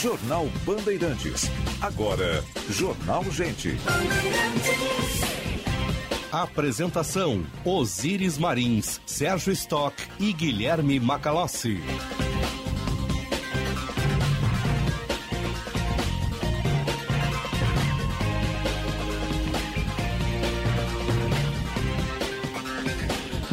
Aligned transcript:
Jornal 0.00 0.48
Bandeirantes. 0.64 1.50
Agora, 1.80 2.44
Jornal 2.70 3.24
Gente. 3.32 3.76
Apresentação: 6.30 7.44
Osíris 7.64 8.38
Marins, 8.38 9.00
Sérgio 9.04 9.52
Stock 9.52 9.96
e 10.20 10.32
Guilherme 10.32 11.00
Macalossi. 11.00 11.80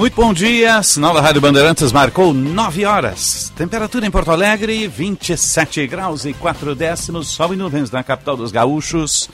Muito 0.05 0.21
bom 0.21 0.31
dia, 0.35 0.83
sinal 0.83 1.15
da 1.15 1.19
Rádio 1.19 1.41
Bandeirantes 1.41 1.91
marcou 1.91 2.31
9 2.31 2.85
horas. 2.85 3.51
Temperatura 3.55 4.05
em 4.05 4.11
Porto 4.11 4.29
Alegre, 4.29 4.87
27 4.87 5.87
graus 5.87 6.25
e 6.25 6.33
4 6.33 6.75
décimos, 6.75 7.29
sol 7.29 7.55
e 7.55 7.57
nuvens 7.57 7.89
na 7.89 8.03
capital 8.03 8.37
dos 8.37 8.51
gaúchos. 8.51 9.27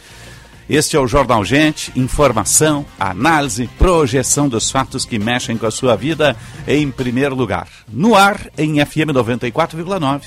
Este 0.70 0.96
é 0.96 1.00
o 1.02 1.08
Jornal 1.08 1.44
Gente, 1.44 1.92
informação, 1.94 2.86
análise, 2.98 3.70
projeção 3.78 4.48
dos 4.48 4.72
fatos 4.72 5.04
que 5.04 5.20
mexem 5.20 5.58
com 5.58 5.66
a 5.66 5.72
sua 5.72 5.98
vida 5.98 6.38
em 6.66 6.90
primeiro 6.90 7.36
lugar. 7.36 7.68
No 7.92 8.16
ar, 8.16 8.40
em 8.58 8.76
FM 8.76 9.12
94,9. 9.12 10.22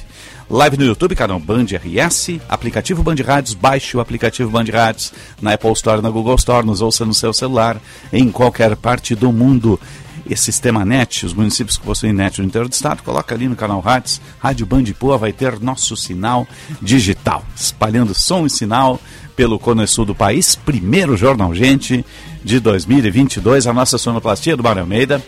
Live 0.51 0.77
no 0.77 0.85
YouTube, 0.85 1.17
canal 1.17 1.41
Band 1.41 1.65
RS, 1.65 2.39
aplicativo 2.47 3.03
Band 3.03 3.17
Rádios, 3.25 3.55
baixe 3.55 3.97
o 3.97 4.01
aplicativo 4.01 4.51
Band 4.51 4.67
Rádios 4.71 5.11
na 5.41 5.55
Apple 5.55 5.73
Store, 5.73 6.03
na 6.03 6.11
Google 6.11 6.35
Store, 6.35 6.67
nos 6.67 6.83
ouça 6.83 7.07
no 7.07 7.15
seu 7.15 7.33
celular, 7.33 7.81
em 8.13 8.31
qualquer 8.31 8.77
parte 8.77 9.15
do 9.15 9.33
mundo 9.33 9.81
esse 10.29 10.45
sistema 10.45 10.85
NET, 10.85 11.27
os 11.27 11.35
municípios 11.35 11.77
que 11.77 11.85
possuem 11.85 12.13
NET 12.13 12.39
no 12.41 12.47
interior 12.47 12.69
do 12.69 12.73
estado, 12.73 13.03
coloca 13.03 13.35
ali 13.35 13.49
no 13.49 13.57
canal 13.57 13.81
Rádios, 13.81 14.21
Rádio 14.39 14.67
Band 14.67 14.85
Poa 14.99 15.19
vai 15.19 15.33
ter 15.33 15.61
nosso 15.61 15.97
sinal 15.97 16.47
digital, 16.81 17.45
espalhando 17.55 18.15
som 18.15 18.47
e 18.47 18.51
sinal 18.51 19.01
pelo 19.37 19.59
Cone 19.59 19.87
Sul 19.87 20.05
do 20.05 20.15
país, 20.15 20.55
primeiro 20.55 21.17
Jornal 21.17 21.55
Gente 21.55 22.05
de 22.43 22.61
2022, 22.61 23.67
a 23.67 23.73
nossa 23.73 23.99
sonoplastia 23.99 24.57
do 24.57 24.63
Mário 24.63 24.83
Almeida, 24.83 25.23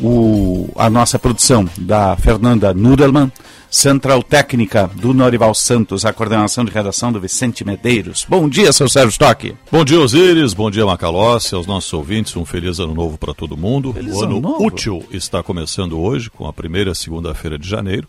o, 0.00 0.70
a 0.76 0.88
nossa 0.88 1.18
produção 1.18 1.68
da 1.76 2.16
Fernanda 2.16 2.72
Nudelman, 2.72 3.32
Central 3.70 4.22
Técnica 4.22 4.90
do 4.94 5.12
Norival 5.12 5.54
Santos, 5.54 6.04
a 6.04 6.12
coordenação 6.12 6.64
de 6.64 6.70
redação 6.70 7.12
do 7.12 7.20
Vicente 7.20 7.64
Medeiros. 7.64 8.26
Bom 8.28 8.48
dia, 8.48 8.72
seu 8.72 8.88
Sérgio 8.88 9.10
Stock. 9.10 9.54
Bom 9.70 9.84
dia, 9.84 10.00
Osíris. 10.00 10.54
Bom 10.54 10.70
dia, 10.70 10.86
Macalossi, 10.86 11.54
aos 11.54 11.66
nossos 11.66 11.92
ouvintes. 11.92 12.34
Um 12.36 12.44
feliz 12.44 12.78
ano 12.78 12.94
novo 12.94 13.18
para 13.18 13.34
todo 13.34 13.56
mundo. 13.56 13.92
Feliz 13.92 14.14
o 14.14 14.24
ano, 14.24 14.38
ano 14.38 14.62
útil 14.62 15.04
está 15.10 15.42
começando 15.42 15.98
hoje, 15.98 16.30
com 16.30 16.46
a 16.46 16.52
primeira 16.52 16.94
segunda-feira 16.94 17.58
de 17.58 17.68
janeiro. 17.68 18.08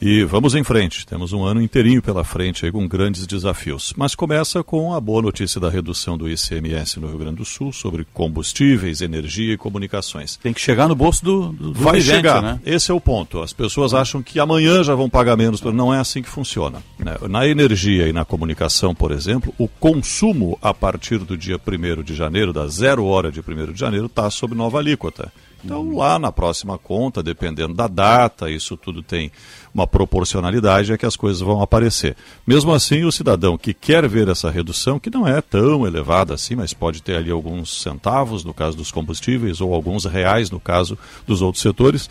E 0.00 0.22
vamos 0.22 0.54
em 0.54 0.62
frente, 0.62 1.04
temos 1.04 1.32
um 1.32 1.42
ano 1.42 1.60
inteirinho 1.60 2.00
pela 2.00 2.22
frente 2.22 2.64
aí 2.64 2.70
com 2.70 2.86
grandes 2.86 3.26
desafios. 3.26 3.92
Mas 3.96 4.14
começa 4.14 4.62
com 4.62 4.94
a 4.94 5.00
boa 5.00 5.20
notícia 5.20 5.60
da 5.60 5.68
redução 5.68 6.16
do 6.16 6.28
ICMS 6.28 7.00
no 7.00 7.08
Rio 7.08 7.18
Grande 7.18 7.38
do 7.38 7.44
Sul 7.44 7.72
sobre 7.72 8.06
combustíveis, 8.14 9.00
energia 9.00 9.54
e 9.54 9.56
comunicações. 9.56 10.36
Tem 10.36 10.52
que 10.52 10.60
chegar 10.60 10.86
no 10.86 10.94
bolso 10.94 11.24
do, 11.24 11.48
do, 11.48 11.72
Vai 11.72 11.94
vigente, 11.96 12.16
chegar, 12.16 12.40
né? 12.40 12.60
esse 12.64 12.92
é 12.92 12.94
o 12.94 13.00
ponto. 13.00 13.42
As 13.42 13.52
pessoas 13.52 13.92
acham 13.92 14.22
que 14.22 14.38
amanhã 14.38 14.84
já 14.84 14.94
vão 14.94 15.10
pagar 15.10 15.36
menos, 15.36 15.60
mas 15.60 15.74
não 15.74 15.92
é 15.92 15.98
assim 15.98 16.22
que 16.22 16.28
funciona. 16.28 16.80
né? 16.96 17.16
Na 17.28 17.48
energia 17.48 18.06
e 18.06 18.12
na 18.12 18.24
comunicação, 18.24 18.94
por 18.94 19.10
exemplo, 19.10 19.52
o 19.58 19.66
consumo 19.66 20.56
a 20.62 20.72
partir 20.72 21.18
do 21.18 21.36
dia 21.36 21.58
1 21.58 22.04
de 22.04 22.14
janeiro, 22.14 22.52
da 22.52 22.68
zero 22.68 23.04
hora 23.04 23.32
de 23.32 23.40
1 23.40 23.72
de 23.72 23.80
janeiro, 23.80 24.06
está 24.06 24.30
sob 24.30 24.54
nova 24.54 24.78
alíquota. 24.78 25.32
Então, 25.64 25.96
lá 25.96 26.18
na 26.18 26.30
próxima 26.30 26.78
conta, 26.78 27.22
dependendo 27.22 27.74
da 27.74 27.88
data, 27.88 28.50
isso 28.50 28.76
tudo 28.76 29.02
tem 29.02 29.30
uma 29.74 29.86
proporcionalidade, 29.86 30.92
é 30.92 30.98
que 30.98 31.06
as 31.06 31.16
coisas 31.16 31.40
vão 31.40 31.60
aparecer. 31.60 32.16
Mesmo 32.46 32.72
assim, 32.72 33.04
o 33.04 33.12
cidadão 33.12 33.58
que 33.58 33.74
quer 33.74 34.08
ver 34.08 34.28
essa 34.28 34.50
redução, 34.50 34.98
que 34.98 35.10
não 35.10 35.26
é 35.26 35.40
tão 35.40 35.86
elevada 35.86 36.34
assim, 36.34 36.54
mas 36.54 36.72
pode 36.72 37.02
ter 37.02 37.16
ali 37.16 37.30
alguns 37.30 37.82
centavos 37.82 38.44
no 38.44 38.54
caso 38.54 38.76
dos 38.76 38.92
combustíveis, 38.92 39.60
ou 39.60 39.74
alguns 39.74 40.04
reais 40.04 40.50
no 40.50 40.60
caso 40.60 40.96
dos 41.26 41.42
outros 41.42 41.62
setores, 41.62 42.08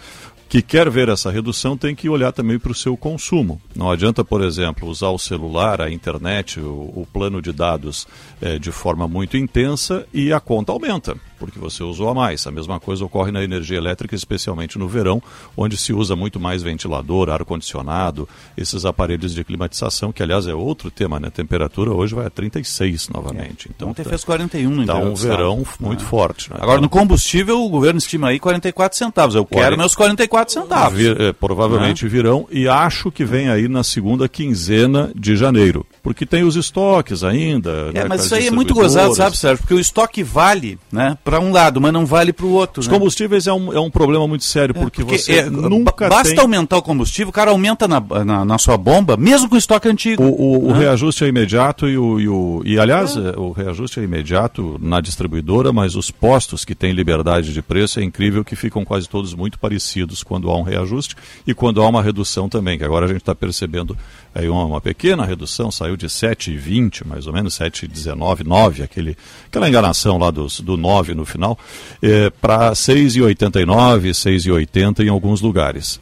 que 0.49 0.61
quer 0.61 0.89
ver 0.89 1.09
essa 1.09 1.29
redução 1.31 1.75
tem 1.77 1.93
que 1.95 2.07
olhar 2.09 2.31
também 2.31 2.57
para 2.57 2.71
o 2.71 2.75
seu 2.75 2.95
consumo. 2.95 3.61
Não 3.75 3.91
adianta, 3.91 4.23
por 4.23 4.41
exemplo, 4.43 4.87
usar 4.89 5.09
o 5.09 5.19
celular, 5.19 5.81
a 5.81 5.91
internet, 5.91 6.59
o, 6.59 6.63
o 6.95 7.07
plano 7.11 7.41
de 7.41 7.51
dados 7.51 8.07
eh, 8.41 8.57
de 8.57 8.71
forma 8.71 9.07
muito 9.07 9.35
intensa 9.37 10.05
e 10.13 10.31
a 10.31 10.39
conta 10.39 10.71
aumenta, 10.71 11.15
porque 11.39 11.59
você 11.59 11.83
usou 11.83 12.09
a 12.09 12.13
mais. 12.13 12.45
A 12.47 12.51
mesma 12.51 12.79
coisa 12.79 13.03
ocorre 13.05 13.31
na 13.31 13.43
energia 13.43 13.77
elétrica, 13.77 14.15
especialmente 14.15 14.77
no 14.79 14.87
verão, 14.87 15.21
onde 15.55 15.75
se 15.75 15.91
usa 15.93 16.15
muito 16.15 16.39
mais 16.39 16.63
ventilador, 16.63 17.29
ar-condicionado, 17.29 18.27
esses 18.57 18.85
aparelhos 18.85 19.33
de 19.33 19.43
climatização, 19.43 20.11
que 20.11 20.23
aliás 20.23 20.47
é 20.47 20.53
outro 20.53 20.89
tema, 20.89 21.19
né? 21.19 21.27
A 21.27 21.31
temperatura 21.31 21.91
hoje 21.91 22.15
vai 22.15 22.27
a 22.27 22.29
36 22.29 23.09
novamente. 23.09 23.69
Então 23.75 23.89
Ontem 23.89 24.03
tá, 24.03 24.09
fez 24.09 24.23
41 24.23 24.69
no 24.69 24.77
tá 24.77 24.83
interior 24.93 25.01
um 25.01 25.09
do 25.09 25.13
estado. 25.15 25.29
verão 25.29 25.63
muito 25.79 26.03
forte. 26.03 26.49
né? 26.51 26.57
Agora, 26.61 26.79
no 26.79 26.89
combustível, 26.89 27.61
o 27.63 27.69
governo 27.69 27.97
estima 27.97 28.29
aí 28.29 28.39
44 28.39 28.97
centavos. 28.97 29.35
Eu 29.35 29.45
quero 29.45 29.61
Quarenta- 29.61 29.77
meus 29.77 29.95
44 29.95 30.36
centavos. 30.47 30.97
Vir- 30.97 31.19
eh, 31.19 31.33
provavelmente 31.33 32.07
virão 32.07 32.47
e 32.51 32.67
acho 32.67 33.11
que 33.11 33.23
vem 33.25 33.49
aí 33.49 33.67
na 33.67 33.83
segunda 33.83 34.27
quinzena 34.29 35.11
de 35.15 35.35
janeiro, 35.35 35.85
porque 36.03 36.25
tem 36.25 36.43
os 36.43 36.55
estoques 36.55 37.23
ainda. 37.23 37.89
É, 37.93 37.99
né, 37.99 38.05
mas 38.07 38.25
isso 38.25 38.35
aí 38.35 38.47
é 38.47 38.51
muito 38.51 38.73
gozado, 38.73 39.13
sabe, 39.15 39.37
Sérgio? 39.37 39.59
Porque 39.59 39.73
o 39.73 39.79
estoque 39.79 40.23
vale 40.23 40.77
né, 40.91 41.17
para 41.23 41.39
um 41.39 41.51
lado, 41.51 41.79
mas 41.81 41.91
não 41.93 42.05
vale 42.05 42.31
para 42.33 42.45
o 42.45 42.51
outro. 42.51 42.79
Os 42.79 42.87
né? 42.87 42.93
combustíveis 42.93 43.47
é 43.47 43.53
um, 43.53 43.73
é 43.73 43.79
um 43.79 43.89
problema 43.89 44.27
muito 44.27 44.43
sério, 44.43 44.73
porque, 44.73 45.01
Porque 45.03 45.17
você 45.17 45.39
é, 45.39 45.49
nunca 45.49 46.07
ba- 46.09 46.15
basta 46.17 46.33
tem... 46.33 46.39
aumentar 46.39 46.77
o 46.77 46.81
combustível, 46.81 47.29
o 47.29 47.33
cara 47.33 47.51
aumenta 47.51 47.87
na, 47.87 47.99
na, 48.25 48.45
na 48.45 48.57
sua 48.57 48.77
bomba, 48.77 49.17
mesmo 49.17 49.49
com 49.49 49.55
o 49.55 49.57
estoque 49.57 49.87
antigo. 49.89 50.23
O, 50.23 50.27
o- 50.29 50.67
o 50.69 50.73
Né? 50.73 50.79
reajuste 50.79 51.23
é 51.23 51.27
imediato 51.27 51.87
e, 51.87 51.97
o, 51.97 52.19
e, 52.19 52.27
o- 52.29 52.61
e, 52.65 52.79
aliás, 52.79 53.15
eh, 53.15 53.33
o 53.37 53.51
reajuste 53.51 53.99
é 53.99 54.03
imediato 54.03 54.77
na 54.81 54.99
distribuidora, 55.01 55.71
mas 55.73 55.95
os 55.95 56.11
postos 56.11 56.63
que 56.65 56.75
têm 56.75 56.91
liberdade 56.93 57.53
de 57.53 57.61
preço 57.61 57.99
é 57.99 58.03
incrível 58.03 58.43
que 58.43 58.55
ficam 58.55 58.83
quase 58.85 59.07
todos 59.07 59.33
muito 59.33 59.57
parecidos 59.59 60.23
quando 60.27 60.49
há 60.49 60.57
um 60.57 60.61
reajuste 60.61 61.15
e 61.45 61.53
quando 61.53 61.81
há 61.81 61.87
uma 61.87 62.03
redução 62.03 62.49
também, 62.49 62.77
que 62.77 62.83
agora 62.83 63.05
a 63.05 63.07
gente 63.07 63.19
está 63.21 63.33
percebendo 63.33 63.97
aí 64.35 64.49
uma, 64.49 64.65
uma 64.65 64.81
pequena 64.81 65.25
redução, 65.25 65.71
saiu 65.71 65.95
de 65.95 66.07
7,20 66.07 67.05
mais 67.05 67.25
ou 67.27 67.33
menos, 67.33 67.57
7,19, 67.57 68.45
9, 68.45 68.83
aquele, 68.83 69.17
aquela 69.47 69.69
enganação 69.69 70.17
lá 70.17 70.29
dos, 70.29 70.59
do 70.59 70.75
9 70.75 71.15
no 71.15 71.25
final, 71.25 71.57
eh, 72.01 72.29
para 72.41 72.71
6,89, 72.73 74.09
6,80 74.11 75.05
em 75.05 75.09
alguns 75.09 75.41
lugares 75.41 75.99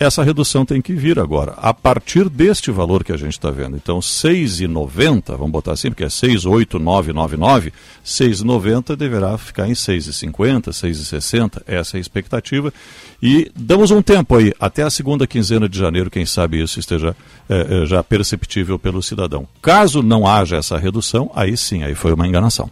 essa 0.00 0.24
redução 0.24 0.64
tem 0.64 0.80
que 0.80 0.94
vir 0.94 1.18
agora, 1.18 1.52
a 1.58 1.74
partir 1.74 2.30
deste 2.30 2.70
valor 2.70 3.04
que 3.04 3.12
a 3.12 3.18
gente 3.18 3.34
está 3.34 3.50
vendo. 3.50 3.76
Então, 3.76 3.98
6,90, 3.98 5.36
vamos 5.36 5.50
botar 5.50 5.72
assim, 5.72 5.90
porque 5.90 6.04
é 6.04 6.08
6,8999, 6.08 7.70
6,90 8.02 8.96
deverá 8.96 9.36
ficar 9.36 9.68
em 9.68 9.72
6,50, 9.72 10.70
6,60, 10.70 11.62
essa 11.66 11.96
é 11.96 11.98
a 11.98 12.00
expectativa. 12.00 12.72
E 13.22 13.52
damos 13.54 13.90
um 13.90 14.00
tempo 14.00 14.34
aí, 14.36 14.54
até 14.58 14.82
a 14.82 14.88
segunda 14.88 15.26
quinzena 15.26 15.68
de 15.68 15.78
janeiro, 15.78 16.10
quem 16.10 16.24
sabe 16.24 16.62
isso 16.62 16.80
esteja 16.80 17.14
eh, 17.50 17.84
já 17.84 18.02
perceptível 18.02 18.78
pelo 18.78 19.02
cidadão. 19.02 19.46
Caso 19.60 20.02
não 20.02 20.26
haja 20.26 20.56
essa 20.56 20.78
redução, 20.78 21.30
aí 21.34 21.54
sim, 21.58 21.82
aí 21.82 21.94
foi 21.94 22.14
uma 22.14 22.26
enganação. 22.26 22.70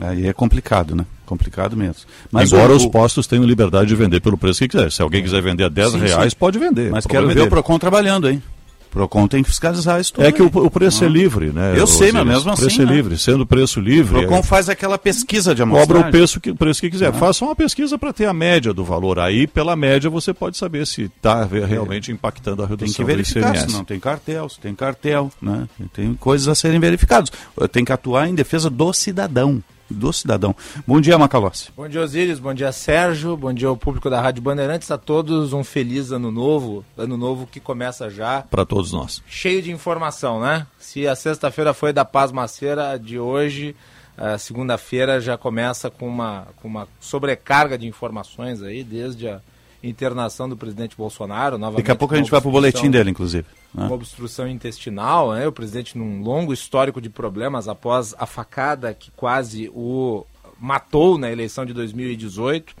Aí 0.00 0.26
é 0.26 0.32
complicado, 0.32 0.94
né? 0.94 1.06
Complicado 1.28 1.76
mesmo. 1.76 2.04
Mas 2.32 2.50
Embora 2.50 2.72
o- 2.72 2.76
os 2.76 2.84
o- 2.84 2.90
postos 2.90 3.26
tenham 3.26 3.44
liberdade 3.44 3.88
de 3.88 3.94
vender 3.94 4.18
pelo 4.20 4.38
preço 4.38 4.60
que 4.60 4.68
quiser. 4.68 4.90
Se 4.90 5.02
alguém 5.02 5.22
quiser 5.22 5.42
vender 5.42 5.64
a 5.64 5.68
10 5.68 5.92
Sim, 5.92 5.98
reais, 5.98 6.32
sim. 6.32 6.38
pode 6.38 6.58
vender. 6.58 6.90
Mas 6.90 7.04
O 7.04 7.08
quero 7.08 7.30
é 7.30 7.34
ver 7.34 7.42
o. 7.42 7.48
PROCON 7.50 7.78
trabalhando, 7.78 8.30
hein? 8.30 8.42
O 8.86 8.90
PROCON 8.90 9.28
tem 9.28 9.42
que 9.42 9.50
fiscalizar 9.50 10.00
isso 10.00 10.14
tudo. 10.14 10.24
É 10.24 10.32
que 10.32 10.40
o, 10.42 10.46
o 10.46 10.70
preço 10.70 11.04
é 11.04 11.08
livre, 11.08 11.48
né? 11.52 11.74
Eu 11.76 11.86
sei, 11.86 12.10
mas 12.10 12.26
mesmo 12.26 12.50
O 12.50 12.56
preço 12.56 12.66
assim, 12.80 12.82
é 12.82 12.86
né? 12.86 12.94
livre. 12.96 13.18
Sendo 13.18 13.44
preço 13.44 13.78
O 13.78 13.82
livre, 13.82 14.20
PROCON 14.20 14.38
é, 14.38 14.42
faz 14.42 14.70
aquela 14.70 14.96
pesquisa 14.96 15.54
de 15.54 15.60
cobra 15.60 15.74
amostragem. 15.76 16.08
o 16.08 16.10
preço 16.10 16.40
que, 16.40 16.50
o 16.52 16.56
preço 16.56 16.80
que 16.80 16.88
quiser. 16.88 17.12
Faça 17.12 17.44
uma 17.44 17.54
pesquisa 17.54 17.98
para 17.98 18.10
ter 18.14 18.24
a 18.24 18.32
média 18.32 18.72
do 18.72 18.82
valor. 18.82 19.18
Aí, 19.18 19.46
pela 19.46 19.76
média, 19.76 20.08
você 20.08 20.32
pode 20.32 20.56
saber 20.56 20.86
se 20.86 21.02
está 21.02 21.44
realmente 21.44 22.10
impactando 22.10 22.62
a 22.62 22.66
Tem 22.66 22.76
que 22.78 22.82
redução 22.84 23.04
do 23.04 23.06
verificar 23.06 23.50
ICMS. 23.50 23.66
se 23.70 23.76
não 23.76 23.84
tem 23.84 24.00
cartel, 24.00 24.48
se 24.48 24.58
tem 24.58 24.74
cartel, 24.74 25.30
né? 25.42 25.68
Tem 25.92 26.14
coisas 26.14 26.48
a 26.48 26.54
serem 26.54 26.80
verificadas. 26.80 27.30
Tem 27.70 27.84
que 27.84 27.92
atuar 27.92 28.26
em 28.26 28.34
defesa 28.34 28.70
do 28.70 28.90
cidadão. 28.94 29.62
Do 29.90 30.12
cidadão. 30.12 30.54
Bom 30.86 31.00
dia, 31.00 31.16
Macalossi. 31.18 31.70
Bom 31.76 31.88
dia, 31.88 32.02
Osíris. 32.02 32.38
Bom 32.38 32.52
dia, 32.52 32.70
Sérgio. 32.72 33.36
Bom 33.36 33.52
dia 33.52 33.68
ao 33.68 33.76
público 33.76 34.10
da 34.10 34.20
Rádio 34.20 34.42
Bandeirantes. 34.42 34.90
A 34.90 34.98
todos 34.98 35.52
um 35.52 35.64
feliz 35.64 36.12
ano 36.12 36.30
novo. 36.30 36.84
Ano 36.96 37.16
novo 37.16 37.46
que 37.46 37.58
começa 37.58 38.10
já 38.10 38.42
Para 38.42 38.66
todos 38.66 38.92
nós. 38.92 39.22
cheio 39.26 39.62
de 39.62 39.70
informação, 39.72 40.40
né? 40.40 40.66
Se 40.78 41.06
a 41.08 41.16
sexta-feira 41.16 41.72
foi 41.72 41.92
da 41.92 42.04
Pasmaceira, 42.04 42.90
a 42.90 42.96
de 42.98 43.18
hoje, 43.18 43.74
a 44.16 44.36
segunda-feira 44.36 45.20
já 45.20 45.38
começa 45.38 45.88
com 45.90 46.06
uma, 46.06 46.48
com 46.56 46.68
uma 46.68 46.86
sobrecarga 47.00 47.78
de 47.78 47.86
informações 47.86 48.62
aí, 48.62 48.84
desde 48.84 49.26
a 49.28 49.40
internação 49.82 50.48
do 50.48 50.56
presidente 50.56 50.96
Bolsonaro. 50.96 51.58
Novamente, 51.58 51.84
Daqui 51.84 51.92
a 51.92 51.96
pouco 51.96 52.14
a 52.14 52.16
gente 52.16 52.30
vai 52.30 52.40
pro 52.40 52.50
obstrução- 52.50 52.80
boletim 52.80 52.90
dele, 52.90 53.10
inclusive. 53.10 53.46
né? 53.74 53.86
uma 53.86 53.94
obstrução 53.94 54.48
intestinal, 54.48 55.32
né? 55.32 55.46
o 55.46 55.52
presidente 55.52 55.96
num 55.96 56.22
longo 56.22 56.52
histórico 56.52 57.00
de 57.00 57.08
problemas 57.08 57.68
após 57.68 58.14
a 58.18 58.26
facada 58.26 58.92
que 58.94 59.10
quase 59.12 59.68
o 59.74 60.24
matou 60.58 61.18
na 61.18 61.30
eleição 61.30 61.64
de 61.64 61.72
2018. 61.72 62.74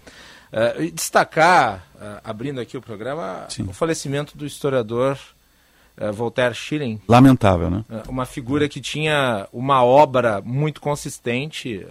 Eh, 0.50 0.84
e 0.84 0.90
destacar, 0.90 1.84
eh, 2.00 2.20
abrindo 2.24 2.60
aqui 2.60 2.76
o 2.76 2.80
programa, 2.80 3.44
Sim. 3.50 3.64
o 3.64 3.72
falecimento 3.72 4.36
do 4.36 4.46
historiador 4.46 5.18
uh, 5.98 6.12
Voltaire 6.12 6.54
Schilling. 6.54 7.00
Lamentável, 7.06 7.68
né? 7.68 7.84
Uh, 7.88 8.10
uma 8.10 8.24
figura 8.24 8.68
que 8.68 8.80
tinha 8.80 9.46
uma 9.52 9.84
obra 9.84 10.40
muito 10.42 10.80
consistente, 10.80 11.86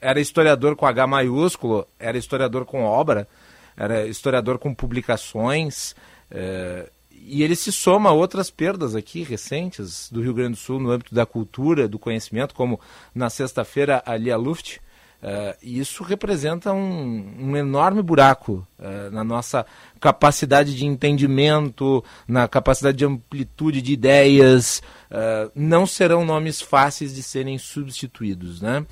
era 0.00 0.20
historiador 0.20 0.76
com 0.76 0.86
H 0.86 1.06
maiúsculo, 1.06 1.86
era 1.98 2.18
historiador 2.18 2.66
com 2.66 2.84
obra, 2.84 3.26
era 3.76 4.06
historiador 4.06 4.58
com 4.58 4.74
publicações, 4.74 5.92
uh, 6.30 6.88
e 7.10 7.42
ele 7.42 7.56
se 7.56 7.72
soma 7.72 8.10
a 8.10 8.12
outras 8.12 8.50
perdas 8.50 8.94
aqui 8.94 9.22
recentes 9.22 10.10
do 10.12 10.20
Rio 10.20 10.34
Grande 10.34 10.52
do 10.52 10.58
Sul 10.58 10.78
no 10.78 10.90
âmbito 10.90 11.14
da 11.14 11.24
cultura, 11.24 11.88
do 11.88 11.98
conhecimento, 11.98 12.54
como 12.54 12.78
na 13.14 13.30
sexta-feira 13.30 14.02
a 14.04 14.36
Luft, 14.36 14.78
Uh, 15.24 15.56
e 15.62 15.78
isso 15.78 16.04
representa 16.04 16.70
um, 16.70 17.34
um 17.40 17.56
enorme 17.56 18.02
buraco 18.02 18.66
uh, 18.78 19.10
na 19.10 19.24
nossa 19.24 19.64
capacidade 19.98 20.76
de 20.76 20.84
entendimento, 20.84 22.04
na 22.28 22.46
capacidade 22.46 22.98
de 22.98 23.06
amplitude 23.06 23.80
de 23.80 23.94
ideias. 23.94 24.82
Uh, 25.14 25.48
não 25.54 25.86
serão 25.86 26.24
nomes 26.24 26.60
fáceis 26.60 27.14
de 27.14 27.22
serem 27.22 27.56
substituídos. 27.56 28.60
Né? 28.60 28.84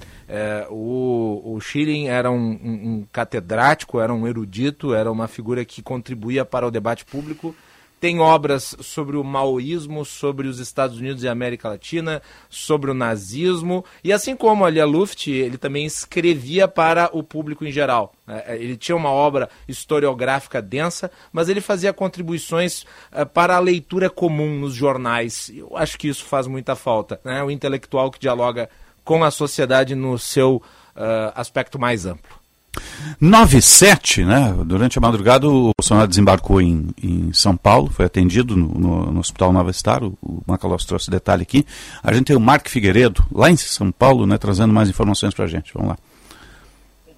o, 0.71 1.43
o 1.45 1.61
Schilling 1.61 2.07
era 2.07 2.31
um, 2.31 2.37
um, 2.37 2.91
um 2.91 3.07
catedrático, 3.11 3.99
era 3.99 4.15
um 4.15 4.27
erudito, 4.27 4.95
era 4.95 5.11
uma 5.11 5.27
figura 5.27 5.65
que 5.65 5.83
contribuía 5.83 6.45
para 6.45 6.67
o 6.67 6.71
debate 6.71 7.05
público 7.05 7.55
tem 8.03 8.19
obras 8.19 8.75
sobre 8.81 9.17
o 9.17 9.23
maoísmo, 9.23 10.05
sobre 10.05 10.49
os 10.49 10.59
Estados 10.59 10.99
Unidos 10.99 11.23
e 11.23 11.29
América 11.29 11.69
Latina, 11.69 12.21
sobre 12.51 12.91
o 12.91 12.95
nazismo. 12.95 13.85
E 14.03 14.13
assim 14.13 14.35
como 14.35 14.65
ali 14.65 14.81
a 14.81 14.85
Luft, 14.85 15.29
ele 15.29 15.57
também 15.57 15.87
escrevia 15.87 16.67
para 16.67 17.09
o 17.13 17.23
público 17.23 17.65
em 17.65 17.71
geral. 17.71 18.13
É, 18.27 18.55
é, 18.55 18.57
ele 18.61 18.77
tinha 18.77 18.97
uma 18.97 19.13
obra 19.13 19.49
historiográfica 19.69 20.61
densa, 20.61 21.13
mas 21.33 21.49
ele 21.49 21.61
fazia 21.61 21.93
contribuições 21.93 22.85
é, 23.13 23.25
para 23.25 23.55
a 23.55 23.61
leitura 23.61 24.11
comum 24.11 24.59
nos 24.59 24.75
jornais. 24.75 25.49
Eu 25.55 25.77
acho 25.77 25.97
que 25.97 26.09
isso 26.09 26.25
faz 26.25 26.49
muita 26.49 26.75
falta. 26.75 27.21
Né? 27.25 27.41
O 27.45 27.53
intelectual 27.53 28.11
que 28.11 28.19
dialoga 28.19 28.69
com 29.05 29.23
a 29.23 29.31
sociedade 29.31 29.95
no 29.95 30.19
seu 30.19 30.57
uh, 30.57 31.33
aspecto 31.37 31.79
mais 31.79 32.05
amplo. 32.05 32.42
9 33.21 33.59
né? 34.27 34.55
Durante 34.65 34.99
a 34.99 35.01
madrugada 35.01 35.49
o 35.49 35.73
Bolsonaro 35.79 36.09
desembarcou 36.09 36.61
em, 36.61 36.89
em 37.03 37.33
São 37.33 37.57
Paulo, 37.57 37.91
foi 37.91 38.07
atendido 38.07 38.57
no, 38.57 38.69
no, 38.69 39.13
no 39.13 39.21
Hospital 39.21 39.53
Nova 39.53 39.73
Star, 39.73 40.03
o, 40.03 40.17
o 40.23 40.43
Macalós 40.47 40.85
trouxe 40.85 41.11
detalhe 41.11 41.43
aqui. 41.43 41.67
A 42.03 42.13
gente 42.13 42.27
tem 42.27 42.37
o 42.37 42.41
Marco 42.41 42.69
Figueiredo, 42.69 43.25
lá 43.31 43.51
em 43.51 43.57
São 43.57 43.93
Paulo, 43.93 44.27
né, 44.27 44.39
trazendo 44.39 44.73
mais 44.73 44.89
informações 44.89 45.35
para 45.35 45.45
a 45.45 45.49
gente. 45.49 45.73
Vamos 45.75 45.91
lá 45.91 45.99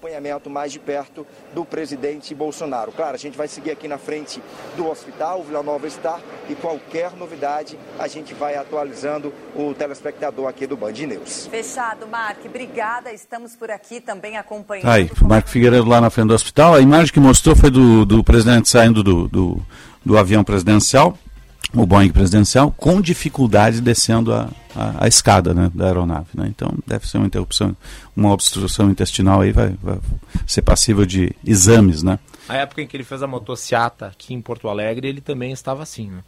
acompanhamento 0.05 0.49
mais 0.49 0.71
de 0.71 0.79
perto 0.79 1.25
do 1.53 1.65
presidente 1.65 2.33
Bolsonaro. 2.35 2.91
Claro, 2.91 3.15
a 3.15 3.17
gente 3.17 3.35
vai 3.37 3.47
seguir 3.47 3.71
aqui 3.71 3.87
na 3.87 3.97
frente 3.97 4.41
do 4.77 4.87
hospital, 4.87 5.41
o 5.41 5.43
Vila 5.43 5.63
Nova 5.63 5.87
está, 5.87 6.19
e 6.47 6.55
qualquer 6.55 7.11
novidade 7.13 7.77
a 7.97 8.07
gente 8.07 8.33
vai 8.33 8.55
atualizando 8.55 9.33
o 9.55 9.73
telespectador 9.73 10.47
aqui 10.47 10.67
do 10.67 10.77
Band 10.77 10.91
News. 10.91 11.47
Fechado, 11.47 12.07
Mark. 12.07 12.37
Obrigada. 12.45 13.11
Estamos 13.11 13.55
por 13.55 13.71
aqui 13.71 13.99
também 13.99 14.37
acompanhando. 14.37 14.85
Tá 14.85 14.93
aí, 14.93 15.09
o 15.19 15.25
Marco 15.25 15.49
Figueiredo 15.49 15.87
lá 15.87 15.99
na 15.99 16.09
frente 16.09 16.27
do 16.27 16.35
hospital. 16.35 16.75
A 16.75 16.81
imagem 16.81 17.11
que 17.11 17.19
mostrou 17.19 17.55
foi 17.55 17.71
do, 17.71 18.05
do 18.05 18.23
presidente 18.23 18.69
saindo 18.69 19.01
do, 19.01 19.27
do, 19.27 19.61
do 20.03 20.17
avião 20.17 20.43
presidencial 20.43 21.17
o 21.75 21.85
Boeing 21.85 22.09
presidencial 22.09 22.71
com 22.71 23.01
dificuldade 23.01 23.81
descendo 23.81 24.33
a, 24.33 24.49
a, 24.75 25.05
a 25.05 25.07
escada 25.07 25.53
né, 25.53 25.71
da 25.73 25.85
aeronave. 25.85 26.27
Né? 26.33 26.47
Então 26.47 26.73
deve 26.85 27.07
ser 27.07 27.17
uma 27.17 27.27
interrupção, 27.27 27.75
uma 28.15 28.31
obstrução 28.31 28.89
intestinal 28.89 29.41
aí 29.41 29.51
vai, 29.51 29.75
vai, 29.81 29.97
ser 30.45 30.61
passível 30.61 31.05
de 31.05 31.35
exames, 31.45 32.03
né? 32.03 32.19
A 32.47 32.57
época 32.57 32.81
em 32.81 32.87
que 32.87 32.95
ele 32.95 33.03
fez 33.03 33.23
a 33.23 33.27
motociata 33.27 34.07
aqui 34.07 34.33
em 34.33 34.41
Porto 34.41 34.69
Alegre, 34.69 35.07
ele 35.07 35.21
também 35.21 35.51
estava 35.51 35.81
assim, 35.81 36.09
né? 36.09 36.19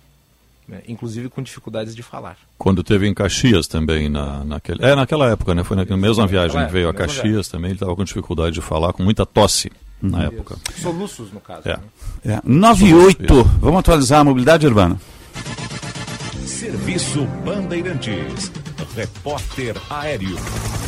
É, 0.70 0.82
inclusive 0.90 1.30
com 1.30 1.42
dificuldades 1.42 1.96
de 1.96 2.04
falar. 2.04 2.36
Quando 2.58 2.84
teve 2.84 3.08
em 3.08 3.14
Caxias 3.14 3.68
também, 3.68 4.10
na, 4.10 4.44
naquele, 4.44 4.84
é 4.84 4.96
naquela 4.96 5.30
época, 5.30 5.56
né? 5.56 5.64
Foi 5.64 5.78
na 5.78 5.86
mesma 5.96 6.28
viagem 6.28 6.66
que 6.66 6.72
veio 6.72 6.90
a 6.90 6.94
Caxias 6.94 7.24
viagem. 7.24 7.52
também, 7.52 7.70
ele 7.70 7.78
estava 7.78 7.96
com 7.96 8.04
dificuldade 8.04 8.56
de 8.56 8.62
falar, 8.62 8.92
com 8.92 9.02
muita 9.02 9.26
tosse 9.26 9.72
na 10.02 10.26
Isso. 10.26 10.28
época. 10.28 10.56
Soluços, 10.82 11.32
no 11.32 11.40
caso. 11.40 11.70
É. 11.70 11.78
Né? 12.26 12.36
É. 12.36 12.42
9 12.44 12.86
e 12.86 12.94
8, 12.94 13.44
vamos 13.62 13.80
atualizar 13.80 14.20
a 14.20 14.24
mobilidade 14.26 14.68
urbana. 14.68 15.00
Serviço 16.46 17.26
Bandeirantes. 17.46 18.52
Repórter 18.96 19.76
Aéreo. 19.90 20.38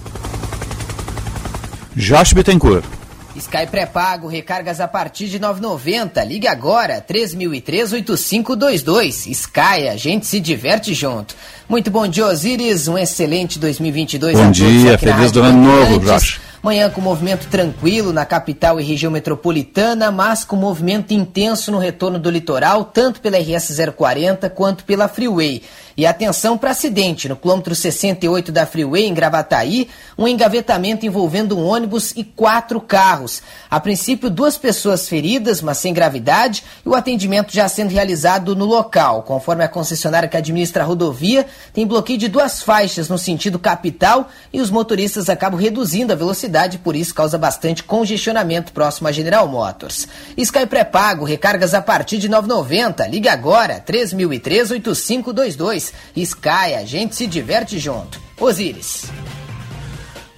Josh 1.96 2.34
Bittencourt. 2.34 3.03
Sky 3.36 3.66
pré-pago, 3.70 4.28
recargas 4.28 4.80
a 4.80 4.88
partir 4.88 5.28
de 5.28 5.40
9,90. 5.40 6.24
Ligue 6.26 6.48
agora, 6.48 7.02
3003-8522. 7.02 9.32
Sky, 9.32 9.90
a 9.92 9.98
gente 9.98 10.28
se 10.28 10.40
diverte 10.40 10.94
junto. 10.94 11.36
Muito 11.68 11.90
bom 11.90 12.08
dia, 12.08 12.28
Osiris. 12.28 12.88
Um 12.88 12.96
excelente 12.98 13.58
2022 13.58 14.38
bom 14.38 14.52
dia, 14.52 14.98
feliz 14.98 15.32
do 15.32 15.42
ano 15.42 15.64
novo, 15.64 16.00
Josh. 16.00 16.43
Manhã 16.64 16.90
com 16.90 17.02
movimento 17.02 17.48
tranquilo 17.48 18.14
na 18.14 18.26
capital 18.26 18.80
e 18.80 18.84
região 18.86 19.12
metropolitana, 19.12 20.10
mas 20.10 20.46
com 20.46 20.56
movimento 20.56 21.14
intenso 21.14 21.70
no 21.74 21.78
retorno 21.78 22.18
do 22.18 22.30
litoral, 22.30 22.86
tanto 22.86 23.20
pela 23.20 23.38
RS 23.38 23.76
040 23.94 24.50
quanto 24.50 24.86
pela 24.86 25.10
Freeway. 25.10 25.62
E 25.96 26.08
atenção 26.08 26.58
para 26.58 26.72
acidente 26.72 27.30
no 27.30 27.36
quilômetro 27.36 27.76
68 27.76 28.52
da 28.52 28.66
Freeway, 28.66 29.06
em 29.06 29.14
Gravataí, 29.14 29.90
um 30.18 30.28
engavetamento 30.28 31.06
envolvendo 31.06 31.56
um 31.56 31.68
ônibus 31.68 32.14
e 32.16 32.24
quatro 32.24 32.82
carros. 32.82 33.44
A 33.70 33.80
princípio, 33.80 34.30
duas 34.30 34.58
pessoas 34.58 35.08
feridas, 35.08 35.62
mas 35.62 35.78
sem 35.78 35.94
gravidade, 35.94 36.64
e 36.84 36.90
o 36.90 36.96
atendimento 36.96 37.54
já 37.54 37.68
sendo 37.68 37.92
realizado 37.92 38.56
no 38.56 38.66
local. 38.66 39.22
Conforme 39.22 39.64
a 39.64 39.68
concessionária 39.68 40.28
que 40.28 40.38
administra 40.38 40.82
a 40.82 40.86
rodovia, 40.86 41.46
tem 41.74 41.86
bloqueio 41.86 42.18
de 42.18 42.28
duas 42.28 42.64
faixas 42.64 43.08
no 43.08 43.18
sentido 43.18 43.60
capital 43.60 44.30
e 44.52 44.62
os 44.62 44.72
motoristas 44.72 45.30
acabam 45.30 45.60
reduzindo 45.60 46.12
a 46.12 46.16
velocidade, 46.16 46.53
por 46.80 46.96
isso 46.96 47.14
causa 47.14 47.38
bastante 47.38 47.84
congestionamento 47.84 48.72
próximo 48.72 49.08
a 49.08 49.12
General 49.12 49.48
Motors. 49.48 50.08
Sky 50.38 50.66
pré-pago, 50.66 51.26
recargas 51.26 51.74
a 51.74 51.82
partir 51.82 52.18
de 52.18 52.30
9,90. 52.30 53.10
Ligue 53.10 53.28
agora, 53.28 53.80
3003 53.80 54.72
8522 54.72 55.94
Sky, 56.16 56.76
a 56.78 56.86
gente 56.86 57.16
se 57.16 57.28
diverte 57.28 57.80
junto. 57.80 58.22
Osíris. 58.40 59.06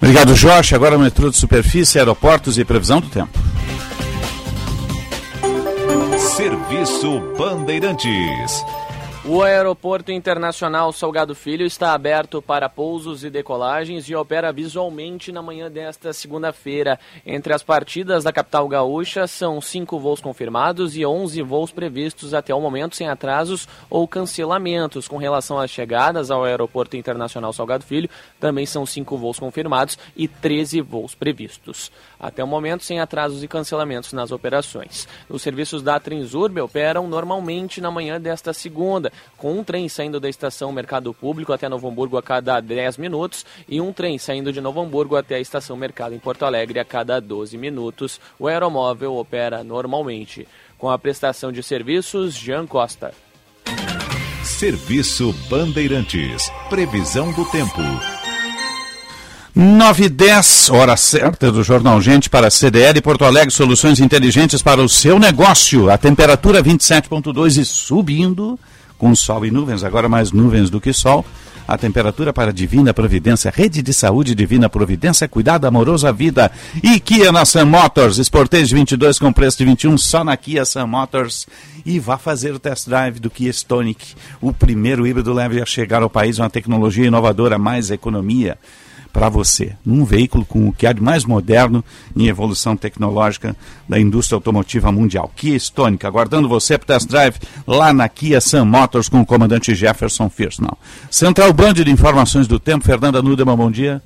Obrigado, 0.00 0.34
Jorge. 0.34 0.74
Agora 0.74 0.98
metrô 0.98 1.30
de 1.30 1.36
superfície, 1.36 1.98
aeroportos 1.98 2.58
e 2.58 2.64
previsão 2.64 3.00
do 3.00 3.08
tempo. 3.08 3.38
Serviço 6.36 7.20
Bandeirantes. 7.36 8.64
O 9.28 9.42
Aeroporto 9.42 10.12
Internacional 10.12 10.92
Salgado 10.92 11.34
Filho 11.34 11.66
está 11.66 11.92
aberto 11.92 12.40
para 12.40 12.68
pousos 12.68 13.24
e 13.24 13.28
decolagens 13.28 14.08
e 14.08 14.14
opera 14.14 14.52
visualmente 14.52 15.32
na 15.32 15.42
manhã 15.42 15.68
desta 15.68 16.12
segunda-feira. 16.12 16.96
Entre 17.26 17.52
as 17.52 17.60
partidas 17.60 18.22
da 18.22 18.32
capital 18.32 18.68
gaúcha, 18.68 19.26
são 19.26 19.60
cinco 19.60 19.98
voos 19.98 20.20
confirmados 20.20 20.96
e 20.96 21.04
11 21.04 21.42
voos 21.42 21.72
previstos 21.72 22.34
até 22.34 22.54
o 22.54 22.60
momento, 22.60 22.94
sem 22.94 23.08
atrasos 23.08 23.66
ou 23.90 24.06
cancelamentos. 24.06 25.08
Com 25.08 25.16
relação 25.16 25.58
às 25.58 25.72
chegadas 25.72 26.30
ao 26.30 26.44
Aeroporto 26.44 26.96
Internacional 26.96 27.52
Salgado 27.52 27.82
Filho, 27.82 28.08
também 28.38 28.64
são 28.64 28.86
cinco 28.86 29.18
voos 29.18 29.40
confirmados 29.40 29.98
e 30.16 30.28
13 30.28 30.80
voos 30.82 31.16
previstos. 31.16 31.90
Até 32.18 32.42
o 32.42 32.46
momento, 32.46 32.84
sem 32.84 33.00
atrasos 33.00 33.42
e 33.42 33.48
cancelamentos 33.48 34.12
nas 34.12 34.30
operações. 34.32 35.06
Os 35.28 35.42
serviços 35.42 35.82
da 35.82 36.00
Transurb 36.00 36.60
operam 36.60 37.06
normalmente 37.06 37.80
na 37.80 37.90
manhã 37.90 38.20
desta 38.20 38.52
segunda 38.52 39.12
com 39.36 39.58
um 39.58 39.64
trem 39.64 39.88
saindo 39.88 40.18
da 40.18 40.28
estação 40.28 40.72
Mercado 40.72 41.12
Público 41.12 41.52
até 41.52 41.68
Novo 41.68 41.88
Hamburgo 41.88 42.16
a 42.16 42.22
cada 42.22 42.60
10 42.60 42.98
minutos 42.98 43.44
e 43.68 43.80
um 43.80 43.92
trem 43.92 44.18
saindo 44.18 44.52
de 44.52 44.60
Novo 44.60 44.80
Hamburgo 44.80 45.16
até 45.16 45.36
a 45.36 45.40
estação 45.40 45.76
Mercado 45.76 46.14
em 46.14 46.18
Porto 46.18 46.44
Alegre 46.44 46.78
a 46.78 46.84
cada 46.84 47.20
12 47.20 47.58
minutos. 47.58 48.20
O 48.38 48.46
aeromóvel 48.46 49.14
opera 49.16 49.62
normalmente. 49.62 50.46
Com 50.78 50.90
a 50.90 50.98
prestação 50.98 51.50
de 51.50 51.62
serviços, 51.62 52.34
Jean 52.34 52.66
Costa. 52.66 53.12
Serviço 54.44 55.32
Bandeirantes. 55.50 56.50
Previsão 56.70 57.32
do 57.32 57.44
tempo. 57.46 57.82
9 59.58 60.04
e 60.04 60.08
10, 60.10 60.68
hora 60.68 60.98
certa 60.98 61.50
do 61.50 61.62
Jornal 61.62 61.98
Gente 61.98 62.28
para 62.28 62.48
a 62.48 62.50
CDL 62.50 63.00
Porto 63.00 63.24
Alegre, 63.24 63.50
soluções 63.50 64.00
inteligentes 64.00 64.60
para 64.60 64.82
o 64.82 64.88
seu 64.88 65.18
negócio. 65.18 65.90
A 65.90 65.96
temperatura 65.96 66.62
27.2 66.62 67.62
e 67.62 67.64
subindo 67.64 68.60
com 68.98 69.14
sol 69.14 69.46
e 69.46 69.50
nuvens, 69.50 69.82
agora 69.82 70.10
mais 70.10 70.30
nuvens 70.30 70.68
do 70.68 70.78
que 70.78 70.92
sol. 70.92 71.24
A 71.66 71.78
temperatura 71.78 72.34
para 72.34 72.52
Divina 72.52 72.92
Providência, 72.92 73.50
Rede 73.50 73.80
de 73.80 73.94
Saúde 73.94 74.34
Divina 74.34 74.68
Providência, 74.68 75.26
cuidado 75.26 75.64
amoroso 75.64 76.06
à 76.06 76.12
vida. 76.12 76.52
E 76.82 77.00
Kia 77.00 77.32
na 77.32 77.46
Sun 77.46 77.64
Motors, 77.64 78.18
Sportage 78.18 78.74
22 78.74 79.18
com 79.18 79.32
preço 79.32 79.56
de 79.56 79.64
21 79.64 79.96
só 79.96 80.22
na 80.22 80.36
Kia 80.36 80.66
Sun 80.66 80.86
Motors. 80.86 81.46
E 81.86 81.98
vá 81.98 82.18
fazer 82.18 82.52
o 82.52 82.58
test 82.58 82.86
drive 82.86 83.18
do 83.18 83.30
Kia 83.30 83.50
Stonic, 83.52 84.16
o 84.38 84.52
primeiro 84.52 85.06
híbrido 85.06 85.32
leve 85.32 85.62
a 85.62 85.64
chegar 85.64 86.02
ao 86.02 86.10
país, 86.10 86.38
uma 86.38 86.50
tecnologia 86.50 87.06
inovadora, 87.06 87.56
mais 87.56 87.90
economia 87.90 88.58
para 89.16 89.30
você, 89.30 89.74
num 89.82 90.04
veículo 90.04 90.44
com 90.44 90.68
o 90.68 90.72
que 90.74 90.86
há 90.86 90.92
de 90.92 91.02
mais 91.02 91.24
moderno 91.24 91.82
em 92.14 92.28
evolução 92.28 92.76
tecnológica 92.76 93.56
da 93.88 93.98
indústria 93.98 94.36
automotiva 94.36 94.92
mundial. 94.92 95.32
Kia 95.34 95.56
Stonic, 95.56 96.04
aguardando 96.04 96.46
você 96.46 96.76
para 96.76 96.88
test 96.88 97.08
drive 97.08 97.38
lá 97.66 97.94
na 97.94 98.10
Kia 98.10 98.42
Sun 98.42 98.66
Motors 98.66 99.08
com 99.08 99.18
o 99.18 99.24
comandante 99.24 99.74
Jefferson 99.74 100.28
Firsnall. 100.28 100.76
Central 101.10 101.50
Band 101.54 101.72
de 101.72 101.90
Informações 101.90 102.46
do 102.46 102.60
Tempo, 102.60 102.84
Fernanda 102.84 103.22
Nudeman, 103.22 103.56
bom 103.56 103.70
dia. 103.70 104.02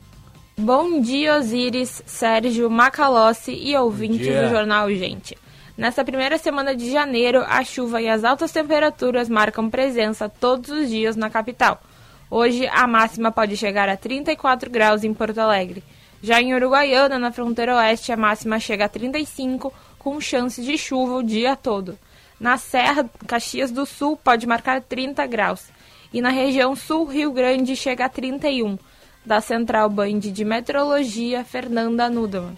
Bom 0.57 1.01
dia, 1.01 1.39
Osiris, 1.39 2.05
Sérgio, 2.07 2.71
Macalossi 2.71 3.51
e 3.53 3.77
ouvintes 3.77 4.29
do 4.29 4.49
Jornal 4.49 4.89
Gente. 4.91 5.37
Nessa 5.77 6.05
primeira 6.05 6.39
semana 6.39 6.73
de 6.73 6.89
janeiro, 6.89 7.43
a 7.49 7.65
chuva 7.65 8.01
e 8.01 8.09
as 8.09 8.23
altas 8.23 8.53
temperaturas 8.53 9.29
marcam 9.29 9.69
presença 9.69 10.29
todos 10.29 10.71
os 10.71 10.89
dias 10.89 11.17
na 11.17 11.29
capital. 11.29 11.83
Hoje, 12.31 12.69
a 12.69 12.87
máxima 12.87 13.33
pode 13.33 13.57
chegar 13.57 13.89
a 13.89 13.97
34 13.97 14.71
graus 14.71 15.03
em 15.03 15.13
Porto 15.13 15.39
Alegre. 15.39 15.83
Já 16.23 16.41
em 16.41 16.55
Uruguaiana, 16.55 17.19
na 17.19 17.33
fronteira 17.33 17.77
oeste, 17.77 18.13
a 18.13 18.17
máxima 18.17 18.61
chega 18.61 18.85
a 18.85 18.89
35, 18.89 19.73
com 19.99 20.21
chance 20.21 20.63
de 20.63 20.79
chuva 20.79 21.15
o 21.15 21.23
dia 21.23 21.57
todo. 21.57 21.99
Na 22.39 22.57
Serra, 22.57 23.11
Caxias 23.27 23.71
do 23.73 23.85
Sul 23.85 24.17
pode 24.17 24.47
marcar 24.47 24.81
30 24.81 25.27
graus. 25.27 25.65
E 26.13 26.21
na 26.21 26.31
região 26.31 26.77
sul, 26.77 27.05
Rio 27.07 27.33
Grande 27.33 27.75
chega 27.75 28.05
a 28.05 28.09
31. 28.09 28.79
Da 29.25 29.41
Central 29.41 29.91
Band 29.91 30.21
de 30.21 30.45
Meteorologia, 30.45 31.45
Fernanda 31.45 32.09
Nudemann. 32.09 32.55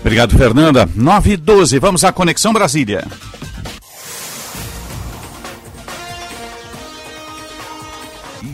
Obrigado, 0.00 0.36
Fernanda. 0.36 0.88
9 0.94 1.32
e 1.32 1.36
12, 1.36 1.78
vamos 1.78 2.04
à 2.04 2.12
Conexão 2.12 2.52
Brasília. 2.52 3.04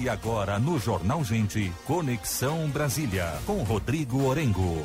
E 0.05 0.09
agora 0.11 0.59
no 0.59 0.79
Jornal 0.79 1.25
Gente, 1.25 1.73
Conexão 1.87 2.69
Brasília, 2.69 3.33
com 3.47 3.63
Rodrigo 3.63 4.27
Orengo. 4.27 4.85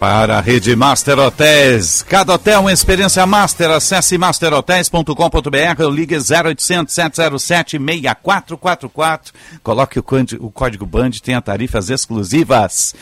Para 0.00 0.38
a 0.38 0.40
rede 0.40 0.74
Master 0.74 1.16
Hotéis. 1.20 2.02
Cada 2.02 2.32
hotel 2.32 2.62
uma 2.62 2.72
experiência 2.72 3.24
master. 3.24 3.70
Acesse 3.70 4.18
masterhotels.com.br 4.18 5.84
ou 5.84 5.90
ligue 5.92 6.16
0800 6.16 6.92
707 6.92 7.78
6444. 7.78 9.32
Coloque 9.62 10.00
o, 10.00 10.04
o 10.40 10.50
código 10.50 10.84
BAND, 10.84 11.20
tenha 11.20 11.40
tarifas 11.40 11.88
exclusivas. 11.88 12.96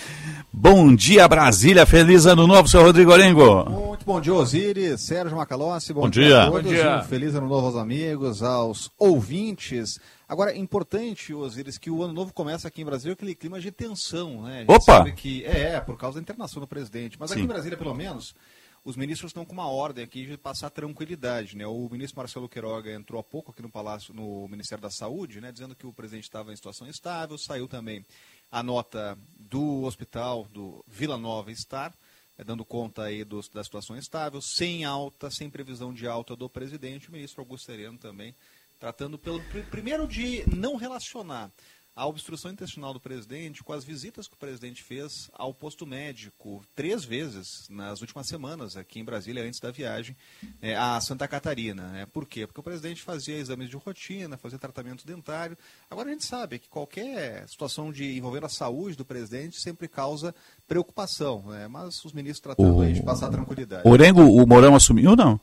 Bom 0.53 0.93
dia, 0.95 1.29
Brasília. 1.29 1.87
Feliz 1.87 2.27
ano 2.27 2.45
novo, 2.45 2.69
seu 2.69 2.83
Rodrigo 2.83 3.13
Orengo. 3.13 3.71
Muito 3.71 4.05
bom 4.05 4.21
dia, 4.21 4.35
Osiris, 4.35 5.01
Sérgio 5.01 5.37
Macalossi. 5.37 5.93
Bom, 5.93 6.03
bom 6.03 6.11
dia. 6.11 6.27
dia. 6.27 6.43
a 6.43 6.51
todos. 6.51 6.63
Bom 6.65 6.69
dia. 6.69 6.99
Um 6.99 7.05
feliz 7.05 7.35
ano 7.37 7.47
novo 7.47 7.69
aos 7.69 7.77
amigos, 7.77 8.43
aos 8.43 8.91
ouvintes. 8.99 10.01
Agora, 10.29 10.57
importante, 10.57 11.33
Osiris, 11.33 11.79
que 11.79 11.89
o 11.89 12.03
ano 12.03 12.13
novo 12.13 12.33
começa 12.33 12.67
aqui 12.67 12.83
em 12.83 12.85
Brasília 12.85 13.13
aquele 13.13 13.35
clima 13.37 13.61
de 13.61 13.71
tensão, 13.71 14.43
né? 14.43 14.65
Opa! 14.67 14.81
sabe 14.81 15.13
que 15.13 15.45
é, 15.45 15.75
é, 15.75 15.81
por 15.81 15.97
causa 15.97 16.17
da 16.17 16.23
internação 16.23 16.61
do 16.61 16.67
presidente. 16.67 17.17
Mas 17.19 17.31
aqui 17.31 17.41
Sim. 17.41 17.45
em 17.45 17.49
Brasília, 17.49 17.79
pelo 17.79 17.95
menos, 17.95 18.35
os 18.85 18.97
ministros 18.97 19.31
estão 19.31 19.45
com 19.45 19.53
uma 19.53 19.69
ordem 19.69 20.03
aqui 20.03 20.27
de 20.27 20.37
passar 20.37 20.71
tranquilidade, 20.71 21.57
né? 21.57 21.67
O 21.67 21.89
ministro 21.91 22.19
Marcelo 22.19 22.49
Queiroga 22.49 22.93
entrou 22.93 23.21
há 23.21 23.25
pouco 23.25 23.53
aqui 23.53 23.63
no 23.63 23.71
Palácio, 23.71 24.13
no 24.13 24.49
Ministério 24.49 24.83
da 24.83 24.91
Saúde, 24.91 25.41
né? 25.41 25.53
Dizendo 25.53 25.77
que 25.77 25.87
o 25.87 25.93
presidente 25.93 26.25
estava 26.25 26.53
em 26.53 26.57
situação 26.57 26.89
estável, 26.89 27.39
saiu 27.39 27.69
também 27.69 28.05
a 28.51 28.63
nota 28.63 29.17
do 29.51 29.83
hospital 29.83 30.47
do 30.53 30.83
Vila 30.87 31.19
Nova 31.19 31.53
Star, 31.55 31.93
é, 32.39 32.45
dando 32.45 32.65
conta 32.65 33.03
aí 33.03 33.25
do, 33.25 33.41
da 33.53 33.65
situação 33.65 33.97
estável, 33.97 34.41
sem 34.41 34.85
alta, 34.85 35.31
sem 35.31 35.51
previsão 35.51 35.93
de 35.93 36.07
alta 36.07 36.37
do 36.37 36.49
presidente, 36.49 37.09
o 37.09 37.13
ministro 37.13 37.43
Augusto 37.43 37.67
Sereno 37.67 37.99
também 37.99 38.35
tratando 38.79 39.19
pelo 39.19 39.43
primeiro 39.71 40.09
de 40.09 40.43
não 40.57 40.75
relacionar 40.75 41.53
a 42.01 42.07
obstrução 42.07 42.51
intestinal 42.51 42.95
do 42.95 42.99
presidente 43.01 43.63
com 43.63 43.75
as 43.75 43.85
visitas 43.85 44.27
que 44.27 44.33
o 44.35 44.39
presidente 44.39 44.83
fez 44.83 45.29
ao 45.35 45.53
posto 45.53 45.87
médico 45.87 46.65
três 46.75 47.05
vezes 47.05 47.67
nas 47.69 48.01
últimas 48.01 48.27
semanas 48.27 48.75
aqui 48.77 48.99
em 49.01 49.05
Brasília 49.05 49.45
antes 49.45 49.61
da 49.61 49.71
viagem 49.71 50.17
é, 50.63 50.75
a 50.77 50.99
Santa 51.01 51.29
Catarina. 51.29 51.89
Né? 51.89 52.07
Por 52.11 52.27
quê? 52.27 52.47
Porque 52.47 52.59
o 52.61 52.63
presidente 52.63 53.03
fazia 53.03 53.37
exames 53.37 53.69
de 53.69 53.77
rotina, 53.77 54.39
fazia 54.39 54.59
tratamento 54.59 55.07
dentário. 55.07 55.59
Agora 55.91 56.09
a 56.09 56.13
gente 56.13 56.25
sabe 56.25 56.59
que 56.59 56.69
qualquer 56.71 57.47
situação 57.47 57.93
de 57.93 58.17
envolver 58.17 58.45
a 58.45 58.49
saúde 58.49 58.97
do 58.97 59.05
presidente 59.05 59.61
sempre 59.61 59.87
causa 59.87 60.35
preocupação, 60.67 61.43
né? 61.49 61.69
mas 61.69 62.03
os 62.05 62.13
ministros 62.15 62.41
tratando 62.41 62.77
O- 62.79 62.81
aí 62.81 62.95
de 62.95 63.03
passar 63.03 63.29
tranquilidade. 63.29 63.87
Orengo, 63.87 64.23
o 64.23 64.47
Mourão 64.47 64.75
assumiu 64.75 65.11
ou 65.11 65.17
não? 65.17 65.41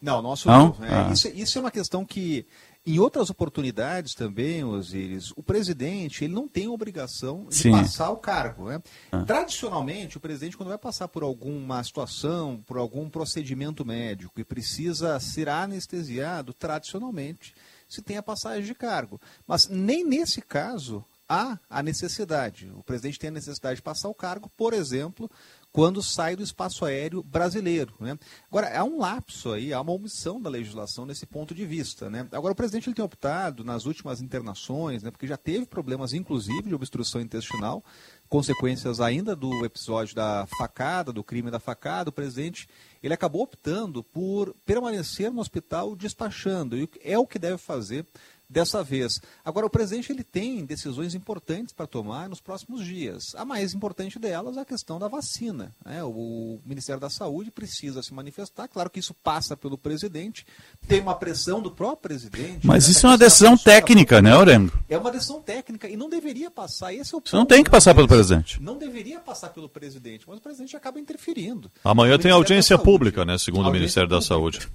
Não, 0.00 0.16
não 0.16 0.22
Não? 0.22 0.32
assumiu. 0.32 0.76
É, 0.88 0.94
Ah. 0.94 1.10
isso, 1.12 1.28
isso 1.28 1.58
é 1.58 1.60
uma 1.60 1.70
questão 1.70 2.04
que, 2.06 2.46
em 2.86 2.98
outras 2.98 3.28
oportunidades 3.28 4.14
também, 4.14 4.64
Osiris, 4.64 5.32
o 5.36 5.42
presidente 5.42 6.24
ele 6.24 6.32
não 6.32 6.48
tem 6.48 6.66
obrigação 6.66 7.46
de 7.46 7.56
Sim. 7.56 7.72
passar 7.72 8.10
o 8.10 8.16
cargo. 8.16 8.68
Né? 8.68 8.82
Ah. 9.12 9.22
Tradicionalmente, 9.22 10.16
o 10.16 10.20
presidente, 10.20 10.56
quando 10.56 10.70
vai 10.70 10.78
passar 10.78 11.06
por 11.08 11.22
alguma 11.22 11.82
situação, 11.84 12.62
por 12.66 12.78
algum 12.78 13.10
procedimento 13.10 13.84
médico 13.84 14.40
e 14.40 14.44
precisa 14.44 15.20
ser 15.20 15.48
anestesiado, 15.48 16.54
tradicionalmente 16.54 17.54
se 17.86 18.00
tem 18.00 18.16
a 18.16 18.22
passagem 18.22 18.64
de 18.64 18.74
cargo. 18.74 19.20
Mas 19.46 19.68
nem 19.68 20.04
nesse 20.04 20.40
caso 20.40 21.04
há 21.28 21.58
a 21.68 21.82
necessidade. 21.82 22.72
O 22.74 22.82
presidente 22.82 23.18
tem 23.18 23.28
a 23.28 23.32
necessidade 23.32 23.76
de 23.76 23.82
passar 23.82 24.08
o 24.08 24.14
cargo, 24.14 24.50
por 24.56 24.72
exemplo, 24.72 25.30
quando 25.72 26.02
sai 26.02 26.34
do 26.34 26.42
espaço 26.42 26.84
aéreo 26.84 27.22
brasileiro. 27.22 27.94
Né? 28.00 28.18
Agora, 28.48 28.76
há 28.76 28.84
um 28.84 28.98
lapso 28.98 29.52
aí, 29.52 29.72
há 29.72 29.80
uma 29.80 29.92
omissão 29.92 30.40
da 30.40 30.50
legislação 30.50 31.06
nesse 31.06 31.26
ponto 31.26 31.54
de 31.54 31.64
vista. 31.64 32.10
Né? 32.10 32.26
Agora, 32.32 32.52
o 32.52 32.56
presidente 32.56 32.88
ele 32.88 32.96
tem 32.96 33.04
optado 33.04 33.64
nas 33.64 33.86
últimas 33.86 34.20
internações, 34.20 35.02
né, 35.02 35.10
porque 35.10 35.26
já 35.26 35.36
teve 35.36 35.66
problemas, 35.66 36.12
inclusive, 36.12 36.68
de 36.68 36.74
obstrução 36.74 37.20
intestinal, 37.20 37.84
consequências 38.28 39.00
ainda 39.00 39.34
do 39.34 39.64
episódio 39.64 40.14
da 40.14 40.46
facada, 40.58 41.12
do 41.12 41.22
crime 41.22 41.50
da 41.50 41.58
facada, 41.58 42.10
o 42.10 42.12
presidente 42.12 42.68
ele 43.02 43.14
acabou 43.14 43.42
optando 43.42 44.02
por 44.04 44.54
permanecer 44.64 45.32
no 45.32 45.40
hospital 45.40 45.96
despachando, 45.96 46.76
e 46.76 46.88
é 47.02 47.18
o 47.18 47.26
que 47.26 47.38
deve 47.38 47.58
fazer 47.58 48.06
dessa 48.50 48.82
vez. 48.82 49.20
Agora, 49.44 49.66
o 49.66 49.70
presidente 49.70 50.10
ele 50.12 50.24
tem 50.24 50.64
decisões 50.64 51.14
importantes 51.14 51.72
para 51.72 51.86
tomar 51.86 52.28
nos 52.28 52.40
próximos 52.40 52.84
dias. 52.84 53.34
A 53.36 53.44
mais 53.44 53.72
importante 53.72 54.18
delas 54.18 54.56
é 54.56 54.60
a 54.60 54.64
questão 54.64 54.98
da 54.98 55.06
vacina. 55.06 55.72
né? 55.84 56.02
O 56.02 56.58
Ministério 56.66 57.00
da 57.00 57.08
Saúde 57.08 57.50
precisa 57.50 58.02
se 58.02 58.12
manifestar. 58.12 58.66
Claro 58.66 58.90
que 58.90 58.98
isso 58.98 59.14
passa 59.14 59.56
pelo 59.56 59.78
presidente, 59.78 60.44
tem 60.88 61.00
uma 61.00 61.14
pressão 61.14 61.62
do 61.62 61.70
próprio 61.70 62.00
presidente. 62.00 62.66
Mas 62.66 62.86
né, 62.86 62.92
isso 62.92 63.06
é 63.06 63.10
uma 63.10 63.18
decisão 63.18 63.56
técnica, 63.56 64.20
né, 64.20 64.36
Orengo? 64.36 64.72
é 64.88 64.98
uma 64.98 65.10
decisão 65.10 65.40
técnica 65.40 65.88
e 65.88 65.96
não 65.96 66.08
deveria 66.08 66.50
passar. 66.50 66.92
Esse 66.92 67.14
é 67.14 67.18
o 67.18 67.22
Você 67.24 67.36
não 67.36 67.42
ponto, 67.42 67.54
tem 67.54 67.62
que 67.62 67.70
passar 67.70 67.94
pelo 67.94 68.08
presidente. 68.08 68.60
Não 68.60 68.76
deveria 68.76 69.20
passar 69.20 69.50
pelo 69.50 69.68
presidente, 69.68 70.24
mas 70.26 70.38
o 70.38 70.40
presidente 70.40 70.76
acaba 70.76 70.98
interferindo. 70.98 71.70
Amanhã 71.84 72.18
tem 72.18 72.30
audiência 72.30 72.76
pública, 72.78 73.24
né? 73.24 73.38
Segundo 73.38 73.68
o 73.68 73.72
Ministério 73.72 74.08
da. 74.08 74.20
Saúde. 74.20 74.68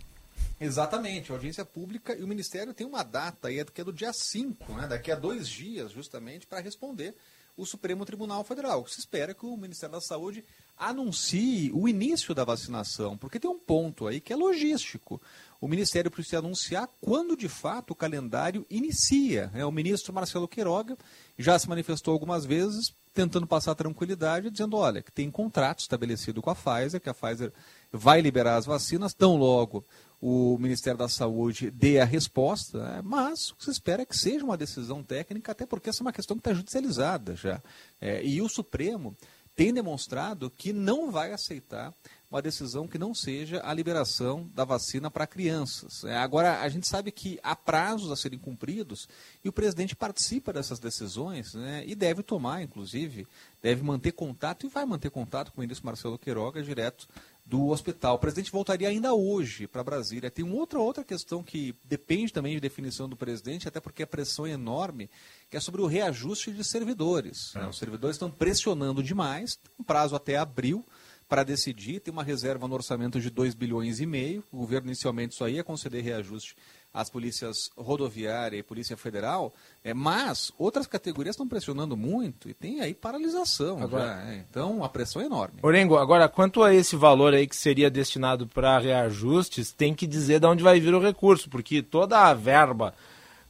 Exatamente, 0.59 1.31
audiência 1.31 1.65
pública 1.65 2.15
e 2.15 2.24
o 2.24 2.27
Ministério 2.27 2.74
tem 2.74 2.88
uma 2.88 3.03
data 3.03 3.50
aí, 3.50 3.63
que 3.65 3.81
é 3.81 3.83
do 3.83 3.91
dia 3.91 4.13
5, 4.13 4.74
né, 4.74 4.88
daqui 4.88 5.12
a 5.12 5.15
dois 5.15 5.47
dias, 5.47 5.91
justamente, 5.91 6.47
para 6.47 6.62
responder 6.62 7.13
o 7.57 7.65
Supremo 7.65 8.05
Tribunal 8.05 8.43
Federal. 8.43 8.85
Se 8.88 9.00
espera 9.00 9.33
que 9.33 9.45
o 9.45 9.55
Ministério 9.55 9.95
da 9.95 10.01
Saúde 10.01 10.43
anuncie 10.77 11.71
o 11.74 11.88
início 11.88 12.35
da 12.35 12.43
vacinação, 12.43 13.17
porque 13.17 13.39
tem 13.39 13.50
um 13.50 13.59
ponto 13.59 14.07
aí 14.07 14.19
que 14.19 14.33
é 14.33 14.35
logístico. 14.35 15.21
O 15.62 15.67
Ministério 15.67 16.12
precisa 16.12 16.39
anunciar 16.39 16.89
quando 17.00 17.35
de 17.38 17.47
fato 17.47 17.91
o 17.91 17.95
calendário 17.95 18.65
inicia. 18.69 19.50
né? 19.53 19.65
O 19.65 19.71
ministro 19.71 20.13
Marcelo 20.13 20.47
Queiroga 20.47 20.97
já 21.39 21.57
se 21.57 21.69
manifestou 21.69 22.13
algumas 22.13 22.45
vezes 22.45 22.93
tentando 23.13 23.47
passar 23.47 23.74
tranquilidade, 23.74 24.51
dizendo, 24.51 24.75
olha, 24.75 25.01
que 25.01 25.12
tem 25.12 25.31
contrato 25.31 25.79
estabelecido 25.79 26.41
com 26.41 26.50
a 26.50 26.55
Pfizer, 26.55 27.00
que 27.00 27.09
a 27.09 27.13
Pfizer 27.13 27.53
vai 27.89 28.19
liberar 28.19 28.57
as 28.57 28.65
vacinas, 28.65 29.13
tão 29.13 29.38
logo 29.38 29.85
o 30.22 30.57
Ministério 30.57 30.98
da 30.98 31.07
Saúde 31.07 31.69
dê 31.69 32.00
a 32.00 32.05
resposta, 32.05 32.84
né? 32.84 33.01
mas 33.03 33.50
o 33.50 33.55
que 33.55 33.65
se 33.65 33.72
espera 33.72 34.01
é 34.01 34.05
que 34.05 34.17
seja 34.17 34.43
uma 34.43 34.57
decisão 34.57 35.03
técnica, 35.03 35.51
até 35.51 35.65
porque 35.65 35.89
essa 35.89 36.01
é 36.01 36.05
uma 36.05 36.13
questão 36.13 36.36
que 36.36 36.41
está 36.41 36.53
judicializada 36.53 37.36
já. 37.36 37.62
É, 38.00 38.24
e 38.24 38.41
o 38.41 38.50
Supremo 38.50 39.15
tem 39.55 39.74
demonstrado 39.74 40.50
que 40.50 40.74
não 40.74 41.12
vai 41.12 41.31
aceitar 41.31 41.93
uma 42.29 42.41
decisão 42.41 42.88
que 42.88 42.98
não 42.98 43.13
seja 43.13 43.62
a 43.63 43.74
liberação 43.74 44.50
da 44.53 44.65
vacina 44.65 45.10
para 45.10 45.25
crianças. 45.25 46.03
É, 46.03 46.17
agora, 46.17 46.60
a 46.60 46.67
gente 46.67 46.88
sabe 46.88 47.12
que 47.12 47.39
há 47.41 47.55
prazos 47.55 48.12
a 48.12 48.15
serem 48.15 48.38
cumpridos 48.38 49.07
e 49.43 49.48
o 49.48 49.53
presidente 49.53 49.95
participa 49.95 50.51
dessas 50.51 50.79
decisões 50.79 51.53
né, 51.53 51.84
e 51.88 51.95
deve 51.95 52.24
tomar, 52.24 52.62
inclusive, 52.62 53.25
deve 53.62 53.84
manter 53.84 54.12
contato 54.12 54.65
e 54.65 54.69
vai 54.69 54.86
manter 54.86 55.10
contato 55.12 55.51
com 55.51 55.60
o 55.60 55.62
ministro 55.62 55.86
Marcelo 55.86 56.19
Queiroga 56.19 56.62
direto 56.62 57.07
do 57.45 57.67
hospital. 57.67 58.15
O 58.15 58.19
presidente 58.19 58.51
voltaria 58.51 58.89
ainda 58.89 59.13
hoje 59.13 59.67
para 59.67 59.83
Brasília. 59.83 60.31
Tem 60.31 60.43
uma 60.43 60.55
outra, 60.55 60.79
outra 60.79 61.03
questão 61.03 61.43
que 61.43 61.75
depende 61.83 62.33
também 62.33 62.55
de 62.55 62.59
definição 62.59 63.07
do 63.07 63.15
presidente, 63.15 63.67
até 63.67 63.79
porque 63.79 64.01
a 64.01 64.07
pressão 64.07 64.47
é 64.47 64.51
enorme, 64.51 65.09
que 65.49 65.55
é 65.55 65.59
sobre 65.59 65.81
o 65.81 65.85
reajuste 65.85 66.51
de 66.51 66.63
servidores. 66.63 67.51
Né? 67.53 67.67
Os 67.67 67.77
servidores 67.77 68.15
estão 68.15 68.31
pressionando 68.31 69.03
demais, 69.03 69.59
um 69.79 69.83
prazo 69.83 70.15
até 70.15 70.37
abril 70.37 70.83
para 71.27 71.43
decidir, 71.43 71.99
tem 71.99 72.11
uma 72.11 72.23
reserva 72.23 72.67
no 72.67 72.75
orçamento 72.75 73.19
de 73.19 73.29
2 73.29 73.53
bilhões 73.55 73.99
e 73.99 74.05
meio. 74.05 74.43
O 74.51 74.57
governo 74.57 74.87
inicialmente 74.87 75.35
só 75.35 75.49
ia 75.49 75.63
conceder 75.63 76.03
reajuste 76.03 76.55
às 76.95 77.09
polícias 77.09 77.69
rodoviária 77.75 78.57
e 78.57 78.63
polícia 78.63 78.95
federal, 78.95 79.53
é, 79.83 79.93
mas 79.93 80.49
outras 80.57 80.87
categorias 80.87 81.33
estão 81.33 81.45
pressionando 81.45 81.97
muito 81.97 82.49
e 82.49 82.53
tem 82.53 82.79
aí 82.79 82.93
paralisação. 82.93 83.83
Agora, 83.83 84.05
já, 84.05 84.31
é, 84.31 84.45
então 84.49 84.81
a 84.81 84.87
pressão 84.87 85.21
é 85.21 85.25
enorme. 85.25 85.59
Orengo, 85.61 85.97
agora 85.97 86.29
quanto 86.29 86.63
a 86.63 86.73
esse 86.73 86.95
valor 86.95 87.33
aí 87.33 87.45
que 87.45 87.55
seria 87.55 87.89
destinado 87.89 88.47
para 88.47 88.79
reajustes, 88.79 89.73
tem 89.73 89.93
que 89.93 90.07
dizer 90.07 90.39
de 90.39 90.45
onde 90.47 90.63
vai 90.63 90.79
vir 90.79 90.95
o 90.95 91.01
recurso, 91.01 91.49
porque 91.49 91.81
toda 91.81 92.17
a 92.17 92.33
verba 92.33 92.93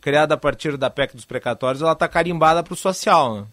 criada 0.01 0.33
a 0.33 0.37
partir 0.37 0.75
da 0.75 0.89
PEC 0.89 1.15
dos 1.15 1.25
precatórios, 1.25 1.83
ela 1.83 1.93
está 1.93 2.07
carimbada 2.07 2.63
para 2.63 2.73
o 2.73 2.77
social, 2.77 3.35
né? 3.35 3.47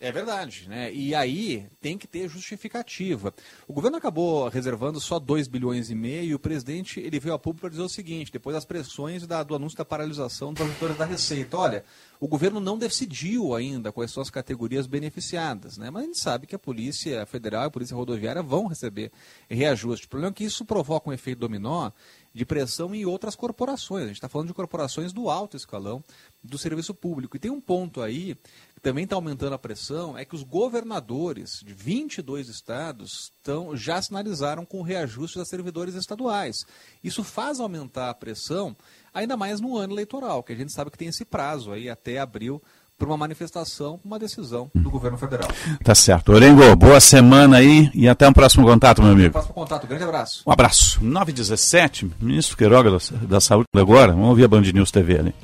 É 0.00 0.12
verdade, 0.12 0.68
né? 0.68 0.92
E 0.92 1.12
aí 1.12 1.68
tem 1.80 1.98
que 1.98 2.06
ter 2.06 2.28
justificativa. 2.28 3.34
O 3.66 3.72
governo 3.72 3.96
acabou 3.96 4.48
reservando 4.48 5.00
só 5.00 5.18
2 5.18 5.48
bilhões 5.48 5.90
e 5.90 5.94
meio 5.94 6.30
e 6.30 6.34
o 6.34 6.38
presidente 6.38 7.00
ele 7.00 7.18
veio 7.18 7.34
a 7.34 7.38
público 7.38 7.62
para 7.62 7.70
dizer 7.70 7.82
o 7.82 7.88
seguinte, 7.88 8.30
depois 8.30 8.54
das 8.54 8.64
pressões 8.64 9.26
da, 9.26 9.42
do 9.42 9.56
anúncio 9.56 9.76
da 9.76 9.84
paralisação 9.84 10.52
dos 10.52 10.62
auditores 10.62 10.96
da 10.96 11.04
Receita. 11.04 11.56
Olha, 11.56 11.84
o 12.20 12.28
governo 12.28 12.60
não 12.60 12.78
decidiu 12.78 13.56
ainda 13.56 13.90
quais 13.90 14.12
são 14.12 14.22
as 14.22 14.30
categorias 14.30 14.86
beneficiadas, 14.86 15.76
né? 15.76 15.90
Mas 15.90 16.04
a 16.04 16.06
gente 16.06 16.20
sabe 16.20 16.46
que 16.46 16.54
a 16.54 16.58
Polícia 16.60 17.26
Federal 17.26 17.64
e 17.64 17.66
a 17.66 17.70
Polícia 17.70 17.96
Rodoviária 17.96 18.42
vão 18.42 18.68
receber 18.68 19.10
reajuste. 19.50 20.06
O 20.06 20.08
problema 20.08 20.30
é 20.30 20.34
que 20.34 20.44
isso 20.44 20.64
provoca 20.64 21.10
um 21.10 21.12
efeito 21.12 21.40
dominó 21.40 21.90
de 22.32 22.44
pressão 22.44 22.94
em 22.94 23.04
outras 23.04 23.34
corporações. 23.34 24.04
A 24.04 24.06
gente 24.06 24.16
está 24.16 24.28
falando 24.28 24.48
de 24.48 24.54
corporações 24.54 25.12
do 25.12 25.28
alto 25.28 25.56
escalão 25.56 26.04
do 26.42 26.56
serviço 26.56 26.94
público. 26.94 27.36
E 27.36 27.40
tem 27.40 27.50
um 27.50 27.60
ponto 27.60 28.00
aí 28.00 28.36
também 28.78 29.04
está 29.04 29.16
aumentando 29.16 29.54
a 29.54 29.58
pressão, 29.58 30.16
é 30.16 30.24
que 30.24 30.34
os 30.34 30.42
governadores 30.42 31.60
de 31.64 31.72
22 31.72 32.48
estados 32.48 33.32
tão, 33.42 33.76
já 33.76 34.00
sinalizaram 34.00 34.64
com 34.64 34.82
reajuste 34.82 35.38
das 35.38 35.48
servidores 35.48 35.94
estaduais. 35.94 36.64
Isso 37.02 37.24
faz 37.24 37.60
aumentar 37.60 38.10
a 38.10 38.14
pressão, 38.14 38.76
ainda 39.12 39.36
mais 39.36 39.60
no 39.60 39.76
ano 39.76 39.94
eleitoral, 39.94 40.42
que 40.42 40.52
a 40.52 40.56
gente 40.56 40.72
sabe 40.72 40.90
que 40.90 40.98
tem 40.98 41.08
esse 41.08 41.24
prazo 41.24 41.72
aí 41.72 41.88
até 41.88 42.18
abril 42.18 42.62
para 42.98 43.06
uma 43.06 43.16
manifestação, 43.16 44.00
uma 44.04 44.18
decisão 44.18 44.68
do 44.74 44.90
governo 44.90 45.16
federal. 45.16 45.48
Tá 45.84 45.94
certo. 45.94 46.32
Orengo, 46.32 46.74
boa 46.74 47.00
semana 47.00 47.58
aí 47.58 47.88
e 47.94 48.08
até 48.08 48.28
um 48.28 48.32
próximo 48.32 48.66
contato, 48.66 49.00
meu 49.00 49.12
amigo. 49.12 49.30
Próximo 49.30 49.54
contato, 49.54 49.86
grande 49.86 50.02
abraço. 50.02 50.42
Um 50.44 50.50
abraço. 50.50 51.00
9h17, 51.00 52.10
ministro 52.20 52.56
Queiroga 52.56 52.90
da, 52.90 52.98
da 53.26 53.40
Saúde 53.40 53.66
agora, 53.76 54.12
vamos 54.12 54.28
ouvir 54.30 54.44
a 54.44 54.48
Band 54.48 54.62
News 54.62 54.90
TV 54.90 55.20
ali. 55.20 55.34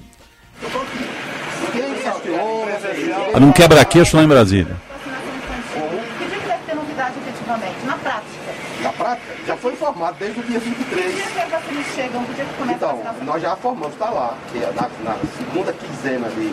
Não 3.41 3.53
quebra-queixo 3.53 4.17
lá 4.17 4.23
em 4.23 4.29
Brasília. 4.29 4.77
O 4.77 6.19
que 6.19 6.47
deve 6.47 6.63
ter 6.67 6.75
novidade 6.75 7.15
efetivamente, 7.19 7.85
na 7.85 7.97
prática? 7.97 8.55
Na 8.81 8.93
prática, 8.93 9.35
já 9.47 9.57
foi 9.57 9.73
informado 9.73 10.17
desde 10.21 10.41
o 10.41 10.43
dia 10.45 10.61
23. 10.61 11.07
Que 11.07 11.33
dia 11.33 11.45
que 11.45 11.51
vacinas 11.51 11.87
chegam? 11.97 12.25
Que 12.25 12.35
dia 12.35 12.45
que 12.45 12.55
começa 12.55 12.77
então, 12.77 12.91
a 12.91 12.93
vacinação? 12.93 13.25
nós 13.25 13.43
já 13.43 13.57
formamos, 13.57 13.93
está 13.93 14.11
lá, 14.11 14.35
que 14.53 14.59
é 14.59 14.73
na, 14.73 14.89
na 15.03 15.17
segunda 15.37 15.73
quinzena 15.73 16.29
de 16.29 16.53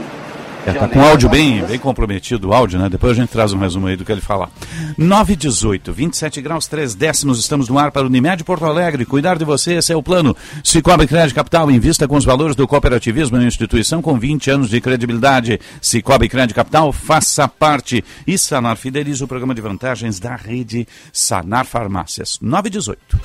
é, 0.65 0.73
tá 0.73 0.87
com 0.87 0.99
o 0.99 1.03
áudio 1.03 1.27
bem, 1.27 1.63
bem 1.65 1.79
comprometido, 1.79 2.49
o 2.49 2.53
áudio, 2.53 2.79
né? 2.79 2.87
Depois 2.87 3.13
a 3.13 3.21
gente 3.21 3.29
traz 3.29 3.51
um 3.51 3.57
resumo 3.57 3.87
aí 3.87 3.95
do 3.95 4.05
que 4.05 4.11
ele 4.11 4.21
falar. 4.21 4.49
9 4.97 5.33
e 5.33 5.35
18, 5.35 5.91
27 5.91 6.41
graus 6.41 6.67
3 6.67 6.93
décimos, 6.93 7.39
estamos 7.39 7.67
no 7.67 7.79
ar 7.79 7.91
para 7.91 8.03
o 8.03 8.05
Unimed 8.05 8.43
Porto 8.43 8.65
Alegre. 8.65 9.05
Cuidar 9.05 9.37
de 9.37 9.45
você, 9.45 9.73
esse 9.73 9.91
é 9.91 9.95
o 9.95 10.03
plano. 10.03 10.35
Cicobi 10.63 11.07
Crédito 11.07 11.35
Capital, 11.35 11.71
invista 11.71 12.07
com 12.07 12.15
os 12.15 12.25
valores 12.25 12.55
do 12.55 12.67
cooperativismo 12.67 13.37
em 13.37 13.47
instituição 13.47 14.01
com 14.01 14.19
20 14.19 14.51
anos 14.51 14.69
de 14.69 14.79
credibilidade. 14.79 15.59
Cicobi 15.81 16.29
Crédito 16.29 16.55
Capital, 16.55 16.91
faça 16.91 17.47
parte. 17.47 18.03
E 18.27 18.37
Sanar 18.37 18.77
fideliza 18.77 19.25
o 19.25 19.27
programa 19.27 19.55
de 19.55 19.61
vantagens 19.61 20.19
da 20.19 20.35
rede 20.35 20.87
Sanar 21.11 21.65
Farmácias. 21.65 22.37
9 22.41 22.67
e 22.67 22.71
18. 22.71 23.19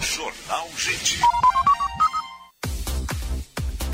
Jornal 0.00 0.68
Gente. 0.76 1.20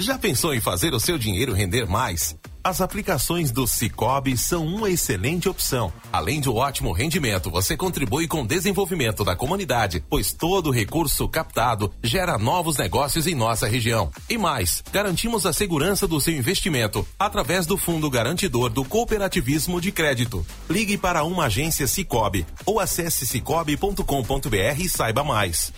Já 0.01 0.17
pensou 0.17 0.55
em 0.55 0.61
fazer 0.61 0.95
o 0.95 1.01
seu 1.01 1.19
dinheiro 1.19 1.53
render 1.53 1.87
mais? 1.87 2.37
As 2.63 2.81
aplicações 2.81 3.51
do 3.51 3.67
Cicobi 3.67 4.37
são 4.37 4.67
uma 4.67 4.91
excelente 4.91 5.49
opção. 5.49 5.93
Além 6.13 6.41
de 6.41 6.51
um 6.51 6.57
ótimo 6.57 6.93
rendimento, 6.93 7.51
você 7.51 7.77
contribui 7.77 8.27
com 8.27 8.43
o 8.43 8.47
desenvolvimento 8.47 9.25
da 9.25 9.37
comunidade, 9.37 10.03
pois 10.09 10.33
todo 10.33 10.71
recurso 10.71 11.29
captado 11.29 11.93
gera 12.03 12.37
novos 12.37 12.77
negócios 12.77 13.27
em 13.27 13.35
nossa 13.35 13.67
região. 13.67 14.11
E 14.29 14.37
mais, 14.37 14.83
garantimos 14.93 15.47
a 15.47 15.53
segurança 15.53 16.07
do 16.07 16.21
seu 16.21 16.35
investimento 16.35 17.07
através 17.19 17.67
do 17.67 17.77
Fundo 17.77 18.11
Garantidor 18.11 18.71
do 18.71 18.85
Cooperativismo 18.85 19.81
de 19.81 19.93
Crédito. 19.93 20.45
Ligue 20.69 20.99
para 20.99 21.25
uma 21.25 21.45
agência 21.45 21.87
Cicobi 21.87 22.47
ou 22.67 22.81
acesse 22.81 23.27
cicobi.com.br 23.27 24.81
e 24.81 24.89
saiba 24.89 25.23
mais. 25.25 25.73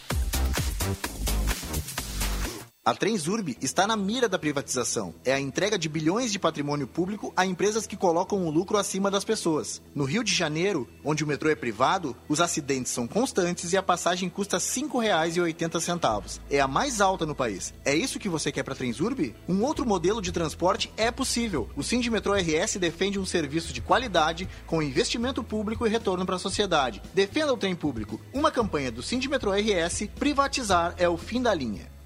A 2.90 2.94
Transurb 2.96 3.57
está 3.62 3.87
na 3.87 3.96
mira 3.96 4.29
da 4.29 4.37
privatização. 4.37 5.14
É 5.24 5.33
a 5.33 5.38
entrega 5.38 5.79
de 5.79 5.88
bilhões 5.88 6.33
de 6.33 6.40
patrimônio 6.40 6.88
público 6.88 7.33
a 7.37 7.46
empresas 7.46 7.87
que 7.87 7.96
colocam 7.96 8.44
o 8.44 8.50
lucro 8.50 8.76
acima 8.76 9.09
das 9.09 9.22
pessoas. 9.22 9.81
No 9.94 10.03
Rio 10.03 10.24
de 10.24 10.35
Janeiro, 10.35 10.88
onde 11.05 11.22
o 11.22 11.26
metrô 11.29 11.48
é 11.48 11.55
privado, 11.55 12.16
os 12.29 12.40
acidentes 12.40 12.90
são 12.90 13.07
constantes 13.07 13.72
e 13.72 13.76
a 13.76 13.83
passagem 13.83 14.29
custa 14.29 14.57
R$ 14.57 14.64
5,80. 14.64 16.40
É 16.50 16.59
a 16.59 16.66
mais 16.66 17.00
alta 17.00 17.24
no 17.24 17.33
país. 17.33 17.72
É 17.85 17.94
isso 17.94 18.18
que 18.18 18.29
você 18.29 18.50
quer 18.50 18.64
para 18.64 18.74
a 18.74 18.76
Transurb? 18.76 19.37
Um 19.48 19.62
outro 19.62 19.87
modelo 19.87 20.20
de 20.20 20.33
transporte 20.33 20.92
é 20.96 21.12
possível. 21.12 21.70
O 21.76 21.85
Sindmetrô 21.85 22.35
RS 22.35 22.76
defende 22.79 23.20
um 23.20 23.24
serviço 23.24 23.72
de 23.72 23.81
qualidade 23.81 24.48
com 24.66 24.83
investimento 24.83 25.44
público 25.44 25.87
e 25.87 25.88
retorno 25.88 26.26
para 26.26 26.35
a 26.35 26.40
sociedade. 26.40 27.00
Defenda 27.14 27.55
o 27.55 27.57
trem 27.57 27.76
público. 27.76 28.20
Uma 28.35 28.50
campanha 28.50 28.90
do 28.90 29.00
Sindmetrô 29.00 29.53
RS, 29.53 30.09
privatizar 30.18 30.92
é 30.98 31.09
o 31.09 31.16
fim 31.16 31.40
da 31.40 31.55
linha. 31.55 31.99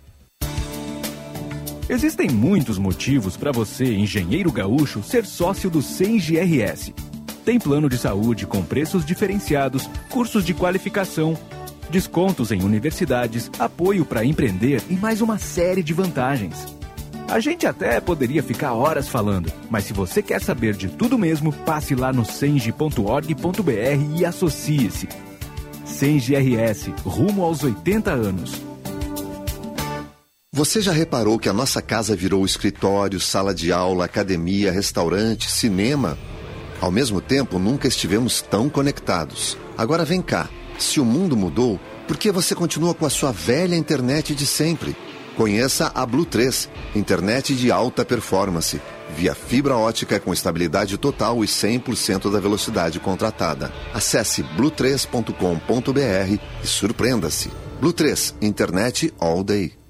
Existem 1.88 2.30
muitos 2.30 2.78
motivos 2.78 3.36
para 3.36 3.52
você, 3.52 3.84
engenheiro 3.94 4.50
gaúcho, 4.50 5.02
ser 5.02 5.26
sócio 5.26 5.68
do 5.68 5.82
CENGRS. 5.82 6.94
Tem 7.44 7.58
plano 7.58 7.90
de 7.90 7.98
saúde 7.98 8.46
com 8.46 8.62
preços 8.62 9.04
diferenciados, 9.04 9.88
cursos 10.08 10.46
de 10.46 10.54
qualificação, 10.54 11.36
descontos 11.90 12.50
em 12.50 12.62
universidades, 12.62 13.50
apoio 13.58 14.06
para 14.06 14.24
empreender 14.24 14.82
e 14.88 14.94
mais 14.94 15.20
uma 15.20 15.36
série 15.36 15.82
de 15.82 15.92
vantagens. 15.92 16.66
A 17.28 17.38
gente 17.38 17.66
até 17.66 18.00
poderia 18.00 18.42
ficar 18.42 18.72
horas 18.72 19.06
falando, 19.06 19.52
mas 19.68 19.84
se 19.84 19.92
você 19.92 20.22
quer 20.22 20.40
saber 20.40 20.74
de 20.74 20.88
tudo 20.88 21.18
mesmo, 21.18 21.52
passe 21.52 21.94
lá 21.94 22.14
no 22.14 22.24
senge.org.br 22.24 24.16
e 24.16 24.24
associe-se. 24.24 25.06
CENGRS, 25.84 26.92
rumo 27.04 27.42
aos 27.42 27.62
80 27.62 28.10
anos. 28.10 28.73
Você 30.54 30.80
já 30.80 30.92
reparou 30.92 31.36
que 31.36 31.48
a 31.48 31.52
nossa 31.52 31.82
casa 31.82 32.14
virou 32.14 32.46
escritório, 32.46 33.18
sala 33.18 33.52
de 33.52 33.72
aula, 33.72 34.04
academia, 34.04 34.70
restaurante, 34.70 35.50
cinema? 35.50 36.16
Ao 36.80 36.92
mesmo 36.92 37.20
tempo, 37.20 37.58
nunca 37.58 37.88
estivemos 37.88 38.40
tão 38.40 38.68
conectados. 38.68 39.58
Agora 39.76 40.04
vem 40.04 40.22
cá. 40.22 40.48
Se 40.78 41.00
o 41.00 41.04
mundo 41.04 41.36
mudou, 41.36 41.80
por 42.06 42.16
que 42.16 42.30
você 42.30 42.54
continua 42.54 42.94
com 42.94 43.04
a 43.04 43.10
sua 43.10 43.32
velha 43.32 43.74
internet 43.74 44.32
de 44.32 44.46
sempre? 44.46 44.96
Conheça 45.36 45.90
a 45.92 46.06
Blue 46.06 46.24
3, 46.24 46.70
internet 46.94 47.56
de 47.56 47.72
alta 47.72 48.04
performance, 48.04 48.80
via 49.16 49.34
fibra 49.34 49.76
ótica 49.76 50.20
com 50.20 50.32
estabilidade 50.32 50.96
total 50.98 51.42
e 51.42 51.48
100% 51.48 52.30
da 52.30 52.38
velocidade 52.38 53.00
contratada. 53.00 53.72
Acesse 53.92 54.44
blue3.com.br 54.56 56.40
e 56.62 56.66
surpreenda-se. 56.68 57.50
Blue 57.80 57.92
3, 57.92 58.36
internet 58.40 59.12
all 59.18 59.42
day. 59.42 59.83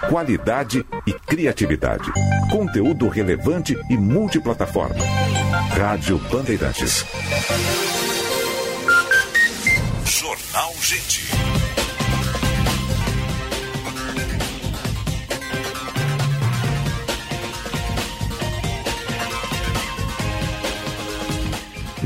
Qualidade 0.10 0.86
e 1.06 1.13
criatividade. 1.13 2.10
Conteúdo 2.50 3.10
relevante 3.10 3.76
e 3.89 3.97
multiplataforma. 3.97 5.04
Rádio 5.78 6.17
Bandeirantes. 6.32 7.04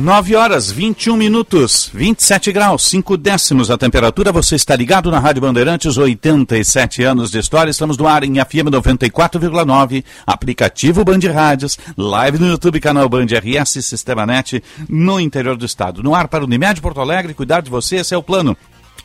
9 0.01 0.35
horas 0.35 0.71
21 0.71 1.15
minutos, 1.15 1.91
27 1.93 2.51
graus, 2.51 2.81
5 2.85 3.15
décimos 3.17 3.69
a 3.69 3.77
temperatura. 3.77 4.31
Você 4.31 4.55
está 4.55 4.75
ligado 4.75 5.11
na 5.11 5.19
Rádio 5.19 5.43
Bandeirantes, 5.43 5.95
87 5.95 7.03
anos 7.03 7.29
de 7.29 7.37
história. 7.37 7.69
Estamos 7.69 7.99
no 7.99 8.07
ar 8.07 8.23
em 8.23 8.43
FM 8.43 8.71
94,9, 8.71 10.03
aplicativo 10.25 11.05
Band 11.05 11.19
Rádios, 11.31 11.77
live 11.95 12.39
no 12.39 12.47
YouTube, 12.47 12.79
canal 12.79 13.07
Band 13.07 13.27
RS, 13.27 13.85
Sistema 13.85 14.25
Net, 14.25 14.63
no 14.89 15.19
interior 15.19 15.55
do 15.55 15.67
estado. 15.67 16.01
No 16.01 16.15
ar 16.15 16.27
para 16.27 16.43
o 16.43 16.47
Unimed 16.47 16.81
Porto 16.81 16.99
Alegre, 16.99 17.35
cuidar 17.35 17.61
de 17.61 17.69
você, 17.69 17.97
esse 17.97 18.15
é 18.15 18.17
o 18.17 18.23
plano. 18.23 18.57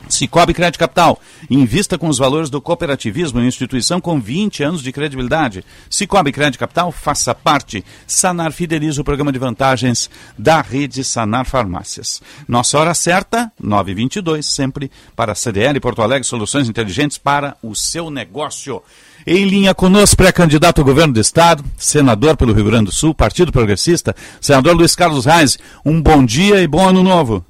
Cicobi 0.09 0.53
Crédito 0.53 0.79
Capital. 0.79 1.19
Invista 1.49 1.97
com 1.97 2.07
os 2.07 2.17
valores 2.17 2.49
do 2.49 2.61
cooperativismo 2.61 3.41
instituição 3.41 3.99
com 3.99 4.19
20 4.19 4.63
anos 4.63 4.81
de 4.81 4.91
credibilidade. 4.91 5.63
Cicobi 5.89 6.31
Crédito 6.31 6.59
Capital, 6.59 6.91
faça 6.91 7.33
parte. 7.33 7.83
Sanar 8.05 8.51
fideliza 8.51 9.01
o 9.01 9.03
programa 9.03 9.31
de 9.31 9.39
vantagens 9.39 10.09
da 10.37 10.61
rede 10.61 11.03
Sanar 11.03 11.45
Farmácias. 11.45 12.21
Nossa 12.47 12.77
hora 12.77 12.93
certa, 12.93 13.51
9h22, 13.61 14.43
sempre 14.43 14.91
para 15.15 15.31
a 15.31 15.35
CDL 15.35 15.79
Porto 15.79 16.01
Alegre, 16.01 16.27
soluções 16.27 16.69
inteligentes 16.69 17.17
para 17.17 17.55
o 17.61 17.75
seu 17.75 18.09
negócio. 18.09 18.81
Em 19.25 19.45
linha 19.45 19.73
conosco, 19.75 20.15
pré-candidato 20.15 20.79
ao 20.79 20.85
governo 20.85 21.13
do 21.13 21.19
Estado, 21.19 21.63
senador 21.77 22.37
pelo 22.37 22.53
Rio 22.53 22.65
Grande 22.65 22.85
do 22.85 22.91
Sul, 22.91 23.13
Partido 23.13 23.51
Progressista, 23.51 24.15
senador 24.39 24.75
Luiz 24.75 24.95
Carlos 24.95 25.25
Reis. 25.25 25.57
Um 25.85 26.01
bom 26.01 26.23
dia 26.23 26.61
e 26.61 26.67
bom 26.67 26.87
ano 26.87 27.03
novo. 27.03 27.43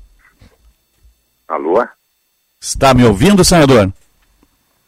Alô? 1.47 1.85
Está 2.59 2.93
me 2.93 3.03
ouvindo, 3.05 3.43
senador? 3.43 3.91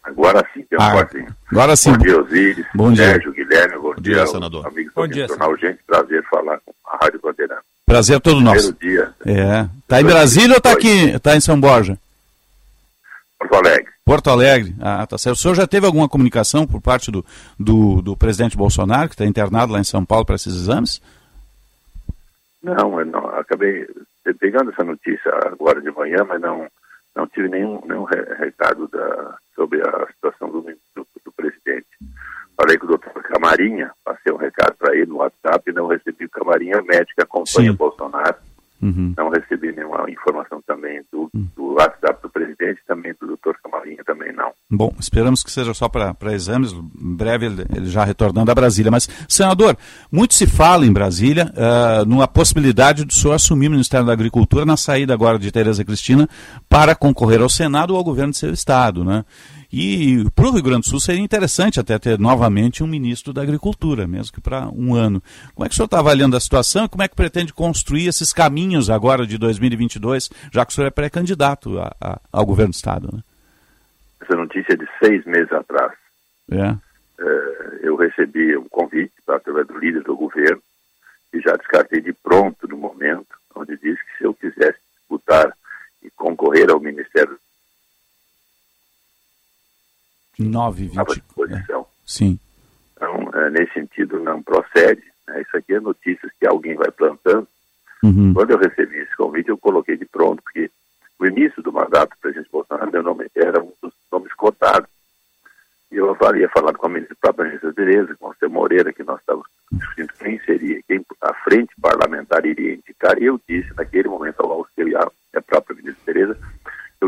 Agora 0.04 0.44
sim, 0.54 0.64
tem 0.64 0.80
um 0.80 0.82
Ah, 0.82 0.92
cortinho. 0.92 1.36
agora 1.52 1.76
sim. 1.76 1.92
Bom 1.92 1.98
dia, 2.00 2.20
Osíris. 2.22 2.66
Bom 2.74 2.92
dia. 2.92 3.06
Sérgio, 3.12 3.32
Guilherme, 3.32 3.78
bom, 3.78 3.94
dia, 3.96 4.14
dia, 4.16 4.28
senador. 4.28 4.68
Amigos 4.68 4.94
Bom 4.96 5.08
dia, 5.08 5.28
Jornal 5.28 5.58
Gente, 5.58 5.80
prazer 5.86 6.24
falar 6.30 6.60
com 6.66 6.74
a 6.88 6.98
Rádio 7.04 7.20
Bandeirante. 7.22 7.62
Prazer 7.86 8.20
todo 8.20 8.42
nosso. 8.42 8.74
Primeiro 8.74 9.14
dia, 9.26 9.34
É. 9.44 9.70
Tá 9.88 10.02
em 10.02 10.06
Brasília 10.06 10.52
ou 10.54 10.58
está 10.58 10.72
aqui? 10.72 11.10
Está 11.12 11.36
em 11.36 11.42
São 11.42 11.60
Borja? 11.60 11.98
Porto 13.38 13.56
Alegre. 13.56 13.92
Porto 14.04 14.30
Alegre. 14.32 14.76
Ah, 14.82 15.06
tá 15.06 15.18
certo. 15.18 15.36
O 15.36 15.40
senhor 15.40 15.54
já 15.56 15.68
teve 15.68 15.86
alguma 15.86 16.10
comunicação 16.10 16.66
por 16.66 16.82
parte 16.82 17.12
do, 17.12 17.24
do, 17.60 18.02
do 18.02 18.18
presidente 18.18 18.58
Bolsonaro, 18.58 19.08
que 19.10 19.14
está 19.16 19.26
internado 19.26 19.74
lá 19.74 19.80
em 19.80 19.84
São 19.84 20.04
Paulo 20.04 20.26
para 20.26 20.36
esses 20.36 20.54
exames? 20.54 21.00
Não, 22.64 23.00
eu 23.00 23.06
não, 23.06 23.28
acabei 23.38 23.88
pegando 24.40 24.72
essa 24.72 24.84
notícia 24.84 25.32
agora 25.46 25.80
de 25.82 25.90
manhã, 25.92 26.26
mas 26.28 26.42
não, 26.42 26.68
não 27.16 27.28
tive 27.28 27.50
nenhum, 27.50 27.82
nenhum 27.86 28.04
re- 28.04 28.34
recado 28.38 28.88
da, 28.88 29.38
sobre 29.56 29.82
a 29.82 30.08
situação 30.08 30.50
do, 30.50 30.62
do, 30.62 31.08
do 31.26 31.32
presidente. 31.36 31.88
Falei 32.56 32.78
com 32.78 32.86
o 32.86 32.90
doutor 32.90 33.24
Camarinha, 33.24 33.92
passei 34.04 34.34
um 34.34 34.38
recado 34.38 34.76
para 34.78 34.94
ele 34.96 35.06
no 35.08 35.18
WhatsApp 35.18 35.70
e 35.70 35.74
não 35.74 35.88
recebi. 35.88 36.26
O 36.26 36.30
Camarinha 36.30 36.82
médico, 36.82 37.16
que 37.16 37.22
acompanha 37.24 37.72
Sim. 37.72 37.78
Bolsonaro. 37.78 38.36
Uhum. 38.82 39.14
Não 39.18 39.30
recebi 39.30 39.72
nenhuma 39.74 40.10
informação 40.10 40.62
também 40.66 41.02
do, 41.12 41.30
do 41.34 41.74
WhatsApp 41.74 42.22
do 42.22 42.30
presidente, 42.30 42.82
também 42.88 43.14
do 43.20 43.28
doutor 43.28 43.58
Camarinha, 43.62 44.04
também 44.06 44.32
não. 44.34 44.52
Bom, 44.72 44.94
esperamos 45.00 45.44
que 45.44 45.52
seja 45.52 45.74
só 45.74 45.90
para 45.90 46.16
exames, 46.34 46.72
em 46.72 47.16
breve 47.16 47.48
ele, 47.48 47.66
ele 47.76 47.86
já 47.88 48.04
retornando 48.04 48.52
a 48.52 48.56
Brasília. 48.56 48.92
Mas, 48.92 49.10
senador, 49.28 49.78
muito 50.12 50.34
se 50.34 50.48
fala 50.48 50.86
em 50.86 50.94
Brasília 50.94 51.52
ah, 51.58 52.06
numa 52.06 52.28
possibilidade 52.28 53.04
do 53.04 53.14
senhor 53.14 53.34
assumir 53.34 53.68
o 53.68 53.72
Ministério 53.72 54.06
da 54.06 54.14
Agricultura 54.14 54.66
na 54.66 54.78
saída 54.78 55.14
agora 55.14 55.38
de 55.38 55.52
Tereza 55.52 55.84
Cristina 55.84 56.28
para 56.70 56.96
concorrer 56.96 57.42
ao 57.42 57.50
Senado 57.50 57.92
ou 57.92 57.98
ao 57.98 58.04
governo 58.04 58.32
do 58.32 58.38
seu 58.38 58.52
estado, 58.52 59.04
né? 59.04 59.26
E 59.72 60.24
para 60.36 60.48
o 60.48 60.52
Rio 60.52 60.64
Grande 60.64 60.82
do 60.82 60.90
Sul 60.90 61.00
seria 61.00 61.22
interessante 61.22 61.80
até 61.80 62.00
ter 62.00 62.18
novamente 62.18 62.84
um 62.84 62.88
ministro 62.88 63.32
da 63.32 63.44
Agricultura, 63.44 64.08
mesmo 64.08 64.34
que 64.34 64.42
para 64.42 64.68
um 64.70 64.96
ano. 64.96 65.22
Como 65.54 65.64
é 65.66 65.70
que 65.70 65.74
o 65.74 65.76
senhor 65.76 65.86
está 65.86 66.00
avaliando 66.00 66.36
a 66.36 66.40
situação 66.40 66.86
e 66.86 66.90
como 66.90 67.04
é 67.04 67.08
que 67.08 67.16
pretende 67.16 67.54
construir 67.54 68.08
esses 68.08 68.34
caminhos 68.34 68.90
agora 68.90 69.28
de 69.28 69.38
2022, 69.38 70.30
já 70.52 70.66
que 70.66 70.72
o 70.72 70.76
senhor 70.76 70.88
é 70.88 70.92
pré-candidato 70.92 71.80
a- 71.80 71.96
a- 72.02 72.20
ao 72.32 72.46
governo 72.48 72.72
do 72.72 72.76
estado, 72.76 73.10
né? 73.14 73.22
Essa 74.22 74.36
notícia 74.36 74.74
é 74.74 74.76
de 74.76 74.88
seis 75.04 75.24
meses 75.26 75.52
atrás. 75.52 75.94
É. 76.52 76.76
Eh, 77.22 77.80
eu 77.84 77.96
recebi 77.96 78.58
um 78.58 78.68
convite 78.70 79.14
tá, 79.26 79.36
através 79.36 79.68
do 79.68 79.78
líder 79.78 80.02
do 80.04 80.16
governo 80.16 80.62
e 81.32 81.40
já 81.42 81.56
descartei 81.56 82.02
de 82.02 82.12
pronto 82.14 82.68
no 82.68 82.76
momento, 82.78 83.28
onde 83.56 83.74
disse 83.78 83.98
que 84.04 84.18
se 84.18 84.24
eu 84.24 84.34
quisesse 84.34 84.80
disputar 84.98 85.54
e 86.04 86.10
concorrer 86.12 86.72
ao 86.72 86.80
Ministério 86.80 86.99
9, 90.44 90.86
estava 90.86 91.12
à 91.12 91.14
20. 91.14 91.24
disposição. 91.24 91.86
Sim. 92.06 92.40
Então, 92.96 93.30
eh, 93.34 93.50
nesse 93.52 93.74
sentido, 93.74 94.20
não 94.20 94.42
procede. 94.42 95.04
né? 95.28 95.42
Isso 95.42 95.56
aqui 95.58 95.74
é 95.74 95.80
notícias 95.80 96.32
que 96.40 96.48
alguém 96.48 96.76
vai 96.76 96.92
plantando. 96.92 97.48
Uhum. 98.04 98.34
Quando 98.34 98.52
eu 98.52 98.58
recebi 98.58 98.98
esse 98.98 99.16
convite, 99.16 99.50
eu 99.50 99.58
coloquei 99.58 99.98
de 99.98 100.06
pronto, 100.06 100.42
porque 100.42 100.72
o 101.20 101.26
início 101.26 101.62
do 101.62 101.72
mandato 101.72 102.12
do 102.12 102.18
presidente 102.22 102.50
Bolsonaro, 102.52 102.92
meu 102.92 103.04
nome 103.04 103.28
era 103.36 103.62
um 103.62 103.72
dos 103.82 103.94
nomes 104.12 104.34
cotados. 104.34 104.90
E 105.92 105.96
eu 105.96 106.16
havia 106.22 106.48
falado 106.50 106.78
com 106.78 106.86
a 106.86 106.90
ministra, 106.90 107.18
própria 107.20 107.46
ministra 107.46 107.74
Tereza, 107.74 108.16
com 108.20 108.30
o 108.30 108.36
seu 108.36 108.50
Moreira, 108.50 108.94
que 108.94 109.04
nós 109.04 109.20
estávamos 109.20 109.48
discutindo 109.72 110.14
quem 110.20 110.40
seria, 110.42 110.82
quem 110.88 111.04
a 111.22 111.34
frente 111.34 111.74
parlamentar 111.82 112.46
iria 112.46 112.76
indicar. 112.76 113.18
E 113.22 113.26
eu 113.26 113.40
disse, 113.48 113.74
naquele 113.76 114.08
momento, 114.08 114.42
ao 114.42 114.68
seu 114.76 114.88
e 114.88 114.96
à 114.96 115.42
própria 115.42 115.76
ministra 115.76 116.06
Tereza, 116.06 116.38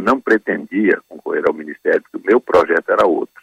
eu 0.02 0.06
não 0.06 0.20
pretendia 0.20 1.00
concorrer 1.08 1.44
ao 1.48 1.54
ministério, 1.54 2.02
porque 2.02 2.18
o 2.18 2.28
meu 2.30 2.40
projeto 2.42 2.90
era 2.90 3.06
outro. 3.06 3.42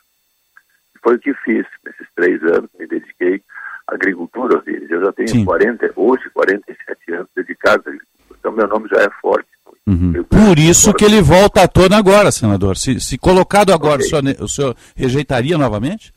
E 0.95 0.99
foi 1.01 1.15
o 1.17 1.19
que 1.19 1.33
fiz 1.45 1.65
nesses 1.85 2.07
três 2.15 2.43
anos, 2.43 2.69
me 2.79 2.87
dediquei 2.87 3.41
à 3.87 3.95
agricultura, 3.95 4.59
Osiris. 4.59 4.91
Eu 4.91 5.01
já 5.05 5.13
tenho 5.13 5.29
Sim. 5.29 5.45
40, 5.45 5.93
hoje 5.97 6.29
47 6.31 7.13
anos 7.15 7.29
dedicados 7.37 7.87
à 7.87 7.91
agricultura. 7.91 8.39
Então, 8.39 8.53
meu 8.53 8.67
nome 8.69 8.89
já 8.89 9.03
é 9.03 9.11
forte. 9.21 9.49
Uhum. 9.87 10.23
Por 10.25 10.59
isso 10.59 10.93
que 10.93 11.05
ele 11.05 11.23
volta 11.23 11.63
à 11.63 11.69
tona 11.69 11.97
agora, 11.97 12.31
senador. 12.31 12.77
Se, 12.77 13.01
se 13.01 13.17
colocado 13.17 13.73
agora, 13.73 14.01
o, 14.01 14.05
senhor, 14.05 14.23
o 14.41 14.49
senhor 14.49 14.77
rejeitaria 14.97 15.57
novamente? 15.57 16.13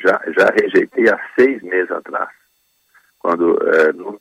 já, 0.00 0.20
já 0.36 0.50
rejeitei 0.60 1.08
há 1.08 1.18
seis 1.38 1.62
meses 1.62 1.90
atrás, 1.92 2.28
quando 3.20 3.56
no- 3.94 4.20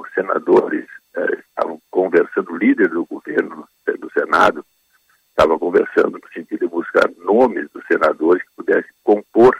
os 0.00 0.08
senadores 0.14 0.86
eh, 1.16 1.38
estavam 1.48 1.80
conversando, 1.90 2.52
o 2.52 2.56
líder 2.56 2.88
do 2.88 3.04
governo, 3.06 3.66
eh, 3.86 3.92
do 3.96 4.10
Senado, 4.12 4.64
estava 5.30 5.58
conversando 5.58 6.12
no 6.22 6.28
sentido 6.32 6.60
de 6.60 6.66
buscar 6.68 7.08
nomes 7.18 7.68
dos 7.72 7.84
senadores 7.86 8.42
que 8.42 8.48
pudessem 8.56 8.90
compor 9.04 9.56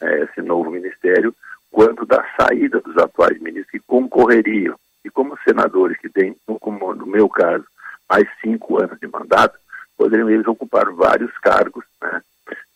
eh, 0.00 0.24
esse 0.24 0.42
novo 0.42 0.70
ministério, 0.70 1.34
quando 1.70 2.06
da 2.06 2.24
saída 2.40 2.80
dos 2.80 2.96
atuais 2.96 3.38
ministros 3.40 3.70
que 3.70 3.80
concorreriam. 3.86 4.76
E 5.04 5.10
como 5.10 5.36
senadores 5.44 5.96
que 5.98 6.08
têm, 6.08 6.36
no- 6.48 6.58
como 6.58 6.94
no 6.94 7.06
meu 7.06 7.28
caso, 7.28 7.64
mais 8.08 8.26
cinco 8.40 8.82
anos 8.82 8.98
de 9.00 9.06
mandato, 9.08 9.58
poderiam 9.96 10.28
eles 10.30 10.46
ocupar 10.46 10.90
vários 10.92 11.30
cargos, 11.38 11.84
né? 12.02 12.22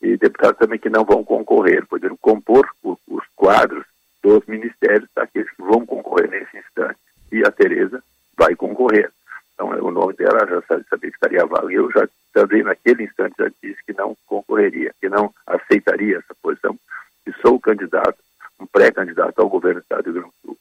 e 0.03 0.17
deputados 0.17 0.59
também 0.59 0.79
que 0.79 0.89
não 0.89 1.05
vão 1.05 1.23
concorrer, 1.23 1.87
poderiam 1.87 2.17
compor 2.21 2.69
o- 2.83 2.99
os 3.09 3.25
quadros 3.37 3.85
dos 4.23 4.45
ministérios 4.47 5.09
daqueles 5.15 5.51
que 5.51 5.63
vão 5.63 5.85
concorrer 5.87 6.29
nesse 6.31 6.57
instante. 6.59 6.99
E 7.33 7.45
a 7.47 7.51
Tereza 7.51 8.03
vai 8.41 8.57
concorrer. 8.57 9.13
Então, 9.53 9.69
o 9.69 9.91
nome 9.91 10.15
dela 10.15 10.47
já 10.49 10.63
sa- 10.63 10.83
sabia 10.89 11.11
que 11.11 11.17
estaria 11.17 11.45
vago. 11.45 11.71
Eu 11.71 11.93
já 11.93 12.09
também, 12.33 12.63
naquele 12.63 13.05
instante, 13.05 13.35
já 13.39 13.51
disse 13.63 13.85
que 13.85 13.93
não 13.93 14.17
concorreria, 14.27 14.95
que 14.99 15.11
não 15.11 15.35
aceitaria 15.47 16.17
essa 16.17 16.35
posição, 16.41 16.79
que 17.23 17.33
sou 17.43 17.61
candidato, 17.61 18.17
um 18.59 18.67
pré-candidato 18.67 19.39
ao 19.39 19.49
governo 19.49 19.81
do 19.81 19.83
Estado 19.83 20.05
do 20.05 20.13
Rio 20.13 20.21
Grande 20.23 20.35
do 20.43 20.49
Sul. 20.49 20.59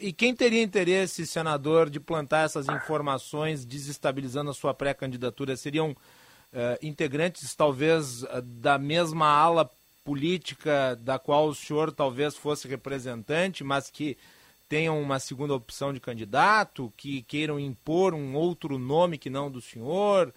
E 0.00 0.12
quem 0.12 0.34
teria 0.34 0.62
interesse, 0.62 1.24
senador, 1.24 1.88
de 1.88 2.00
plantar 2.00 2.44
essas 2.44 2.68
informações 2.68 3.64
desestabilizando 3.64 4.50
a 4.50 4.54
sua 4.54 4.74
pré-candidatura? 4.74 5.56
Seriam 5.56 5.94
integrantes 6.82 7.54
talvez 7.54 8.24
da 8.42 8.78
mesma 8.78 9.26
ala 9.26 9.68
política 10.04 10.96
da 11.00 11.18
qual 11.18 11.48
o 11.48 11.54
senhor 11.54 11.90
talvez 11.90 12.36
fosse 12.36 12.68
representante, 12.68 13.64
mas 13.64 13.90
que 13.90 14.16
tenham 14.68 15.00
uma 15.00 15.18
segunda 15.18 15.54
opção 15.54 15.92
de 15.92 16.00
candidato, 16.00 16.92
que 16.96 17.22
queiram 17.22 17.58
impor 17.58 18.14
um 18.14 18.34
outro 18.34 18.78
nome 18.78 19.18
que 19.18 19.30
não 19.30 19.50
do 19.50 19.60
senhor? 19.60 20.32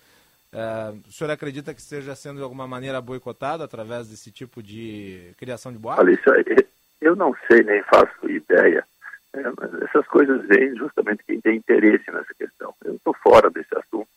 Uh, 0.53 1.01
o 1.07 1.11
senhor 1.11 1.31
acredita 1.31 1.73
que 1.73 1.81
esteja 1.81 2.15
sendo 2.15 2.37
de 2.37 2.43
alguma 2.43 2.67
maneira 2.67 3.01
boicotado 3.01 3.63
através 3.63 4.07
desse 4.07 4.31
tipo 4.31 4.63
de 4.63 5.33
criação 5.37 5.71
de 5.71 5.77
boatos? 5.77 6.03
Olha, 6.03 6.13
isso 6.13 6.31
aí, 6.31 6.67
eu 7.01 7.15
não 7.15 7.35
sei, 7.47 7.63
nem 7.63 7.83
faço 7.83 8.29
ideia. 8.29 8.85
É, 9.33 9.85
essas 9.85 10.07
coisas 10.07 10.45
vêm 10.47 10.75
justamente 10.75 11.23
quem 11.25 11.39
tem 11.41 11.57
interesse 11.57 12.09
nessa 12.11 12.33
questão. 12.33 12.73
Eu 12.83 12.95
estou 12.95 13.13
fora 13.21 13.49
desse 13.49 13.75
assunto. 13.77 14.07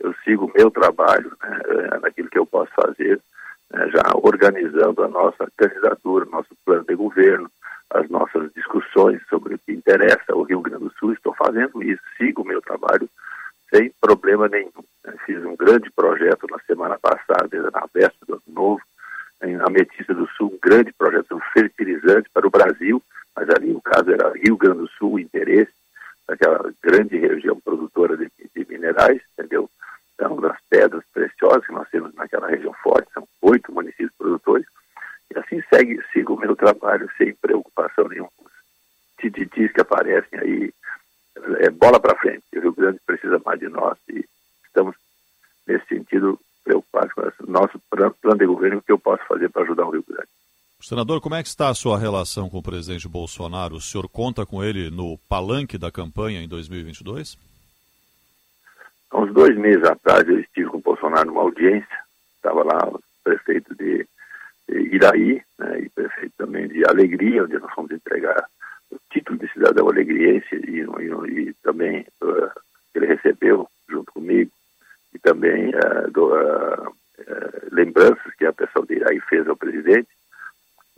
Eu 0.00 0.14
sigo 0.24 0.46
o 0.46 0.52
meu 0.54 0.70
trabalho, 0.70 1.36
né, 1.42 1.60
é, 1.66 1.98
naquilo 2.00 2.28
que 2.28 2.38
eu 2.38 2.46
posso 2.46 2.72
fazer, 2.74 3.20
né, 3.70 3.88
já 3.90 4.02
organizando 4.14 5.02
a 5.02 5.08
nossa 5.08 5.48
candidatura, 5.56 6.24
nosso 6.26 6.54
plano 6.64 6.84
de 6.84 6.94
governo, 6.94 7.50
as 7.94 8.08
nossas 8.10 8.52
discussões 8.52 9.20
sobre 9.28 9.54
o 9.54 9.58
que 9.58 9.72
interessa 9.72 10.32
ao 10.32 10.42
Rio 10.42 10.60
Grande 10.60 10.84
do 10.84 10.92
Sul. 10.98 11.12
Estou 11.12 11.34
fazendo 11.34 11.82
isso, 11.82 12.02
sigo 12.18 12.42
o 12.42 12.46
meu 12.46 12.60
trabalho 12.60 13.08
sem 13.70 13.92
problema 14.00 14.48
nenhum. 14.48 14.70
Fiz 15.24 15.42
um 15.44 15.56
grande 15.56 15.90
projeto 15.90 16.46
na 16.50 16.58
semana 16.60 16.98
passada, 16.98 17.70
na 17.70 17.86
véspera 17.92 18.26
do 18.26 18.34
ano 18.34 18.42
novo, 18.48 18.82
em 19.42 19.56
Ametista 19.56 20.14
do 20.14 20.28
Sul, 20.36 20.52
um 20.54 20.58
grande 20.60 20.92
projeto 20.92 21.40
fertilizante 21.52 22.28
para 22.32 22.46
o 22.46 22.50
Brasil, 22.50 23.02
mas 23.34 23.48
ali 23.50 23.72
o 23.72 23.80
caso 23.80 24.10
era 24.10 24.32
Rio 24.32 24.56
Grande 24.56 24.78
do 24.78 24.88
Sul, 24.88 25.14
o 25.14 25.20
interesse 25.20 25.72
daquela 26.26 26.72
grande 26.82 27.16
região 27.18 27.58
produtora 27.60 28.16
de, 28.16 28.30
de 28.54 28.66
minerais, 28.68 29.20
entendeu? 29.32 29.68
Então, 30.14 30.40
das 30.40 30.56
pedras 30.70 31.02
preciosas 31.12 31.66
que 31.66 31.72
nós 31.72 31.88
temos 31.90 32.14
naquela 32.14 32.48
região 32.48 32.72
forte, 32.82 33.12
são 33.12 33.26
oito 33.42 33.72
municípios 33.72 34.12
produtores, 34.16 34.66
e 35.34 35.38
assim 35.38 35.62
segue, 35.68 36.00
sigo 36.12 36.34
o 36.34 36.40
meu 36.40 36.54
trabalho 36.54 37.10
sem 37.18 37.34
preocupação. 37.34 37.63
Tititis 39.54 39.72
que 39.72 39.80
aparecem 39.80 40.38
aí, 40.38 40.72
é 41.60 41.70
bola 41.70 42.00
para 42.00 42.18
frente. 42.18 42.42
O 42.56 42.60
Rio 42.60 42.72
Grande 42.72 43.00
precisa 43.06 43.40
mais 43.44 43.58
de 43.60 43.68
nós 43.68 43.96
e 44.10 44.24
estamos, 44.66 44.94
nesse 45.66 45.86
sentido, 45.86 46.38
preocupados 46.62 47.12
com 47.12 47.22
o 47.22 47.50
nosso 47.50 47.80
plano 47.88 48.38
de 48.38 48.46
governo, 48.46 48.78
o 48.78 48.82
que 48.82 48.92
eu 48.92 48.98
posso 48.98 49.24
fazer 49.26 49.48
para 49.50 49.62
ajudar 49.62 49.86
o 49.86 49.90
Rio 49.90 50.04
Grande. 50.06 50.28
Senador, 50.80 51.20
como 51.20 51.34
é 51.34 51.42
que 51.42 51.48
está 51.48 51.68
a 51.70 51.74
sua 51.74 51.98
relação 51.98 52.50
com 52.50 52.58
o 52.58 52.62
presidente 52.62 53.08
Bolsonaro? 53.08 53.76
O 53.76 53.80
senhor 53.80 54.06
conta 54.08 54.44
com 54.44 54.62
ele 54.62 54.90
no 54.90 55.18
palanque 55.28 55.78
da 55.78 55.90
campanha 55.90 56.42
em 56.42 56.48
2022? 56.48 57.38
Há 59.10 59.18
uns 59.18 59.32
dois 59.32 59.56
meses 59.56 59.82
atrás 59.84 60.28
eu 60.28 60.40
estive 60.40 60.68
com 60.68 60.78
o 60.78 60.82
Bolsonaro 60.82 61.28
numa 61.28 61.40
audiência, 61.40 61.98
estava 62.36 62.62
lá 62.64 62.78
o 62.88 63.00
prefeito 63.22 63.74
de, 63.76 64.06
de 64.68 64.94
Iraí 64.94 65.42
né, 65.58 65.80
e 65.80 65.88
prefeito 65.88 66.34
também 66.36 66.68
de 66.68 66.84
Alegria, 66.86 67.44
onde 67.44 67.58
nós 67.58 67.72
fomos 67.72 67.90
entregar 67.90 68.44
o 68.90 68.98
título 69.10 69.38
de 69.38 69.48
cidadão 70.24 70.44
alegriense 70.44 70.54
e, 70.54 70.80
e, 70.80 71.48
e 71.48 71.54
também 71.62 72.06
uh, 72.22 72.50
ele 72.94 73.06
recebeu 73.06 73.68
junto 73.88 74.12
comigo 74.12 74.50
e 75.14 75.18
também 75.18 75.70
uh, 75.70 76.10
do, 76.10 76.32
uh, 76.32 76.94
lembranças 77.70 78.34
que 78.38 78.46
a 78.46 78.52
pessoa 78.52 78.86
de 78.86 78.94
Iraí 78.94 79.20
fez 79.20 79.46
ao 79.48 79.56
presidente 79.56 80.08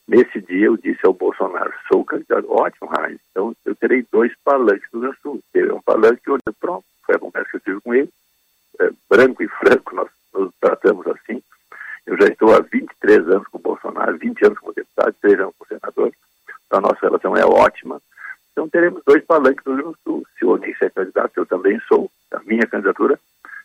Nesse 0.08 0.40
dia 0.40 0.66
eu 0.66 0.76
disse 0.76 1.04
ao 1.04 1.12
Bolsonaro, 1.12 1.72
sou 1.88 2.04
candidato, 2.04 2.48
ótimo, 2.48 2.88
Heinz, 2.94 3.20
então 3.28 3.52
eu 3.64 3.74
terei 3.74 4.06
dois 4.12 4.32
palanques 4.44 4.86
no 4.92 5.00
Rio 5.00 5.16
Sul. 5.20 5.42
Teve 5.52 5.72
um 5.72 5.82
palanque 5.82 6.30
onde, 6.30 6.42
pronto, 6.60 6.84
foi 7.04 7.16
a 7.16 7.18
conversa 7.18 7.50
que 7.50 7.56
eu 7.56 7.60
tive 7.60 7.80
com 7.80 7.92
ele, 7.92 8.08
é, 8.78 8.88
branco 9.10 9.42
e 9.42 9.48
franco, 9.48 9.96
nós 9.96 10.08
nos 10.32 10.54
tratamos 10.60 11.04
assim. 11.08 11.42
Eu 12.06 12.16
já 12.18 12.28
estou 12.28 12.54
há 12.54 12.60
23 12.60 13.28
anos 13.30 13.48
com 13.48 13.58
o 13.58 13.60
Bolsonaro, 13.60 14.16
20 14.16 14.46
anos 14.46 14.58
como 14.60 14.74
deputado, 14.74 15.12
3 15.20 15.40
anos 15.40 15.54
como 15.58 15.68
senador, 15.68 16.12
então 16.66 16.78
a 16.78 16.82
nossa 16.82 17.00
relação 17.00 17.36
é 17.36 17.44
ótima. 17.44 18.00
Então 18.56 18.68
teremos 18.70 19.02
dois 19.04 19.22
palanques 19.24 19.62
no 19.66 19.74
Rio 19.74 19.82
Grande 19.82 19.98
do 19.98 20.10
Sul. 20.10 20.26
Se 20.38 20.44
o 20.46 20.50
Onísio 20.52 20.86
é 20.86 20.88
candidato, 20.88 21.32
eu 21.36 21.44
também 21.44 21.78
sou, 21.86 22.10
a 22.32 22.40
minha 22.40 22.66
candidatura 22.66 23.20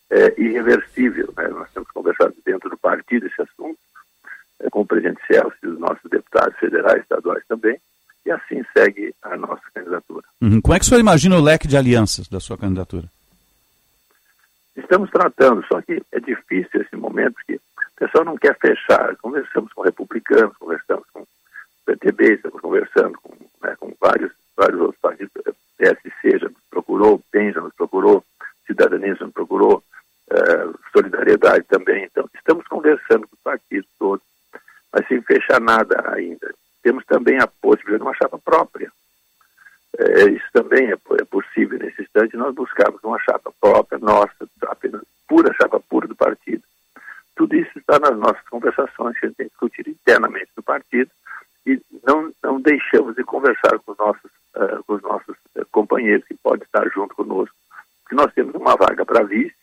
é 0.09 0.33
irreversível. 0.37 1.33
Né? 1.37 1.47
Nós 1.47 1.71
temos 1.71 1.89
conversado 1.91 2.35
dentro 2.45 2.69
do 2.69 2.77
partido 2.77 3.25
esse 3.25 3.41
assunto, 3.41 3.79
é, 4.59 4.69
com 4.69 4.81
o 4.81 4.85
presidente 4.85 5.21
Celso 5.27 5.55
e 5.63 5.67
os 5.67 5.79
nossos 5.79 6.09
deputados 6.09 6.57
federais, 6.59 7.01
estaduais 7.01 7.43
também, 7.47 7.79
e 8.25 8.31
assim 8.31 8.63
segue 8.73 9.15
a 9.21 9.37
nossa 9.37 9.63
candidatura. 9.73 10.25
Uhum. 10.41 10.61
Como 10.61 10.70
é 10.70 10.70
que 10.81 10.85
o 10.85 10.89
senhor 10.89 10.99
imagina 10.99 11.37
o 11.37 11.41
leque 11.41 11.67
de 11.67 11.77
alianças 11.77 12.27
da 12.27 12.39
sua 12.39 12.57
candidatura? 12.57 13.05
Estamos 14.75 15.11
tratando, 15.11 15.63
só 15.67 15.79
que 15.79 16.01
é 16.11 16.19
difícil 16.19 16.81
esse 16.81 16.95
momento, 16.95 17.35
porque 17.35 17.55
o 17.55 17.99
pessoal 17.99 18.25
não 18.25 18.35
quer 18.35 18.57
fechar. 18.57 19.15
Conversamos 19.17 19.71
com 19.73 19.83
republicanos, 19.83 20.57
conversamos 20.57 21.05
com 21.13 21.23
PTB, 21.85 22.33
estamos 22.33 22.59
conversando 22.59 23.19
com, 23.21 23.31
né, 23.63 23.75
com 23.79 23.93
vários, 24.01 24.31
vários 24.57 24.81
outros 24.81 24.99
partidos. 24.99 25.31
PSC 25.77 26.39
já 26.39 26.49
nos 26.49 26.63
procurou, 26.71 27.21
PEN 27.31 27.51
já 27.51 27.61
nos 27.61 27.73
procurou, 27.75 28.23
Cidadania 28.65 29.15
já 29.15 29.25
nos 29.25 29.33
procurou, 29.33 29.83
eh, 30.31 30.67
Solidariedade 30.91 31.63
também. 31.65 32.05
Então, 32.05 32.27
estamos 32.33 32.65
conversando 32.67 33.27
com 33.27 33.35
os 33.35 33.41
partidos 33.43 33.89
todos 33.99 34.23
mas 34.91 35.07
sem 35.07 35.21
fechar 35.21 35.61
nada 35.61 36.03
ainda. 36.13 36.53
Temos 36.83 37.05
também 37.05 37.39
a 37.39 37.47
possibilidade 37.47 37.99
de 37.99 38.03
uma 38.03 38.15
chapa 38.15 38.37
própria. 38.39 38.91
É, 39.97 40.29
isso 40.29 40.45
também 40.53 40.89
é, 40.89 40.93
é, 40.93 41.25
possível 41.25 41.77
nesse 41.77 42.01
instante, 42.01 42.37
nós 42.37 42.55
buscarmos 42.55 43.03
uma 43.03 43.19
chapa 43.19 43.51
própria, 43.59 43.99
nossa, 43.99 44.47
apenas 44.63 45.01
pura 45.27 45.53
chapa 45.53 45.79
pura 45.79 46.07
do 46.07 46.15
partido. 46.15 46.63
Tudo 47.35 47.55
isso 47.55 47.77
está 47.77 47.99
nas 47.99 48.17
nossas 48.17 48.47
conversações 48.49 49.19
que 49.19 49.25
a 49.25 49.29
gente 49.29 49.37
tem 49.37 49.47
discutido 49.47 49.89
internamente 49.89 50.49
no 50.55 50.63
partido 50.63 51.11
e 51.65 51.79
não, 52.05 52.31
não 52.41 52.61
deixamos 52.61 53.15
de 53.15 53.23
conversar 53.23 53.77
com 53.79 53.91
os 53.91 53.97
nossos, 53.97 54.31
uh, 54.55 54.83
com 54.85 54.93
os 54.93 55.01
nossos 55.01 55.35
uh, 55.55 55.65
companheiros 55.71 56.25
que 56.25 56.35
podem 56.35 56.63
estar 56.63 56.87
junto 56.89 57.15
conosco. 57.15 57.55
Porque 58.03 58.15
nós 58.15 58.33
temos 58.33 58.55
uma 58.55 58.75
vaga 58.75 59.05
para 59.05 59.23
vice, 59.23 59.53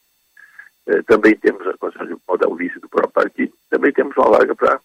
uh, 0.88 1.02
também 1.04 1.34
temos 1.36 1.66
a 1.66 1.76
condição 1.76 2.06
de 2.06 2.16
mudar 2.28 2.48
o 2.48 2.54
vice 2.54 2.78
do 2.78 2.88
próprio 2.88 3.12
partido, 3.12 3.52
também 3.70 3.92
temos 3.92 4.16
uma 4.16 4.30
vaga 4.30 4.54
para 4.54 4.80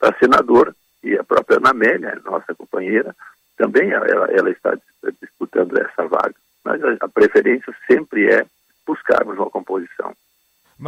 a 0.00 0.18
senadora 0.18 0.74
e 1.02 1.16
a 1.18 1.24
própria 1.24 1.58
Ana 1.58 1.70
Amélia, 1.70 2.20
nossa 2.24 2.54
companheira, 2.54 3.14
também 3.56 3.90
ela, 3.90 4.26
ela 4.30 4.50
está 4.50 4.76
disputando 5.20 5.78
essa 5.78 6.06
vaga. 6.06 6.34
Mas 6.64 6.82
a, 6.82 6.96
a, 7.00 7.08
preferência 7.08 7.74
sempre 7.86 8.32
é 8.32 8.44
buscarmos 8.86 9.36
uma 9.36 9.50
composição. 9.50 10.14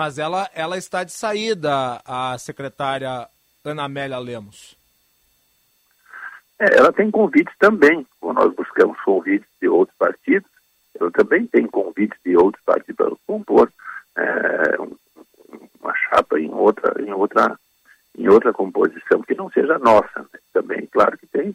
Mas 0.06 0.20
ela, 0.20 0.48
ela 0.54 0.78
está 0.78 1.02
de 1.02 1.10
saída, 1.10 2.00
a 2.06 2.38
secretária 2.38 3.26
Ana 3.64 3.86
Amélia 3.86 4.16
Lemos. 4.20 4.76
É, 6.60 6.78
ela 6.78 6.92
tem 6.92 7.10
convites 7.10 7.52
também, 7.58 8.06
quando 8.20 8.36
nós 8.36 8.54
buscamos 8.54 8.96
convites 9.00 9.48
de 9.60 9.68
outros 9.68 9.98
partidos, 9.98 10.48
ela 10.96 11.10
também 11.10 11.44
tem 11.48 11.66
convites 11.66 12.16
de 12.24 12.36
outros 12.36 12.62
partidos 12.64 12.94
para 12.94 13.16
compor 13.26 13.72
é, 14.16 14.76
uma 15.82 15.92
chapa 15.96 16.38
em 16.38 16.54
outra, 16.54 17.02
em 17.02 17.12
outra 17.12 17.58
em 18.16 18.28
outra 18.28 18.52
composição 18.52 19.22
que 19.22 19.34
não 19.34 19.50
seja 19.50 19.76
nossa. 19.76 20.20
Né? 20.20 20.38
Também, 20.52 20.86
claro 20.86 21.18
que 21.18 21.26
tem, 21.26 21.52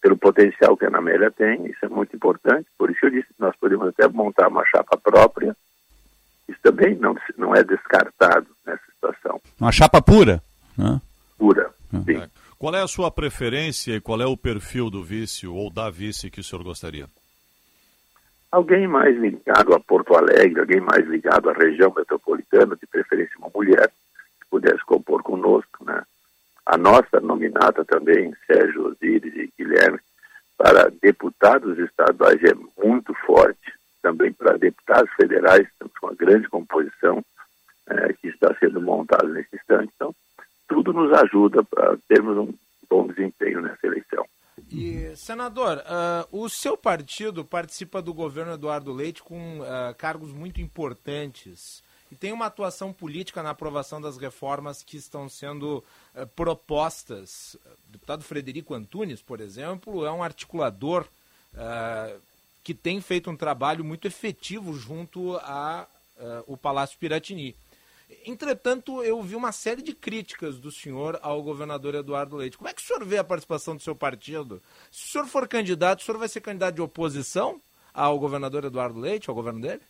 pelo 0.00 0.16
potencial 0.16 0.76
que 0.76 0.84
a 0.84 0.88
Ana 0.88 0.98
Amélia 0.98 1.32
tem, 1.32 1.66
isso 1.66 1.84
é 1.84 1.88
muito 1.88 2.14
importante. 2.14 2.68
Por 2.78 2.92
isso 2.92 3.04
eu 3.06 3.10
disse 3.10 3.26
que 3.26 3.40
nós 3.40 3.56
podemos 3.56 3.88
até 3.88 4.06
montar 4.06 4.46
uma 4.46 4.64
chapa 4.66 4.96
própria. 4.96 5.56
Isso 6.48 6.58
também 6.62 6.96
não, 6.96 7.14
não 7.36 7.54
é 7.54 7.62
descartado 7.62 8.46
nessa 8.66 8.82
situação. 8.92 9.40
Uma 9.60 9.72
chapa 9.72 10.00
pura? 10.00 10.42
Né? 10.76 11.00
Pura, 11.36 11.70
ah. 11.92 12.00
sim. 12.04 12.16
É. 12.16 12.28
Qual 12.58 12.74
é 12.74 12.82
a 12.82 12.88
sua 12.88 13.10
preferência 13.10 13.94
e 13.94 14.00
qual 14.00 14.20
é 14.20 14.26
o 14.26 14.36
perfil 14.36 14.90
do 14.90 15.04
vice 15.04 15.46
ou 15.46 15.70
da 15.70 15.88
vice 15.90 16.30
que 16.30 16.40
o 16.40 16.44
senhor 16.44 16.64
gostaria? 16.64 17.06
Alguém 18.50 18.88
mais 18.88 19.16
ligado 19.16 19.74
a 19.74 19.80
Porto 19.80 20.16
Alegre, 20.16 20.60
alguém 20.60 20.80
mais 20.80 21.06
ligado 21.06 21.50
à 21.50 21.52
região 21.52 21.92
metropolitana, 21.94 22.74
de 22.74 22.86
preferência 22.86 23.38
uma 23.38 23.50
mulher, 23.54 23.90
pudesse 24.50 24.84
compor 24.84 25.22
conosco, 25.22 25.84
né? 25.84 26.02
A 26.66 26.76
nossa 26.76 27.20
nominata 27.20 27.84
também, 27.84 28.34
Sérgio 28.46 28.88
Osíris 28.88 29.34
e 29.36 29.52
Guilherme, 29.56 29.98
para 30.56 30.90
deputados 31.00 31.78
estaduais 31.78 32.42
é 32.42 32.54
muito 32.84 33.14
forte. 33.24 33.72
Também 34.08 34.32
para 34.32 34.56
deputados 34.56 35.12
federais, 35.16 35.68
estamos 35.68 35.92
com 35.98 36.06
uma 36.06 36.14
grande 36.14 36.48
composição 36.48 37.22
é, 37.90 38.12
que 38.14 38.28
está 38.28 38.56
sendo 38.58 38.80
montada 38.80 39.28
nesse 39.28 39.54
instante. 39.54 39.92
Então, 39.94 40.14
tudo 40.66 40.94
nos 40.94 41.12
ajuda 41.12 41.62
para 41.62 41.94
termos 42.08 42.38
um 42.38 42.54
bom 42.88 43.06
desempenho 43.06 43.60
nessa 43.60 43.86
eleição. 43.86 44.24
E, 44.72 45.14
senador, 45.14 45.76
uh, 45.76 46.26
o 46.42 46.48
seu 46.48 46.74
partido 46.74 47.44
participa 47.44 48.00
do 48.00 48.14
governo 48.14 48.54
Eduardo 48.54 48.94
Leite 48.94 49.22
com 49.22 49.60
uh, 49.60 49.94
cargos 49.98 50.32
muito 50.32 50.58
importantes 50.58 51.82
e 52.10 52.16
tem 52.16 52.32
uma 52.32 52.46
atuação 52.46 52.90
política 52.90 53.42
na 53.42 53.50
aprovação 53.50 54.00
das 54.00 54.16
reformas 54.16 54.82
que 54.82 54.96
estão 54.96 55.28
sendo 55.28 55.84
uh, 56.14 56.26
propostas. 56.28 57.58
O 57.88 57.92
deputado 57.92 58.24
Frederico 58.24 58.72
Antunes, 58.72 59.20
por 59.20 59.38
exemplo, 59.38 60.06
é 60.06 60.10
um 60.10 60.22
articulador 60.22 61.06
uh, 61.52 62.27
que 62.68 62.74
tem 62.74 63.00
feito 63.00 63.30
um 63.30 63.36
trabalho 63.36 63.82
muito 63.82 64.06
efetivo 64.06 64.74
junto 64.74 65.38
ao 65.38 65.88
uh, 66.50 66.56
Palácio 66.58 66.98
Piratini. 66.98 67.56
Entretanto, 68.26 69.02
eu 69.02 69.22
vi 69.22 69.34
uma 69.34 69.52
série 69.52 69.80
de 69.80 69.94
críticas 69.94 70.58
do 70.58 70.70
senhor 70.70 71.18
ao 71.22 71.42
governador 71.42 71.94
Eduardo 71.94 72.36
Leite. 72.36 72.58
Como 72.58 72.68
é 72.68 72.74
que 72.74 72.82
o 72.82 72.84
senhor 72.84 73.02
vê 73.06 73.16
a 73.16 73.24
participação 73.24 73.74
do 73.74 73.82
seu 73.82 73.96
partido? 73.96 74.60
Se 74.92 75.06
o 75.06 75.08
senhor 75.12 75.26
for 75.26 75.48
candidato, 75.48 76.00
o 76.00 76.02
senhor 76.02 76.18
vai 76.18 76.28
ser 76.28 76.42
candidato 76.42 76.74
de 76.74 76.82
oposição 76.82 77.58
ao 77.94 78.18
governador 78.18 78.66
Eduardo 78.66 79.00
Leite, 79.00 79.30
ao 79.30 79.34
governo 79.34 79.62
dele? 79.62 79.80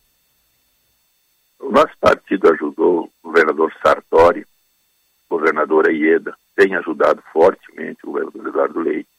O 1.59 1.73
nosso 1.73 1.99
partido 2.01 2.49
ajudou 2.53 3.11
o 3.25 3.29
governador 3.29 3.75
Sartori, 3.85 4.47
governadora 5.29 5.93
Ieda, 5.93 6.33
tem 6.55 6.77
ajudado 6.77 7.21
fortemente 7.33 7.99
o 8.05 8.13
governador 8.13 8.47
Eduardo 8.47 8.79
Leite. 8.79 9.18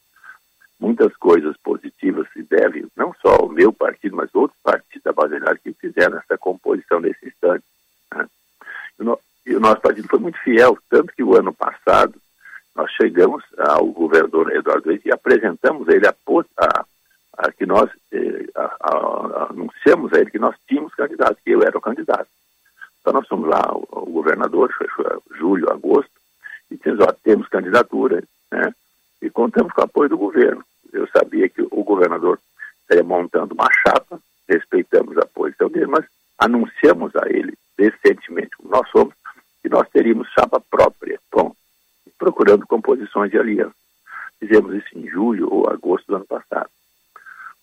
Muitas 0.80 1.16
coisas 1.18 1.58
positivas 1.58 2.28
se 2.32 2.42
devem, 2.44 2.88
não 2.96 3.14
só 3.22 3.36
ao 3.36 3.50
meu 3.50 3.74
partido, 3.74 4.16
mas 4.16 4.34
outros 4.34 4.60
partidos 4.64 5.04
da 5.04 5.12
base 5.12 5.36
que 5.62 5.74
fizeram 5.74 6.18
essa 6.18 6.38
composição 6.38 7.00
nesse 7.02 7.28
instante. 7.28 7.66
Né? 8.16 8.28
E 9.50 9.56
o 9.56 9.60
nosso 9.60 9.82
partido 9.82 10.08
foi 10.08 10.20
muito 10.20 10.38
fiel, 10.40 10.78
tanto 10.90 11.12
que 11.12 11.24
o 11.24 11.36
ano 11.36 11.52
passado 11.52 12.14
nós 12.76 12.92
chegamos 12.92 13.44
ao 13.58 13.84
governador 13.88 14.56
Eduardo 14.56 14.88
Leite 14.88 15.08
e 15.08 15.12
apresentamos 15.12 15.90
a 15.90 15.92
ele 15.92 16.08
a, 16.08 16.16
a, 16.60 16.86
a 17.36 17.52
que 17.52 17.66
nós 17.66 17.90
eh, 18.12 18.46
a, 18.56 19.48
anunciamos 19.50 20.14
a 20.14 20.20
ele 20.20 20.30
que 20.30 20.38
nós 20.38 20.56
tínhamos 20.68 20.94
candidato, 20.94 21.40
que 21.44 21.50
eu 21.50 21.64
era 21.64 21.76
o 21.76 21.82
candidato. 21.82 22.28
Então 23.02 23.14
nós 23.14 23.28
fomos 23.28 23.50
lá, 23.50 23.62
o, 23.74 23.88
o 23.92 24.12
governador, 24.12 24.72
julho, 25.36 25.72
agosto, 25.72 26.12
e 26.70 26.78
dizemos, 26.78 27.00
ó, 27.00 27.12
temos 27.24 27.48
candidatura, 27.48 28.24
né? 28.52 28.72
E 29.20 29.32
contamos 29.32 29.74
com 29.74 29.82
o 29.82 29.86
apoio 29.86 30.10
do 30.10 30.18
governo. 30.18 30.64
Eu 30.94 31.08
sabia 31.08 31.50
que 31.50 31.62
o 31.62 31.84
governador 31.84 32.40
estaria 32.82 33.04
montando 33.04 33.54
uma 33.54 33.68
chapa, 33.72 34.20
respeitamos 34.48 35.18
a 35.18 35.26
posição 35.26 35.70
dele, 35.70 35.88
mas 35.88 36.06
anunciamos 36.38 37.16
a 37.16 37.30
ele 37.30 37.54
decentemente, 37.78 38.56
como 38.58 38.70
nós 38.70 38.90
somos, 38.90 39.14
que 39.62 39.70
nós 39.70 39.88
teríamos 39.90 40.28
chapa 40.30 40.60
própria, 40.60 41.20
bom, 41.32 41.56
procurando 42.18 42.66
composições 42.66 43.32
de 43.32 43.38
aliança. 43.38 43.76
Fizemos 44.40 44.74
isso 44.74 44.98
em 44.98 45.08
julho 45.08 45.52
ou 45.52 45.70
agosto 45.70 46.08
do 46.08 46.16
ano 46.16 46.26
passado. 46.26 46.70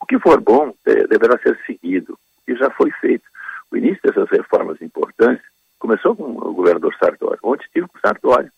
O 0.00 0.06
que 0.06 0.18
for 0.18 0.40
bom 0.40 0.74
deverá 0.84 1.38
ser 1.38 1.58
seguido, 1.66 2.18
e 2.46 2.54
já 2.54 2.70
foi 2.70 2.90
feito. 2.92 3.24
O 3.70 3.76
início 3.76 4.00
dessas 4.02 4.28
reformas 4.30 4.80
importantes 4.80 5.44
começou 5.78 6.14
com 6.14 6.24
o 6.24 6.54
governador 6.54 6.94
Sartori. 6.96 7.38
Ontem 7.42 7.64
estive 7.64 7.88
com 7.88 7.98
o 7.98 8.00
Sartori, 8.00 8.48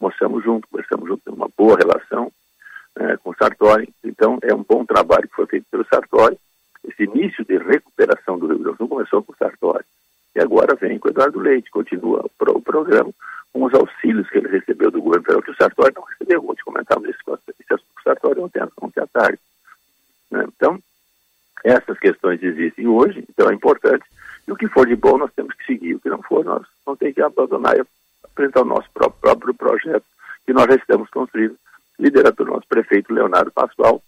mostramos 0.00 0.44
junto, 0.44 0.68
conversamos 0.68 1.08
junto, 1.08 1.24
temos 1.24 1.38
uma 1.38 1.50
boa 1.56 1.76
relação 1.76 2.30
né, 2.96 3.16
com 3.22 3.34
Sartori. 3.34 3.88
Então, 4.04 4.38
é 4.42 4.54
um 4.54 4.62
bom 4.62 4.84
trabalho 4.84 5.28
que 5.28 5.34
foi 5.34 5.46
feito 5.46 5.66
pelo 5.70 5.86
Sartori. 5.86 6.38
Esse 6.84 7.04
início 7.04 7.44
de 7.44 7.56
recuperação 7.58 8.38
do 8.38 8.46
Rio 8.46 8.58
Grande 8.58 8.72
do 8.72 8.76
Sul 8.76 8.88
começou 8.88 9.22
com 9.22 9.34
Sartori. 9.34 9.84
E 10.34 10.40
agora 10.40 10.74
vem 10.74 10.98
com 10.98 11.08
Eduardo 11.08 11.38
Leite, 11.38 11.70
continua 11.70 12.24
o 12.24 12.60
programa 12.60 13.12
com 13.52 13.64
os 13.64 13.74
auxílios 13.74 14.28
que 14.30 14.38
ele 14.38 14.48
recebeu 14.48 14.90
do 14.90 15.02
governo 15.02 15.24
federal, 15.24 15.42
que 15.42 15.50
o 15.50 15.56
Sartori 15.56 15.92
não 15.94 16.04
recebeu. 16.04 16.48
Ontem 16.48 16.62
comentamos 16.64 17.08
esse, 17.08 17.18
esse 17.20 17.74
assunto 17.74 17.88
com 17.94 18.00
o 18.00 18.02
Sartori 18.02 18.40
ontem, 18.40 18.62
ontem 18.80 19.00
à 19.00 19.06
tarde. 19.06 19.38
Né? 20.30 20.44
Então, 20.56 20.78
essas 21.62 21.98
questões 21.98 22.42
existem 22.42 22.88
hoje, 22.88 23.24
então 23.28 23.50
é 23.50 23.54
importante. 23.54 24.04
E 24.48 24.52
o 24.52 24.56
que 24.56 24.66
for 24.68 24.86
de 24.86 24.96
bom, 24.96 25.18
nós 25.18 25.32
temos 25.34 25.54
que 25.54 25.66
seguir. 25.66 25.94
O 25.94 26.00
que 26.00 26.08
não 26.08 26.22
for, 26.22 26.44
nós 26.44 26.66
não 26.86 26.96
temos 26.96 27.14
que 27.14 27.22
abandonar 27.22 27.76
e 27.76 27.84
apresentar 28.24 28.62
o 28.62 28.66
nosso 28.66 28.90
próprio, 28.92 29.20
próprio 29.20 29.54
projeto, 29.54 30.04
que 30.46 30.52
nós 30.52 30.66
já 30.66 30.74
estamos 30.74 31.08
construindo, 31.10 31.56
liderado 32.02 32.34
pelo 32.36 32.52
nosso 32.52 32.66
prefeito 32.66 33.14
Leonardo 33.14 33.52
Pascoal, 33.52 34.02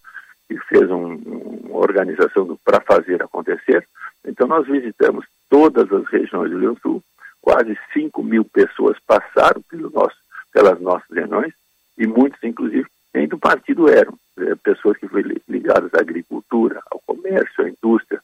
que 0.48 0.58
fez 0.66 0.90
um, 0.90 1.14
uma 1.14 1.78
organização 1.78 2.58
para 2.64 2.80
fazer 2.80 3.22
acontecer. 3.22 3.86
Então, 4.26 4.48
nós 4.48 4.66
visitamos 4.66 5.24
todas 5.48 5.90
as 5.92 6.06
regiões 6.08 6.50
do 6.50 6.58
Rio 6.58 6.76
Sul, 6.82 7.02
quase 7.40 7.78
5 7.92 8.22
mil 8.22 8.44
pessoas 8.44 8.98
passaram 9.06 9.62
pelo 9.70 9.90
nosso, 9.90 10.16
pelas 10.52 10.80
nossas 10.80 11.08
reuniões, 11.10 11.52
e 11.96 12.06
muitos, 12.06 12.42
inclusive, 12.42 12.86
nem 13.14 13.28
do 13.28 13.38
partido 13.38 13.88
eram. 13.88 14.18
É, 14.36 14.54
pessoas 14.56 14.96
que 14.96 15.06
foram 15.06 15.30
ligadas 15.48 15.94
à 15.94 16.00
agricultura, 16.00 16.82
ao 16.90 17.00
comércio, 17.06 17.64
à 17.64 17.68
indústria, 17.68 18.20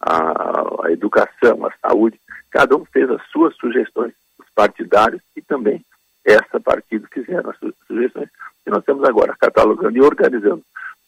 à, 0.00 0.86
à 0.86 0.90
educação, 0.90 1.64
à 1.64 1.72
saúde. 1.80 2.20
Cada 2.50 2.76
um 2.76 2.84
fez 2.86 3.08
as 3.08 3.22
suas 3.28 3.54
sugestões, 3.56 4.12
os 4.40 4.46
partidários 4.54 5.22
e 5.36 5.42
também 5.42 5.84
essa 6.26 6.60
partido 6.60 7.06
fizeram 7.12 7.50
as 7.50 7.56
sugestões. 7.86 8.28
E 8.66 8.70
nós 8.70 8.80
estamos 8.80 9.04
agora 9.04 9.36
catalogando 9.38 9.96
e 9.96 10.02
organizando 10.02 10.62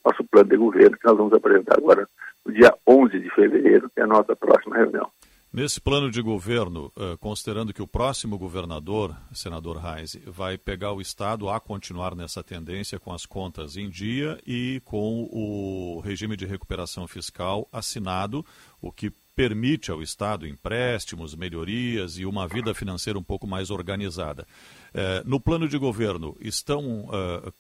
nosso 0.05 0.25
plano 0.25 0.49
de 0.49 0.57
governo, 0.57 0.97
que 0.97 1.07
nós 1.07 1.17
vamos 1.17 1.33
apresentar 1.33 1.77
agora 1.77 2.07
no 2.47 2.53
dia 2.53 2.73
11 2.87 3.19
de 3.19 3.31
fevereiro, 3.31 3.91
que 3.91 4.01
é 4.01 4.05
a 4.05 4.07
nossa 4.07 4.35
próxima 4.37 4.77
reunião. 4.77 5.11
Nesse 5.51 5.81
plano 5.81 6.11
de 6.11 6.21
governo, 6.21 6.93
uh, 6.95 7.17
considerando 7.19 7.73
que 7.73 7.81
o 7.81 7.87
próximo 7.87 8.39
governador, 8.39 9.17
senador 9.33 9.79
Reis, 9.79 10.17
vai 10.27 10.59
pegar 10.59 10.93
o 10.93 11.01
Estado 11.01 11.49
a 11.49 11.59
continuar 11.59 12.15
nessa 12.15 12.45
tendência 12.45 12.99
com 13.01 13.13
as 13.13 13.25
contas 13.25 13.77
em 13.77 13.89
dia 13.89 14.39
e 14.47 14.81
com 14.85 15.27
o 15.33 16.01
regime 16.01 16.37
de 16.37 16.45
recuperação 16.45 17.09
fiscal 17.09 17.67
assinado, 17.73 18.45
o 18.81 18.93
que 18.93 19.11
permite 19.39 19.93
ao 19.93 20.03
Estado 20.03 20.49
empréstimos, 20.49 21.37
melhorias 21.37 22.19
e 22.19 22.27
uma 22.27 22.49
vida 22.49 22.75
financeira 22.75 23.17
um 23.17 23.23
pouco 23.23 23.47
mais 23.47 23.71
organizada. 23.71 24.45
Uh, 24.93 25.23
no 25.25 25.39
plano 25.39 25.69
de 25.69 25.79
governo, 25.79 26.37
estão 26.41 27.05
uh, 27.05 27.53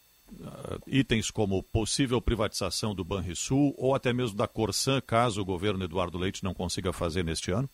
itens 0.88 1.30
como 1.30 1.62
possível 1.62 2.20
privatização 2.20 2.96
do 2.96 3.04
Banrisul 3.04 3.76
ou 3.78 3.94
até 3.94 4.12
mesmo 4.12 4.36
da 4.36 4.48
Corsan, 4.48 5.00
caso 5.00 5.40
o 5.40 5.44
governo 5.44 5.84
Eduardo 5.84 6.18
Leite 6.18 6.42
não 6.42 6.52
consiga 6.52 6.92
fazer 6.92 7.22
neste 7.22 7.52
ano? 7.52 7.70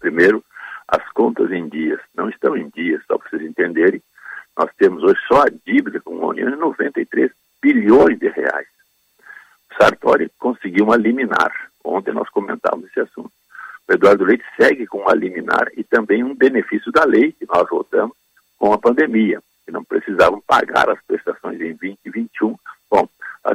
Primeiro, 0.00 0.44
as 0.88 1.08
contas 1.12 1.52
em 1.52 1.68
dias 1.68 2.00
não 2.16 2.28
estão 2.28 2.56
em 2.56 2.68
dias, 2.70 3.00
só 3.06 3.16
para 3.16 3.30
vocês 3.30 3.42
entenderem. 3.42 4.02
Nós 4.58 4.70
temos 4.76 5.04
hoje 5.04 5.20
só 5.28 5.42
a 5.42 5.50
dívida 5.64 6.00
com 6.00 6.20
a 6.20 6.30
União 6.30 6.50
de 6.50 6.56
93 6.56 7.30
bilhões 7.62 8.18
de 8.18 8.28
reais. 8.28 8.66
O 9.70 9.76
Sartori 9.80 10.28
conseguiu 10.36 10.86
uma 10.86 10.96
liminar. 10.96 11.72
Ontem 11.84 12.12
nós 12.12 12.28
comentávamos 12.30 12.88
esse 12.88 13.00
assunto. 13.00 13.30
O 13.86 13.92
Eduardo 13.92 14.24
Leite 14.24 14.44
segue 14.56 14.86
com 14.86 14.98
uma 14.98 15.14
liminar 15.14 15.68
e 15.76 15.84
também 15.84 16.24
um 16.24 16.34
benefício 16.34 16.90
da 16.90 17.04
lei 17.04 17.32
que 17.32 17.46
nós 17.46 17.68
votamos 17.68 18.16
com 18.58 18.72
a 18.72 18.78
pandemia 18.78 19.42
que 19.64 19.72
não 19.72 19.82
precisavam 19.82 20.40
pagar 20.46 20.90
as 20.90 21.00
prestações 21.02 21.60
em 21.60 21.74
2021. 21.74 22.56
Bom, 22.90 23.08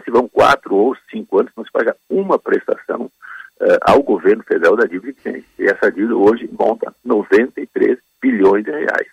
se 0.04 0.12
vão 0.12 0.28
quatro 0.28 0.76
ou 0.76 0.96
cinco 1.10 1.40
anos, 1.40 1.52
se 1.54 1.72
paga 1.72 1.96
uma 2.10 2.40
prestação 2.40 3.06
uh, 3.06 3.78
ao 3.82 4.02
governo 4.02 4.44
federal 4.44 4.76
da 4.76 4.86
dívida 4.86 5.18
vigente. 5.24 5.48
E 5.58 5.66
essa 5.66 5.92
dívida 5.92 6.16
hoje 6.16 6.50
monta 6.52 6.94
93 7.06 8.00
bilhões 8.22 8.66
de 8.66 8.72
reais. 8.72 9.08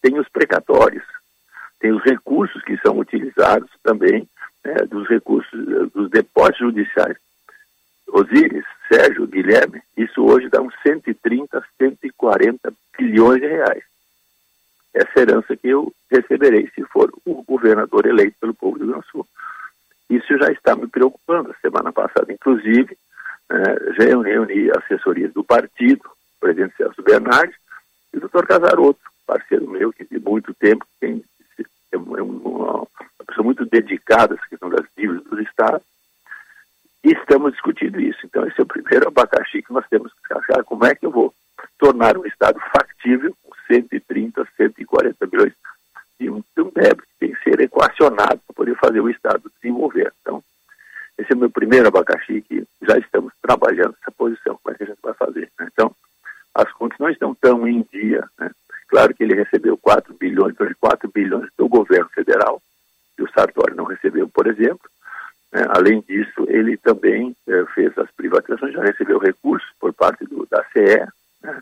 Tem 0.00 0.18
os 0.18 0.28
precatórios, 0.28 1.04
tem 1.80 1.92
os 1.92 2.02
recursos 2.04 2.62
que 2.62 2.76
são 2.78 2.98
utilizados 2.98 3.70
também, 3.82 4.28
né, 4.64 4.74
dos 4.88 5.08
recursos, 5.08 5.50
dos 5.92 6.08
depósitos 6.10 6.60
judiciais. 6.60 7.16
Osíris, 8.08 8.64
Sérgio, 8.90 9.26
Guilherme, 9.26 9.82
isso 9.96 10.24
hoje 10.24 10.48
dá 10.48 10.60
uns 10.60 10.74
130, 10.82 11.62
140 11.78 12.72
bilhões 12.98 13.40
de 13.40 13.46
reais 13.46 13.84
essa 14.98 15.20
herança 15.20 15.56
que 15.56 15.68
eu 15.68 15.92
receberei 16.10 16.70
se 16.74 16.82
for 16.84 17.12
o 17.24 17.42
governador 17.44 18.06
eleito 18.06 18.36
pelo 18.40 18.54
povo 18.54 18.78
do 18.78 18.84
Rio 18.84 18.92
Grande 18.92 19.06
do 19.06 19.10
Sul. 19.10 19.26
Isso 20.10 20.38
já 20.38 20.50
está 20.50 20.74
me 20.74 20.86
preocupando. 20.86 21.54
Semana 21.60 21.92
passada, 21.92 22.32
inclusive, 22.32 22.96
eh, 23.50 23.92
já 23.96 24.04
reuni 24.04 24.70
assessorias 24.70 25.32
do 25.32 25.44
partido, 25.44 26.02
o 26.06 26.40
presidente 26.40 26.76
Celso 26.76 27.02
Bernardes 27.02 27.56
e 28.12 28.16
o 28.16 28.20
doutor 28.20 28.46
Casaroto, 28.46 29.00
parceiro 29.26 29.68
meu 29.68 29.92
que 29.92 30.04
de 30.04 30.18
muito 30.18 30.54
tempo 30.54 30.86
tem, 30.98 31.22
é 31.92 31.96
uma, 31.96 32.22
uma 32.22 32.86
pessoa 33.26 33.44
muito 33.44 33.64
dedicada 33.66 34.34
à 34.34 34.48
questão 34.48 34.70
das 34.70 34.86
dívidas 34.96 35.24
dos 35.24 35.40
estados. 35.40 35.86
E 37.04 37.12
estamos 37.12 37.52
discutindo 37.52 38.00
isso. 38.00 38.18
Então, 38.24 38.46
esse 38.46 38.60
é 38.60 38.62
o 38.62 38.66
primeiro 38.66 39.08
abacaxi 39.08 39.62
que 39.62 39.72
nós 39.72 39.86
temos 39.88 40.12
que 40.26 40.32
achar 40.34 40.64
como 40.64 40.84
é 40.84 40.94
que 40.94 41.06
eu 41.06 41.10
vou 41.10 41.32
tornar 41.78 42.16
o 42.16 42.26
Estado 42.26 42.58
factível 42.72 43.36
130, 43.68 44.46
140 44.56 45.26
bilhões 45.26 45.52
de 46.18 46.30
um, 46.30 46.42
de 46.56 46.62
um 46.62 46.70
débito 46.70 47.02
que 47.02 47.18
tem 47.20 47.32
que 47.32 47.42
ser 47.44 47.60
equacionado 47.60 48.40
para 48.46 48.54
poder 48.54 48.76
fazer 48.76 49.00
o 49.00 49.10
Estado 49.10 49.50
desenvolver. 49.60 50.12
Então, 50.20 50.42
esse 51.16 51.32
é 51.32 51.36
o 51.36 51.38
meu 51.38 51.50
primeiro 51.50 51.88
abacaxi 51.88 52.42
que 52.42 52.66
já 52.82 52.98
estamos 52.98 53.32
trabalhando 53.42 53.94
essa 54.00 54.10
posição, 54.10 54.58
como 54.62 54.74
é 54.74 54.78
que 54.78 54.84
a 54.84 54.86
gente 54.86 55.00
vai 55.02 55.14
fazer. 55.14 55.50
Né? 55.58 55.68
Então, 55.72 55.94
as 56.54 56.72
contas 56.72 56.98
não 56.98 57.10
estão 57.10 57.34
tão 57.34 57.66
em 57.68 57.86
dia. 57.92 58.28
Né? 58.38 58.50
Claro 58.88 59.14
que 59.14 59.22
ele 59.22 59.34
recebeu 59.34 59.76
4 59.76 60.14
bilhões, 60.14 60.54
4 60.80 61.10
bilhões 61.12 61.48
do 61.56 61.68
governo 61.68 62.08
federal, 62.10 62.60
e 63.18 63.22
o 63.22 63.30
Sartori 63.32 63.74
não 63.74 63.84
recebeu, 63.84 64.28
por 64.28 64.46
exemplo. 64.46 64.88
Né? 65.52 65.64
Além 65.68 66.00
disso, 66.06 66.46
ele 66.48 66.76
também 66.76 67.34
eh, 67.46 67.64
fez 67.74 67.96
as 67.98 68.10
privatizações, 68.10 68.72
já 68.72 68.82
recebeu 68.82 69.18
recursos 69.18 69.68
por 69.80 69.92
parte 69.92 70.24
do, 70.24 70.46
da 70.50 70.64
CE 70.72 71.06
né? 71.42 71.60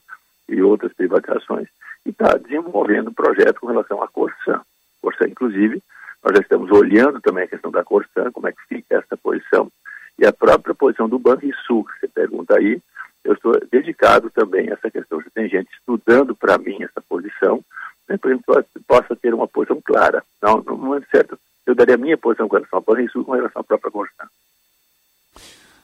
e 0.49 0.62
outras 0.62 0.93
privatizações 0.93 1.68
e 2.05 2.11
está 2.11 2.37
desenvolvendo 2.37 3.11
um 3.11 3.14
projeto 3.14 3.61
com 3.61 3.66
relação 3.66 4.03
à 4.03 4.09
Corsan. 4.09 4.61
Corsan, 5.03 5.28
inclusive, 5.28 5.82
nós 6.22 6.34
já 6.34 6.41
estamos 6.41 6.70
olhando 6.70 7.20
também 7.20 7.45
a 7.45 7.49
questão 7.49 7.70
da 7.70 7.84
Corsan, 7.84 8.30
como 8.32 8.49
é 8.49 8.53
que 8.53 8.62
fica 8.68 8.97
essa 8.97 9.16
posição, 9.16 9.70
e 10.18 10.26
a 10.26 10.32
própria 10.32 10.74
posição 10.74 11.09
do 11.09 11.18
Banrisul, 11.18 11.84
que 11.84 12.01
você 12.01 12.09
pergunta 12.09 12.57
aí, 12.57 12.80
eu 13.24 13.34
estou 13.34 13.59
dedicado 13.70 14.30
também 14.30 14.70
a 14.70 14.74
essa 14.74 14.91
questão. 14.91 15.20
Já 15.20 15.30
tem 15.34 15.49
gente 15.49 15.68
estudando 15.72 16.07
dando 16.07 16.37
para 16.37 16.57
mim 16.59 16.82
essa 16.82 17.01
posição, 17.01 17.62
né, 18.09 18.16
para 18.16 18.62
que 18.62 18.80
possa 18.87 19.16
ter 19.16 19.34
uma 19.34 19.49
posição 19.49 19.80
clara. 19.84 20.22
Não, 20.41 20.62
não 20.62 20.95
é 20.95 21.01
certo. 21.11 21.39
Daria 21.76 21.94
a 21.94 21.98
minha 21.98 22.16
posição 22.16 22.48
com 22.48 22.56
relação 22.56 22.78
ao 22.78 22.82
Banrisul 22.82 23.24
com 23.24 23.32
relação 23.32 23.60
à 23.60 23.64
própria 23.64 23.90
Constituição. 23.90 24.26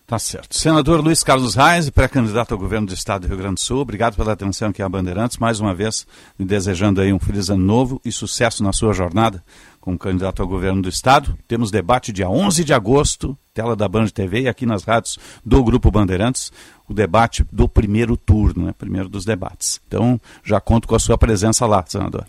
Tá 0.07 0.19
certo. 0.19 0.59
Senador 0.59 1.01
Luiz 1.01 1.23
Carlos 1.23 1.55
Reis, 1.55 1.89
pré-candidato 1.89 2.53
ao 2.53 2.59
governo 2.59 2.87
do 2.87 2.93
Estado 2.93 3.23
do 3.23 3.29
Rio 3.29 3.39
Grande 3.39 3.55
do 3.55 3.61
Sul, 3.61 3.79
obrigado 3.79 4.17
pela 4.17 4.33
atenção 4.33 4.69
aqui 4.69 4.83
a 4.83 4.89
Bandeirantes, 4.89 5.39
mais 5.39 5.59
uma 5.59 5.75
vez 5.75 6.07
me 6.39 6.45
desejando 6.45 7.01
aí 7.01 7.13
um 7.13 7.19
feliz 7.19 7.49
ano 7.49 7.65
novo 7.65 8.01
e 8.05 8.13
sucesso 8.13 8.63
na 8.63 8.73
sua 8.73 8.93
jornada 8.93 9.43
como 9.81 9.99
candidato 9.99 10.43
ao 10.43 10.49
governo 10.49 10.83
do 10.83 10.89
Estado. 10.89 11.37
Temos 11.49 11.71
debate 11.71 12.13
dia 12.13 12.29
11 12.29 12.63
de 12.63 12.75
agosto, 12.75 13.37
tela 13.55 13.75
da 13.75 13.89
Band 13.89 14.07
TV 14.09 14.43
e 14.43 14.49
aqui 14.49 14.67
nas 14.67 14.85
rádios 14.85 15.19
do 15.45 15.63
Grupo 15.65 15.91
Bandeirantes, 15.91 16.53
o 16.89 16.93
debate 16.93 17.45
do 17.51 17.69
primeiro 17.69 18.17
turno, 18.17 18.67
né? 18.67 18.75
primeiro 18.77 19.09
dos 19.09 19.25
debates. 19.25 19.81
Então, 19.89 20.21
já 20.45 20.61
conto 20.61 20.87
com 20.87 20.95
a 20.95 20.99
sua 20.99 21.17
presença 21.17 21.65
lá, 21.65 21.83
senador. 21.87 22.27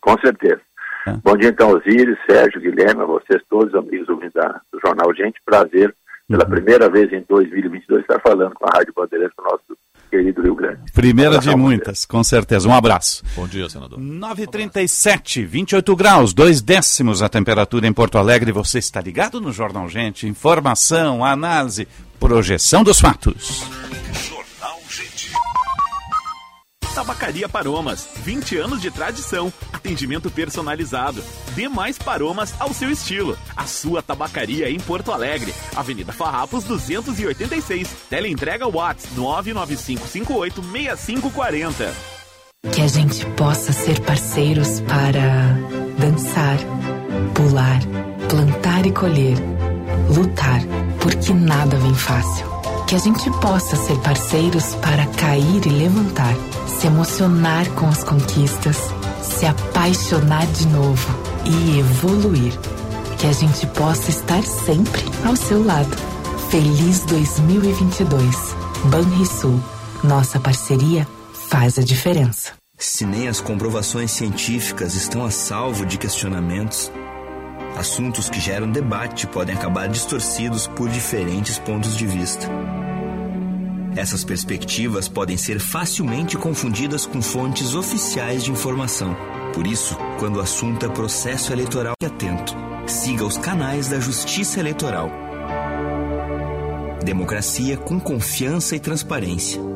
Com 0.00 0.16
certeza. 0.18 0.60
É. 1.06 1.12
Bom 1.22 1.36
dia 1.36 1.50
então, 1.50 1.70
Osíris, 1.70 2.18
Sérgio, 2.28 2.60
Guilherme, 2.60 3.02
a 3.02 3.06
vocês 3.06 3.40
todos, 3.48 3.74
amigos 3.74 4.06
do, 4.06 4.16
do 4.16 4.80
Jornal 4.84 5.14
Gente, 5.14 5.40
prazer 5.44 5.94
pela 6.28 6.44
uhum. 6.44 6.50
primeira 6.50 6.90
vez 6.90 7.12
em 7.12 7.24
2022, 7.28 8.00
estar 8.00 8.20
falando 8.20 8.52
com 8.54 8.66
a 8.66 8.76
Rádio 8.76 8.92
Bandeirantes 8.96 9.36
do 9.36 9.44
nosso 9.44 9.78
querido 10.10 10.42
Rio 10.42 10.54
Grande. 10.54 10.80
Primeira 10.92 11.38
de 11.38 11.54
muitas, 11.54 12.04
com 12.04 12.22
certeza. 12.24 12.68
Um 12.68 12.74
abraço. 12.74 13.22
Bom 13.36 13.46
dia, 13.46 13.68
senador. 13.68 13.98
9h37, 13.98 15.44
28 15.44 15.96
graus, 15.96 16.32
dois 16.32 16.60
décimos 16.60 17.22
a 17.22 17.28
temperatura 17.28 17.86
em 17.86 17.92
Porto 17.92 18.18
Alegre. 18.18 18.50
Você 18.52 18.78
está 18.78 19.00
ligado 19.00 19.40
no 19.40 19.52
Jornal 19.52 19.88
Gente? 19.88 20.26
Informação, 20.26 21.24
análise, 21.24 21.86
projeção 22.18 22.82
dos 22.82 23.00
fatos. 23.00 23.64
Tabacaria 26.96 27.46
Paromas, 27.46 28.08
20 28.24 28.56
anos 28.56 28.80
de 28.80 28.90
tradição, 28.90 29.52
atendimento 29.70 30.30
personalizado. 30.30 31.22
Dê 31.54 31.68
mais 31.68 31.98
paromas 31.98 32.54
ao 32.58 32.72
seu 32.72 32.90
estilo. 32.90 33.36
A 33.54 33.66
sua 33.66 34.00
tabacaria 34.00 34.70
em 34.70 34.80
Porto 34.80 35.12
Alegre, 35.12 35.52
Avenida 35.76 36.10
Farrapos 36.10 36.64
286. 36.64 37.86
Teleentrega 38.08 38.66
Whats 38.66 39.08
995586540. 39.14 41.92
Que 42.72 42.80
a 42.80 42.88
gente 42.88 43.26
possa 43.36 43.74
ser 43.74 44.00
parceiros 44.00 44.80
para 44.80 45.52
dançar, 45.98 46.56
pular, 47.34 47.80
plantar 48.26 48.86
e 48.86 48.92
colher, 48.92 49.36
lutar, 50.08 50.62
porque 50.98 51.34
nada 51.34 51.76
vem 51.76 51.94
fácil. 51.94 52.46
Que 52.86 52.94
a 52.94 52.98
gente 52.98 53.30
possa 53.40 53.76
ser 53.76 53.98
parceiros 53.98 54.74
para 54.76 55.06
cair 55.06 55.66
e 55.66 55.70
levantar 55.70 56.34
se 56.78 56.86
emocionar 56.86 57.68
com 57.70 57.88
as 57.88 58.04
conquistas, 58.04 58.76
se 59.22 59.46
apaixonar 59.46 60.46
de 60.46 60.66
novo 60.68 61.18
e 61.44 61.78
evoluir. 61.78 62.52
Que 63.18 63.26
a 63.26 63.32
gente 63.32 63.66
possa 63.68 64.10
estar 64.10 64.42
sempre 64.42 65.02
ao 65.24 65.34
seu 65.34 65.64
lado. 65.64 65.96
Feliz 66.50 67.00
2022. 67.06 68.54
Banrisul. 68.84 69.58
Nossa 70.04 70.38
parceria 70.38 71.08
faz 71.48 71.78
a 71.78 71.82
diferença. 71.82 72.52
Se 72.78 73.06
nem 73.06 73.26
as 73.26 73.40
comprovações 73.40 74.10
científicas 74.10 74.94
estão 74.94 75.24
a 75.24 75.30
salvo 75.30 75.86
de 75.86 75.96
questionamentos, 75.96 76.92
assuntos 77.76 78.28
que 78.28 78.40
geram 78.40 78.70
debate 78.70 79.26
podem 79.26 79.54
acabar 79.54 79.88
distorcidos 79.88 80.66
por 80.66 80.88
diferentes 80.88 81.58
pontos 81.58 81.96
de 81.96 82.06
vista. 82.06 82.48
Essas 83.94 84.24
perspectivas 84.24 85.08
podem 85.08 85.36
ser 85.36 85.58
facilmente 85.58 86.36
confundidas 86.36 87.06
com 87.06 87.22
fontes 87.22 87.74
oficiais 87.74 88.44
de 88.44 88.50
informação. 88.50 89.16
Por 89.54 89.66
isso, 89.66 89.96
quando 90.18 90.36
o 90.36 90.40
assunto 90.40 90.84
é 90.84 90.88
processo 90.88 91.52
eleitoral, 91.52 91.94
fique 92.00 92.14
atento. 92.14 92.54
Siga 92.86 93.24
os 93.24 93.38
canais 93.38 93.88
da 93.88 93.98
Justiça 93.98 94.60
Eleitoral. 94.60 95.10
Democracia 97.02 97.76
com 97.76 97.98
confiança 97.98 98.76
e 98.76 98.80
transparência. 98.80 99.75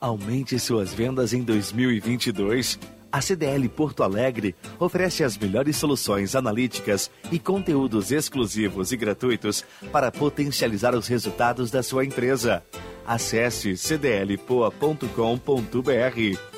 Aumente 0.00 0.58
suas 0.58 0.92
vendas 0.92 1.32
em 1.32 1.42
2022. 1.42 2.80
A 3.12 3.20
CDL 3.20 3.68
Porto 3.68 4.02
Alegre 4.02 4.56
oferece 4.80 5.22
as 5.22 5.38
melhores 5.38 5.76
soluções 5.76 6.34
analíticas 6.34 7.08
e 7.30 7.38
conteúdos 7.38 8.10
exclusivos 8.10 8.90
e 8.90 8.96
gratuitos 8.96 9.64
para 9.92 10.10
potencializar 10.10 10.92
os 10.94 11.06
resultados 11.06 11.70
da 11.70 11.84
sua 11.84 12.04
empresa. 12.04 12.64
Acesse 13.06 13.76
cdlpoa.com.br. 13.76 16.55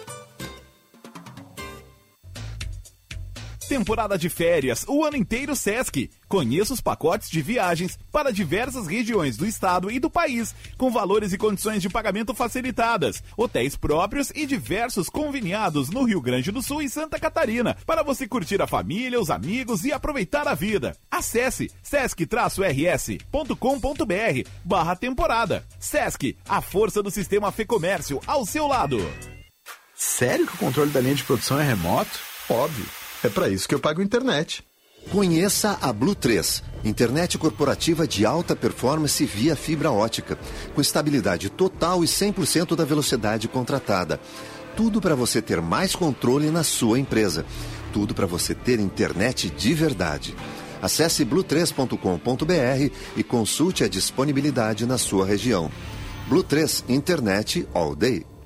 Temporada 3.69 4.17
de 4.17 4.31
férias, 4.31 4.87
o 4.89 5.05
ano 5.05 5.19
inteiro 5.19 5.55
Sesc. 5.55 6.11
Conheça 6.27 6.73
os 6.73 6.81
pacotes 6.81 7.29
de 7.29 7.43
viagens 7.43 7.99
para 8.11 8.33
diversas 8.33 8.87
regiões 8.87 9.37
do 9.37 9.45
estado 9.45 9.91
e 9.91 10.01
do 10.01 10.09
país, 10.09 10.55
com 10.79 10.91
valores 10.91 11.35
e 11.35 11.39
condições 11.39 11.83
de 11.83 11.91
pagamento 11.91 12.33
facilitadas, 12.33 13.23
hotéis 13.37 13.77
próprios 13.77 14.33
e 14.35 14.47
diversos 14.47 15.11
conveniados 15.11 15.91
no 15.91 16.05
Rio 16.05 16.19
Grande 16.23 16.51
do 16.51 16.63
Sul 16.63 16.81
e 16.81 16.89
Santa 16.89 17.19
Catarina, 17.19 17.77
para 17.85 18.03
você 18.03 18.27
curtir 18.27 18.63
a 18.63 18.67
família, 18.67 19.21
os 19.21 19.29
amigos 19.29 19.85
e 19.85 19.93
aproveitar 19.93 20.49
a 20.49 20.55
vida. 20.55 20.97
Acesse 21.11 21.71
sesc-rs.com.br 21.83 23.29
barra 24.65 24.97
temporada. 24.97 25.63
Sesc, 25.79 26.39
a 26.49 26.63
força 26.63 27.03
do 27.03 27.11
sistema 27.11 27.53
Fê 27.53 27.67
Comércio 27.67 28.19
ao 28.27 28.47
seu 28.47 28.67
lado. 28.67 28.97
Sério 29.95 30.47
que 30.47 30.55
o 30.55 30.59
controle 30.59 30.91
da 30.91 31.03
linha 31.03 31.17
de 31.17 31.25
produção 31.25 31.61
é 31.61 31.65
remoto? 31.65 32.19
Óbvio. 32.49 32.98
É 33.23 33.29
para 33.29 33.49
isso 33.49 33.69
que 33.69 33.75
eu 33.75 33.81
pago 33.81 34.01
internet. 34.01 34.63
Conheça 35.11 35.79
a 35.81 35.93
Blue 35.93 36.15
3, 36.15 36.63
internet 36.85 37.39
corporativa 37.39 38.07
de 38.07 38.27
alta 38.27 38.55
performance 38.55 39.25
via 39.25 39.57
fibra 39.57 39.91
ótica, 39.91 40.39
com 40.75 40.81
estabilidade 40.81 41.49
total 41.49 42.05
e 42.05 42.07
100% 42.07 42.77
da 42.77 42.85
velocidade 42.85 43.49
contratada. 43.49 44.21
Tudo 44.77 45.01
para 45.01 45.15
você 45.15 45.41
ter 45.41 45.61
mais 45.61 45.97
controle 45.97 46.51
na 46.51 46.63
sua 46.63 46.99
empresa. 46.99 47.45
Tudo 47.93 48.15
para 48.15 48.27
você 48.27 48.55
ter 48.55 48.79
internet 48.79 49.51
de 49.51 49.75
verdade. 49.75 50.37
Acesse 50.81 51.25
blue3.com.br 51.25 52.95
e 53.17 53.25
consulte 53.25 53.83
a 53.83 53.89
disponibilidade 53.89 54.87
na 54.87 54.99
sua 54.99 55.27
região. 55.27 55.71
Blue 56.29 56.45
3 56.45 56.85
Internet 56.89 57.67
All 57.75 57.97
Day. 57.97 58.38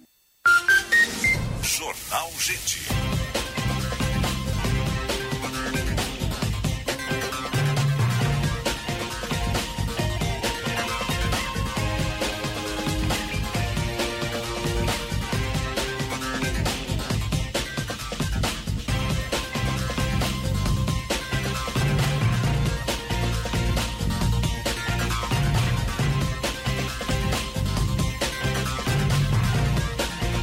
Jornal 1.61 2.31
Gente. 2.39 3.06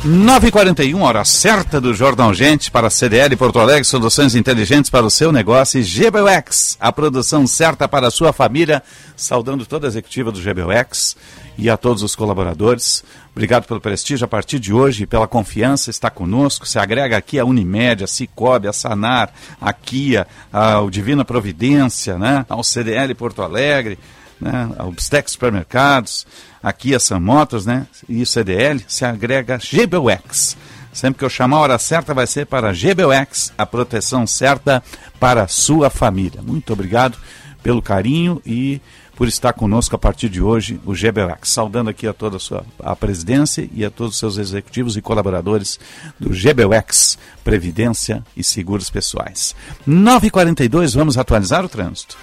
9h41, 0.05 1.01
hora 1.01 1.25
certa 1.25 1.81
do 1.81 1.95
Jornal 1.95 2.35
Gente 2.35 2.71
para 2.71 2.89
a 2.89 2.91
CDL 2.91 3.35
Porto 3.39 3.59
Alegre, 3.59 3.85
soluções 3.85 4.35
inteligentes 4.35 4.91
para 4.91 5.07
o 5.07 5.11
seu 5.11 5.33
negócio 5.33 5.81
e 5.81 5.83
GBUX, 5.83 6.77
a 6.79 6.93
produção 6.93 7.47
certa 7.47 7.89
para 7.89 8.09
a 8.09 8.11
sua 8.11 8.31
família. 8.31 8.83
Saudando 9.17 9.65
toda 9.65 9.87
a 9.87 9.89
executiva 9.89 10.31
do 10.31 10.39
GBUX 10.39 11.17
e 11.57 11.71
a 11.71 11.79
todos 11.79 12.03
os 12.03 12.15
colaboradores. 12.15 13.03
Obrigado 13.33 13.67
pelo 13.67 13.81
prestígio 13.81 14.27
a 14.27 14.29
partir 14.29 14.59
de 14.59 14.75
hoje, 14.75 15.07
pela 15.07 15.27
confiança, 15.27 15.89
está 15.89 16.11
conosco. 16.11 16.69
Se 16.69 16.79
agrega 16.79 17.17
aqui 17.17 17.39
a 17.39 17.45
Unimed, 17.47 18.05
a 18.05 18.07
Cicobi, 18.07 18.69
a 18.69 18.75
Sanar, 18.75 19.33
a 19.59 19.73
Kia, 19.73 20.27
a 20.53 20.85
Divina 20.91 21.25
Providência, 21.25 22.19
né? 22.19 22.45
ao 22.51 22.63
CDL 22.63 23.15
Porto 23.15 23.41
Alegre, 23.41 23.99
né? 24.45 24.69
Bstex 24.93 25.33
Supermercados 25.33 26.27
aqui 26.63 26.95
a 26.95 27.01
Sam 27.01 27.21
Motors, 27.21 27.65
né? 27.65 27.87
E 28.07 28.23
o 28.23 28.27
CDL 28.27 28.85
se 28.87 29.05
agrega 29.05 29.59
GBUX. 29.59 30.57
Sempre 30.93 31.19
que 31.19 31.25
eu 31.25 31.31
chamar 31.31 31.57
a 31.57 31.61
hora 31.61 31.79
certa 31.79 32.15
vai 32.15 32.27
ser 32.27 32.47
para 32.47 32.73
GBUX, 32.73 33.53
a 33.57 33.67
proteção 33.67 34.27
certa 34.27 34.83
para 35.19 35.43
a 35.43 35.49
sua 35.49 35.91
família. 35.91 36.41
Muito 36.43 36.73
obrigado 36.73 37.19
pelo 37.63 37.83
carinho 37.83 38.41
e 38.45 38.81
por 39.17 39.27
estar 39.29 39.53
conosco 39.53 39.95
a 39.97 39.99
partir 39.99 40.29
de 40.29 40.43
hoje, 40.43 40.81
o 40.85 40.93
GBUX. 40.93 41.49
Saudando 41.49 41.89
aqui 41.89 42.07
a 42.07 42.13
toda 42.13 42.37
a 42.37 42.41
sua 42.41 42.65
a 42.79 42.95
presidência 42.95 43.69
e 43.73 43.85
a 43.85 43.91
todos 43.91 44.15
os 44.15 44.19
seus 44.19 44.37
executivos 44.37 44.97
e 44.97 45.03
colaboradores 45.03 45.81
do 46.21 46.31
GBUX, 46.31 47.17
Previdência 47.43 48.23
e 48.37 48.45
Seguros 48.45 48.91
Pessoais. 48.91 49.55
9h42, 49.89 50.95
vamos 50.95 51.17
atualizar 51.17 51.65
o 51.65 51.69
trânsito. 51.69 52.17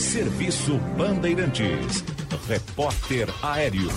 Serviço 0.00 0.78
Bandeirantes. 0.96 2.02
Repórter 2.48 3.28
Aéreo. 3.42 3.90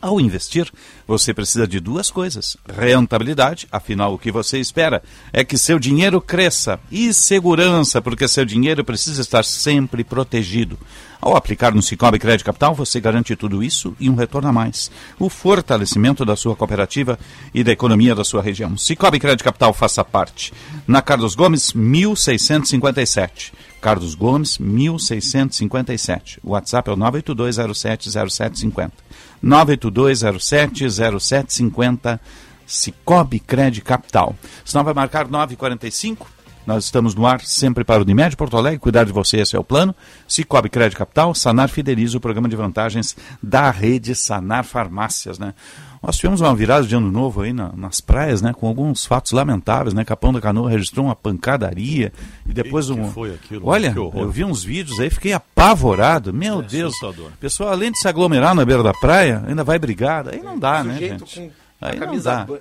Ao 0.01 0.21
investir, 0.21 0.71
você 1.07 1.35
precisa 1.35 1.67
de 1.67 1.81
duas 1.81 2.09
coisas: 2.11 2.57
rentabilidade, 2.69 3.67
afinal, 3.71 4.15
o 4.15 4.19
que 4.19 4.31
você 4.31 4.59
espera 4.59 5.03
é 5.33 5.45
que 5.45 5.59
seu 5.59 5.79
dinheiro 5.79 6.21
cresça, 6.21 6.79
e 6.91 7.13
segurança, 7.13 8.01
porque 8.01 8.29
seu 8.29 8.45
dinheiro 8.45 8.85
precisa 8.85 9.21
estar 9.21 9.45
sempre 9.45 10.05
protegido. 10.05 10.79
Ao 11.21 11.37
aplicar 11.37 11.75
no 11.75 11.83
Cicobi 11.83 12.19
Crédito 12.19 12.47
Capital, 12.47 12.75
você 12.75 13.01
garante 13.01 13.35
tudo 13.35 13.61
isso 13.61 13.97
e 13.99 14.09
um 14.09 14.15
retorno 14.15 14.49
a 14.49 14.53
mais. 14.53 14.89
O 15.19 15.29
fortalecimento 15.29 16.25
da 16.25 16.37
sua 16.37 16.55
cooperativa 16.55 17.19
e 17.53 17.65
da 17.65 17.73
economia 17.73 18.15
da 18.15 18.23
sua 18.23 18.41
região. 18.41 18.77
Cicobi 18.77 19.19
Crédito 19.19 19.43
Capital 19.43 19.75
faça 19.75 20.05
parte. 20.05 20.53
Na 20.87 21.03
Carlos 21.03 21.35
Gomes, 21.35 21.73
1657. 21.73 23.53
Carlos 23.81 24.15
Gomes, 24.15 24.59
1657. 24.59 26.39
O 26.43 26.51
WhatsApp 26.51 26.91
é 26.91 26.93
o 26.93 26.97
982070750. 26.97 28.93
982070750. 29.43 32.21
Cicobi 32.67 33.41
Crédito 33.41 33.85
Capital. 33.85 34.37
Senão 34.65 34.85
vai 34.85 34.93
marcar 34.93 35.29
945. 35.29 36.27
Nós 36.67 36.85
estamos 36.85 37.15
no 37.15 37.27
ar 37.27 37.41
sempre 37.41 37.83
para 37.83 38.01
o 38.01 38.03
Unimed 38.03 38.37
Porto 38.37 38.59
Alegre, 38.59 38.79
cuidar 38.79 39.05
de 39.05 39.13
você, 39.13 39.39
esse 39.39 39.57
é 39.57 39.59
o 39.59 39.65
plano. 39.65 39.97
Cicobi 40.29 40.69
Crédito 40.69 40.99
Capital, 40.99 41.35
Sanar 41.35 41.71
Fideliza, 41.71 42.19
o 42.19 42.21
programa 42.21 42.47
de 42.47 42.57
vantagens 42.57 43.17
da 43.43 43.71
rede 43.71 44.15
Sanar 44.15 44.65
Farmácias, 44.65 45.39
né? 45.39 45.55
Nós 46.03 46.17
tivemos 46.17 46.41
uma 46.41 46.55
virada 46.55 46.87
de 46.87 46.95
ano 46.95 47.11
novo 47.11 47.43
aí 47.43 47.53
na, 47.53 47.71
nas 47.77 48.01
praias, 48.01 48.41
né? 48.41 48.53
Com 48.53 48.67
alguns 48.69 49.05
fatos 49.05 49.33
lamentáveis, 49.33 49.93
né? 49.95 50.05
Capão 50.05 50.33
da 50.33 50.41
Canoa 50.41 50.71
registrou 50.71 51.07
uma 51.07 51.17
pancadaria 51.17 52.13
e 52.49 52.53
depois 52.53 52.89
um. 52.91 53.11
foi 53.11 53.35
aquilo? 53.35 53.67
Olha, 53.67 53.93
eu 53.97 54.31
vi 54.31 54.45
uns 54.45 54.63
vídeos 54.63 54.99
aí, 55.01 55.11
fiquei 55.11 55.33
apavorado. 55.33 56.33
Meu 56.33 56.61
É 56.61 56.63
Deus. 56.63 56.95
assustador. 56.95 57.31
Pessoal, 57.41 57.71
além 57.71 57.91
de 57.93 57.99
se 57.99 58.07
aglomerar 58.09 58.55
na 58.55 58.65
beira 58.65 58.83
da 58.83 58.93
praia, 58.95 59.43
ainda 59.47 59.65
vai 59.65 59.79
brigar. 59.79 60.29
Aí 60.29 60.41
não 60.41 60.59
dá, 60.59 60.83
né, 60.85 60.95
Sujeito 60.95 61.27
gente? 61.27 61.35
com 61.81 61.87
a 61.87 61.89
Aí 61.91 61.99
não 61.99 62.19
dá. 62.19 62.45
ban- 62.45 62.59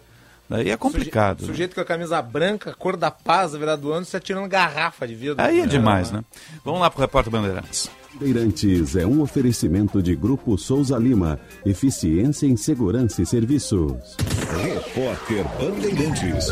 Daí 0.49 0.69
é 0.69 0.77
complicado. 0.77 1.41
né? 1.41 1.47
Sujeito 1.47 1.75
com 1.75 1.81
a 1.81 1.85
camisa 1.85 2.21
branca, 2.21 2.73
cor 2.73 2.95
da 2.95 3.11
paz, 3.11 3.51
na 3.51 3.57
verdade 3.59 3.81
do 3.81 3.91
ano, 3.91 4.05
se 4.05 4.15
atirando 4.15 4.47
garrafa 4.47 5.05
de 5.05 5.13
vidro. 5.13 5.35
Aí 5.39 5.59
é 5.59 5.65
demais, 5.65 6.09
né? 6.09 6.23
Vamos 6.63 6.79
lá 6.79 6.89
pro 6.89 7.01
Repórter 7.01 7.29
Bandeirantes. 7.31 7.89
Bandeirantes 8.20 8.95
é 8.95 9.05
um 9.05 9.22
oferecimento 9.22 10.01
de 10.01 10.15
Grupo 10.15 10.57
Souza 10.57 10.97
Lima. 10.97 11.39
Eficiência 11.63 12.47
em 12.47 12.57
Segurança 12.57 13.22
e 13.22 13.26
Serviços. 13.28 14.18
Repórter 14.59 15.45
Bandeirantes. 15.59 16.47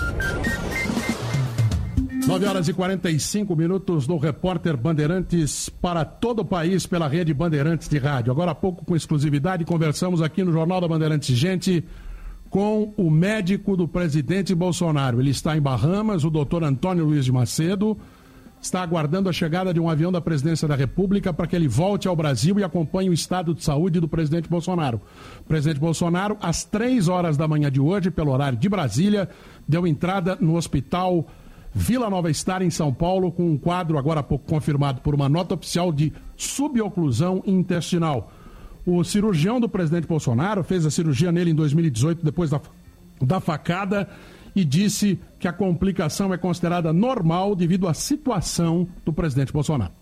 9 2.28 2.46
horas 2.46 2.68
e 2.68 2.74
45 2.74 3.56
minutos 3.56 4.06
do 4.06 4.16
repórter 4.18 4.78
Bandeirantes 4.78 5.68
para 5.68 6.06
todo 6.06 6.44
o 6.44 6.46
país 6.46 6.86
pela 6.86 7.08
rede 7.08 7.34
Bandeirantes 7.34 7.90
de 7.90 7.98
Rádio. 7.98 8.32
Agora 8.32 8.52
há 8.52 8.56
pouco, 8.56 8.86
com 8.86 8.96
exclusividade, 8.96 9.66
conversamos 9.66 10.22
aqui 10.22 10.44
no 10.44 10.52
Jornal 10.52 10.80
da 10.80 10.88
Bandeirantes 10.88 11.36
Gente 11.36 11.84
com 12.48 12.94
o 12.96 13.10
médico 13.10 13.76
do 13.76 13.88
presidente 13.88 14.54
Bolsonaro. 14.54 15.20
Ele 15.20 15.32
está 15.32 15.58
em 15.58 15.62
Bahamas, 15.62 16.24
o 16.24 16.30
doutor 16.30 16.64
Antônio 16.64 17.06
Luiz 17.06 17.26
de 17.26 17.32
Macedo. 17.32 17.98
Está 18.66 18.82
aguardando 18.82 19.30
a 19.30 19.32
chegada 19.32 19.72
de 19.72 19.80
um 19.80 19.88
avião 19.88 20.12
da 20.12 20.20
presidência 20.20 20.68
da 20.68 20.76
República 20.76 21.32
para 21.32 21.46
que 21.46 21.56
ele 21.56 21.68
volte 21.68 22.08
ao 22.08 22.16
Brasil 22.16 22.58
e 22.58 22.64
acompanhe 22.64 23.12
o 23.12 23.14
estado 23.14 23.54
de 23.54 23.64
saúde 23.64 24.00
do 24.00 24.08
presidente 24.08 24.50
Bolsonaro. 24.50 25.00
O 25.42 25.44
presidente 25.44 25.80
Bolsonaro, 25.80 26.36
às 26.42 26.64
três 26.64 27.08
horas 27.08 27.38
da 27.38 27.48
manhã 27.48 27.72
de 27.72 27.80
hoje, 27.80 28.10
pelo 28.10 28.32
horário 28.32 28.58
de 28.58 28.68
Brasília, 28.68 29.30
deu 29.68 29.86
entrada 29.86 30.36
no 30.42 30.56
hospital 30.56 31.28
Vila 31.76 32.10
Nova 32.10 32.34
Star, 32.34 32.64
em 32.64 32.72
São 32.72 32.92
Paulo, 32.92 33.32
com 33.32 33.52
um 33.52 33.56
quadro, 33.56 34.00
agora 34.00 34.22
há 34.22 34.24
pouco 34.24 34.48
confirmado 34.48 35.00
por 35.02 35.14
uma 35.14 35.30
nota 35.30 35.54
oficial 35.54 35.94
de 35.94 36.12
suboclusão 36.36 37.44
intestinal. 37.46 38.32
O 38.84 39.04
cirurgião 39.04 39.60
do 39.60 39.70
presidente 39.70 40.08
Bolsonaro 40.08 40.64
fez 40.64 40.88
a 40.88 40.90
cirurgia 40.90 41.32
nele 41.32 41.52
em 41.52 41.56
2018, 41.56 42.26
depois 42.26 42.50
da, 42.50 42.60
da 43.22 43.40
facada, 43.40 44.10
e 44.56 44.64
disse 44.64 45.20
que 45.40 45.48
a 45.48 45.54
complicação 45.54 46.34
é 46.34 46.38
considerada 46.38 46.94
normal 46.94 47.56
devido 47.56 47.88
à 47.88 47.94
situação 47.94 48.88
do 49.04 49.12
presidente 49.12 49.52
Bolsonaro. 49.52 49.94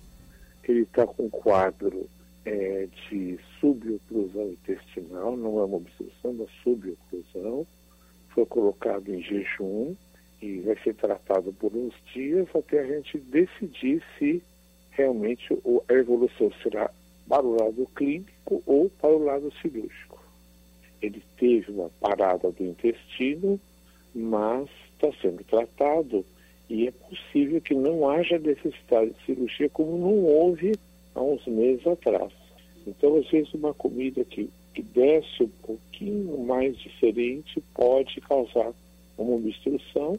Ele 0.68 0.82
está 0.82 1.06
com 1.08 1.26
um 1.26 1.30
quadro 1.30 2.08
é, 2.46 2.88
de 3.10 3.40
suboclusão 3.60 4.50
intestinal, 4.52 5.36
não 5.36 5.60
é 5.60 5.66
uma 5.66 5.78
obstrução 5.78 6.36
da 6.36 6.46
suboclusão. 6.64 7.66
Foi 8.30 8.46
colocado 8.46 9.14
em 9.14 9.22
jejum 9.22 9.96
e 10.42 10.60
vai 10.60 10.78
ser 10.84 10.94
tratado 10.96 11.54
por 11.54 11.74
uns 11.74 11.94
dias 12.14 12.48
até 12.56 12.82
a 12.82 12.86
gente 12.86 13.18
decidir 13.18 14.04
se 14.18 14.42
realmente 14.92 15.54
a 15.90 15.94
evolução 15.94 16.52
será 16.62 16.90
para 17.28 17.46
o 17.46 17.56
lado 17.56 17.88
clínico 17.96 18.62
ou 18.66 18.90
para 18.90 19.10
o 19.10 19.24
lado 19.24 19.52
cirúrgico. 19.62 20.22
Ele 21.02 21.22
teve 21.38 21.72
uma 21.72 21.90
parada 22.00 22.52
do 22.52 22.64
intestino, 22.64 23.60
mas 24.14 24.70
está 24.94 25.12
sendo 25.22 25.44
tratado 25.44 26.26
E 26.70 26.88
é 26.88 26.92
possível 26.92 27.60
que 27.62 27.74
não 27.74 28.10
haja 28.10 28.40
necessidade 28.40 29.12
de 29.12 29.26
cirurgia 29.26 29.70
como 29.70 29.98
não 29.98 30.24
houve 30.24 30.74
há 31.14 31.22
uns 31.22 31.46
meses 31.46 31.86
atrás. 31.86 32.32
Então, 32.88 33.18
às 33.18 33.30
vezes, 33.30 33.54
uma 33.54 33.74
comida 33.74 34.24
que, 34.24 34.50
que 34.74 34.82
desce 34.82 35.44
um 35.44 35.50
pouquinho 35.62 36.38
mais 36.46 36.78
diferente 36.78 37.62
pode 37.74 38.20
causar 38.22 38.74
uma 39.18 39.36
obstrução, 39.36 40.18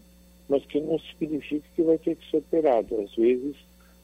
mas 0.48 0.64
que 0.64 0.80
não 0.80 0.98
significa 0.98 1.64
que 1.74 1.82
vai 1.82 1.98
ter 1.98 2.16
que 2.16 2.30
ser 2.30 2.38
operado. 2.38 3.00
Às 3.00 3.14
vezes, 3.14 3.56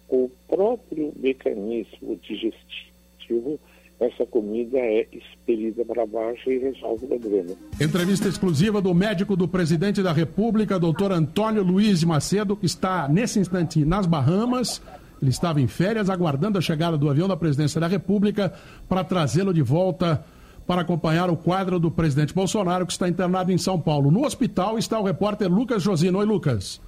o 0.09 0.31
próprio 0.49 1.13
mecanismo 1.17 2.17
digestivo, 2.17 3.59
essa 4.01 4.25
comida 4.25 4.79
é 4.79 5.07
expelida 5.13 5.85
para 5.85 6.07
baixo 6.07 6.51
e 6.51 6.59
resolve 6.59 7.05
o 7.05 7.21
problema. 7.21 7.51
Entrevista 7.81 8.29
exclusiva 8.29 8.81
do 8.81 8.95
médico 8.95 9.37
do 9.37 9.47
presidente 9.47 10.03
da 10.03 10.13
República, 10.13 10.79
doutor 10.79 11.13
Antônio 11.13 11.63
Luiz 11.63 12.03
Macedo, 12.03 12.57
que 12.57 12.65
está 12.65 13.07
nesse 13.09 13.39
instante 13.39 13.85
nas 13.85 14.07
Bahamas. 14.07 14.81
Ele 15.21 15.31
estava 15.31 15.61
em 15.61 15.67
férias, 15.67 16.09
aguardando 16.09 16.57
a 16.57 16.63
chegada 16.63 16.97
do 16.97 17.11
avião 17.11 17.29
da 17.29 17.37
presidência 17.37 17.79
da 17.79 17.87
República 17.87 18.55
para 18.89 19.05
trazê-lo 19.05 19.53
de 19.53 19.61
volta 19.61 20.25
para 20.67 20.81
acompanhar 20.83 21.29
o 21.29 21.37
quadro 21.37 21.79
do 21.79 21.91
presidente 21.91 22.33
Bolsonaro, 22.33 22.87
que 22.87 22.93
está 22.93 23.09
internado 23.09 23.53
em 23.53 23.59
São 23.59 23.79
Paulo. 23.79 24.11
No 24.11 24.25
hospital 24.25 24.79
está 24.79 24.99
o 24.99 25.05
repórter 25.05 25.53
Lucas 25.53 25.83
Josino. 25.83 26.19
Oi, 26.19 26.25
Lucas. 26.25 26.81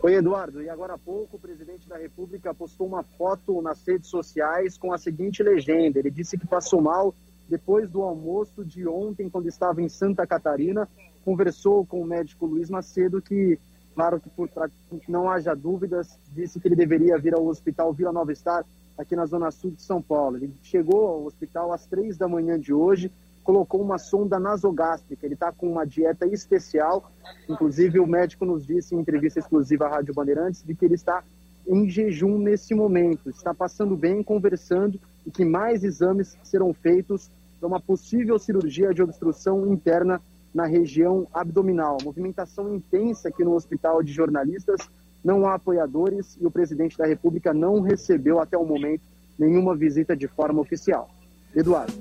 Oi, 0.00 0.14
Eduardo. 0.14 0.62
E 0.62 0.70
agora 0.70 0.94
há 0.94 0.98
pouco, 0.98 1.36
o 1.36 1.40
presidente 1.40 1.88
da 1.88 1.96
República 1.96 2.54
postou 2.54 2.86
uma 2.86 3.02
foto 3.02 3.60
nas 3.60 3.84
redes 3.84 4.08
sociais 4.08 4.78
com 4.78 4.92
a 4.92 4.98
seguinte 4.98 5.42
legenda: 5.42 5.98
ele 5.98 6.10
disse 6.10 6.38
que 6.38 6.46
passou 6.46 6.80
mal 6.80 7.12
depois 7.48 7.90
do 7.90 8.02
almoço 8.02 8.64
de 8.64 8.86
ontem, 8.86 9.28
quando 9.28 9.48
estava 9.48 9.82
em 9.82 9.88
Santa 9.88 10.24
Catarina. 10.24 10.88
Conversou 11.24 11.84
com 11.84 12.00
o 12.00 12.06
médico 12.06 12.46
Luiz 12.46 12.70
Macedo, 12.70 13.20
que, 13.20 13.58
claro 13.92 14.20
que 14.20 14.30
por 14.30 14.48
que 14.48 15.10
não 15.10 15.28
haja 15.28 15.52
dúvidas, 15.52 16.16
disse 16.32 16.60
que 16.60 16.68
ele 16.68 16.76
deveria 16.76 17.18
vir 17.18 17.34
ao 17.34 17.44
Hospital 17.44 17.92
Vila 17.92 18.12
Nova 18.12 18.32
Star, 18.32 18.64
aqui 18.96 19.16
na 19.16 19.26
Zona 19.26 19.50
Sul 19.50 19.72
de 19.72 19.82
São 19.82 20.00
Paulo. 20.00 20.36
Ele 20.36 20.54
chegou 20.62 21.08
ao 21.08 21.24
hospital 21.24 21.72
às 21.72 21.84
três 21.86 22.16
da 22.16 22.28
manhã 22.28 22.58
de 22.58 22.72
hoje, 22.72 23.10
colocou 23.48 23.80
uma 23.80 23.96
sonda 23.96 24.38
nasogástrica. 24.38 25.24
Ele 25.24 25.32
está 25.32 25.50
com 25.50 25.72
uma 25.72 25.86
dieta 25.86 26.26
especial. 26.26 27.10
Inclusive, 27.48 27.98
o 27.98 28.06
médico 28.06 28.44
nos 28.44 28.66
disse 28.66 28.94
em 28.94 28.98
entrevista 28.98 29.38
exclusiva 29.38 29.86
à 29.86 29.88
Rádio 29.88 30.12
Bandeirantes 30.12 30.62
de 30.62 30.74
que 30.74 30.84
ele 30.84 30.96
está 30.96 31.24
em 31.66 31.88
jejum 31.88 32.36
nesse 32.36 32.74
momento. 32.74 33.30
Está 33.30 33.54
passando 33.54 33.96
bem, 33.96 34.22
conversando 34.22 35.00
e 35.26 35.30
que 35.30 35.46
mais 35.46 35.82
exames 35.82 36.36
serão 36.44 36.74
feitos 36.74 37.30
para 37.58 37.66
uma 37.66 37.80
possível 37.80 38.38
cirurgia 38.38 38.92
de 38.92 39.02
obstrução 39.02 39.66
interna 39.72 40.20
na 40.54 40.66
região 40.66 41.26
abdominal. 41.32 41.96
Movimentação 42.04 42.74
intensa 42.74 43.30
aqui 43.30 43.42
no 43.44 43.54
Hospital 43.54 44.02
de 44.02 44.12
Jornalistas. 44.12 44.90
Não 45.24 45.46
há 45.46 45.54
apoiadores 45.54 46.36
e 46.38 46.44
o 46.44 46.50
presidente 46.50 46.98
da 46.98 47.06
República 47.06 47.54
não 47.54 47.80
recebeu 47.80 48.40
até 48.40 48.58
o 48.58 48.66
momento 48.66 49.04
nenhuma 49.38 49.74
visita 49.74 50.14
de 50.14 50.28
forma 50.28 50.60
oficial. 50.60 51.08
Eduardo. 51.56 51.94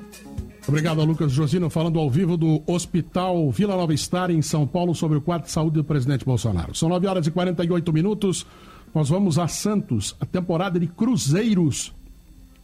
Obrigado, 0.68 1.02
Lucas 1.06 1.32
Josino, 1.32 1.70
falando 1.70 1.98
ao 1.98 2.10
vivo 2.10 2.36
do 2.36 2.62
Hospital 2.68 3.50
Vila 3.52 3.78
Nova 3.78 3.96
Star, 3.96 4.30
em 4.30 4.42
São 4.42 4.68
Paulo, 4.68 4.94
sobre 4.94 5.18
o 5.18 5.22
quadro 5.22 5.48
de 5.48 5.54
saúde 5.54 5.76
do 5.76 5.84
presidente 5.84 6.26
Bolsonaro. 6.26 6.76
São 6.76 6.90
9 6.90 7.08
horas 7.08 7.26
e 7.26 7.32
48 7.32 7.94
minutos. 7.94 8.46
Nós 8.94 9.08
vamos 9.08 9.40
a 9.40 9.48
Santos. 9.48 10.14
A 10.20 10.26
temporada 10.26 10.78
de 10.78 10.86
cruzeiros 10.86 11.94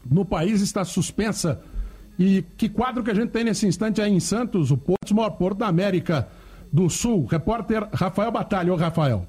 no 0.05 0.25
país 0.25 0.59
está 0.59 0.83
suspensa. 0.83 1.61
E 2.19 2.43
que 2.57 2.67
quadro 2.67 3.05
que 3.05 3.09
a 3.11 3.13
gente 3.13 3.29
tem 3.29 3.45
nesse 3.45 3.65
instante 3.65 4.01
aí 4.01 4.11
em 4.11 4.19
Santos, 4.19 4.69
o 4.69 4.75
Porto, 4.75 5.15
maior 5.15 5.29
porto 5.29 5.59
da 5.59 5.67
América 5.67 6.27
do 6.73 6.89
Sul. 6.89 7.25
Repórter 7.25 7.87
Rafael 7.93 8.31
Batalha. 8.33 8.73
Ô, 8.73 8.75
Rafael. 8.75 9.25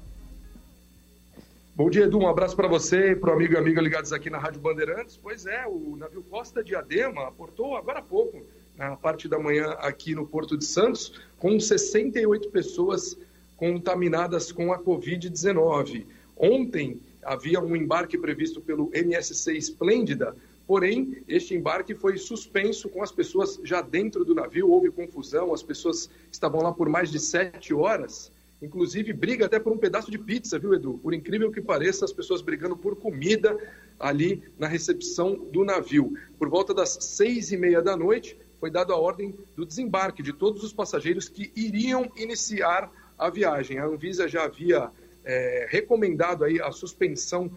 Bom 1.77 1.89
dia, 1.89 2.03
Edu. 2.03 2.19
Um 2.19 2.27
abraço 2.27 2.57
para 2.57 2.67
você 2.67 3.11
e 3.11 3.15
para 3.15 3.31
o 3.31 3.33
amigo 3.35 3.53
e 3.53 3.57
amiga 3.57 3.81
ligados 3.81 4.11
aqui 4.11 4.29
na 4.29 4.37
Rádio 4.37 4.59
Bandeirantes. 4.59 5.17
Pois 5.21 5.45
é, 5.45 5.65
o 5.65 5.95
navio 5.95 6.23
Costa 6.23 6.61
Diadema 6.61 7.29
aportou 7.29 7.77
agora 7.77 7.99
há 7.99 8.01
pouco 8.01 8.41
na 8.77 8.95
parte 8.95 9.27
da 9.27 9.39
manhã 9.39 9.71
aqui 9.79 10.13
no 10.13 10.27
Porto 10.27 10.57
de 10.57 10.65
Santos, 10.65 11.13
com 11.37 11.59
68 11.59 12.49
pessoas 12.49 13.17
contaminadas 13.57 14.51
com 14.51 14.73
a 14.73 14.79
Covid-19. 14.79 16.05
Ontem 16.37 16.99
havia 17.23 17.59
um 17.59 17.75
embarque 17.75 18.17
previsto 18.17 18.61
pelo 18.61 18.89
MSC 18.93 19.57
Esplêndida, 19.57 20.35
porém, 20.67 21.23
este 21.27 21.55
embarque 21.55 21.95
foi 21.95 22.17
suspenso 22.17 22.89
com 22.89 23.01
as 23.01 23.11
pessoas 23.11 23.59
já 23.63 23.81
dentro 23.81 24.25
do 24.25 24.35
navio, 24.35 24.69
houve 24.69 24.91
confusão, 24.91 25.53
as 25.53 25.63
pessoas 25.63 26.09
estavam 26.31 26.61
lá 26.61 26.71
por 26.71 26.89
mais 26.89 27.09
de 27.09 27.19
sete 27.19 27.73
horas. 27.73 28.31
Inclusive, 28.61 29.13
briga 29.13 29.45
até 29.45 29.59
por 29.59 29.73
um 29.73 29.77
pedaço 29.77 30.09
de 30.09 30.17
pizza, 30.17 30.57
viu, 30.57 30.73
Edu? 30.73 30.97
Por 31.03 31.13
incrível 31.13 31.51
que 31.51 31.61
pareça, 31.61 32.05
as 32.05 32.13
pessoas 32.13 32.41
brigando 32.41 32.75
por 32.75 32.95
comida 32.95 33.57
ali 33.99 34.41
na 34.57 34.67
recepção 34.67 35.35
do 35.51 35.63
navio. 35.63 36.13
Por 36.39 36.49
volta 36.49 36.73
das 36.73 36.97
seis 37.01 37.51
e 37.51 37.57
meia 37.57 37.81
da 37.81 37.95
noite, 37.95 38.37
foi 38.65 38.71
dada 38.71 38.93
a 38.93 38.97
ordem 38.97 39.31
do 39.55 39.63
desembarque 39.63 40.23
de 40.23 40.33
todos 40.33 40.63
os 40.63 40.73
passageiros 40.73 41.29
que 41.29 41.51
iriam 41.55 42.11
iniciar 42.17 42.91
a 43.15 43.29
viagem. 43.29 43.77
A 43.77 43.85
Anvisa 43.85 44.27
já 44.27 44.45
havia 44.45 44.89
é, 45.23 45.67
recomendado 45.69 46.43
aí 46.43 46.59
a 46.59 46.71
suspensão 46.71 47.51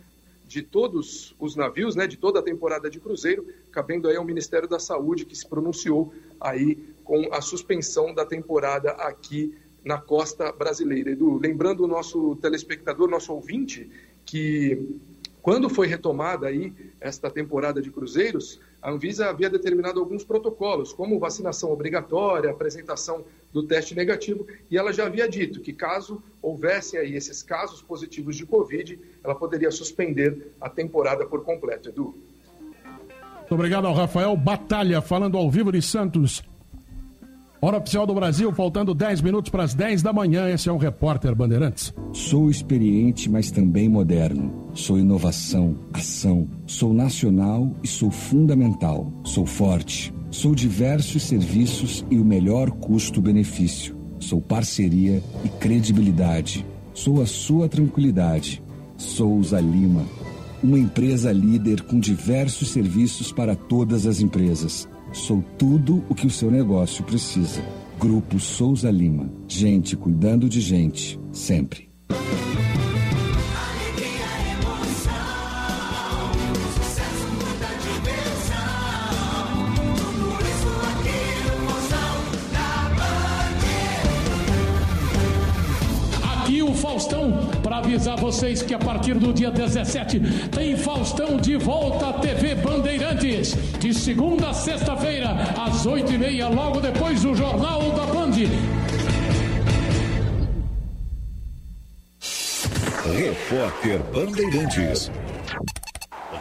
de 0.47 0.61
todos 0.61 1.35
os 1.41 1.57
navios, 1.57 1.97
né, 1.97 2.07
de 2.07 2.19
toda 2.19 2.41
a 2.41 2.43
temporada 2.43 2.91
de 2.91 3.01
cruzeiro, 3.01 3.47
cabendo 3.73 4.07
aí 4.07 4.17
ao 4.17 4.25
Ministério 4.25 4.69
da 4.69 4.79
Saúde 4.79 5.25
que 5.25 5.35
se 5.35 5.49
pronunciou 5.49 6.13
aí 6.39 6.77
com 7.05 7.33
a 7.33 7.41
suspensão 7.41 8.13
da 8.13 8.27
temporada 8.27 8.91
aqui 8.91 9.57
na 9.83 9.97
costa 9.97 10.53
brasileira. 10.53 11.13
Edu, 11.13 11.39
lembrando 11.39 11.85
o 11.85 11.89
nosso 11.89 12.37
telespectador, 12.37 13.09
nosso 13.09 13.33
ouvinte, 13.33 13.91
que 14.27 15.01
quando 15.41 15.71
foi 15.71 15.87
retomada 15.87 16.49
aí 16.49 16.71
esta 17.01 17.31
temporada 17.31 17.81
de 17.81 17.91
cruzeiros, 17.91 18.61
a 18.81 18.91
Anvisa 18.91 19.29
havia 19.29 19.51
determinado 19.51 19.99
alguns 19.99 20.25
protocolos, 20.25 20.93
como 20.93 21.19
vacinação 21.19 21.73
obrigatória, 21.73 22.51
apresentação 22.51 23.25
do 23.53 23.63
teste 23.63 23.95
negativo, 23.95 24.47
e 24.71 24.77
ela 24.77 24.93
já 24.93 25.07
havia 25.07 25.29
dito 25.29 25.61
que 25.61 25.73
caso 25.73 26.23
houvessem 26.41 27.01
aí 27.01 27.15
esses 27.15 27.43
casos 27.43 27.83
positivos 27.83 28.37
de 28.37 28.47
Covid, 28.47 28.99
ela 29.25 29.35
poderia 29.35 29.71
suspender 29.71 30.53
a 30.61 30.69
temporada 30.69 31.27
por 31.27 31.45
completo. 31.45 31.89
Edu. 31.89 32.15
Muito 33.39 33.55
obrigado 33.55 33.87
ao 33.87 33.95
Rafael 33.95 34.37
Batalha, 34.37 35.01
falando 35.01 35.37
ao 35.37 35.51
vivo 35.51 35.73
de 35.73 35.83
Santos. 35.83 36.43
Hora 37.61 37.79
oficial 37.79 38.07
do 38.07 38.15
Brasil, 38.15 38.53
faltando 38.53 38.95
10 38.95 39.21
minutos 39.21 39.51
para 39.51 39.65
as 39.65 39.75
10 39.75 40.01
da 40.01 40.13
manhã. 40.13 40.49
Esse 40.49 40.69
é 40.69 40.73
o 40.73 40.77
Repórter 40.77 41.35
Bandeirantes. 41.35 41.93
Sou 42.13 42.49
experiente, 42.49 43.29
mas 43.29 43.51
também 43.51 43.89
moderno. 43.89 44.71
Sou 44.75 44.97
inovação, 44.97 45.75
ação. 45.93 46.47
Sou 46.69 46.95
nacional 46.95 47.69
e 47.83 47.89
sou 47.89 48.13
fundamental. 48.13 49.13
Sou 49.25 49.45
forte. 49.45 50.15
Sou 50.31 50.55
diversos 50.55 51.25
serviços 51.25 52.05
e 52.09 52.17
o 52.17 52.25
melhor 52.25 52.71
custo-benefício. 52.71 53.97
Sou 54.21 54.41
parceria 54.41 55.21
e 55.45 55.49
credibilidade. 55.49 56.65
Sou 56.95 57.21
a 57.21 57.27
sua 57.27 57.69
tranquilidade. 57.69 58.63
Souza 58.97 59.59
Lima. 59.59 60.05
Uma 60.63 60.79
empresa 60.79 61.33
líder 61.33 61.83
com 61.83 61.99
diversos 61.99 62.69
serviços 62.69 63.33
para 63.33 63.57
todas 63.57 64.07
as 64.07 64.21
empresas 64.21 64.89
Sou 65.13 65.43
tudo 65.57 66.05
o 66.09 66.15
que 66.15 66.27
o 66.27 66.31
seu 66.31 66.51
negócio 66.51 67.03
precisa. 67.05 67.63
Grupo 67.99 68.39
Souza 68.39 68.91
Lima. 68.91 69.31
Gente 69.49 69.97
cuidando 69.97 70.49
de 70.49 70.61
gente, 70.61 71.19
sempre. 71.33 71.89
Avisar 87.89 88.19
vocês 88.19 88.61
que 88.61 88.75
a 88.75 88.79
partir 88.79 89.15
do 89.15 89.33
dia 89.33 89.51
17 89.51 90.21
tem 90.51 90.77
Faustão 90.77 91.39
de 91.39 91.57
volta 91.57 92.09
à 92.09 92.13
TV 92.13 92.55
Bandeirantes. 92.55 93.57
De 93.79 93.95
segunda 93.95 94.51
a 94.51 94.53
sexta-feira, 94.53 95.31
às 95.59 95.87
8h30, 95.87 96.55
logo 96.55 96.81
depois 96.81 97.23
do 97.23 97.35
Jornal 97.35 97.81
da 97.93 98.05
Band. 98.07 98.33
Repórter 103.17 104.03
Bandeirantes. 104.13 105.11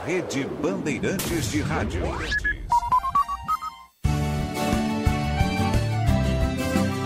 Rede 0.05 0.45
Bandeirantes 0.61 1.51
de 1.51 1.61
Rádio. 1.61 2.01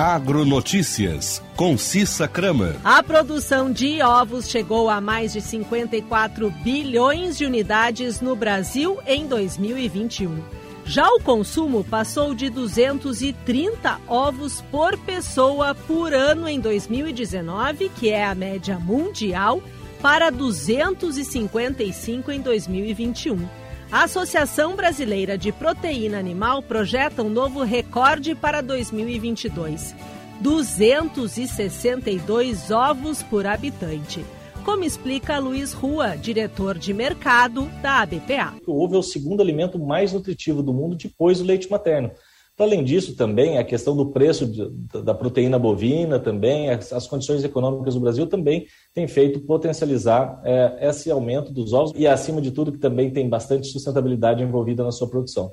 Agronotícias, 0.02 1.43
com 1.56 1.78
Cissa 1.78 2.28
Kramer. 2.28 2.76
A 2.84 3.04
produção 3.04 3.72
de 3.72 4.02
ovos 4.02 4.49
chegou 4.49 4.89
a 4.89 4.99
mais 4.99 5.32
de 5.32 5.41
54 5.41 6.49
bilhões 6.49 7.38
de 7.38 7.45
unidades 7.45 8.20
no 8.20 8.36
Brasil 8.36 8.97
em 9.06 9.28
2021. 9.28 10.41
Já 10.86 11.08
o 11.08 11.20
consumo 11.20 11.84
passou 11.84 12.34
de 12.34 12.49
230 12.49 14.02
ovos 14.08 14.62
por 14.72 14.97
pessoa 14.97 15.76
por 15.76 16.16
ano 16.16 16.49
em 16.49 16.60
2019, 16.60 17.89
que 17.89 18.10
é 18.10 18.26
a 18.26 18.34
média 18.34 18.80
mundial, 18.80 19.62
para 20.02 20.32
255 20.32 22.32
em 22.32 22.41
2021. 22.41 23.61
A 23.91 24.03
Associação 24.03 24.77
Brasileira 24.77 25.37
de 25.37 25.51
Proteína 25.51 26.17
Animal 26.17 26.63
projeta 26.63 27.21
um 27.21 27.29
novo 27.29 27.61
recorde 27.61 28.33
para 28.33 28.61
2022: 28.61 29.93
262 30.39 32.71
ovos 32.71 33.21
por 33.21 33.45
habitante. 33.45 34.23
Como 34.63 34.85
explica 34.85 35.37
Luiz 35.39 35.73
Rua, 35.73 36.15
diretor 36.15 36.77
de 36.77 36.93
mercado 36.93 37.65
da 37.81 37.99
ABPA. 37.99 38.53
O 38.65 38.81
ovo 38.81 38.95
é 38.95 38.99
o 38.99 39.03
segundo 39.03 39.41
alimento 39.41 39.77
mais 39.77 40.13
nutritivo 40.13 40.63
do 40.63 40.71
mundo 40.71 40.95
depois 40.95 41.39
do 41.39 41.43
leite 41.43 41.69
materno. 41.69 42.11
Além 42.60 42.84
disso, 42.84 43.16
também 43.16 43.58
a 43.58 43.64
questão 43.64 43.95
do 43.95 44.12
preço 44.12 44.45
de, 44.45 44.70
da 45.04 45.14
proteína 45.14 45.58
bovina, 45.58 46.20
também 46.20 46.70
as, 46.70 46.93
as, 46.93 47.08
condições 47.08 47.43
econômicas 47.43 47.95
do 47.95 47.99
Brasil 47.99 48.28
também 48.28 48.68
tem 48.93 49.08
feito 49.08 49.39
potencializar 49.39 50.39
é, 50.43 50.89
esse 50.89 51.10
aumento 51.10 51.52
dos 51.52 51.74
ovos 51.74 51.93
e, 51.95 52.06
acima 52.06 52.41
de 52.41 52.52
tudo, 52.52 52.72
que 52.72 52.78
também 52.78 53.10
tem 53.10 53.28
bastante 53.28 53.68
sustentabilidade 53.68 54.43
envolvida 54.43 54.84
na 54.84 54.91
sua 54.91 55.10
produção. 55.10 55.49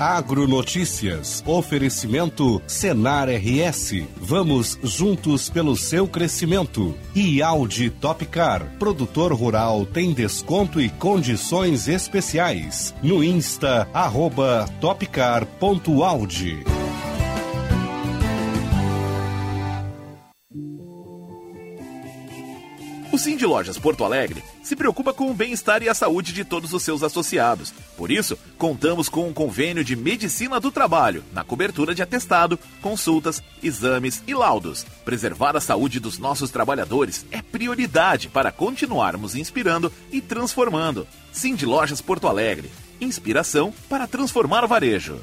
Agronotícias. 0.00 1.42
Oferecimento 1.44 2.62
Senar 2.66 3.28
RS. 3.28 4.04
Vamos 4.16 4.78
juntos 4.82 5.50
pelo 5.50 5.76
seu 5.76 6.06
crescimento. 6.06 6.94
E 7.14 7.42
Audi 7.42 7.90
Topcar. 7.90 8.64
Produtor 8.78 9.32
rural 9.32 9.84
tem 9.84 10.12
desconto 10.12 10.80
e 10.80 10.88
condições 10.88 11.88
especiais. 11.88 12.94
No 13.02 13.24
Insta, 13.24 13.88
arroba 13.92 14.68
topcar.audi. 14.80 16.77
O 23.18 23.20
Sim 23.20 23.36
de 23.36 23.44
Lojas 23.44 23.76
Porto 23.76 24.04
Alegre 24.04 24.44
se 24.62 24.76
preocupa 24.76 25.12
com 25.12 25.28
o 25.28 25.34
bem-estar 25.34 25.82
e 25.82 25.88
a 25.88 25.92
saúde 25.92 26.32
de 26.32 26.44
todos 26.44 26.72
os 26.72 26.84
seus 26.84 27.02
associados. 27.02 27.74
Por 27.96 28.12
isso, 28.12 28.38
contamos 28.56 29.08
com 29.08 29.26
um 29.26 29.32
convênio 29.32 29.82
de 29.82 29.96
medicina 29.96 30.60
do 30.60 30.70
trabalho, 30.70 31.24
na 31.32 31.42
cobertura 31.42 31.96
de 31.96 32.00
atestado, 32.00 32.56
consultas, 32.80 33.42
exames 33.60 34.22
e 34.24 34.32
laudos. 34.34 34.86
Preservar 35.04 35.56
a 35.56 35.60
saúde 35.60 35.98
dos 35.98 36.16
nossos 36.16 36.52
trabalhadores 36.52 37.26
é 37.32 37.42
prioridade 37.42 38.28
para 38.28 38.52
continuarmos 38.52 39.34
inspirando 39.34 39.92
e 40.12 40.20
transformando. 40.20 41.04
Sim 41.32 41.56
de 41.56 41.66
Lojas 41.66 42.00
Porto 42.00 42.28
Alegre. 42.28 42.70
Inspiração 43.00 43.74
para 43.88 44.06
transformar 44.06 44.62
o 44.62 44.68
varejo. 44.68 45.18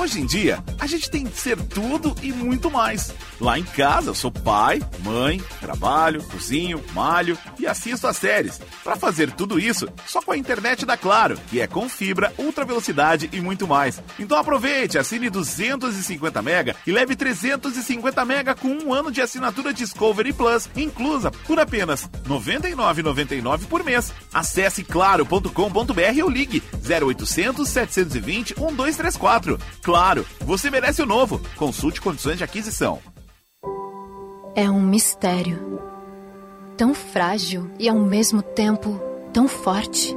Hoje 0.00 0.18
em 0.18 0.24
dia, 0.24 0.64
a 0.78 0.86
gente 0.86 1.10
tem 1.10 1.26
que 1.26 1.38
ser 1.38 1.60
tudo 1.60 2.16
e 2.22 2.32
muito 2.32 2.70
mais. 2.70 3.12
Lá 3.38 3.58
em 3.58 3.62
casa, 3.62 4.08
eu 4.08 4.14
sou 4.14 4.30
pai, 4.30 4.80
mãe, 5.04 5.38
trabalho, 5.60 6.22
cozinho, 6.22 6.82
malho 6.94 7.36
e 7.58 7.66
assisto 7.66 8.06
às 8.06 8.16
séries. 8.16 8.58
Para 8.82 8.96
fazer 8.96 9.30
tudo 9.30 9.58
isso, 9.58 9.86
só 10.06 10.22
com 10.22 10.32
a 10.32 10.38
internet 10.38 10.86
da 10.86 10.96
Claro, 10.96 11.38
que 11.50 11.60
é 11.60 11.66
com 11.66 11.86
fibra, 11.86 12.32
ultra 12.38 12.64
velocidade 12.64 13.28
e 13.30 13.42
muito 13.42 13.68
mais. 13.68 14.02
Então 14.18 14.38
aproveite, 14.38 14.96
assine 14.96 15.28
250 15.28 16.40
mega 16.40 16.74
e 16.86 16.92
leve 16.92 17.14
350 17.14 18.24
mega 18.24 18.54
com 18.54 18.68
um 18.68 18.94
ano 18.94 19.12
de 19.12 19.20
assinatura 19.20 19.70
Discovery 19.70 20.32
Plus, 20.32 20.66
inclusa 20.74 21.30
por 21.30 21.60
apenas 21.60 22.04
R$ 22.04 22.10
99,99 22.26 23.66
por 23.66 23.84
mês. 23.84 24.14
Acesse 24.32 24.82
claro.com.br 24.82 26.22
ou 26.22 26.30
ligue 26.30 26.62
0800 26.88 27.68
720 27.68 28.54
1234. 28.58 29.58
Claro, 29.90 30.24
você 30.42 30.70
merece 30.70 31.02
o 31.02 31.06
novo. 31.06 31.40
Consulte 31.56 32.00
condições 32.00 32.38
de 32.38 32.44
aquisição. 32.44 33.00
É 34.54 34.70
um 34.70 34.80
mistério. 34.80 35.80
Tão 36.76 36.94
frágil 36.94 37.68
e 37.76 37.88
ao 37.88 37.98
mesmo 37.98 38.40
tempo 38.40 39.00
tão 39.32 39.48
forte. 39.48 40.16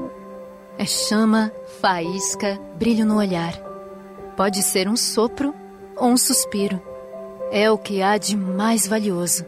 É 0.77 0.85
chama, 0.85 1.51
faísca, 1.81 2.61
brilho 2.77 3.03
no 3.03 3.17
olhar. 3.17 3.53
Pode 4.37 4.61
ser 4.61 4.87
um 4.87 4.95
sopro 4.95 5.55
ou 5.97 6.09
um 6.09 6.17
suspiro. 6.17 6.79
É 7.51 7.71
o 7.71 7.75
que 7.75 8.03
há 8.03 8.15
de 8.19 8.37
mais 8.37 8.85
valioso. 8.85 9.43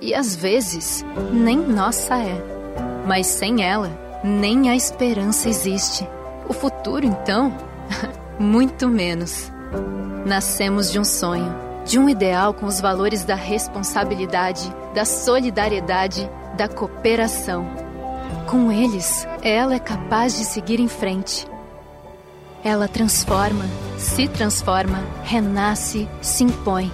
E 0.00 0.14
às 0.14 0.36
vezes, 0.36 1.04
nem 1.32 1.56
nossa 1.58 2.14
é. 2.14 2.40
Mas 3.08 3.26
sem 3.26 3.64
ela, 3.64 3.90
nem 4.22 4.70
a 4.70 4.76
esperança 4.76 5.48
existe. 5.48 6.08
O 6.48 6.52
futuro, 6.52 7.04
então, 7.04 7.52
muito 8.38 8.88
menos. 8.88 9.52
Nascemos 10.24 10.90
de 10.90 10.98
um 10.98 11.04
sonho, 11.04 11.54
de 11.84 11.98
um 11.98 12.08
ideal 12.08 12.54
com 12.54 12.66
os 12.66 12.80
valores 12.80 13.24
da 13.24 13.34
responsabilidade, 13.34 14.74
da 14.94 15.04
solidariedade, 15.04 16.30
da 16.56 16.68
cooperação. 16.68 17.66
Com 18.46 18.70
eles, 18.70 19.26
ela 19.42 19.74
é 19.74 19.78
capaz 19.78 20.36
de 20.36 20.44
seguir 20.44 20.80
em 20.80 20.88
frente. 20.88 21.46
Ela 22.62 22.88
transforma, 22.88 23.64
se 23.98 24.26
transforma, 24.28 25.02
renasce, 25.22 26.08
se 26.22 26.44
impõe. 26.44 26.90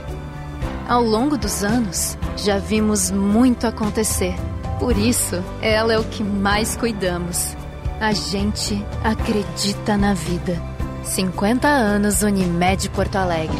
Ao 0.88 1.02
longo 1.02 1.38
dos 1.38 1.62
anos, 1.62 2.18
já 2.36 2.58
vimos 2.58 3.10
muito 3.10 3.66
acontecer. 3.66 4.34
Por 4.80 4.96
isso, 4.96 5.36
ela 5.62 5.92
é 5.92 5.98
o 5.98 6.04
que 6.04 6.24
mais 6.24 6.76
cuidamos. 6.76 7.56
A 8.00 8.12
gente 8.12 8.84
acredita 9.04 9.96
na 9.96 10.14
vida. 10.14 10.69
50 11.04 11.66
anos 11.66 12.22
Unimed 12.22 12.90
Porto 12.90 13.16
Alegre. 13.16 13.56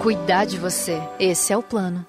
Cuidar 0.00 0.46
de 0.46 0.58
você, 0.58 1.00
esse 1.18 1.52
é 1.52 1.56
o 1.56 1.62
plano. 1.62 2.06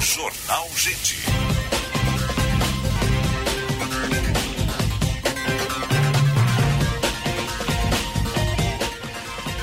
Jornal 0.00 0.68
Gente. 0.74 1.43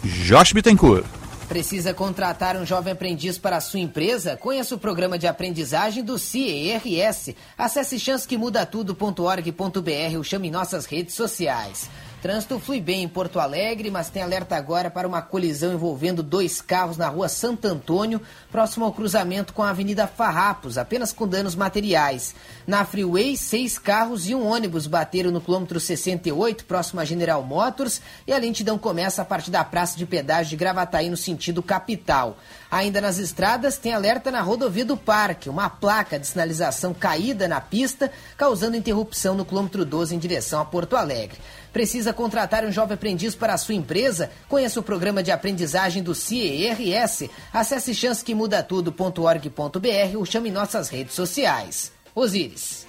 Josh 0.04 0.54
Bittencourt. 0.54 1.08
Precisa 1.48 1.92
contratar 1.92 2.56
um 2.56 2.64
jovem 2.64 2.94
aprendiz 2.94 3.40
para 3.40 3.58
a 3.58 3.62
sua 3.62 3.80
empresa? 3.80 4.38
Conheça 4.38 4.76
o 4.76 4.80
programa 4.80 5.18
de 5.18 5.26
aprendizagem 5.26 6.04
do 6.04 6.20
CIERS. 6.20 7.34
Acesse 7.58 8.00
chancequemudatudo.org.br 8.00 10.18
ou 10.18 10.24
chame 10.24 10.52
nossas 10.52 10.86
redes 10.86 11.16
sociais. 11.16 11.90
Trânsito 12.22 12.60
flui 12.60 12.82
bem 12.82 13.04
em 13.04 13.08
Porto 13.08 13.40
Alegre, 13.40 13.90
mas 13.90 14.10
tem 14.10 14.22
alerta 14.22 14.58
agora 14.58 14.92
para 14.92 15.08
uma 15.08 15.22
colisão 15.22 15.72
envolvendo 15.72 16.22
dois 16.22 16.60
carros 16.60 16.98
na 16.98 17.08
rua 17.08 17.30
Santo 17.30 17.66
Antônio, 17.66 18.22
próximo 18.52 18.84
ao 18.84 18.92
cruzamento 18.92 19.54
com 19.54 19.64
a 19.64 19.70
Avenida 19.70 20.06
Farrapos, 20.06 20.78
apenas 20.78 21.14
com 21.14 21.26
danos 21.26 21.56
materiais. 21.56 22.36
Na 22.68 22.84
Freeway, 22.84 23.38
seis 23.38 23.80
carros 23.80 24.28
e 24.28 24.36
um 24.36 24.46
ônibus 24.46 24.86
bateram 24.86 25.32
no 25.32 25.40
quilômetro 25.40 25.80
68, 25.80 26.66
próximo 26.66 27.00
a 27.00 27.06
General 27.06 27.42
Motors, 27.42 28.02
e 28.28 28.34
a 28.34 28.38
lentidão 28.38 28.78
começa 28.78 29.22
a 29.22 29.26
partir 29.26 29.50
da 29.50 29.64
praça 29.64 29.98
de 29.98 30.06
pedágio 30.06 30.50
de 30.50 30.58
Gravataí, 30.58 31.10
no 31.10 31.16
sentido 31.16 31.64
capital. 31.64 32.38
Ainda 32.70 33.00
nas 33.00 33.18
estradas, 33.18 33.78
tem 33.78 33.94
alerta 33.94 34.30
na 34.30 34.42
rodovia 34.42 34.84
do 34.84 34.98
Parque, 34.98 35.50
uma 35.50 35.70
placa 35.70 36.20
de 36.20 36.28
sinalização 36.28 36.94
caída 36.94 37.48
na 37.48 37.62
pista, 37.62 38.12
causando 38.36 38.76
interrupção 38.76 39.36
no 39.36 39.46
quilômetro 39.46 39.86
12 39.86 40.14
em 40.14 40.20
direção 40.20 40.60
a 40.60 40.66
Porto 40.66 40.98
Alegre. 40.98 41.40
Precisa 41.72 42.12
contratar 42.14 42.66
um 42.66 42.72
jovem 42.72 42.96
aprendiz 42.96 43.36
para 43.36 43.54
a 43.54 43.58
sua 43.58 43.76
empresa? 43.76 44.32
Conheça 44.48 44.80
o 44.80 44.84
programa 44.84 45.22
de 45.22 45.32
aprendizagem 45.32 46.02
do 46.02 46.16
CIERS. 46.16 47.30
Acesse 47.54 47.94
chancequemudatudo.org.br 47.94 50.18
ou 50.18 50.26
chame 50.26 50.50
nossas 50.52 50.90
redes 50.90 51.14
sociais. 51.14 51.92
Osíris. 52.16 52.88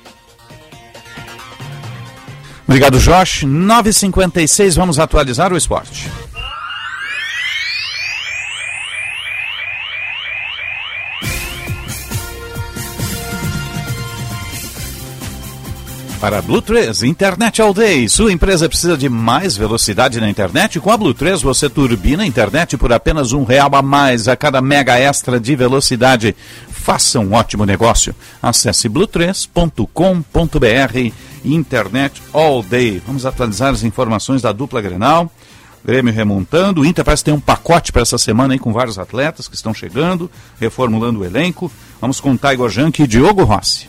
Obrigado, 2.67 2.99
Josh. 3.01 3.45
9h56, 3.45 4.77
vamos 4.77 4.99
atualizar 4.99 5.53
o 5.53 5.57
esporte. 5.57 6.09
Para 16.21 16.43
Blue 16.43 16.61
3, 16.61 17.03
Internet 17.05 17.63
All 17.63 17.73
Day. 17.73 18.07
Sua 18.07 18.31
empresa 18.31 18.69
precisa 18.69 18.95
de 18.95 19.09
mais 19.09 19.57
velocidade 19.57 20.21
na 20.21 20.29
internet? 20.29 20.79
Com 20.79 20.91
a 20.91 20.97
Blue 20.97 21.15
3 21.15 21.41
você 21.41 21.71
turbina 21.71 22.25
a 22.25 22.27
internet 22.27 22.77
por 22.77 22.93
apenas 22.93 23.33
um 23.33 23.43
real 23.43 23.75
a 23.75 23.81
mais 23.81 24.29
a 24.29 24.37
cada 24.37 24.61
mega 24.61 24.99
extra 24.99 25.41
de 25.41 25.57
velocidade. 25.57 26.37
Faça 26.69 27.19
um 27.19 27.33
ótimo 27.33 27.65
negócio. 27.65 28.15
Acesse 28.43 28.87
blue3.com.br 28.87 31.15
Internet 31.43 32.23
All 32.35 32.63
Day. 32.63 33.03
Vamos 33.07 33.25
atualizar 33.25 33.73
as 33.73 33.83
informações 33.83 34.43
da 34.43 34.53
dupla 34.53 34.83
Grenal. 34.83 35.33
Grêmio 35.83 36.13
remontando. 36.13 36.83
O 36.83 36.85
Inter 36.85 37.03
parece 37.03 37.25
ter 37.25 37.33
um 37.33 37.41
pacote 37.41 37.93
para 37.93 38.03
essa 38.03 38.19
semana 38.19 38.53
aí 38.53 38.59
com 38.59 38.75
vários 38.75 38.99
atletas 38.99 39.49
que 39.49 39.55
estão 39.55 39.73
chegando, 39.73 40.31
reformulando 40.61 41.21
o 41.21 41.25
elenco. 41.25 41.73
Vamos 41.99 42.21
com 42.21 42.37
Taigo 42.37 42.69
Jank 42.69 43.03
e 43.03 43.07
Diogo 43.07 43.43
Rossi. 43.43 43.89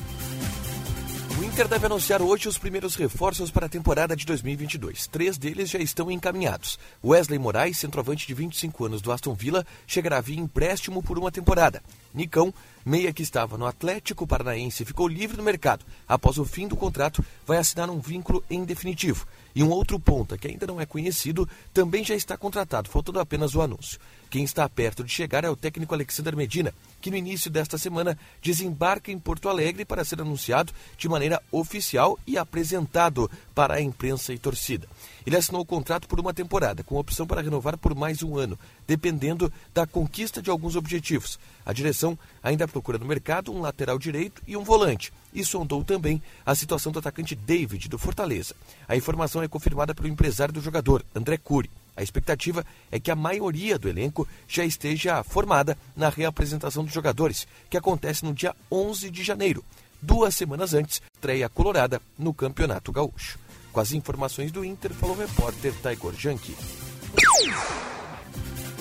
Inter 1.51 1.67
deve 1.67 1.85
anunciar 1.85 2.21
hoje 2.21 2.47
os 2.47 2.57
primeiros 2.57 2.95
reforços 2.95 3.51
para 3.51 3.65
a 3.65 3.69
temporada 3.69 4.15
de 4.15 4.25
2022. 4.25 5.07
Três 5.07 5.37
deles 5.37 5.69
já 5.69 5.79
estão 5.79 6.09
encaminhados. 6.09 6.79
Wesley 7.03 7.37
Moraes, 7.37 7.77
centroavante 7.77 8.25
de 8.25 8.33
25 8.33 8.85
anos 8.85 9.01
do 9.01 9.11
Aston 9.11 9.33
Villa, 9.33 9.67
chegará 9.85 10.21
via 10.21 10.39
empréstimo 10.39 11.03
por 11.03 11.19
uma 11.19 11.29
temporada. 11.29 11.83
Nicão, 12.13 12.53
meia 12.85 13.11
que 13.11 13.21
estava 13.21 13.57
no 13.57 13.65
Atlético 13.65 14.25
Paranaense, 14.25 14.85
ficou 14.85 15.09
livre 15.09 15.35
no 15.35 15.43
mercado. 15.43 15.83
Após 16.07 16.37
o 16.37 16.45
fim 16.45 16.69
do 16.69 16.77
contrato, 16.77 17.23
vai 17.45 17.57
assinar 17.57 17.89
um 17.89 17.99
vínculo 17.99 18.41
em 18.49 18.63
definitivo. 18.63 19.27
E 19.53 19.61
um 19.61 19.71
outro 19.71 19.99
ponta, 19.99 20.37
que 20.37 20.47
ainda 20.47 20.65
não 20.65 20.79
é 20.79 20.85
conhecido, 20.85 21.49
também 21.73 22.01
já 22.01 22.15
está 22.15 22.37
contratado, 22.37 22.89
faltando 22.89 23.19
apenas 23.19 23.55
o 23.55 23.61
anúncio. 23.61 23.99
Quem 24.31 24.45
está 24.45 24.67
perto 24.69 25.03
de 25.03 25.11
chegar 25.11 25.43
é 25.43 25.49
o 25.49 25.57
técnico 25.57 25.93
Alexander 25.93 26.37
Medina, 26.37 26.73
que 27.01 27.11
no 27.11 27.17
início 27.17 27.51
desta 27.51 27.77
semana 27.77 28.17
desembarca 28.41 29.11
em 29.11 29.19
Porto 29.19 29.49
Alegre 29.49 29.83
para 29.83 30.05
ser 30.05 30.21
anunciado 30.21 30.71
de 30.97 31.09
maneira 31.09 31.43
oficial 31.51 32.17
e 32.25 32.37
apresentado 32.37 33.29
para 33.53 33.73
a 33.73 33.81
imprensa 33.81 34.33
e 34.33 34.39
torcida. 34.39 34.87
Ele 35.27 35.35
assinou 35.35 35.61
o 35.61 35.65
contrato 35.65 36.07
por 36.07 36.17
uma 36.17 36.33
temporada, 36.33 36.81
com 36.81 36.95
opção 36.95 37.27
para 37.27 37.41
renovar 37.41 37.77
por 37.77 37.93
mais 37.93 38.23
um 38.23 38.37
ano, 38.37 38.57
dependendo 38.87 39.51
da 39.73 39.85
conquista 39.85 40.41
de 40.41 40.49
alguns 40.49 40.77
objetivos. 40.77 41.37
A 41.65 41.73
direção 41.73 42.17
ainda 42.41 42.69
procura 42.69 42.97
no 42.97 43.05
mercado 43.05 43.53
um 43.53 43.59
lateral 43.59 43.99
direito 43.99 44.41
e 44.47 44.55
um 44.55 44.63
volante, 44.63 45.11
e 45.33 45.43
sondou 45.43 45.83
também 45.83 46.23
a 46.45 46.55
situação 46.55 46.93
do 46.93 46.99
atacante 46.99 47.35
David, 47.35 47.89
do 47.89 47.99
Fortaleza. 47.99 48.55
A 48.87 48.95
informação 48.95 49.43
é 49.43 49.49
confirmada 49.49 49.93
pelo 49.93 50.07
empresário 50.07 50.53
do 50.53 50.61
jogador, 50.61 51.03
André 51.13 51.37
Cury. 51.37 51.69
A 51.95 52.01
expectativa 52.01 52.65
é 52.91 52.99
que 52.99 53.11
a 53.11 53.15
maioria 53.15 53.77
do 53.77 53.89
elenco 53.89 54.27
já 54.47 54.63
esteja 54.63 55.23
formada 55.23 55.77
na 55.95 56.09
reapresentação 56.09 56.83
dos 56.83 56.93
jogadores, 56.93 57.47
que 57.69 57.77
acontece 57.77 58.23
no 58.23 58.33
dia 58.33 58.55
11 58.71 59.09
de 59.09 59.23
janeiro, 59.23 59.63
duas 60.01 60.35
semanas 60.35 60.73
antes, 60.73 61.01
estreia 61.13 61.49
colorada 61.49 62.01
no 62.17 62.33
Campeonato 62.33 62.91
Gaúcho. 62.91 63.37
Com 63.71 63.79
as 63.79 63.91
informações 63.93 64.51
do 64.51 64.65
Inter, 64.65 64.91
falou 64.93 65.15
o 65.15 65.19
repórter 65.19 65.73
Taigor 65.81 66.13
Janki. 66.17 66.55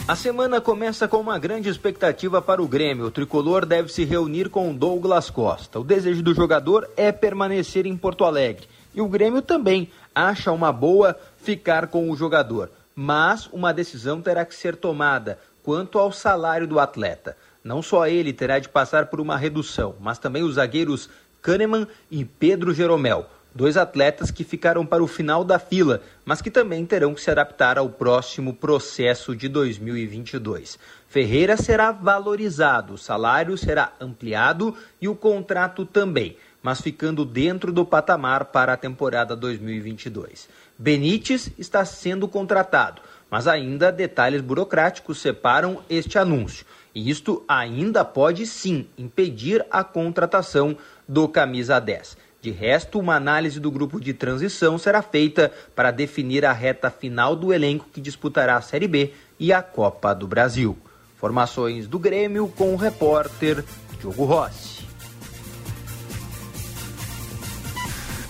A 0.09 0.17
semana 0.17 0.61
começa 0.61 1.07
com 1.07 1.19
uma 1.19 1.39
grande 1.39 1.69
expectativa 1.69 2.43
para 2.43 2.61
o 2.61 2.67
Grêmio. 2.67 3.07
O 3.07 3.11
tricolor 3.13 3.65
deve 3.65 3.93
se 3.93 4.05
reunir 4.05 4.49
com 4.49 4.75
Douglas 4.75 5.31
Costa. 5.31 5.79
O 5.79 5.85
desejo 5.85 6.23
do 6.23 6.35
jogador 6.35 6.91
é 6.97 7.13
permanecer 7.13 7.87
em 7.87 7.97
Porto 7.97 8.25
Alegre. 8.25 8.67
E 8.93 9.01
o 9.01 9.09
Grêmio 9.09 9.41
também 9.41 9.89
acha 10.13 10.51
uma 10.51 10.73
boa 10.73 11.17
ficar 11.39 11.87
com 11.87 12.11
o 12.11 12.17
jogador 12.17 12.71
mas 13.03 13.49
uma 13.51 13.73
decisão 13.73 14.21
terá 14.21 14.45
que 14.45 14.55
ser 14.55 14.77
tomada 14.77 15.39
quanto 15.63 15.99
ao 15.99 16.13
salário 16.13 16.67
do 16.67 16.79
atleta. 16.79 17.35
Não 17.65 17.81
só 17.81 18.07
ele 18.07 18.31
terá 18.31 18.59
de 18.59 18.69
passar 18.69 19.07
por 19.07 19.23
uma 19.23 19.39
redução, 19.39 19.97
mas 19.99 20.19
também 20.19 20.43
os 20.43 20.57
zagueiros 20.57 21.09
Kahneman 21.41 21.89
e 22.11 22.27
Pedro 22.27 22.75
Jeromel, 22.75 23.25
dois 23.55 23.79
atletas 23.79 24.31
que 24.31 24.45
ficaram 24.45 24.85
para 24.85 25.03
o 25.03 25.07
final 25.07 25.43
da 25.43 25.59
fila, 25.59 26.03
mas 26.27 26.43
que 26.43 26.51
também 26.51 26.85
terão 26.85 27.15
que 27.15 27.23
se 27.23 27.31
adaptar 27.31 27.79
ao 27.79 27.89
próximo 27.89 28.53
processo 28.53 29.35
de 29.35 29.49
2022. 29.49 30.79
Ferreira 31.09 31.57
será 31.57 31.93
valorizado, 31.93 32.93
o 32.93 32.99
salário 32.99 33.57
será 33.57 33.95
ampliado 33.99 34.77
e 35.01 35.09
o 35.09 35.17
contrato 35.17 35.87
também, 35.87 36.37
mas 36.63 36.83
ficando 36.83 37.25
dentro 37.25 37.73
do 37.73 37.83
patamar 37.83 38.45
para 38.45 38.75
a 38.75 38.77
temporada 38.77 39.35
2022. 39.35 40.51
Benítez 40.81 41.51
está 41.59 41.85
sendo 41.85 42.27
contratado, 42.27 43.03
mas 43.31 43.47
ainda 43.47 43.93
detalhes 43.93 44.41
burocráticos 44.41 45.21
separam 45.21 45.83
este 45.91 46.19
anúncio. 46.19 46.65
E 46.95 47.11
isto 47.11 47.45
ainda 47.47 48.03
pode 48.03 48.47
sim 48.47 48.87
impedir 48.97 49.63
a 49.71 49.85
contratação 49.85 50.75
do 51.07 51.29
camisa 51.29 51.79
10. 51.79 52.17
De 52.41 52.51
resto, 52.51 52.99
uma 52.99 53.15
análise 53.15 53.61
do 53.61 53.71
grupo 53.71 54.01
de 54.01 54.15
transição 54.15 54.79
será 54.79 55.03
feita 55.03 55.53
para 55.77 55.91
definir 55.91 56.47
a 56.47 56.53
reta 56.53 56.91
final 56.91 57.37
do 57.37 57.53
elenco 57.53 57.87
que 57.93 58.01
disputará 58.01 58.57
a 58.57 58.63
Série 58.63 58.89
B 58.89 59.13
e 59.39 59.53
a 59.53 59.63
Copa 59.63 60.15
do 60.15 60.27
Brasil. 60.27 60.79
Formações 61.19 61.87
do 61.87 61.99
Grêmio 61.99 62.49
com 62.57 62.73
o 62.73 62.77
repórter 62.77 63.63
Diogo 64.01 64.25
Rossi. 64.25 64.89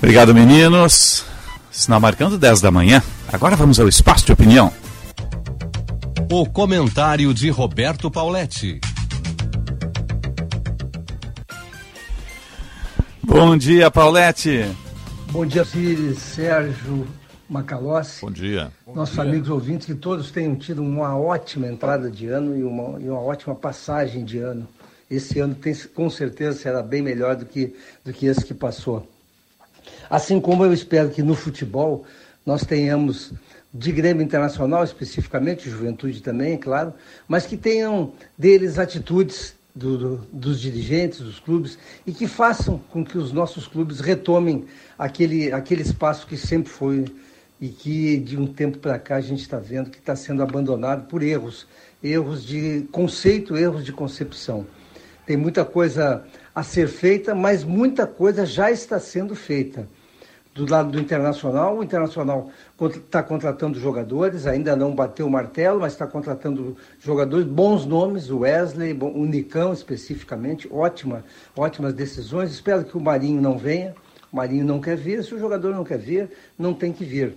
Obrigado, 0.00 0.34
meninos. 0.34 1.29
Sinal 1.80 1.98
marcando 1.98 2.36
10 2.36 2.60
da 2.60 2.70
manhã. 2.70 3.02
Agora 3.32 3.56
vamos 3.56 3.80
ao 3.80 3.88
espaço 3.88 4.26
de 4.26 4.32
opinião. 4.32 4.70
O 6.30 6.44
comentário 6.44 7.32
de 7.32 7.48
Roberto 7.48 8.10
Pauletti. 8.10 8.78
Bom 13.22 13.56
dia, 13.56 13.90
Paulette. 13.90 14.66
Bom 15.30 15.46
dia, 15.46 15.64
Círio, 15.64 16.14
Sérgio, 16.16 17.08
Macalossi. 17.48 18.20
Bom 18.20 18.30
dia. 18.30 18.70
Nossos 18.94 19.16
Bom 19.16 19.22
dia. 19.22 19.32
amigos 19.32 19.48
ouvintes, 19.48 19.86
que 19.86 19.94
todos 19.94 20.30
tenham 20.30 20.54
tido 20.56 20.82
uma 20.82 21.16
ótima 21.16 21.66
entrada 21.66 22.10
de 22.10 22.26
ano 22.26 22.58
e 22.58 22.62
uma, 22.62 23.00
e 23.00 23.08
uma 23.08 23.20
ótima 23.20 23.54
passagem 23.54 24.22
de 24.22 24.36
ano. 24.36 24.68
Esse 25.10 25.40
ano 25.40 25.54
tem, 25.54 25.74
com 25.94 26.10
certeza 26.10 26.58
será 26.58 26.82
bem 26.82 27.00
melhor 27.00 27.36
do 27.36 27.46
que, 27.46 27.74
do 28.04 28.12
que 28.12 28.26
esse 28.26 28.44
que 28.44 28.52
passou. 28.52 29.08
Assim 30.10 30.40
como 30.40 30.64
eu 30.64 30.72
espero 30.72 31.08
que 31.08 31.22
no 31.22 31.36
futebol 31.36 32.04
nós 32.44 32.64
tenhamos 32.64 33.32
de 33.72 33.92
Grêmio 33.92 34.24
Internacional, 34.24 34.82
especificamente, 34.82 35.70
Juventude 35.70 36.20
também, 36.20 36.58
claro, 36.58 36.92
mas 37.28 37.46
que 37.46 37.56
tenham 37.56 38.12
deles 38.36 38.76
atitudes 38.76 39.54
do, 39.72 39.96
do, 39.96 40.16
dos 40.32 40.60
dirigentes, 40.60 41.20
dos 41.20 41.38
clubes, 41.38 41.78
e 42.04 42.12
que 42.12 42.26
façam 42.26 42.78
com 42.90 43.04
que 43.04 43.16
os 43.16 43.30
nossos 43.30 43.68
clubes 43.68 44.00
retomem 44.00 44.64
aquele, 44.98 45.52
aquele 45.52 45.82
espaço 45.82 46.26
que 46.26 46.36
sempre 46.36 46.72
foi 46.72 47.04
e 47.60 47.68
que 47.68 48.16
de 48.16 48.36
um 48.36 48.46
tempo 48.46 48.78
para 48.78 48.98
cá 48.98 49.16
a 49.16 49.20
gente 49.20 49.42
está 49.42 49.58
vendo 49.58 49.90
que 49.90 49.98
está 49.98 50.16
sendo 50.16 50.42
abandonado 50.42 51.06
por 51.06 51.22
erros, 51.22 51.68
erros 52.02 52.44
de 52.44 52.88
conceito, 52.90 53.56
erros 53.56 53.84
de 53.84 53.92
concepção. 53.92 54.66
Tem 55.24 55.36
muita 55.36 55.64
coisa 55.64 56.24
a 56.52 56.64
ser 56.64 56.88
feita, 56.88 57.32
mas 57.34 57.62
muita 57.62 58.06
coisa 58.06 58.44
já 58.44 58.72
está 58.72 58.98
sendo 58.98 59.36
feita. 59.36 59.86
Do 60.52 60.68
lado 60.68 60.90
do 60.90 60.98
Internacional, 60.98 61.78
o 61.78 61.84
Internacional 61.84 62.50
está 62.96 63.22
contratando 63.22 63.78
jogadores, 63.78 64.48
ainda 64.48 64.74
não 64.74 64.92
bateu 64.92 65.26
o 65.26 65.30
martelo, 65.30 65.80
mas 65.80 65.92
está 65.92 66.08
contratando 66.08 66.76
jogadores, 67.00 67.46
bons 67.46 67.86
nomes, 67.86 68.30
o 68.30 68.38
Wesley, 68.40 68.98
o 69.00 69.24
Nicão 69.26 69.72
especificamente, 69.72 70.68
ótima, 70.72 71.24
ótimas 71.56 71.94
decisões. 71.94 72.50
Espero 72.50 72.84
que 72.84 72.96
o 72.96 73.00
Marinho 73.00 73.40
não 73.40 73.56
venha, 73.56 73.94
o 74.32 74.36
Marinho 74.36 74.64
não 74.64 74.80
quer 74.80 74.96
vir, 74.96 75.22
se 75.22 75.32
o 75.32 75.38
jogador 75.38 75.72
não 75.72 75.84
quer 75.84 75.98
vir, 75.98 76.28
não 76.58 76.74
tem 76.74 76.92
que 76.92 77.04
vir. 77.04 77.34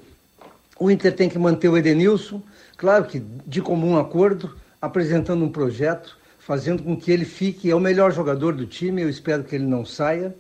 O 0.80 0.90
Inter 0.90 1.16
tem 1.16 1.30
que 1.30 1.38
manter 1.38 1.70
o 1.70 1.78
Edenilson, 1.78 2.42
claro 2.76 3.06
que 3.06 3.20
de 3.46 3.62
comum 3.62 3.96
acordo, 3.96 4.56
apresentando 4.82 5.46
um 5.46 5.50
projeto, 5.50 6.18
fazendo 6.40 6.82
com 6.82 6.98
que 6.98 7.12
ele 7.12 7.26
fique, 7.26 7.70
é 7.70 7.76
o 7.76 7.80
melhor 7.80 8.12
jogador 8.12 8.54
do 8.54 8.66
time, 8.66 9.04
eu 9.04 9.10
espero 9.10 9.44
que 9.44 9.56
ele 9.56 9.66
não 9.66 9.86
saia. 9.86 10.36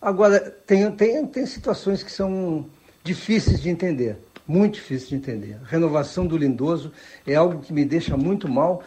Agora, 0.00 0.40
tem, 0.66 0.90
tem, 0.92 1.26
tem 1.26 1.44
situações 1.44 2.02
que 2.02 2.10
são 2.10 2.64
difíceis 3.04 3.60
de 3.60 3.68
entender, 3.68 4.16
muito 4.48 4.74
difíceis 4.74 5.10
de 5.10 5.14
entender. 5.14 5.58
A 5.62 5.66
renovação 5.66 6.26
do 6.26 6.38
Lindoso 6.38 6.90
é 7.26 7.34
algo 7.34 7.60
que 7.60 7.70
me 7.70 7.84
deixa 7.84 8.16
muito 8.16 8.48
mal, 8.48 8.82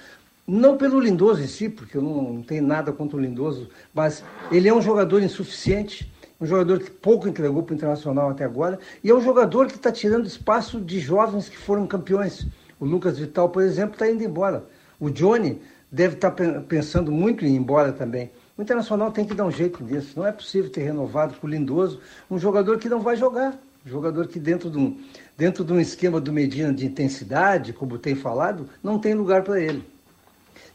não 0.48 0.76
pelo 0.76 1.00
Lindoso 1.00 1.44
em 1.44 1.48
si, 1.48 1.70
porque 1.70 1.98
eu 1.98 2.02
não, 2.02 2.34
não 2.34 2.42
tenho 2.42 2.64
nada 2.64 2.92
contra 2.92 3.16
o 3.16 3.20
Lindoso, 3.20 3.70
mas 3.94 4.24
ele 4.52 4.68
é 4.68 4.74
um 4.74 4.82
jogador 4.82 5.22
insuficiente, 5.22 6.12
um 6.42 6.48
jogador 6.48 6.80
que 6.80 6.90
pouco 6.90 7.28
entregou 7.28 7.62
para 7.62 7.74
o 7.74 7.76
Internacional 7.76 8.32
até 8.32 8.44
agora, 8.44 8.80
e 9.04 9.12
é 9.12 9.14
um 9.14 9.22
jogador 9.22 9.68
que 9.68 9.76
está 9.76 9.92
tirando 9.92 10.26
espaço 10.26 10.82
de 10.82 11.00
jovens 11.00 11.48
que 11.48 11.58
foram 11.58 11.86
campeões. 11.86 12.48
O 12.80 12.86
Lucas 12.86 13.20
Vital, 13.20 13.50
por 13.50 13.62
exemplo, 13.62 13.94
está 13.94 14.10
indo 14.10 14.24
embora. 14.24 14.66
O 15.00 15.12
Johnny 15.12 15.62
deve 15.92 16.16
estar 16.16 16.32
tá 16.32 16.62
pensando 16.68 17.12
muito 17.12 17.46
em 17.46 17.54
ir 17.54 17.58
embora 17.58 17.92
também. 17.94 18.32
O 18.56 18.62
Internacional 18.62 19.12
tem 19.12 19.26
que 19.26 19.34
dar 19.34 19.46
um 19.46 19.52
jeito 19.52 19.84
nisso. 19.84 20.14
Não 20.16 20.28
é 20.28 20.32
possível 20.32 20.70
ter 20.70 20.84
renovado 20.84 21.36
o 21.42 21.48
Lindoso 21.48 22.00
um 22.30 22.38
jogador 22.38 22.78
que 22.78 22.88
não 22.88 23.02
vai 23.02 23.16
jogar. 23.16 23.58
Um 23.86 23.90
jogador 23.90 24.28
que 24.28 24.40
dentro 24.40 24.70
de 24.70 24.78
um, 24.78 25.02
dentro 25.36 25.64
de 25.64 25.74
um 25.74 25.80
esquema 25.80 26.22
do 26.22 26.32
Medina 26.32 26.72
de 26.72 26.86
intensidade, 26.86 27.74
como 27.74 27.98
tem 27.98 28.16
falado, 28.16 28.70
não 28.84 29.00
tem 29.00 29.16
lugar 29.16 29.44
para 29.44 29.60
ele. 29.60 29.84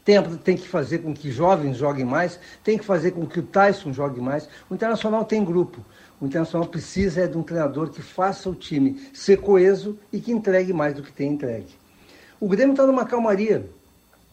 Tem, 0.03 0.21
tem 0.37 0.57
que 0.57 0.67
fazer 0.67 0.99
com 0.99 1.13
que 1.13 1.31
jovens 1.31 1.77
joguem 1.77 2.03
mais, 2.03 2.37
tem 2.63 2.77
que 2.77 2.83
fazer 2.83 3.11
com 3.11 3.25
que 3.25 3.39
o 3.39 3.43
Tyson 3.43 3.93
jogue 3.93 4.19
mais. 4.19 4.49
O 4.69 4.75
Internacional 4.75 5.23
tem 5.23 5.43
grupo. 5.43 5.83
O 6.19 6.25
Internacional 6.25 6.67
precisa 6.67 7.21
é 7.21 7.27
de 7.27 7.37
um 7.37 7.43
treinador 7.43 7.91
que 7.91 8.01
faça 8.01 8.49
o 8.49 8.55
time 8.55 9.09
ser 9.13 9.37
coeso 9.37 9.97
e 10.11 10.19
que 10.19 10.33
entregue 10.33 10.73
mais 10.73 10.93
do 10.93 11.01
que 11.01 11.13
tem 11.13 11.31
entregue. 11.31 11.73
O 12.39 12.47
Grêmio 12.47 12.73
está 12.73 12.85
numa 12.85 13.05
calmaria 13.05 13.69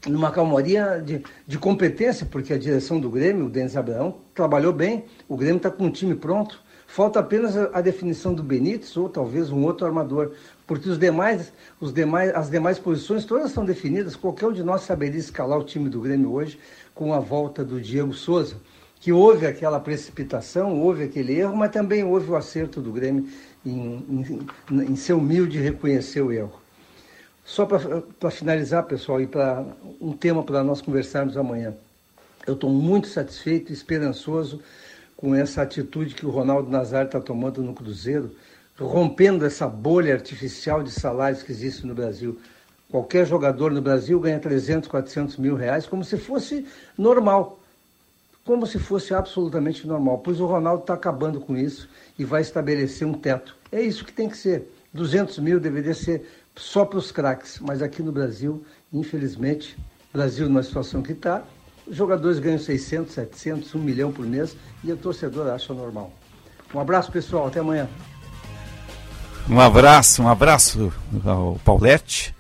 numa 0.09 0.31
calmaria 0.31 1.03
de, 1.05 1.23
de 1.47 1.59
competência, 1.59 2.27
porque 2.27 2.53
a 2.53 2.59
direção 2.59 3.01
do 3.01 3.11
Grêmio, 3.11 3.47
o 3.47 3.51
Denis 3.51 3.77
Abraão, 3.77 4.19
trabalhou 4.35 4.73
bem, 4.73 5.05
o 5.29 5.37
Grêmio 5.37 5.57
está 5.57 5.71
com 5.71 5.85
um 5.85 5.91
time 5.91 6.15
pronto. 6.15 6.65
Falta 6.87 7.19
apenas 7.19 7.57
a, 7.57 7.81
definição 7.81 8.33
do 8.33 8.45
Benítez 8.45 8.97
ou 8.97 9.09
talvez 9.09 9.51
um 9.51 9.65
outro 9.65 9.87
armador, 9.87 10.31
porque 10.67 10.89
os 10.89 10.99
demais, 10.99 11.53
os 11.81 11.93
demais, 11.93 12.33
as 12.35 12.49
demais 12.49 12.79
posições 12.79 13.25
todas 13.25 13.49
estão 13.49 13.65
definidas. 13.65 14.15
Qualquer 14.15 14.47
um 14.47 14.53
de 14.53 14.63
nós 14.63 14.83
saberia 14.83 15.19
escalar 15.19 15.59
o 15.59 15.65
time 15.65 15.89
do 15.89 16.01
Grêmio 16.01 16.33
hoje 16.33 16.59
com 16.95 17.13
a 17.13 17.19
volta 17.19 17.65
do 17.65 17.81
Diego 17.81 18.15
Souza, 18.15 18.57
que 19.01 19.13
houve 19.13 19.47
aquela 19.47 19.81
precipitação, 19.81 20.81
houve 20.81 21.03
aquele 21.03 21.39
erro, 21.39 21.57
mas 21.57 21.73
também 21.73 22.05
houve 22.05 22.31
o 22.31 22.37
acerto 22.37 22.81
do 22.81 22.93
Grêmio 22.93 23.27
em, 23.65 24.05
em, 24.09 24.83
em 24.93 24.97
ser 24.97 25.15
humilde 25.15 25.59
e 25.59 25.61
reconhecer 25.61 26.23
o 26.23 26.33
erro. 26.33 26.66
Só 27.47 27.65
para 27.65 28.31
finalizar, 28.31 28.83
pessoal, 28.83 29.21
e 29.21 29.27
para 29.27 29.65
um 30.01 30.13
tema 30.13 30.43
para 30.43 30.65
nós 30.65 30.83
conversarmos 30.83 31.37
amanhã. 31.37 31.73
Eu 32.45 32.55
estou 32.55 32.69
muito 32.69 33.07
satisfeito 33.07 33.71
e 33.71 33.73
esperançoso 33.73 34.61
com 35.17 35.33
essa 35.33 35.63
atitude 35.63 36.17
que 36.17 36.27
o 36.27 36.31
Ronaldo 36.31 36.69
Nazário 36.69 37.07
está 37.07 37.21
tomando 37.21 37.63
no 37.63 37.73
Cruzeiro, 37.73 38.33
rompendo 38.77 39.47
essa 39.47 39.69
bolha 39.69 40.13
artificial 40.13 40.83
de 40.83 40.91
salários 40.91 41.45
que 41.45 41.53
existe 41.53 41.87
no 41.87 41.95
Brasil. 41.95 42.37
Qualquer 42.91 43.25
jogador 43.25 43.71
no 43.71 43.81
Brasil 43.81 44.19
ganha 44.19 44.41
300, 44.41 44.89
400 44.89 45.37
mil 45.37 45.55
reais 45.55 45.87
como 45.87 46.05
se 46.05 46.19
fosse 46.19 46.67
normal. 46.99 47.61
Como 48.45 48.67
se 48.67 48.79
fosse 48.79 49.15
absolutamente 49.15 49.87
normal. 49.87 50.19
Pois 50.19 50.41
o 50.41 50.47
Ronaldo 50.47 50.83
está 50.83 50.95
acabando 50.95 51.41
com 51.41 51.57
isso 51.57 51.89
e 52.19 52.25
vai 52.25 52.43
estabelecer 52.43 53.07
um 53.07 53.15
teto. 53.15 53.57
É 53.71 53.81
isso 53.81 54.05
que 54.05 54.13
tem 54.13 54.29
que 54.29 54.37
ser. 54.37 54.69
200 54.93 55.39
mil 55.39 55.61
deveria 55.61 55.95
ser 55.95 56.29
só 56.57 56.85
para 56.85 56.99
os 56.99 57.13
craques, 57.13 57.59
mas 57.61 57.83
aqui 57.83 58.03
no 58.03 58.11
Brasil, 58.11 58.65
infelizmente, 58.93 59.77
Brasil 60.13 60.49
numa 60.49 60.63
situação 60.63 61.03
que 61.03 61.13
está, 61.13 61.43
os 61.87 61.95
jogadores 61.95 62.39
ganham 62.39 62.59
600, 62.59 63.15
700, 63.15 63.75
1 63.75 63.79
milhão 63.79 64.11
por 64.11 64.27
mês 64.27 64.57
e 64.83 64.91
o 64.91 64.97
torcedor 64.97 65.49
acha 65.49 65.73
normal. 65.73 66.13
Um 66.75 66.81
abraço, 66.81 67.13
pessoal. 67.13 67.47
Até 67.47 67.61
amanhã. 67.61 67.89
Um 69.49 69.61
abraço, 69.61 70.23
um 70.23 70.29
abraço 70.29 70.93
ao 71.25 71.61
Paulette. 71.65 72.35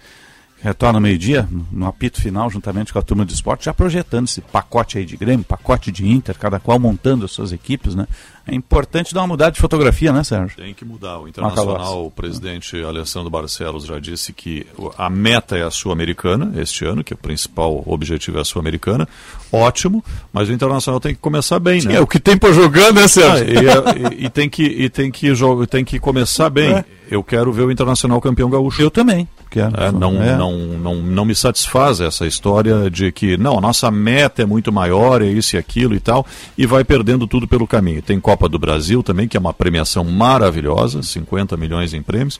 Retorna 0.62 0.98
meio-dia, 0.98 1.46
no 1.70 1.86
apito 1.86 2.20
final, 2.20 2.48
juntamente 2.48 2.92
com 2.92 2.98
a 2.98 3.02
turma 3.02 3.26
de 3.26 3.34
esporte, 3.34 3.66
já 3.66 3.74
projetando 3.74 4.24
esse 4.24 4.40
pacote 4.40 4.96
aí 4.96 5.04
de 5.04 5.16
Grêmio, 5.16 5.44
pacote 5.44 5.92
de 5.92 6.08
Inter, 6.08 6.36
cada 6.38 6.58
qual 6.58 6.78
montando 6.78 7.26
as 7.26 7.30
suas 7.30 7.52
equipes, 7.52 7.94
né? 7.94 8.06
É 8.48 8.54
importante 8.54 9.12
dar 9.12 9.20
uma 9.20 9.26
mudada 9.26 9.50
de 9.50 9.60
fotografia, 9.60 10.12
né, 10.12 10.24
Sérgio? 10.24 10.56
Tem 10.56 10.72
que 10.72 10.84
mudar. 10.84 11.18
O 11.18 11.28
Internacional, 11.28 12.06
o 12.06 12.10
presidente 12.10 12.80
Alessandro 12.82 13.28
Barcelos 13.28 13.84
já 13.84 13.98
disse 13.98 14.32
que 14.32 14.66
a 14.96 15.10
meta 15.10 15.58
é 15.58 15.62
a 15.62 15.70
Sul-Americana 15.70 16.52
este 16.56 16.84
ano, 16.84 17.04
que 17.04 17.12
o 17.12 17.16
principal 17.16 17.82
objetivo 17.84 18.38
é 18.38 18.40
a 18.40 18.44
Sul-Americana. 18.44 19.06
Ótimo, 19.52 20.02
mas 20.32 20.48
o 20.48 20.52
Internacional 20.52 21.00
tem 21.00 21.14
que 21.14 21.20
começar 21.20 21.58
bem, 21.58 21.80
Sim, 21.80 21.88
né? 21.88 21.96
É 21.96 22.00
o 22.00 22.06
que 22.06 22.20
tem 22.20 22.36
por 22.36 22.54
jogar, 22.54 22.92
né, 22.94 23.06
Sérgio? 23.08 23.46
Ah, 23.46 23.94
e, 24.14 24.22
e, 24.22 24.26
e, 24.26 24.30
tem 24.30 24.48
que, 24.48 24.62
e 24.62 24.88
tem 24.88 25.10
que, 25.10 25.34
jogo, 25.34 25.66
tem 25.66 25.84
que 25.84 25.98
começar 25.98 26.48
bem. 26.48 26.72
É. 26.72 26.84
Eu 27.10 27.22
quero 27.22 27.52
ver 27.52 27.62
o 27.62 27.70
Internacional 27.70 28.20
campeão 28.20 28.48
gaúcho. 28.48 28.80
Eu 28.80 28.90
também. 28.90 29.28
É, 29.56 29.92
não, 29.92 30.22
é. 30.22 30.36
não, 30.36 30.56
não, 30.56 30.96
não 30.96 31.24
me 31.24 31.34
satisfaz 31.34 32.00
essa 32.00 32.26
história 32.26 32.90
de 32.90 33.10
que, 33.12 33.36
não, 33.36 33.58
a 33.58 33.60
nossa 33.60 33.90
meta 33.90 34.42
é 34.42 34.46
muito 34.46 34.72
maior, 34.72 35.22
é 35.22 35.26
isso 35.26 35.56
e 35.56 35.58
aquilo 35.58 35.94
e 35.94 36.00
tal, 36.00 36.26
e 36.58 36.66
vai 36.66 36.84
perdendo 36.84 37.26
tudo 37.26 37.46
pelo 37.46 37.66
caminho. 37.66 38.02
Tem 38.02 38.20
Copa 38.20 38.48
do 38.48 38.58
Brasil 38.58 39.02
também, 39.02 39.28
que 39.28 39.36
é 39.36 39.40
uma 39.40 39.54
premiação 39.54 40.04
maravilhosa, 40.04 41.02
50 41.02 41.56
milhões 41.56 41.94
em 41.94 42.02
prêmios. 42.02 42.38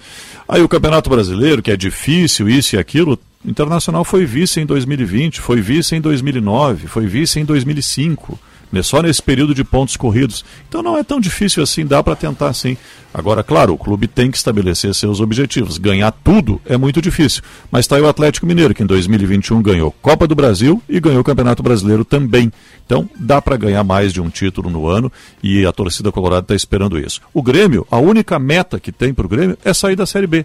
Aí 0.49 0.63
o 0.63 0.69
Campeonato 0.69 1.09
Brasileiro, 1.09 1.63
que 1.63 1.71
é 1.71 1.77
difícil, 1.77 2.49
isso 2.49 2.77
e 2.77 2.79
aquilo. 2.79 3.19
Internacional 3.45 4.05
foi 4.05 4.27
vice 4.27 4.61
em 4.61 4.67
2020, 4.67 5.41
foi 5.41 5.61
vice 5.61 5.95
em 5.95 6.01
2009, 6.01 6.89
foi 6.89 7.07
vice 7.07 7.39
em 7.39 7.45
2005 7.45 8.37
né, 8.37 8.37
só 8.83 9.03
nesse 9.03 9.23
período 9.23 9.55
de 9.55 9.65
pontos 9.65 9.97
corridos. 9.97 10.45
Então 10.69 10.83
não 10.83 10.97
é 10.97 11.03
tão 11.03 11.21
difícil 11.21 11.63
assim, 11.63 11.87
dá 11.87 12.03
para 12.03 12.17
tentar 12.17 12.53
sim. 12.53 12.77
Agora, 13.13 13.43
claro, 13.43 13.73
o 13.73 13.79
clube 13.79 14.07
tem 14.07 14.31
que 14.31 14.37
estabelecer 14.37 14.95
seus 14.95 15.21
objetivos. 15.21 15.79
Ganhar 15.79 16.11
tudo 16.13 16.61
é 16.67 16.77
muito 16.77 17.01
difícil. 17.01 17.43
Mas 17.71 17.87
está 17.87 17.97
aí 17.97 18.03
o 18.03 18.09
Atlético 18.09 18.47
Mineiro, 18.47 18.75
que 18.75 18.83
em 18.83 18.87
2021 18.87 19.63
ganhou 19.63 19.91
Copa 20.03 20.27
do 20.27 20.35
Brasil 20.35 20.83
e 20.87 21.01
ganhou 21.01 21.21
o 21.21 21.25
Campeonato 21.25 21.63
Brasileiro 21.63 22.05
também. 22.05 22.53
Então 22.85 23.09
dá 23.19 23.41
para 23.41 23.57
ganhar 23.57 23.83
mais 23.83 24.13
de 24.13 24.21
um 24.21 24.29
título 24.29 24.69
no 24.69 24.87
ano 24.87 25.11
e 25.43 25.65
a 25.65 25.73
torcida 25.73 26.13
colorada 26.13 26.43
está 26.43 26.55
esperando 26.55 26.99
isso. 26.99 27.23
O 27.33 27.43
Grêmio, 27.43 27.87
a 27.91 27.99
única 27.99 28.39
meta 28.39 28.79
que 28.79 28.93
tem 28.93 29.15
para 29.15 29.25
o 29.25 29.29
Grêmio 29.29 29.57
é 29.65 29.73
sair 29.73 29.97
da 29.97 30.05
Série 30.05 30.27
B. 30.27 30.45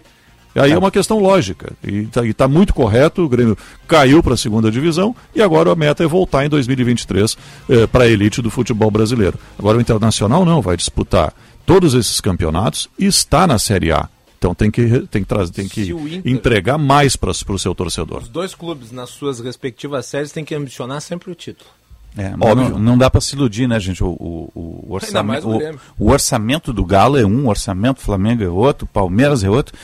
Aí 0.54 0.70
é, 0.70 0.74
é 0.74 0.78
uma 0.78 0.90
questão 0.90 1.18
lógica. 1.18 1.72
E 1.82 2.00
está 2.00 2.20
tá 2.36 2.48
muito 2.48 2.74
correto, 2.74 3.22
o 3.22 3.28
Grêmio 3.28 3.56
caiu 3.86 4.22
para 4.22 4.34
a 4.34 4.36
segunda 4.36 4.70
divisão 4.70 5.14
e 5.34 5.42
agora 5.42 5.72
a 5.72 5.76
meta 5.76 6.04
é 6.04 6.06
voltar 6.06 6.44
em 6.44 6.48
2023 6.48 7.36
eh, 7.68 7.86
para 7.86 8.04
a 8.04 8.08
elite 8.08 8.42
do 8.42 8.50
futebol 8.50 8.90
brasileiro. 8.90 9.38
Agora 9.58 9.78
o 9.78 9.80
Internacional 9.80 10.44
não, 10.44 10.60
vai 10.60 10.76
disputar 10.76 11.32
todos 11.64 11.94
esses 11.94 12.20
campeonatos 12.20 12.88
e 12.98 13.06
está 13.06 13.46
na 13.46 13.58
Série 13.58 13.92
A. 13.92 14.08
Então 14.38 14.54
tem 14.54 14.70
que, 14.70 15.06
tem 15.06 15.22
que, 15.22 15.28
trazer, 15.28 15.52
tem 15.52 15.68
que 15.68 15.82
Inter, 15.82 16.20
entregar 16.24 16.76
mais 16.76 17.14
para 17.14 17.30
o 17.30 17.58
seu 17.58 17.74
torcedor. 17.74 18.22
Os 18.22 18.28
dois 18.28 18.54
clubes, 18.54 18.90
nas 18.90 19.10
suas 19.10 19.38
respectivas 19.38 20.06
séries, 20.06 20.32
têm 20.32 20.44
que 20.44 20.54
ambicionar 20.54 21.00
sempre 21.00 21.30
o 21.30 21.34
título. 21.34 21.70
É, 22.16 22.32
Óbvio. 22.38 22.70
Não, 22.70 22.78
não, 22.78 22.98
dá 22.98 23.08
para 23.08 23.20
se 23.20 23.34
iludir, 23.34 23.66
né, 23.66 23.80
gente? 23.80 24.02
O, 24.04 24.08
o, 24.08 24.84
o 24.88 24.92
orçamento, 24.92 25.48
o, 25.48 25.60
o, 25.98 26.10
orçamento 26.10 26.72
do 26.72 26.84
Galo 26.84 27.16
é 27.16 27.24
um, 27.24 27.46
o 27.46 27.48
orçamento 27.48 27.96
do 27.96 28.02
Flamengo 28.02 28.42
é 28.42 28.48
outro, 28.48 28.86
Palmeiras 28.86 29.42
é 29.42 29.48
outro. 29.48 29.74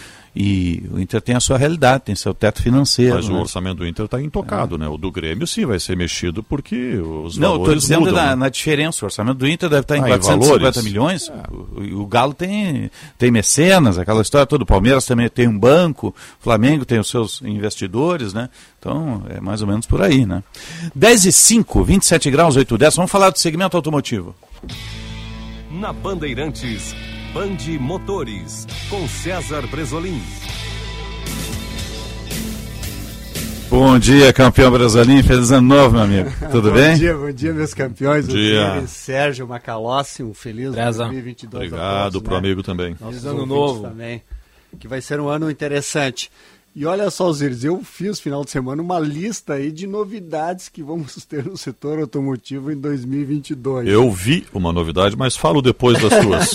E 0.40 0.84
o 0.92 1.00
Inter 1.00 1.20
tem 1.20 1.34
a 1.34 1.40
sua 1.40 1.58
realidade, 1.58 2.04
tem 2.04 2.14
seu 2.14 2.32
teto 2.32 2.62
financeiro. 2.62 3.16
Mas 3.16 3.28
né? 3.28 3.34
o 3.34 3.40
orçamento 3.40 3.78
do 3.78 3.86
Inter 3.88 4.04
está 4.04 4.22
intocado, 4.22 4.76
é. 4.76 4.78
né? 4.78 4.86
O 4.86 4.96
do 4.96 5.10
Grêmio 5.10 5.48
sim 5.48 5.66
vai 5.66 5.80
ser 5.80 5.96
mexido 5.96 6.44
porque 6.44 6.94
os 6.96 7.36
Não, 7.36 7.56
estou 7.56 7.74
dizendo 7.74 8.02
mudam, 8.02 8.14
na, 8.14 8.26
né? 8.26 8.34
na, 8.36 8.48
diferença. 8.48 9.04
O 9.04 9.06
orçamento 9.06 9.38
do 9.38 9.48
Inter 9.48 9.68
deve 9.68 9.82
estar 9.82 9.96
em 9.96 10.00
ah, 10.00 10.06
450 10.06 10.78
em 10.78 10.82
milhões. 10.84 11.28
É. 11.28 11.32
O, 11.52 12.02
o, 12.02 12.06
Galo 12.06 12.32
tem, 12.34 12.88
tem 13.18 13.32
mecenas, 13.32 13.98
aquela 13.98 14.22
história 14.22 14.46
toda. 14.46 14.62
O 14.62 14.66
Palmeiras 14.66 15.04
também 15.04 15.28
tem 15.28 15.48
um 15.48 15.58
banco, 15.58 16.14
o 16.40 16.44
Flamengo 16.44 16.84
tem 16.84 17.00
os 17.00 17.08
seus 17.08 17.42
investidores, 17.42 18.32
né? 18.32 18.48
Então 18.78 19.24
é 19.30 19.40
mais 19.40 19.60
ou 19.60 19.66
menos 19.66 19.86
por 19.86 20.00
aí, 20.00 20.24
né? 20.24 20.44
10 20.94 21.24
e 21.24 21.32
5, 21.32 21.82
27 21.82 22.30
graus, 22.30 22.54
8 22.54 22.78
10. 22.78 22.94
Vamos 22.94 23.10
falar 23.10 23.30
do 23.30 23.40
segmento 23.40 23.76
automotivo. 23.76 24.36
Na 25.68 25.92
Bandeirantes. 25.92 26.94
Band 27.38 27.78
Motores, 27.78 28.66
com 28.90 29.06
César 29.06 29.64
Bresolim. 29.68 30.20
Bom 33.70 33.96
dia, 33.96 34.32
campeão 34.32 34.72
Bresolim. 34.72 35.22
Feliz 35.22 35.52
ano 35.52 35.68
novo, 35.68 35.92
meu 35.92 36.02
amigo. 36.02 36.30
Tudo 36.50 36.70
bom 36.70 36.74
bem? 36.74 36.94
Bom 36.94 36.98
dia, 36.98 37.16
bom 37.16 37.30
dia, 37.30 37.54
meus 37.54 37.72
campeões. 37.72 38.26
Bom 38.26 38.32
dia. 38.32 38.84
Sérgio 38.88 39.46
Macalossi, 39.46 40.24
um 40.24 40.34
feliz 40.34 40.72
Preza. 40.72 41.04
2022. 41.04 41.66
Obrigado 41.72 42.20
para 42.20 42.30
o 42.30 42.32
né? 42.32 42.38
amigo 42.40 42.62
também. 42.64 42.96
Feliz 42.96 43.24
ano 43.24 43.46
novo. 43.46 43.82
Também, 43.82 44.20
que 44.80 44.88
vai 44.88 45.00
ser 45.00 45.20
um 45.20 45.28
ano 45.28 45.48
interessante. 45.48 46.32
E 46.74 46.84
olha 46.86 47.08
só, 47.08 47.28
Osiris, 47.28 47.62
eu 47.62 47.84
fiz 47.84 48.18
final 48.18 48.44
de 48.44 48.50
semana 48.50 48.82
uma 48.82 48.98
lista 48.98 49.54
aí 49.54 49.70
de 49.70 49.86
novidades 49.86 50.68
que 50.68 50.82
vamos 50.82 51.14
ter 51.24 51.44
no 51.44 51.56
setor 51.56 52.00
automotivo 52.00 52.72
em 52.72 52.76
2022. 52.76 53.88
Eu 53.88 54.10
vi 54.10 54.44
uma 54.52 54.72
novidade, 54.72 55.16
mas 55.16 55.36
falo 55.36 55.62
depois 55.62 56.02
das 56.02 56.18
tuas. 56.20 56.54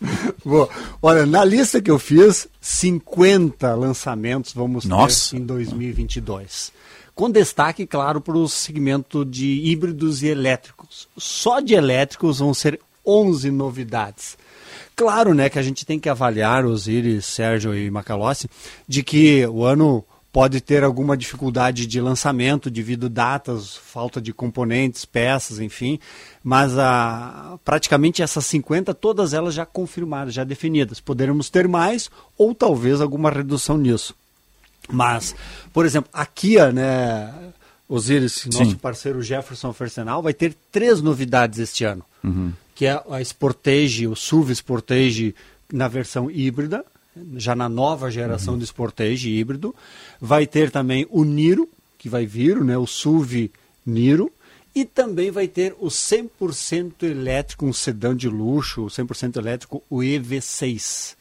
Boa. 0.44 0.68
Olha, 1.00 1.26
na 1.26 1.44
lista 1.44 1.80
que 1.80 1.90
eu 1.90 1.98
fiz, 1.98 2.48
50 2.60 3.74
lançamentos 3.74 4.52
vamos 4.52 4.84
Nossa. 4.84 5.30
ter 5.30 5.36
em 5.42 5.46
2022. 5.46 6.72
Com 7.14 7.30
destaque, 7.30 7.86
claro, 7.86 8.20
para 8.20 8.36
o 8.36 8.48
segmento 8.48 9.24
de 9.24 9.46
híbridos 9.64 10.22
e 10.22 10.26
elétricos. 10.26 11.08
Só 11.16 11.60
de 11.60 11.74
elétricos 11.74 12.40
vão 12.40 12.52
ser 12.52 12.78
11 13.06 13.50
novidades. 13.50 14.36
Claro, 14.94 15.34
né, 15.34 15.48
que 15.48 15.58
a 15.58 15.62
gente 15.62 15.86
tem 15.86 15.98
que 15.98 16.08
avaliar, 16.08 16.64
Osiris, 16.64 17.24
Sérgio 17.24 17.74
e 17.74 17.90
Macalossi, 17.90 18.48
de 18.86 19.02
que 19.02 19.46
o 19.46 19.64
ano 19.64 20.04
pode 20.36 20.60
ter 20.60 20.84
alguma 20.84 21.16
dificuldade 21.16 21.86
de 21.86 21.98
lançamento 21.98 22.70
devido 22.70 23.06
a 23.06 23.08
datas, 23.08 23.74
falta 23.74 24.20
de 24.20 24.34
componentes, 24.34 25.06
peças, 25.06 25.60
enfim, 25.60 25.98
mas 26.48 26.78
a, 26.78 27.58
praticamente 27.64 28.22
essas 28.22 28.46
50, 28.46 28.94
todas 28.94 29.34
elas 29.34 29.52
já 29.52 29.66
confirmadas, 29.66 30.32
já 30.32 30.44
definidas. 30.44 31.00
Poderemos 31.00 31.50
ter 31.50 31.66
mais 31.66 32.08
ou 32.38 32.54
talvez 32.54 33.00
alguma 33.00 33.30
redução 33.30 33.76
nisso. 33.76 34.14
Mas, 34.88 35.34
por 35.72 35.84
exemplo, 35.84 36.08
a 36.12 36.24
Kia, 36.24 36.70
né, 36.70 37.34
Osiris, 37.88 38.44
nosso 38.46 38.70
Sim. 38.70 38.76
parceiro 38.76 39.20
Jefferson 39.22 39.72
Fersenal, 39.72 40.22
vai 40.22 40.32
ter 40.32 40.54
três 40.70 41.02
novidades 41.02 41.58
este 41.58 41.82
ano 41.84 42.04
Uhum. 42.22 42.52
que 42.76 42.86
é 42.86 43.02
a 43.10 43.20
Sportage, 43.24 44.06
o 44.06 44.14
SUV 44.14 44.52
Sportage 44.54 45.34
na 45.72 45.88
versão 45.88 46.30
híbrida, 46.30 46.84
já 47.36 47.56
na 47.56 47.68
nova 47.68 48.08
geração 48.08 48.54
Uhum. 48.54 48.60
do 48.60 48.64
Sportage 48.66 49.30
híbrido. 49.30 49.74
Vai 50.20 50.46
ter 50.46 50.70
também 50.70 51.08
o 51.10 51.24
Niro, 51.24 51.68
que 51.98 52.08
vai 52.08 52.24
vir, 52.24 52.62
né, 52.62 52.78
o 52.78 52.86
SUV 52.86 53.50
Niro. 53.84 54.30
E 54.76 54.84
também 54.84 55.30
vai 55.30 55.48
ter 55.48 55.74
o 55.80 55.86
100% 55.86 57.02
elétrico, 57.04 57.64
um 57.64 57.72
sedã 57.72 58.14
de 58.14 58.28
luxo, 58.28 58.82
o 58.82 58.88
100% 58.88 59.38
elétrico, 59.38 59.82
o 59.88 60.00
EV6. 60.00 61.16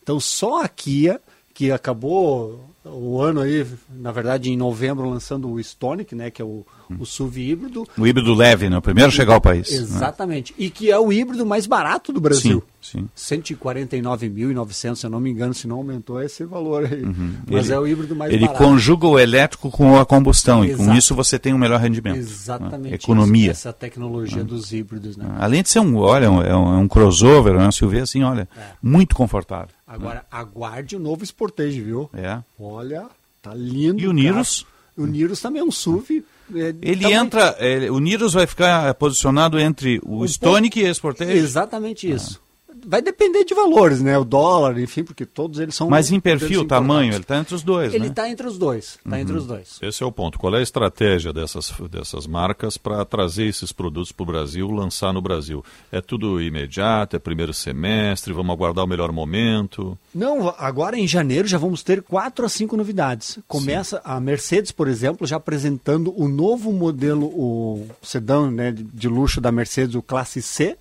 Então 0.00 0.20
só 0.20 0.62
a 0.62 0.68
Kia, 0.68 1.20
que 1.52 1.72
acabou 1.72 2.64
o 2.84 3.20
ano 3.20 3.40
aí, 3.40 3.66
na 3.90 4.12
verdade 4.12 4.50
em 4.50 4.56
novembro, 4.56 5.10
lançando 5.10 5.50
o 5.50 5.58
Stonic, 5.58 6.14
né, 6.14 6.30
que 6.30 6.40
é 6.40 6.44
o, 6.44 6.64
o 6.96 7.04
SUV 7.04 7.50
híbrido, 7.50 7.88
O 7.98 8.06
híbrido 8.06 8.34
leve, 8.34 8.70
né? 8.70 8.78
O 8.78 8.82
primeiro 8.82 9.08
a 9.08 9.12
chegar 9.12 9.34
ao 9.34 9.40
país. 9.40 9.68
né? 9.70 9.76
Exatamente. 9.78 10.54
E 10.56 10.70
que 10.70 10.88
é 10.88 10.98
o 10.98 11.12
híbrido 11.12 11.44
mais 11.44 11.66
barato 11.66 12.12
do 12.12 12.20
Brasil. 12.20 12.60
Sim, 12.60 12.71
sim. 12.82 13.08
149.900, 13.16 14.96
se 14.96 15.06
eu 15.06 15.10
não 15.10 15.20
me 15.20 15.30
engano, 15.30 15.54
se 15.54 15.66
não 15.66 15.76
aumentou 15.76 16.20
esse 16.22 16.44
valor 16.44 16.84
aí. 16.84 17.02
Mas 17.50 17.66
Ele- 17.66 17.74
é 17.74 17.78
o 17.78 17.86
híbrido 17.86 18.14
mais 18.16 18.32
Ele 18.32 18.46
barato. 18.46 18.58
conjuga 18.64 19.06
o 19.06 19.18
elétrico 19.18 19.70
com 19.70 19.96
a 19.98 20.04
combustão 20.04 20.64
e 20.64 20.74
com 20.74 20.82
Exato. 20.82 20.98
isso 20.98 21.14
você 21.14 21.38
tem 21.38 21.54
um 21.54 21.58
melhor 21.58 21.80
rendimento. 21.80 22.16
Exatamente. 22.18 22.90
né? 22.90 22.94
Economia. 22.94 23.42
isso, 23.52 23.68
essa 23.68 23.72
tecnologia 23.72 24.42
dos 24.44 24.72
híbridos, 24.72 25.16
né? 25.16 25.24
Além 25.38 25.62
de 25.62 25.68
ser 25.70 25.80
um, 25.80 25.96
olha, 25.96 26.30
um, 26.30 26.42
é 26.42 26.54
um, 26.56 26.74
é 26.74 26.78
um 26.78 26.88
crossover, 26.88 27.54
é 27.54 27.58
um 27.66 27.70
SUV 27.72 28.00
assim, 28.00 28.22
olha, 28.22 28.48
É. 28.56 28.60
muito 28.82 29.14
confortável. 29.14 29.68
Agora, 29.86 30.24
aguarde 30.30 30.96
o 30.96 30.98
novo 30.98 31.24
Sportage, 31.24 31.80
viu? 31.80 32.08
É. 32.14 32.38
Olha, 32.58 33.06
tá 33.42 33.52
lindo. 33.54 34.00
E 34.00 34.06
o. 34.08 34.12
Nirus? 34.12 34.66
O 34.96 35.06
Nirus 35.06 35.40
também 35.40 35.60
é 35.60 35.64
um 35.64 35.70
SUV. 35.70 36.24
é, 36.54 36.74
Ele 36.82 37.02
também- 37.02 37.16
entra, 37.16 37.56
ele- 37.60 37.88
o 37.90 37.98
Nirus 37.98 38.34
vai 38.34 38.46
ficar 38.46 38.88
é, 38.88 38.92
posicionado 38.92 39.58
entre 39.58 39.98
o 40.04 40.22
Stonic 40.26 40.78
e 40.80 40.86
a 40.86 40.90
Sportage. 40.92 41.32
Exatamente 41.32 42.10
isso. 42.10 42.40
Vai 42.86 43.00
depender 43.00 43.44
de 43.44 43.54
valores, 43.54 44.00
né? 44.02 44.18
O 44.18 44.24
dólar, 44.24 44.78
enfim, 44.78 45.04
porque 45.04 45.24
todos 45.24 45.58
eles 45.60 45.74
são. 45.74 45.88
Mas 45.88 46.10
em 46.10 46.18
perfil, 46.18 46.66
tamanho, 46.66 47.12
ele 47.12 47.22
está 47.22 47.38
entre 47.38 47.54
os 47.54 47.62
dois, 47.62 47.94
Ele 47.94 48.04
né? 48.04 48.10
está 48.10 48.28
entre 48.28 48.46
os 48.46 48.58
dois. 48.58 48.98
Está 49.04 49.20
entre 49.20 49.32
Uhum. 49.34 49.38
os 49.40 49.46
dois. 49.46 49.78
Esse 49.80 50.02
é 50.02 50.06
o 50.06 50.10
ponto. 50.12 50.38
Qual 50.38 50.54
é 50.54 50.58
a 50.58 50.62
estratégia 50.62 51.32
dessas, 51.32 51.72
dessas 51.90 52.26
marcas 52.26 52.76
para 52.76 53.04
trazer 53.04 53.46
esses 53.46 53.72
produtos 53.72 54.10
para 54.12 54.22
o 54.24 54.26
Brasil, 54.26 54.68
lançar 54.70 55.12
no 55.12 55.22
Brasil? 55.22 55.64
É 55.90 56.00
tudo 56.00 56.40
imediato, 56.40 57.16
é 57.16 57.18
primeiro 57.18 57.52
semestre, 57.54 58.32
vamos 58.32 58.52
aguardar 58.52 58.84
o 58.84 58.88
melhor 58.88 59.12
momento? 59.12 59.96
Não, 60.14 60.54
agora 60.58 60.98
em 60.98 61.06
janeiro 61.06 61.46
já 61.48 61.58
vamos 61.58 61.82
ter 61.82 62.02
quatro 62.02 62.44
a 62.44 62.48
cinco 62.48 62.76
novidades. 62.76 63.38
Começa 63.46 64.00
a 64.04 64.18
Mercedes, 64.20 64.72
por 64.72 64.88
exemplo, 64.88 65.26
já 65.26 65.36
apresentando 65.36 66.12
o 66.20 66.28
novo 66.28 66.72
modelo, 66.72 67.26
o 67.26 67.86
sedã 68.02 68.50
né, 68.50 68.72
de, 68.72 68.82
de 68.82 69.08
luxo 69.08 69.40
da 69.40 69.52
Mercedes, 69.52 69.94
o 69.94 70.02
Classe 70.02 70.42
C, 70.42 70.76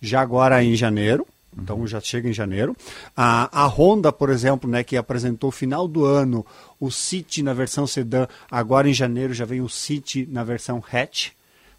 já 0.00 0.20
agora 0.20 0.62
em 0.62 0.74
janeiro. 0.76 1.26
Então 1.58 1.86
já 1.86 2.00
chega 2.00 2.28
em 2.28 2.32
janeiro. 2.32 2.76
A, 3.16 3.62
a 3.64 3.66
Honda, 3.66 4.12
por 4.12 4.30
exemplo, 4.30 4.68
né, 4.68 4.84
que 4.84 4.96
apresentou 4.96 5.50
final 5.50 5.88
do 5.88 6.04
ano 6.04 6.44
o 6.78 6.90
City 6.90 7.42
na 7.42 7.54
versão 7.54 7.86
sedã, 7.86 8.26
agora 8.50 8.88
em 8.88 8.94
janeiro 8.94 9.32
já 9.32 9.44
vem 9.44 9.60
o 9.60 9.68
City 9.68 10.28
na 10.30 10.44
versão 10.44 10.82
hatch. 10.92 11.30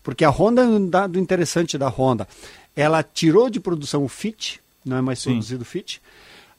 Porque 0.02 0.26
a 0.26 0.30
Honda, 0.30 0.64
um 0.64 0.90
dado 0.90 1.20
interessante 1.20 1.78
da 1.78 1.90
Honda, 1.90 2.28
ela 2.76 3.04
tirou 3.04 3.50
de 3.50 3.60
produção 3.60 4.04
o 4.04 4.08
Fit, 4.08 4.60
não 4.86 4.98
é 4.98 5.02
mais 5.02 5.20
Sim. 5.20 5.32
produzido 5.32 5.62
o 5.62 5.66
Fit, 5.66 6.02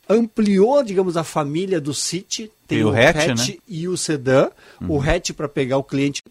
ampliou, 0.08 0.82
digamos, 0.82 1.16
a 1.16 1.24
família 1.24 1.80
do 1.80 1.92
City, 1.92 2.50
tem 2.66 2.84
o 2.84 2.88
o, 2.88 2.96
hatch, 2.96 3.16
hatch, 3.28 3.48
né? 3.48 3.56
e 3.66 3.88
o 3.88 3.96
sedã, 3.96 4.50
o 4.82 4.94
Uhum. 4.94 5.02
hatch 5.02 5.32
para 5.32 5.48
pegar 5.48 5.78
o 5.78 5.84
cliente. 5.84 6.22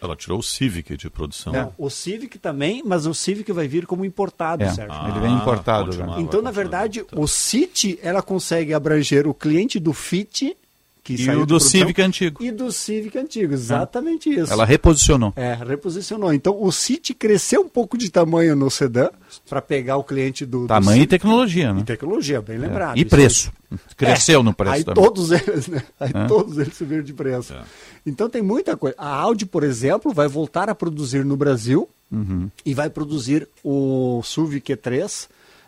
Ela 0.00 0.14
tirou 0.14 0.38
o 0.38 0.42
Civic 0.42 0.96
de 0.96 1.08
produção. 1.08 1.54
É, 1.54 1.68
o 1.78 1.88
Civic 1.88 2.38
também, 2.38 2.82
mas 2.84 3.06
o 3.06 3.14
Civic 3.14 3.50
vai 3.52 3.66
vir 3.66 3.86
como 3.86 4.04
importado, 4.04 4.62
É, 4.62 4.68
Sérgio. 4.70 5.08
ele 5.08 5.20
vem 5.20 5.32
importado 5.34 5.90
já. 5.92 5.98
continuava, 5.98 6.20
Então, 6.22 6.42
na 6.42 6.50
verdade, 6.50 7.04
o 7.12 7.26
City 7.26 7.98
ela 8.02 8.20
consegue 8.22 8.74
abranger 8.74 9.26
o 9.26 9.32
cliente 9.32 9.78
do 9.80 9.92
Fit 9.94 10.54
que 11.14 11.22
E 11.22 11.30
o 11.30 11.46
do 11.46 11.60
Civic 11.60 12.02
antigo. 12.02 12.42
E 12.42 12.50
do 12.50 12.72
Civic 12.72 13.16
antigo, 13.16 13.54
exatamente 13.54 14.28
isso. 14.28 14.52
Ela 14.52 14.64
reposicionou. 14.64 15.32
É, 15.36 15.54
reposicionou. 15.54 16.32
Então 16.32 16.60
o 16.60 16.72
City 16.72 17.14
cresceu 17.14 17.60
um 17.62 17.68
pouco 17.68 17.96
de 17.96 18.10
tamanho 18.10 18.56
no 18.56 18.68
sedã 18.70 19.08
para 19.48 19.62
pegar 19.62 19.96
o 19.98 20.04
cliente 20.04 20.44
do 20.44 20.62
do 20.62 20.66
Tamanho 20.66 20.96
e 20.96 21.00
Civic. 21.00 21.10
tecnologia, 21.10 21.72
né? 21.72 21.80
E 21.80 21.84
tecnologia, 21.84 22.40
bem 22.42 22.58
lembrado. 22.58 22.96
E 22.98 23.04
preço. 23.04 23.52
Cresceu 23.96 24.42
no 24.42 24.52
preço 24.54 24.74
Aí 24.74 24.84
também. 24.84 25.04
todos 25.04 25.30
eles, 25.30 25.68
né? 25.68 25.82
Aí 26.00 26.10
É. 26.14 26.26
todos 26.26 26.56
eles 26.58 26.74
subiram 26.76 27.02
de 27.02 27.12
preço. 27.12 27.54
Então 28.04 28.28
tem 28.28 28.42
muita 28.42 28.76
coisa. 28.76 28.94
A 28.98 29.08
Audi, 29.08 29.44
por 29.46 29.62
exemplo, 29.62 30.12
vai 30.12 30.26
voltar 30.28 30.68
a 30.68 30.74
produzir 30.74 31.24
no 31.24 31.36
Brasil 31.36 31.88
Uhum. 32.10 32.48
e 32.64 32.72
vai 32.72 32.88
produzir 32.88 33.48
o 33.64 34.20
SUV 34.24 34.60
Q3 34.60 35.26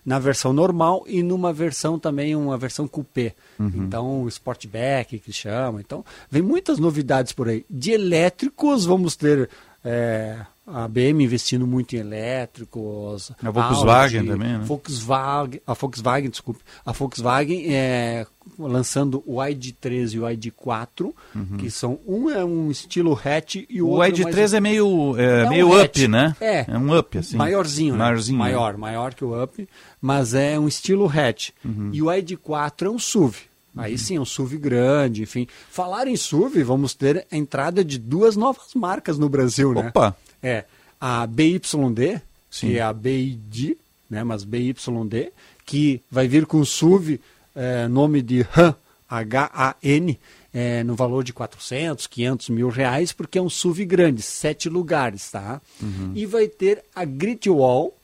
na 0.08 0.18
versão 0.18 0.54
normal 0.54 1.04
e 1.06 1.22
numa 1.22 1.52
versão 1.52 1.98
também, 1.98 2.34
uma 2.34 2.56
versão 2.56 2.88
coupé. 2.88 3.34
Uhum. 3.58 3.70
Então, 3.74 4.22
o 4.22 4.28
Sportback, 4.28 5.18
que 5.18 5.30
chama. 5.34 5.82
Então, 5.82 6.02
vem 6.30 6.40
muitas 6.40 6.78
novidades 6.78 7.32
por 7.32 7.46
aí. 7.46 7.62
De 7.68 7.90
elétricos, 7.90 8.86
vamos 8.86 9.14
ter 9.14 9.50
é, 9.84 10.38
a 10.72 10.88
BM 10.88 11.22
investindo 11.24 11.66
muito 11.66 11.94
em 11.94 11.98
elétricos. 11.98 13.32
A 13.42 13.50
Volkswagen 13.50 14.20
Audi, 14.20 14.30
também, 14.30 14.58
né? 14.58 14.64
Volkswagen, 14.64 15.60
a 15.66 15.74
Volkswagen, 15.74 16.30
desculpe. 16.30 16.60
A 16.84 16.92
Volkswagen 16.92 17.74
é 17.74 18.26
lançando 18.58 19.22
o 19.26 19.36
ID3 19.36 20.14
e 20.14 20.20
o 20.20 20.22
ID4, 20.24 21.12
que 21.58 21.70
são 21.70 21.98
um 22.06 22.30
é 22.30 22.44
um 22.44 22.70
estilo 22.70 23.12
hatch 23.22 23.56
e 23.68 23.82
o, 23.82 23.86
O 23.88 23.90
outro 23.90 24.10
ID3 24.10 24.34
mais... 24.36 24.54
é 24.54 24.60
meio, 24.60 25.18
é, 25.18 25.44
um 25.44 25.48
meio 25.50 25.72
hatch. 25.74 25.96
up, 25.98 26.08
né? 26.08 26.36
É. 26.40 26.64
É 26.68 26.78
um 26.78 26.96
up, 26.96 27.18
assim. 27.18 27.36
Maiorzinho, 27.36 27.92
né? 27.94 27.98
Maiorzinho. 27.98 28.38
né? 28.38 28.44
Maior, 28.44 28.76
maior 28.76 29.14
que 29.14 29.24
o 29.24 29.42
Up, 29.42 29.68
mas 30.00 30.34
é 30.34 30.58
um 30.58 30.66
estilo 30.66 31.06
hatch. 31.08 31.50
Uhum. 31.64 31.90
E 31.92 32.02
o 32.02 32.06
ID4 32.06 32.86
é 32.86 32.90
um 32.90 32.98
SUV. 32.98 33.48
Aí 33.76 33.96
sim, 33.96 34.16
é 34.16 34.20
um 34.20 34.24
SUV 34.24 34.58
grande, 34.58 35.22
enfim. 35.22 35.46
Falar 35.70 36.08
em 36.08 36.16
SUV, 36.16 36.64
vamos 36.64 36.94
ter 36.94 37.24
a 37.30 37.36
entrada 37.36 37.84
de 37.84 37.96
duas 37.96 38.34
novas 38.36 38.74
marcas 38.74 39.18
no 39.18 39.28
Brasil, 39.28 39.72
né? 39.72 39.86
Opa! 39.88 40.16
É 40.42 40.64
a 41.00 41.26
BYD, 41.26 42.20
Sim. 42.50 42.68
que 42.68 42.78
é 42.78 42.82
a 42.82 42.92
BID, 42.92 43.76
né? 44.10 44.24
Mas 44.24 44.44
BYD, 44.44 45.32
que 45.64 46.00
vai 46.10 46.26
vir 46.26 46.46
com 46.46 46.64
SUV, 46.64 47.20
é, 47.54 47.86
nome 47.88 48.22
de 48.22 48.46
Han, 48.56 48.74
H-A-N, 49.08 50.18
é, 50.52 50.82
no 50.82 50.94
valor 50.94 51.22
de 51.22 51.32
400, 51.32 52.06
500 52.06 52.48
mil 52.50 52.68
reais, 52.68 53.12
porque 53.12 53.38
é 53.38 53.42
um 53.42 53.50
SUV 53.50 53.84
grande, 53.84 54.22
sete 54.22 54.68
lugares, 54.68 55.30
tá? 55.30 55.60
Uhum. 55.80 56.12
E 56.14 56.26
vai 56.26 56.48
ter 56.48 56.82
a 56.94 57.04
Great 57.04 57.48
Wall, 57.48 57.94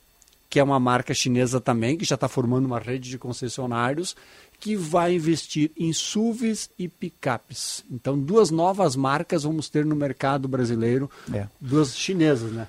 que 0.49 0.59
é 0.59 0.63
uma 0.63 0.79
marca 0.79 1.13
chinesa 1.13 1.59
também, 1.59 1.97
que 1.97 2.05
já 2.05 2.15
está 2.15 2.27
formando 2.27 2.65
uma 2.65 2.79
rede 2.79 3.09
de 3.09 3.17
concessionários, 3.17 4.15
que 4.65 4.75
vai 4.75 5.13
investir 5.13 5.69
em 5.77 5.93
SUVs 5.93 6.71
e 6.79 6.87
picapes. 6.87 7.83
Então, 7.91 8.17
duas 8.17 8.49
novas 8.49 8.95
marcas 8.95 9.43
vamos 9.43 9.69
ter 9.69 9.85
no 9.85 9.95
mercado 9.95 10.47
brasileiro, 10.47 11.07
É. 11.31 11.45
duas 11.61 11.95
chinesas, 11.95 12.51
né? 12.51 12.67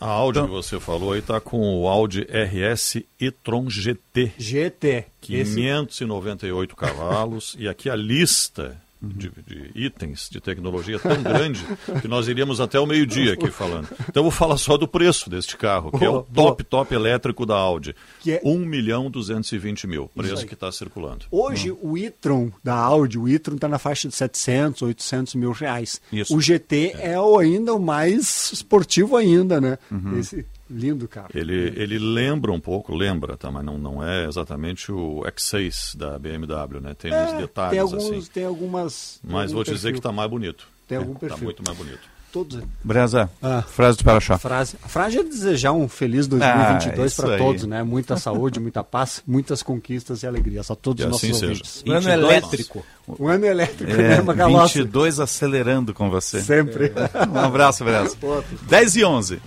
A 0.00 0.06
Audi 0.06 0.40
que 0.42 0.48
você 0.48 0.80
falou 0.80 1.12
aí 1.12 1.20
está 1.20 1.40
com 1.40 1.80
o 1.80 1.86
Audi 1.86 2.22
RS 2.28 3.04
e-tron 3.20 3.70
GT. 3.70 4.32
GT. 4.36 5.04
Esse- 5.30 5.54
598 5.54 6.74
cavalos. 6.74 7.54
e 7.56 7.68
aqui 7.68 7.88
a 7.88 7.94
lista 7.94 8.76
de, 9.00 9.30
de 9.46 9.70
itens 9.74 10.28
de 10.30 10.40
tecnologia 10.40 10.96
é 10.96 10.98
tão 10.98 11.22
grande 11.22 11.64
que 12.00 12.08
nós 12.08 12.26
iríamos 12.26 12.60
até 12.60 12.80
o 12.80 12.86
meio-dia 12.86 13.34
aqui 13.34 13.50
falando. 13.50 13.88
Então 14.00 14.20
eu 14.20 14.22
vou 14.24 14.30
falar 14.30 14.56
só 14.56 14.76
do 14.76 14.88
preço 14.88 15.30
deste 15.30 15.56
carro, 15.56 15.90
que 15.90 16.04
é 16.04 16.08
Boa, 16.08 16.20
o 16.20 16.22
top, 16.24 16.64
top 16.64 16.94
elétrico 16.94 17.46
da 17.46 17.54
Audi. 17.56 17.94
Que 18.20 18.32
é- 18.32 18.40
1 18.44 18.58
milhão 18.58 19.10
220 19.10 19.86
mil, 19.86 20.08
preço 20.08 20.46
que 20.46 20.54
está 20.54 20.70
circulando. 20.72 21.26
Hoje, 21.30 21.70
o 21.80 21.96
e-tron 21.96 22.50
da 22.62 22.74
Audi, 22.74 23.18
o 23.18 23.28
e-tron 23.28 23.54
está 23.54 23.68
na 23.68 23.78
faixa 23.78 24.08
de 24.08 24.14
700, 24.14 24.82
800 24.82 25.34
mil 25.36 25.52
reais. 25.52 26.00
Isso. 26.12 26.34
O 26.36 26.40
GT 26.40 26.94
é. 26.98 27.18
o 27.20 27.38
ainda 27.38 27.74
o 27.74 27.80
mais 27.80 28.52
esportivo 28.52 29.16
ainda, 29.16 29.60
né? 29.60 29.78
Uhum. 29.90 30.18
Esse, 30.18 30.44
Lindo 30.70 31.08
carro. 31.08 31.28
Ele, 31.34 31.72
ele 31.76 31.98
lembra 31.98 32.52
um 32.52 32.60
pouco, 32.60 32.94
lembra, 32.94 33.36
tá? 33.36 33.50
Mas 33.50 33.64
não, 33.64 33.78
não 33.78 34.06
é 34.06 34.26
exatamente 34.26 34.92
o 34.92 35.22
X6 35.26 35.96
da 35.96 36.18
BMW, 36.18 36.80
né? 36.80 36.94
Tem 36.94 37.10
É, 37.12 37.24
uns 37.24 37.32
detalhes 37.38 37.70
tem 37.70 37.78
alguns, 37.80 38.04
assim. 38.04 38.30
tem 38.32 38.44
algumas. 38.44 39.20
Mas 39.24 39.50
vou 39.52 39.64
te 39.64 39.72
dizer 39.72 39.92
que 39.92 39.98
está 39.98 40.12
mais 40.12 40.28
bonito. 40.30 40.66
Tem 40.86 40.96
É, 40.96 41.00
algum 41.00 41.14
Tá 41.14 41.20
perfil. 41.20 41.44
muito 41.44 41.62
mais 41.66 41.76
bonito. 41.78 42.00
Todos. 42.30 42.60
Breza, 42.84 43.30
Ah. 43.42 43.62
frase 43.62 43.96
do. 43.96 44.10
A 44.10 44.20
frase, 44.38 44.76
a 44.84 44.88
frase 44.88 45.18
é 45.18 45.22
desejar 45.22 45.72
um 45.72 45.88
feliz 45.88 46.26
2022 46.26 47.18
Ah, 47.18 47.22
para 47.22 47.32
aí. 47.32 47.38
todos, 47.38 47.64
né? 47.64 47.82
Muita 47.82 48.18
saúde, 48.18 48.60
muita 48.60 48.84
paz, 48.84 49.22
muitas 49.26 49.62
conquistas 49.62 50.22
e 50.22 50.26
alegrias 50.26 50.70
a 50.70 50.76
todos 50.76 51.02
Que 51.02 51.10
os 51.10 51.16
assim 51.16 51.28
nossos 51.28 51.40
seja. 51.40 51.52
ouvintes. 51.52 51.82
Um 51.86 51.92
ano 51.92 52.00
22. 52.02 52.22
elétrico. 52.30 52.86
Um 53.18 53.28
ano 53.28 53.46
elétrico, 53.46 53.90
É, 53.92 53.96
né, 54.16 54.20
Magalhães? 54.20 54.72
22 54.74 55.18
acelerando 55.20 55.94
com 55.94 56.10
você. 56.10 56.42
Sempre. 56.42 56.92
Um 57.34 57.38
abraço, 57.38 57.82
Breza. 57.82 58.14
Outro. 58.20 58.58
10 58.68 58.96
e 58.96 59.04
11. 59.06 59.40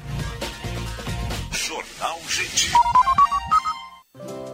Jornal 1.62 2.20
Gente. 2.28 2.72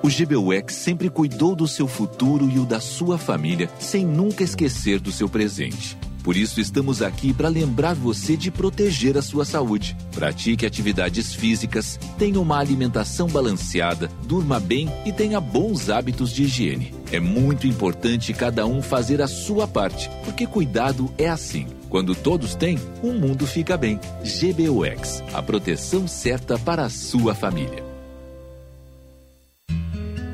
O 0.03 0.09
GBUX 0.09 0.75
sempre 0.75 1.09
cuidou 1.09 1.55
do 1.55 1.65
seu 1.65 1.87
futuro 1.87 2.49
e 2.49 2.59
o 2.59 2.65
da 2.65 2.81
sua 2.81 3.17
família, 3.17 3.69
sem 3.79 4.05
nunca 4.05 4.43
esquecer 4.43 4.99
do 4.99 5.09
seu 5.09 5.29
presente. 5.29 5.97
Por 6.21 6.35
isso, 6.35 6.59
estamos 6.59 7.01
aqui 7.01 7.33
para 7.33 7.47
lembrar 7.47 7.93
você 7.95 8.35
de 8.35 8.51
proteger 8.51 9.17
a 9.17 9.21
sua 9.21 9.45
saúde. 9.45 9.95
Pratique 10.13 10.65
atividades 10.65 11.33
físicas, 11.33 11.97
tenha 12.17 12.41
uma 12.41 12.59
alimentação 12.59 13.29
balanceada, 13.29 14.11
durma 14.23 14.59
bem 14.59 14.91
e 15.05 15.13
tenha 15.13 15.39
bons 15.39 15.89
hábitos 15.89 16.33
de 16.33 16.43
higiene. 16.43 16.93
É 17.09 17.21
muito 17.21 17.65
importante 17.65 18.33
cada 18.33 18.65
um 18.65 18.81
fazer 18.81 19.21
a 19.21 19.27
sua 19.27 19.65
parte, 19.65 20.09
porque 20.25 20.45
cuidado 20.45 21.09
é 21.17 21.29
assim. 21.29 21.67
Quando 21.89 22.13
todos 22.13 22.55
têm, 22.55 22.77
o 23.01 23.13
mundo 23.13 23.47
fica 23.47 23.77
bem. 23.77 23.99
GBUX, 24.23 25.23
a 25.33 25.41
proteção 25.41 26.07
certa 26.07 26.59
para 26.59 26.83
a 26.83 26.89
sua 26.89 27.33
família. 27.33 27.87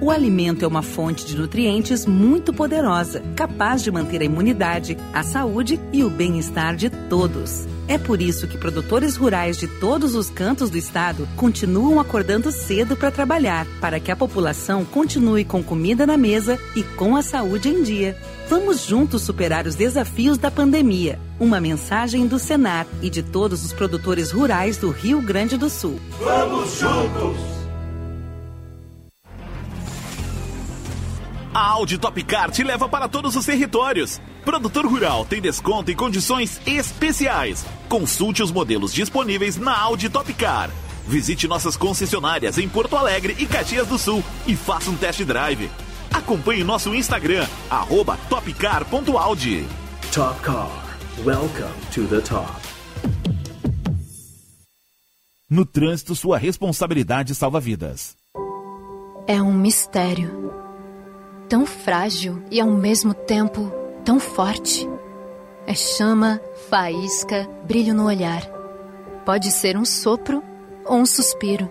O 0.04 0.12
alimento 0.12 0.66
é 0.66 0.68
uma 0.68 0.82
fonte 0.82 1.26
de 1.26 1.38
nutrientes 1.38 2.06
muito 2.06 2.52
poderosa, 2.52 3.22
capaz 3.38 3.82
de 3.82 3.90
manter 3.90 4.22
a 4.22 4.26
imunidade, 4.26 4.98
a 5.14 5.24
saúde 5.24 5.80
e 5.94 6.04
o 6.04 6.10
bem-estar 6.10 6.76
de 6.76 6.90
todos. 6.90 7.66
É 7.88 7.98
por 7.98 8.22
isso 8.22 8.46
que 8.46 8.58
produtores 8.58 9.16
rurais 9.16 9.58
de 9.58 9.66
todos 9.66 10.14
os 10.14 10.30
cantos 10.30 10.70
do 10.70 10.78
estado 10.78 11.26
continuam 11.38 12.02
acordando 12.02 12.52
cedo 12.52 12.98
para 12.98 13.12
trabalhar, 13.12 13.66
para 13.80 13.98
que 13.98 14.12
a 14.12 14.16
população 14.16 14.84
continue 14.84 15.46
com 15.46 15.64
comida 15.64 16.06
na 16.06 16.18
mesa 16.18 16.60
e 16.76 16.84
com 16.84 17.16
a 17.16 17.22
saúde 17.22 17.70
em 17.70 17.82
dia. 17.82 18.18
Vamos 18.56 18.86
juntos 18.86 19.24
superar 19.24 19.66
os 19.66 19.74
desafios 19.74 20.38
da 20.38 20.52
pandemia. 20.52 21.20
Uma 21.40 21.60
mensagem 21.60 22.28
do 22.28 22.38
Senar 22.38 22.86
e 23.02 23.10
de 23.10 23.24
todos 23.24 23.66
os 23.66 23.74
produtores 23.74 24.32
rurais 24.32 24.78
do 24.78 24.92
Rio 24.92 25.20
Grande 25.20 25.58
do 25.58 25.72
Sul. 25.72 26.00
Vamos 26.20 26.78
juntos! 26.78 27.36
A 31.52 31.68
Audi 31.68 31.98
Top 31.98 32.24
Car 32.24 32.52
te 32.52 32.64
leva 32.64 32.88
para 32.88 33.10
todos 33.10 33.36
os 33.36 33.44
territórios. 33.44 34.22
Produtor 34.46 34.86
Rural 34.86 35.26
tem 35.26 35.42
desconto 35.42 35.90
e 35.90 35.96
condições 35.96 36.62
especiais. 36.68 37.66
Consulte 37.90 38.44
os 38.44 38.52
modelos 38.52 38.94
disponíveis 38.94 39.58
na 39.58 39.76
Audi 39.76 40.12
Top 40.12 40.32
Car. 40.32 40.70
Visite 41.08 41.48
nossas 41.48 41.76
concessionárias 41.76 42.60
em 42.60 42.70
Porto 42.70 42.96
Alegre 42.96 43.36
e 43.40 43.48
Caxias 43.48 43.88
do 43.88 43.98
Sul 43.98 44.24
e 44.46 44.56
faça 44.56 44.92
um 44.92 44.96
test 44.96 45.24
drive. 45.24 45.72
Acompanhe 46.24 46.64
nosso 46.64 46.96
Instagram, 46.96 47.46
arroba 47.70 48.18
topcar.audi. 48.30 49.68
Top 50.14 50.40
Car. 50.40 50.98
Welcome 51.26 51.74
to 51.94 52.08
the 52.08 52.22
top. 52.22 52.50
No 55.50 55.66
trânsito, 55.66 56.16
sua 56.16 56.38
responsabilidade 56.38 57.36
salva 57.36 57.60
vidas. 57.60 58.16
É 59.28 59.42
um 59.42 59.52
mistério. 59.52 60.54
Tão 61.50 61.66
frágil 61.66 62.42
e 62.50 62.62
ao 62.62 62.70
mesmo 62.70 63.14
tempo 63.14 63.70
tão 64.06 64.18
forte. 64.18 64.88
É 65.68 65.76
chama, 65.76 66.40
faísca, 66.70 67.50
brilho 67.66 67.94
no 67.94 68.06
olhar. 68.06 68.44
Pode 69.26 69.52
ser 69.52 69.76
um 69.76 69.84
sopro 69.84 70.42
ou 70.86 71.00
um 71.00 71.06
suspiro. 71.06 71.70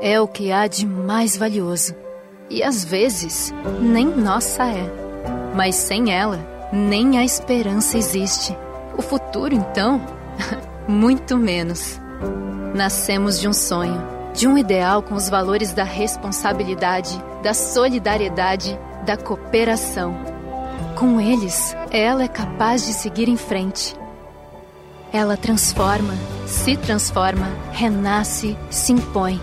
É 0.00 0.18
o 0.18 0.26
que 0.26 0.50
há 0.50 0.66
de 0.66 0.86
mais 0.86 1.36
valioso. 1.36 2.03
E 2.50 2.62
às 2.62 2.84
vezes, 2.84 3.52
nem 3.80 4.06
nossa 4.06 4.64
é. 4.64 4.90
Mas 5.54 5.74
sem 5.76 6.12
ela, 6.12 6.38
nem 6.72 7.18
a 7.18 7.24
esperança 7.24 7.96
existe. 7.96 8.56
O 8.96 9.02
futuro, 9.02 9.54
então, 9.54 10.00
muito 10.86 11.36
menos. 11.36 12.00
Nascemos 12.74 13.40
de 13.40 13.48
um 13.48 13.52
sonho, 13.52 14.02
de 14.34 14.46
um 14.46 14.58
ideal 14.58 15.02
com 15.02 15.14
os 15.14 15.28
valores 15.28 15.72
da 15.72 15.84
responsabilidade, 15.84 17.22
da 17.42 17.54
solidariedade, 17.54 18.78
da 19.06 19.16
cooperação. 19.16 20.14
Com 20.96 21.20
eles, 21.20 21.76
ela 21.90 22.24
é 22.24 22.28
capaz 22.28 22.84
de 22.84 22.92
seguir 22.92 23.28
em 23.28 23.36
frente. 23.36 23.96
Ela 25.12 25.36
transforma, 25.36 26.14
se 26.46 26.76
transforma, 26.76 27.46
renasce, 27.72 28.56
se 28.70 28.92
impõe. 28.92 29.40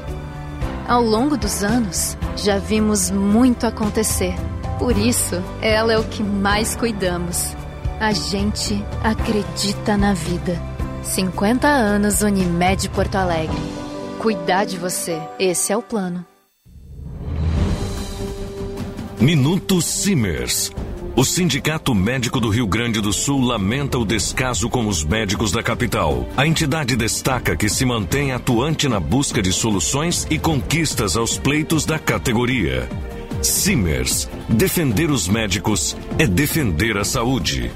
Ao 0.92 1.02
longo 1.02 1.38
dos 1.38 1.64
anos, 1.64 2.18
já 2.36 2.58
vimos 2.58 3.10
muito 3.10 3.66
acontecer. 3.66 4.36
Por 4.78 4.98
isso, 4.98 5.42
ela 5.62 5.94
é 5.94 5.98
o 5.98 6.04
que 6.04 6.22
mais 6.22 6.76
cuidamos. 6.76 7.56
A 7.98 8.12
gente 8.12 8.84
acredita 9.02 9.96
na 9.96 10.14
vida. 10.14 10.62
50 11.02 11.66
anos 11.66 12.22
Unimed 12.22 12.90
Porto 12.90 13.16
Alegre. 13.16 13.56
Cuidar 14.20 14.66
de 14.66 14.78
você, 14.78 15.18
esse 15.40 15.72
é 15.72 15.78
o 15.78 15.82
plano. 15.82 16.26
Minuto 19.18 19.82
Simers. 19.82 20.74
O 21.14 21.26
Sindicato 21.26 21.94
Médico 21.94 22.40
do 22.40 22.50
Rio 22.50 22.66
Grande 22.66 23.02
do 23.02 23.12
Sul 23.12 23.42
lamenta 23.42 23.98
o 23.98 24.06
descaso 24.06 24.70
com 24.70 24.88
os 24.88 25.04
médicos 25.04 25.52
da 25.52 25.62
capital. 25.62 26.26
A 26.38 26.48
entidade 26.48 26.96
destaca 26.96 27.56
que 27.56 27.68
se 27.68 27.84
mantém 27.84 28.32
atuante 28.32 28.88
na 28.88 29.00
busca 29.00 29.42
de 29.42 29.52
soluções 29.52 30.26
e 30.30 30.40
conquistas 30.40 31.18
aos 31.18 31.38
pleitos 31.38 31.86
da 31.86 32.00
categoria. 32.00 32.88
Simers. 33.44 34.30
Defender 34.48 35.12
os 35.12 35.28
médicos 35.28 35.98
é 36.18 36.26
defender 36.26 36.98
a 36.98 37.04
saúde. 37.04 37.70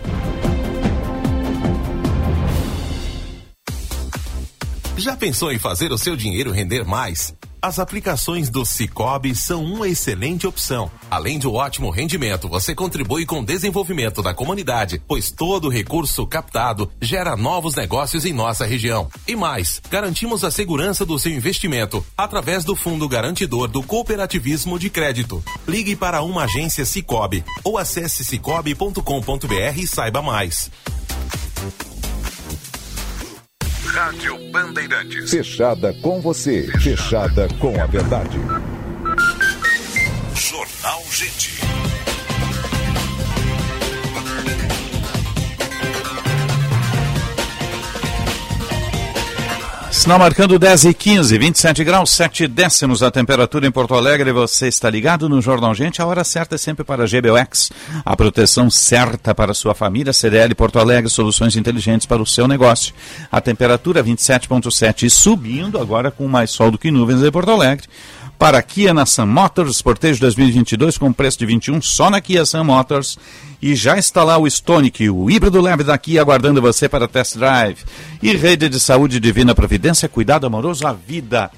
Já 4.98 5.18
pensou 5.18 5.52
em 5.52 5.60
fazer 5.60 5.91
o 5.91 5.98
seu 5.98 6.16
dinheiro 6.16 6.52
render 6.52 6.86
mais? 6.86 7.36
As 7.65 7.79
aplicações 7.79 8.47
do 8.47 8.63
Cicobi 8.63 9.33
são 9.33 9.63
uma 9.63 9.89
excelente 9.89 10.45
opção. 10.45 10.91
Além 11.09 11.39
de 11.39 11.47
um 11.47 11.55
ótimo 11.55 11.89
rendimento, 11.89 12.47
você 12.47 12.75
contribui 12.75 13.25
com 13.25 13.39
o 13.39 13.43
desenvolvimento 13.43 14.21
da 14.21 14.35
comunidade, 14.35 15.01
pois 15.07 15.31
todo 15.31 15.67
recurso 15.67 16.27
captado 16.27 16.91
gera 17.01 17.35
novos 17.35 17.73
negócios 17.73 18.23
em 18.23 18.33
nossa 18.33 18.67
região. 18.67 19.09
E 19.27 19.35
mais, 19.35 19.81
garantimos 19.89 20.43
a 20.43 20.51
segurança 20.51 21.03
do 21.07 21.17
seu 21.17 21.31
investimento 21.31 22.05
através 22.15 22.63
do 22.63 22.75
Fundo 22.75 23.09
Garantidor 23.09 23.67
do 23.67 23.81
Cooperativismo 23.81 24.77
de 24.77 24.91
Crédito. 24.91 25.43
Ligue 25.67 25.95
para 25.95 26.21
uma 26.21 26.43
agência 26.43 26.85
Cicobi 26.85 27.43
ou 27.63 27.79
acesse 27.79 28.23
cicobi.com.br 28.23 29.79
e 29.79 29.87
saiba 29.87 30.21
mais. 30.21 30.69
Rádio 33.95 34.38
Bandeirantes. 34.51 35.31
Fechada 35.31 35.93
com 36.01 36.19
você. 36.19 36.69
Fechada 36.81 37.47
com 37.61 37.81
a 37.81 37.85
verdade. 37.85 38.38
Jornal 40.35 41.01
Gente. 41.09 41.61
Sinal 50.06 50.19
marcando 50.19 50.60
10 50.60 50.86
e 50.86 50.94
15, 50.94 51.36
27 51.36 51.84
graus, 51.84 52.11
7 52.11 52.48
décimos 52.48 53.02
a 53.02 53.10
temperatura 53.10 53.65
em 53.65 53.72
Porto 53.72 53.95
Alegre. 53.95 54.32
Você 54.32 54.68
está 54.68 54.88
ligado 54.88 55.27
no 55.27 55.41
Jornal 55.41 55.73
Gente. 55.73 55.99
A 55.99 56.06
hora 56.06 56.23
certa 56.23 56.53
é 56.53 56.57
sempre 56.60 56.84
para 56.84 57.06
a 57.06 57.07
GBUX. 57.07 57.72
A 58.06 58.15
proteção 58.15 58.69
certa 58.69 59.34
para 59.34 59.56
sua 59.56 59.73
família. 59.73 60.14
CDL 60.14 60.53
Porto 60.53 60.77
Alegre, 60.77 61.10
soluções 61.10 61.56
inteligentes 61.56 62.06
para 62.06 62.22
o 62.22 62.26
seu 62.26 62.48
negócio. 62.48 62.94
A 63.32 63.41
temperatura 63.41 64.03
27,7 64.03 65.07
e 65.07 65.10
subindo 65.10 65.80
agora 65.80 66.11
com 66.11 66.27
mais 66.27 66.52
sol 66.52 66.69
do 66.69 66.77
que 66.77 66.91
nuvens 66.91 67.23
em 67.23 67.32
Porto 67.32 67.49
Alegre. 67.49 67.88
Para 68.38 68.57
a 68.57 68.62
Kia 68.62 68.94
na 68.94 69.06
Sun 69.06 69.28
Motors, 69.28 69.82
portejo 69.82 70.20
2022 70.20 70.98
com 70.98 71.12
preço 71.14 71.40
de 71.40 71.45
21 71.45 71.82
só 71.82 72.10
na 72.10 72.20
Kia 72.20 72.45
Sun 72.45 72.66
Motors. 72.66 73.18
E 73.62 73.76
já 73.76 73.98
está 73.98 74.24
lá 74.24 74.38
o 74.38 74.45
Stonic, 74.45 75.10
o 75.10 75.30
híbrido 75.30 75.62
leve 75.62 75.84
da 75.84 75.98
Kia, 75.98 76.22
aguardando 76.22 76.62
você 76.62 76.90
para 76.90 77.07
test 77.07 77.38
drive. 77.38 77.84
E 78.22 78.36
rede 78.36 78.68
de 78.68 78.80
saúde 78.80 79.20
Divina 79.20 79.56
Providência, 79.56 80.10
cuidado 80.10 80.45
amoroso 80.45 80.86
à 80.86 80.91
vida. 80.91 81.49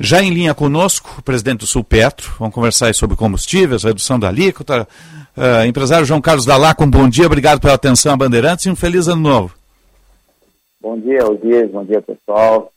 Já 0.00 0.22
em 0.22 0.30
linha 0.30 0.54
conosco, 0.54 1.16
o 1.18 1.22
presidente 1.22 1.60
do 1.60 1.66
Sul 1.66 1.84
Petro, 1.84 2.32
vamos 2.38 2.54
conversar 2.54 2.94
sobre 2.94 3.16
combustíveis, 3.16 3.84
redução 3.84 4.18
da 4.18 4.28
alíquota. 4.28 4.88
Uh, 5.36 5.66
empresário 5.66 6.06
João 6.06 6.20
Carlos 6.20 6.46
Dalacom, 6.46 6.88
bom 6.88 7.08
dia, 7.08 7.26
obrigado 7.26 7.60
pela 7.60 7.74
atenção 7.74 8.12
a 8.14 8.16
Bandeirantes 8.16 8.64
e 8.64 8.70
um 8.70 8.76
feliz 8.76 9.08
ano 9.08 9.22
novo. 9.22 9.54
Bom 10.80 10.98
dia, 10.98 11.20
Dias, 11.42 11.70
bom 11.70 11.84
dia 11.84 12.00
pessoal. 12.00 12.72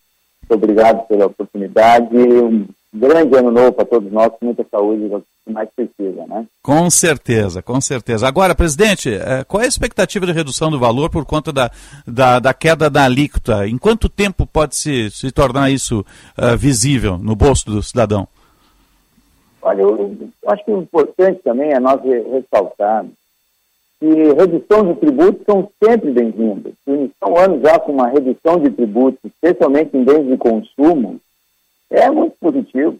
obrigado 0.49 1.07
pela 1.07 1.27
oportunidade. 1.27 2.15
Um 2.15 2.67
grande 2.93 3.37
ano 3.37 3.51
novo 3.51 3.71
para 3.71 3.85
todos 3.85 4.11
nós, 4.11 4.29
com 4.29 4.45
muita 4.45 4.65
saúde, 4.69 5.09
que 5.45 5.51
mais 5.51 5.69
precisa, 5.75 6.25
né? 6.27 6.45
Com 6.61 6.89
certeza, 6.89 7.61
com 7.61 7.79
certeza. 7.79 8.27
Agora, 8.27 8.55
presidente, 8.55 9.13
eh, 9.13 9.43
qual 9.47 9.61
é 9.61 9.65
a 9.65 9.69
expectativa 9.69 10.25
de 10.25 10.31
redução 10.31 10.71
do 10.71 10.79
valor 10.79 11.09
por 11.09 11.25
conta 11.25 11.51
da, 11.51 11.71
da, 12.05 12.39
da 12.39 12.53
queda 12.53 12.89
da 12.89 13.05
alíquota? 13.05 13.67
Em 13.67 13.77
quanto 13.77 14.09
tempo 14.09 14.45
pode 14.45 14.75
se, 14.75 15.09
se 15.11 15.31
tornar 15.31 15.69
isso 15.69 15.99
uh, 16.37 16.57
visível 16.57 17.17
no 17.17 17.35
bolso 17.35 17.65
do 17.67 17.83
cidadão? 17.83 18.27
Olha, 19.61 19.81
eu, 19.81 20.17
eu 20.43 20.51
acho 20.51 20.65
que 20.65 20.71
o 20.71 20.81
importante 20.81 21.41
também 21.43 21.71
é 21.71 21.79
nós 21.79 22.01
ressaltar 22.01 23.05
que 23.99 24.07
redução 24.07 24.85
de 24.85 24.99
tributos 24.99 25.43
são 25.45 25.69
sempre 25.83 26.11
bem-vindas. 26.11 26.73
Iniciar 26.87 27.27
um 27.27 27.37
ano 27.37 27.61
já 27.61 27.77
com 27.79 27.91
uma 27.91 28.07
redução 28.07 28.57
de 28.57 28.69
tributos, 28.69 29.19
especialmente 29.25 29.95
em 29.95 30.05
bens 30.05 30.25
de 30.25 30.37
consumo, 30.37 31.19
é 31.89 32.09
muito 32.09 32.35
positivo. 32.39 32.97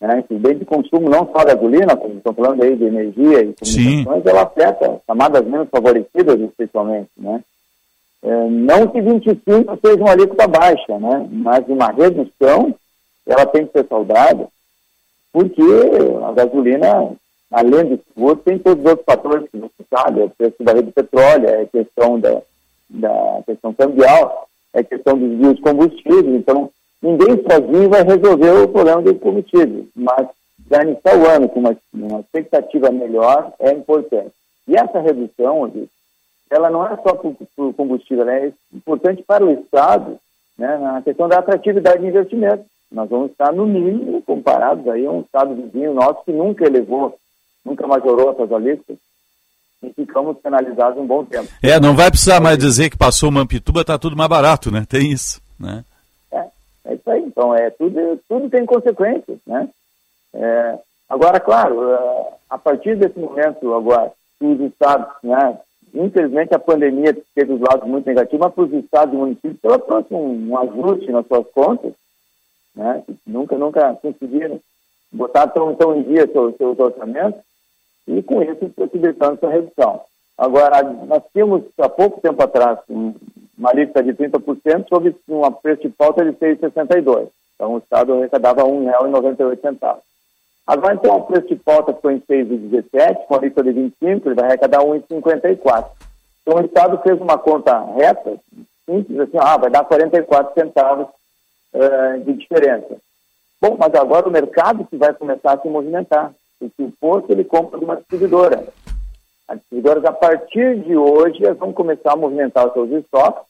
Né? 0.00 0.20
Esse 0.20 0.34
bem 0.38 0.58
de 0.58 0.64
consumo, 0.64 1.08
não 1.08 1.26
só 1.26 1.44
da 1.44 1.54
gasolina, 1.54 1.96
como 1.96 2.14
estão 2.14 2.34
falando 2.34 2.62
aí 2.62 2.76
de 2.76 2.84
energia 2.84 3.42
e 3.42 3.54
comunicações, 3.54 4.22
Sim. 4.22 4.28
ela 4.28 4.42
afeta 4.42 5.00
camadas 5.06 5.44
menos 5.44 5.68
favorecidas, 5.68 6.40
especialmente. 6.40 7.10
Né? 7.16 7.40
É, 8.22 8.48
não 8.48 8.88
que 8.88 9.00
25 9.00 9.78
seja 9.84 10.02
uma 10.02 10.12
alíquota 10.12 10.46
baixa, 10.48 10.98
né? 10.98 11.28
mas 11.30 11.66
uma 11.68 11.92
redução, 11.92 12.74
ela 13.26 13.46
tem 13.46 13.66
que 13.66 13.72
ser 13.72 13.86
saudada, 13.88 14.48
porque 15.32 15.62
a 16.26 16.32
gasolina 16.32 17.16
além 17.52 17.84
do 17.84 18.00
seguro, 18.08 18.36
tem 18.36 18.58
todos 18.58 18.82
os 18.82 18.90
outros 18.90 19.04
fatores 19.04 19.50
que 19.50 19.58
você 19.58 19.84
sabe, 19.90 20.20
é 20.22 20.24
o 20.24 20.30
preço 20.30 20.56
da 20.60 20.72
rede 20.72 20.86
de 20.86 20.92
petróleo, 20.92 21.48
é 21.48 21.62
a 21.62 21.66
questão 21.66 22.18
da, 22.18 22.42
da 22.88 23.42
questão 23.46 23.74
cambial, 23.74 24.48
é 24.72 24.80
a 24.80 24.84
questão 24.84 25.18
dos 25.18 25.38
biocombustíveis, 25.38 26.34
então 26.34 26.70
ninguém 27.02 27.42
sozinho 27.42 27.90
vai 27.90 28.02
resolver 28.02 28.50
o 28.50 28.68
problema 28.68 29.02
do 29.02 29.14
combustível, 29.16 29.86
mas 29.94 30.28
já 30.70 30.82
iniciar 30.82 31.18
o 31.18 31.28
ano 31.28 31.48
com 31.48 31.60
uma, 31.60 31.76
uma 31.92 32.20
expectativa 32.20 32.90
melhor 32.90 33.52
é 33.58 33.72
importante. 33.72 34.32
E 34.68 34.76
essa 34.76 35.00
redução, 35.00 35.70
ela 36.50 36.70
não 36.70 36.86
é 36.86 36.96
só 36.96 37.14
para 37.14 37.28
o 37.28 37.74
combustível, 37.74 38.22
ela 38.22 38.36
é 38.38 38.52
importante 38.72 39.22
para 39.22 39.44
o 39.44 39.52
Estado, 39.52 40.18
né, 40.56 40.78
na 40.78 41.02
questão 41.02 41.28
da 41.28 41.38
atratividade 41.38 42.00
de 42.00 42.06
investimento. 42.06 42.64
Nós 42.90 43.08
vamos 43.08 43.30
estar 43.30 43.52
no 43.52 43.66
mínimo 43.66 44.22
comparados 44.22 44.86
aí 44.88 45.04
a 45.06 45.10
um 45.10 45.22
Estado 45.22 45.54
vizinho 45.54 45.94
nosso 45.94 46.22
que 46.24 46.32
nunca 46.32 46.64
elevou 46.64 47.18
nunca 47.64 47.86
majorou 47.86 48.32
essas 48.32 48.52
alíquotas 48.52 48.96
e 49.82 49.92
ficamos 49.92 50.36
penalizados 50.38 50.98
um 50.98 51.06
bom 51.06 51.24
tempo. 51.24 51.48
É, 51.62 51.80
não 51.80 51.94
vai 51.94 52.10
precisar 52.10 52.40
mais 52.40 52.58
dizer 52.58 52.90
que 52.90 52.96
passou 52.96 53.28
uma 53.28 53.40
Mampituba, 53.40 53.80
está 53.80 53.98
tudo 53.98 54.16
mais 54.16 54.28
barato, 54.28 54.70
né? 54.70 54.84
Tem 54.88 55.10
isso, 55.10 55.40
né? 55.58 55.84
É, 56.84 56.94
isso 56.94 57.10
aí. 57.10 57.22
Então, 57.22 57.54
é, 57.54 57.70
tudo, 57.70 58.20
tudo 58.28 58.50
tem 58.50 58.66
consequências, 58.66 59.38
né? 59.46 59.68
É, 60.34 60.78
agora, 61.08 61.38
claro, 61.40 61.92
é, 61.92 62.32
a 62.50 62.58
partir 62.58 62.96
desse 62.96 63.18
momento, 63.18 63.72
agora, 63.74 64.12
os 64.40 64.60
estados, 64.60 65.08
né? 65.22 65.58
Infelizmente, 65.94 66.54
a 66.54 66.58
pandemia 66.58 67.16
teve 67.34 67.52
os 67.52 67.60
lados 67.60 67.86
muito 67.86 68.06
negativos, 68.06 68.40
mas 68.40 68.54
para 68.54 68.64
os 68.64 68.72
estados 68.72 69.14
e 69.14 69.16
municípios, 69.16 69.58
ela 69.62 69.78
trouxe 69.78 70.14
um, 70.14 70.50
um 70.50 70.58
ajuste 70.58 71.12
nas 71.12 71.26
suas 71.26 71.46
contas, 71.50 71.92
né? 72.74 73.02
Nunca, 73.26 73.56
nunca 73.58 73.94
conseguiram 73.96 74.58
botar 75.12 75.46
tão, 75.48 75.74
tão 75.74 75.96
em 75.96 76.02
dia 76.02 76.26
seus, 76.26 76.56
seus 76.56 76.78
orçamentos, 76.78 77.40
e 78.06 78.22
com 78.22 78.42
isso 78.42 78.68
possibilitando 78.70 79.34
essa 79.34 79.48
redução. 79.48 80.00
Agora, 80.42 80.82
nós 80.82 81.22
tínhamos 81.32 81.62
há 81.78 81.88
pouco 81.88 82.20
tempo 82.20 82.42
atrás 82.42 82.76
uma 82.88 83.70
alíquota 83.70 84.02
de 84.02 84.12
30% 84.12 84.88
sobre 84.88 85.14
um 85.28 85.52
preço 85.52 85.82
de 85.82 85.88
pauta 85.90 86.24
de 86.24 86.32
6,62. 86.32 87.28
Então 87.54 87.74
o 87.74 87.78
Estado 87.78 88.14
arrecadava 88.14 88.64
R$ 88.64 88.70
1,98. 88.72 89.98
Agora, 90.66 90.94
então, 90.94 91.16
o 91.16 91.22
preço 91.22 91.46
de 91.46 91.54
pauta 91.54 91.94
ficou 91.94 92.10
em 92.10 92.18
6,17, 92.18 93.26
com 93.28 93.34
a 93.34 93.38
alíquota 93.38 93.62
de 93.62 93.80
25, 93.82 94.28
ele 94.28 94.34
vai 94.34 94.46
arrecadar 94.46 94.80
R$ 94.80 94.98
1,54. 95.08 95.86
Então 96.42 96.60
o 96.60 96.64
Estado 96.66 97.00
fez 97.04 97.20
uma 97.20 97.38
conta 97.38 97.78
reta, 97.94 98.34
simples, 98.84 99.20
assim, 99.20 99.38
ah, 99.38 99.56
vai 99.56 99.70
dar 99.70 99.84
44 99.84 100.54
centavos 100.54 101.06
uh, 101.72 102.24
de 102.24 102.32
diferença. 102.32 102.96
Bom, 103.60 103.76
mas 103.78 103.94
agora 103.94 104.28
o 104.28 104.32
mercado 104.32 104.84
que 104.86 104.96
vai 104.96 105.14
começar 105.14 105.52
a 105.52 105.60
se 105.60 105.68
movimentar 105.68 106.32
porque 106.58 106.82
o 106.82 106.92
posto 107.00 107.30
ele 107.30 107.44
compra 107.44 107.78
de 107.78 107.84
uma 107.84 107.96
distribuidora. 107.96 108.66
As 109.48 109.58
distribuidoras, 109.58 110.04
a 110.04 110.12
partir 110.12 110.80
de 110.80 110.96
hoje, 110.96 111.44
elas 111.44 111.58
vão 111.58 111.72
começar 111.72 112.12
a 112.12 112.16
movimentar 112.16 112.66
os 112.66 112.72
seus 112.72 112.90
estoques, 112.90 113.42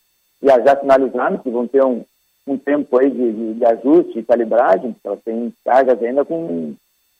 e 0.43 0.47
já 0.47 0.77
finalizando, 0.77 1.39
que 1.39 1.51
vão 1.51 1.67
ter 1.67 1.85
um, 1.85 2.05
um 2.47 2.59
tempo 2.59 2.99
aí 2.99 3.11
de, 3.11 3.33
de, 3.33 3.55
de 3.55 3.65
ajuste 3.65 4.19
e 4.19 4.25
calibragem, 4.25 4.93
porque 4.93 5.07
elas 5.07 5.23
têm 5.23 5.53
cargas 5.65 6.03
ainda 6.03 6.25
com, 6.25 6.75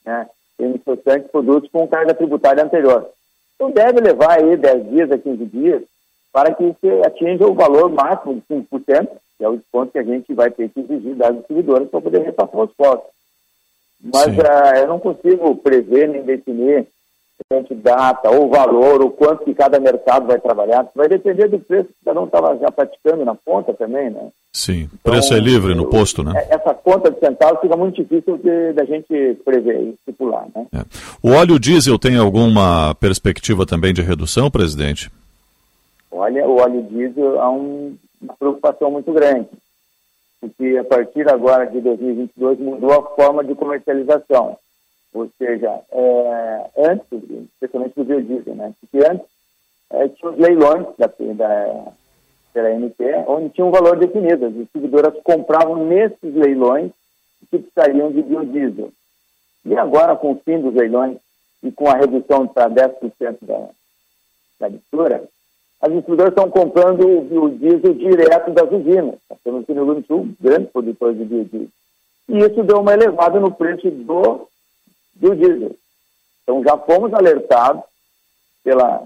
né, 0.05 0.27
tem 0.57 0.71
importantes 0.71 1.31
produtos 1.31 1.69
com 1.71 1.87
carga 1.87 2.13
tributária 2.13 2.63
anterior. 2.63 3.09
Então 3.55 3.71
deve 3.71 4.01
levar 4.01 4.39
aí 4.39 4.57
10 4.57 4.89
dias 4.89 5.11
a 5.11 5.17
15 5.17 5.45
dias 5.45 5.83
para 6.31 6.53
que 6.53 6.63
você 6.63 7.01
atinja 7.05 7.45
o 7.45 7.53
valor 7.53 7.89
máximo 7.91 8.35
de 8.35 8.41
5%, 8.41 9.07
que 9.37 9.45
é 9.45 9.47
o 9.47 9.55
desconto 9.55 9.91
que 9.91 9.99
a 9.99 10.03
gente 10.03 10.33
vai 10.33 10.49
ter 10.49 10.69
que 10.69 10.79
exigir 10.79 11.15
das 11.15 11.35
distribuidoras 11.37 11.89
para 11.89 12.01
poder 12.01 12.23
repassar 12.23 12.61
os 12.61 12.73
postos. 12.73 13.11
Mas 14.01 14.27
uh, 14.37 14.77
eu 14.79 14.87
não 14.87 14.99
consigo 14.99 15.55
prever 15.57 16.09
nem 16.09 16.23
definir 16.23 16.87
data, 17.75 18.29
ou 18.29 18.49
valor, 18.49 19.01
o 19.01 19.09
quanto 19.09 19.43
que 19.43 19.53
cada 19.53 19.79
mercado 19.79 20.27
vai 20.27 20.39
trabalhar. 20.39 20.87
Vai 20.95 21.07
depender 21.07 21.47
do 21.47 21.59
preço 21.59 21.89
que 21.89 22.05
cada 22.05 22.19
um 22.19 22.25
estava 22.25 22.57
já 22.57 22.71
praticando 22.71 23.25
na 23.25 23.35
ponta 23.35 23.73
também, 23.73 24.09
né? 24.09 24.29
Sim, 24.51 24.89
então, 24.93 25.11
preço 25.11 25.33
é 25.33 25.39
livre 25.39 25.73
no 25.73 25.89
posto, 25.89 26.23
né? 26.23 26.33
É, 26.35 26.55
essa 26.55 26.73
conta 26.73 27.09
de 27.09 27.19
centavos 27.19 27.61
fica 27.61 27.75
muito 27.75 28.01
difícil 28.01 28.39
da 28.75 28.85
gente 28.85 29.37
prever 29.43 29.81
e 29.81 29.89
estipular, 29.89 30.45
né? 30.55 30.65
É. 30.73 30.81
O 31.21 31.31
óleo 31.31 31.59
diesel 31.59 31.97
tem 31.97 32.17
alguma 32.17 32.95
perspectiva 32.95 33.65
também 33.65 33.93
de 33.93 34.01
redução, 34.01 34.51
presidente? 34.51 35.11
Olha, 36.11 36.47
o 36.47 36.57
óleo 36.57 36.83
diesel 36.83 37.41
há 37.41 37.49
um, 37.49 37.95
uma 38.21 38.33
preocupação 38.35 38.91
muito 38.91 39.11
grande 39.11 39.47
porque 40.43 40.77
a 40.77 40.83
partir 40.83 41.29
agora 41.29 41.65
de 41.65 41.79
2022 41.79 42.59
mudou 42.59 42.91
a 42.91 43.15
forma 43.15 43.43
de 43.45 43.55
comercialização. 43.55 44.57
Ou 45.13 45.29
seja, 45.37 45.81
é, 45.91 46.69
antes, 46.77 47.07
especialmente 47.53 47.95
do 47.95 48.03
biodiesel, 48.03 48.55
né? 48.55 48.73
Porque 48.79 49.05
antes 49.05 49.27
é, 49.91 50.07
tinha 50.07 50.31
os 50.31 50.37
leilões 50.37 50.87
da, 50.97 51.07
da, 51.07 51.91
pela 52.51 52.69
NT, 52.69 53.03
onde 53.27 53.49
tinha 53.49 53.65
um 53.65 53.71
valor 53.71 53.97
definido. 53.97 54.47
As 54.47 54.53
distribuidoras 54.53 55.13
compravam 55.23 55.85
nesses 55.85 56.33
leilões 56.33 56.91
que 57.49 57.59
precisariam 57.59 58.11
de 58.11 58.23
biodiesel. 58.23 58.91
E 59.65 59.75
agora, 59.77 60.15
com 60.15 60.31
o 60.31 60.41
fim 60.43 60.59
dos 60.59 60.73
leilões 60.73 61.17
e 61.61 61.71
com 61.71 61.87
a 61.87 61.95
redução 61.95 62.47
para 62.47 62.69
10% 62.69 63.37
da, 63.41 63.69
da 64.59 64.69
mistura, 64.69 65.23
as 65.79 65.91
distribuidoras 65.91 66.31
estão 66.31 66.49
comprando 66.49 67.05
o, 67.05 67.49
diesel 67.49 67.93
direto 67.93 68.51
das 68.51 68.71
usinas. 68.71 69.15
Nós 69.29 69.39
temos 69.43 69.63
aqui 69.63 69.73
no 69.73 69.83
Rio 69.83 70.03
Grande 70.39 70.65
do 70.65 70.71
Sul 70.71 70.81
de 70.81 70.93
biodiesel. 71.23 71.67
E 72.29 72.37
isso 72.37 72.63
deu 72.63 72.79
uma 72.79 72.93
elevada 72.93 73.39
no 73.39 73.51
preço 73.51 73.91
do, 73.91 74.47
do 75.15 75.35
diesel. 75.35 75.75
Então 76.43 76.63
já 76.63 76.77
fomos 76.77 77.13
alertados 77.13 77.83
pela, 78.63 79.05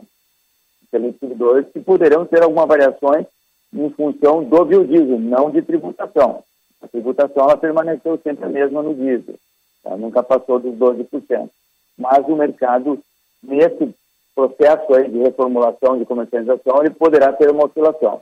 distribuidores 0.91 1.67
que 1.71 1.79
poderão 1.79 2.25
ter 2.25 2.41
algumas 2.41 2.67
variações 2.67 3.25
em 3.73 3.89
função 3.91 4.43
do 4.43 4.65
biodiesel, 4.65 5.19
não 5.19 5.51
de 5.51 5.61
tributação. 5.61 6.43
A 6.81 6.87
tributação 6.87 7.43
ela 7.43 7.57
permaneceu 7.57 8.19
sempre 8.23 8.45
a 8.45 8.49
mesma 8.49 8.81
no 8.81 8.93
diesel. 8.93 9.35
Ela 9.83 9.97
nunca 9.97 10.23
passou 10.23 10.59
dos 10.59 10.75
12%. 10.75 11.49
Mas 11.97 12.27
o 12.27 12.35
mercado, 12.35 12.99
nesse 13.41 13.93
processo 14.35 14.93
aí 14.93 15.09
de 15.09 15.17
reformulação, 15.17 15.97
de 15.97 16.05
comercialização, 16.05 16.79
ele 16.79 16.91
poderá 16.91 17.33
ter 17.33 17.49
uma 17.49 17.65
oscilação. 17.65 18.21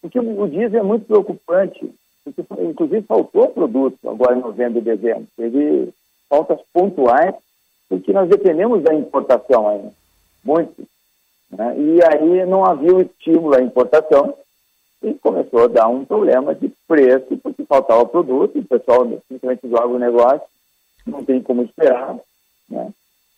Porque 0.00 0.18
o 0.18 0.48
diesel 0.48 0.80
é 0.80 0.82
muito 0.82 1.06
preocupante, 1.06 1.90
porque 2.24 2.44
inclusive 2.62 3.02
faltou 3.02 3.48
produto 3.48 3.98
agora 4.08 4.36
em 4.36 4.40
novembro 4.40 4.78
e 4.78 4.82
dezembro. 4.82 5.26
Teve 5.36 5.94
faltas 6.28 6.58
pontuais, 6.72 7.34
porque 7.88 8.12
nós 8.12 8.28
dependemos 8.28 8.82
da 8.82 8.94
importação 8.94 9.68
ainda, 9.68 9.92
muito. 10.44 10.86
Né? 11.50 11.76
E 11.78 12.00
aí 12.04 12.46
não 12.46 12.64
havia 12.64 12.94
o 12.94 13.00
estímulo 13.02 13.56
à 13.56 13.62
importação 13.62 14.34
e 15.02 15.14
começou 15.14 15.64
a 15.64 15.68
dar 15.68 15.88
um 15.88 16.04
problema 16.04 16.54
de 16.54 16.72
preço, 16.88 17.36
porque 17.42 17.64
faltava 17.64 18.06
produto, 18.06 18.56
e 18.56 18.60
o 18.60 18.64
pessoal, 18.64 19.06
simplesmente 19.28 19.66
do 19.66 19.76
agronegócio, 19.76 20.46
não 21.06 21.24
tem 21.24 21.42
como 21.42 21.62
esperar. 21.62 22.16
Né? 22.68 22.90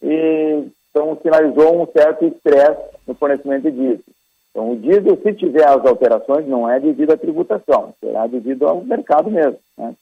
E 0.03 0.65
então 0.97 1.19
sinalizou 1.21 1.83
um 1.83 1.87
certo 1.93 2.25
estresse 2.25 2.81
no 3.07 3.15
fornecimento 3.15 3.71
de 3.71 3.71
diesel. 3.71 4.05
Então, 4.51 4.73
o 4.73 4.77
diesel, 4.77 5.21
se 5.23 5.35
tiver 5.35 5.69
as 5.69 5.85
alterações, 5.85 6.49
não 6.49 6.71
é 6.71 6.81
devido 6.81 7.13
à 7.13 7.19
tributação, 7.19 7.93
será 8.01 8.27
devido 8.27 8.67
ao 8.67 8.83
mercado 8.83 9.31
mesmo, 9.31 9.59
né? 9.77 9.95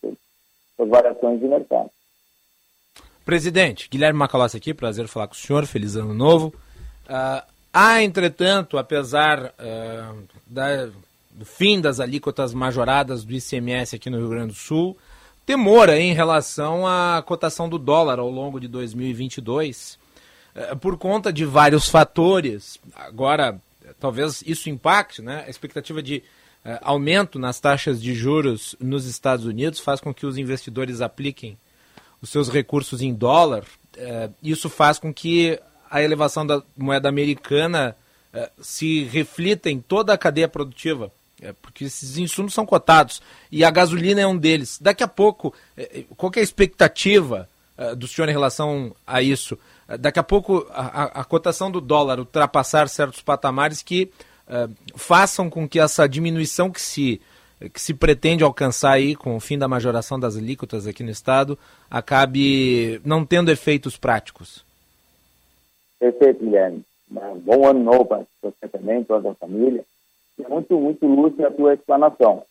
as 0.79 0.89
variações 0.89 1.41
de 1.41 1.49
mercado. 1.49 1.91
Presidente, 3.25 3.89
Guilherme 3.91 4.19
Macalossi 4.19 4.57
aqui, 4.57 4.75
prazer 4.75 5.09
falar 5.09 5.29
com 5.29 5.35
o 5.35 5.37
senhor, 5.37 5.65
feliz 5.65 5.97
ano 5.97 6.13
novo. 6.13 6.49
Uh, 7.07 7.43
há, 7.73 8.03
entretanto, 8.03 8.77
apesar 8.77 9.47
uh, 9.59 10.25
da, 10.47 10.87
do 11.31 11.45
fim 11.45 11.81
das 11.81 12.01
alíquotas 12.01 12.53
majoradas 12.53 13.25
do 13.25 13.33
ICMS 13.33 13.97
aqui 13.97 14.11
no 14.11 14.19
Rio 14.19 14.29
Grande 14.29 14.49
do 14.49 14.59
Sul, 14.59 14.97
temor 15.47 15.89
aí 15.89 16.03
em 16.03 16.13
relação 16.13 16.87
à 16.87 17.23
cotação 17.25 17.67
do 17.67 17.79
dólar 17.79 18.19
ao 18.19 18.31
longo 18.31 18.61
de 18.61 18.69
2022, 18.69 19.99
eh, 20.55 20.75
por 20.77 20.97
conta 20.97 21.33
de 21.33 21.45
vários 21.45 21.89
fatores. 21.89 22.79
Agora, 22.95 23.61
talvez 23.99 24.43
isso 24.47 24.71
impacte, 24.71 25.21
né? 25.21 25.45
A 25.47 25.51
expectativa 25.51 26.03
de 26.03 26.23
uh, 26.65 26.79
aumento 26.83 27.39
nas 27.39 27.61
taxas 27.61 28.01
de 28.01 28.15
juros 28.15 28.75
nos 28.81 29.07
Estados 29.07 29.45
Unidos 29.45 29.81
faz 29.81 30.01
com 30.01 30.15
que 30.15 30.25
os 30.25 30.39
investidores 30.39 31.01
apliquem 31.01 31.59
os 32.25 32.31
seus 32.31 32.49
recursos 32.49 33.01
em 33.01 33.15
dólar. 33.15 33.65
Uh, 33.97 34.35
isso 34.43 34.69
faz 34.69 34.99
com 34.99 35.13
que 35.13 35.59
a 35.91 36.03
elevação 36.03 36.47
da 36.47 36.63
moeda 36.77 37.09
americana 37.09 37.95
uh, 38.33 38.51
se 38.61 39.05
reflita 39.05 39.71
em 39.71 39.81
toda 39.81 40.13
a 40.13 40.19
cadeia 40.19 40.49
produtiva. 40.49 41.13
porque 41.61 41.85
esses 41.85 42.17
insumos 42.17 42.55
são 42.55 42.65
cotados 42.65 43.21
e 43.53 43.65
a 43.65 43.71
gasolina 43.71 44.21
é 44.21 44.27
um 44.27 44.37
deles. 44.37 44.79
Daqui 44.81 45.03
a 45.05 45.09
pouco, 45.09 45.55
qual 46.17 46.33
é 46.37 46.41
a 46.41 46.43
expectativa 46.43 47.49
do 47.97 48.07
senhor 48.07 48.29
em 48.29 48.33
relação 48.33 48.95
a 49.07 49.21
isso? 49.21 49.59
daqui 49.99 50.19
a 50.19 50.23
pouco 50.23 50.67
a, 50.71 51.21
a, 51.21 51.25
cotação 51.25 51.71
do 51.71 51.81
dólar 51.81 52.19
ultrapassar 52.19 52.89
certos 52.89 53.21
patamares 53.21 53.83
que 53.83 54.11
uh, 54.49 54.73
façam 54.97 55.51
com 55.51 55.69
que 55.69 55.79
essa 55.79 56.09
diminuição 56.09 56.71
que 56.71 56.81
se, 56.81 57.21
que 57.73 57.81
se 57.81 57.95
pretende 57.95 58.45
alcançar 58.45 58.93
aí 58.93 59.15
com 59.15 59.37
o 59.37 59.41
fim 59.41 59.59
da 59.59 59.69
majoração 59.69 60.19
das 60.19 60.37
alíquotas 60.37 60.87
aqui 60.87 61.03
no 61.03 61.11
estado 61.11 61.59
acabe 61.91 63.01
não 63.05 63.25
tendo 63.25 63.51
efeitos 63.51 63.97
práticos. 63.97 64.65
Perfeito, 65.99 66.45
Guilherme. 66.45 66.85
Bom 67.45 67.67
ano 67.67 67.83
novo 67.83 68.05
para 68.07 68.25
você 68.43 68.69
também, 68.69 69.05
toda 69.05 69.31
a 69.31 69.35
família. 69.35 69.85
É 70.43 70.49
muito, 70.49 70.79
muito 70.79 71.07
lúcida 71.07 71.49
a 71.49 71.53
tua 71.53 71.75
explanação. 71.75 72.43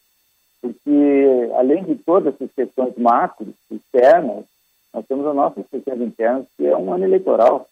Porque, 0.61 1.51
além 1.57 1.83
de 1.83 1.95
todas 1.95 2.33
essas 2.33 2.49
questões 2.53 2.95
macro, 2.97 3.53
externas, 3.69 4.45
nós 4.93 5.05
temos 5.05 5.25
a 5.25 5.33
nossa 5.33 5.61
questões 5.63 6.01
internas, 6.01 6.45
que 6.55 6.65
é 6.65 6.77
um 6.77 6.93
ano 6.93 7.03
eleitoral. 7.03 7.67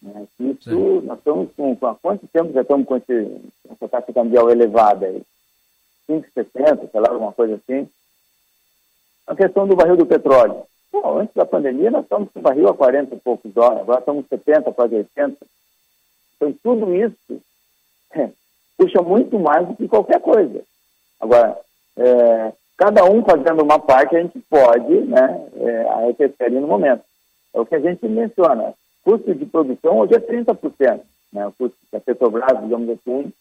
Né? 0.00 0.26
Isso, 0.38 0.70
Sim. 0.70 1.00
nós 1.00 1.18
estamos 1.18 1.50
com, 1.56 1.74
com 1.74 1.86
há 1.86 1.94
quanto 1.96 2.28
tempo 2.28 2.52
já 2.52 2.62
estamos 2.62 2.86
com 2.86 2.96
esse, 2.96 3.40
essa 3.70 3.88
taxa 3.88 4.12
cambial 4.12 4.50
elevada 4.50 5.06
aí? 5.06 5.22
5,60, 6.08 6.90
sei 6.90 7.00
lá, 7.00 7.08
alguma 7.10 7.32
coisa 7.32 7.54
assim. 7.56 7.88
A 9.26 9.34
questão 9.34 9.66
do 9.66 9.76
barril 9.76 9.96
do 9.96 10.06
petróleo. 10.06 10.64
Bom, 10.92 11.18
antes 11.18 11.34
da 11.34 11.44
pandemia, 11.44 11.90
nós 11.90 12.04
estamos 12.04 12.30
com 12.32 12.40
barril 12.40 12.68
a 12.68 12.74
40 12.74 13.14
e 13.14 13.18
poucos 13.18 13.52
dólares, 13.52 13.82
agora 13.82 13.98
estamos 13.98 14.26
70, 14.28 14.72
quase 14.72 14.94
80. 14.94 15.36
Então, 16.36 16.54
tudo 16.62 16.94
isso 16.94 17.42
é, 18.12 18.30
puxa 18.76 19.02
muito 19.02 19.38
mais 19.38 19.66
do 19.66 19.76
que 19.76 19.88
qualquer 19.88 20.20
coisa. 20.20 20.62
Agora, 21.20 21.58
é, 21.96 22.52
cada 22.76 23.04
um 23.04 23.24
fazendo 23.24 23.62
uma 23.62 23.78
parte, 23.78 24.16
a 24.16 24.22
gente 24.22 24.38
pode 24.50 25.00
né, 25.02 25.48
é, 25.56 25.88
arrefecer 25.88 26.52
no 26.52 26.66
momento. 26.66 27.02
É 27.54 27.60
o 27.60 27.66
que 27.66 27.74
a 27.74 27.80
gente 27.80 28.06
menciona. 28.06 28.74
Custo 29.02 29.34
de 29.34 29.46
produção 29.46 29.98
hoje 29.98 30.14
é 30.14 30.20
30%. 30.20 31.00
Né, 31.32 31.46
o 31.46 31.52
custo 31.52 31.76
que 31.90 31.96
a 31.96 32.00
Petrobras, 32.00 32.62
digamos 32.62 32.88
assim, 32.90 33.32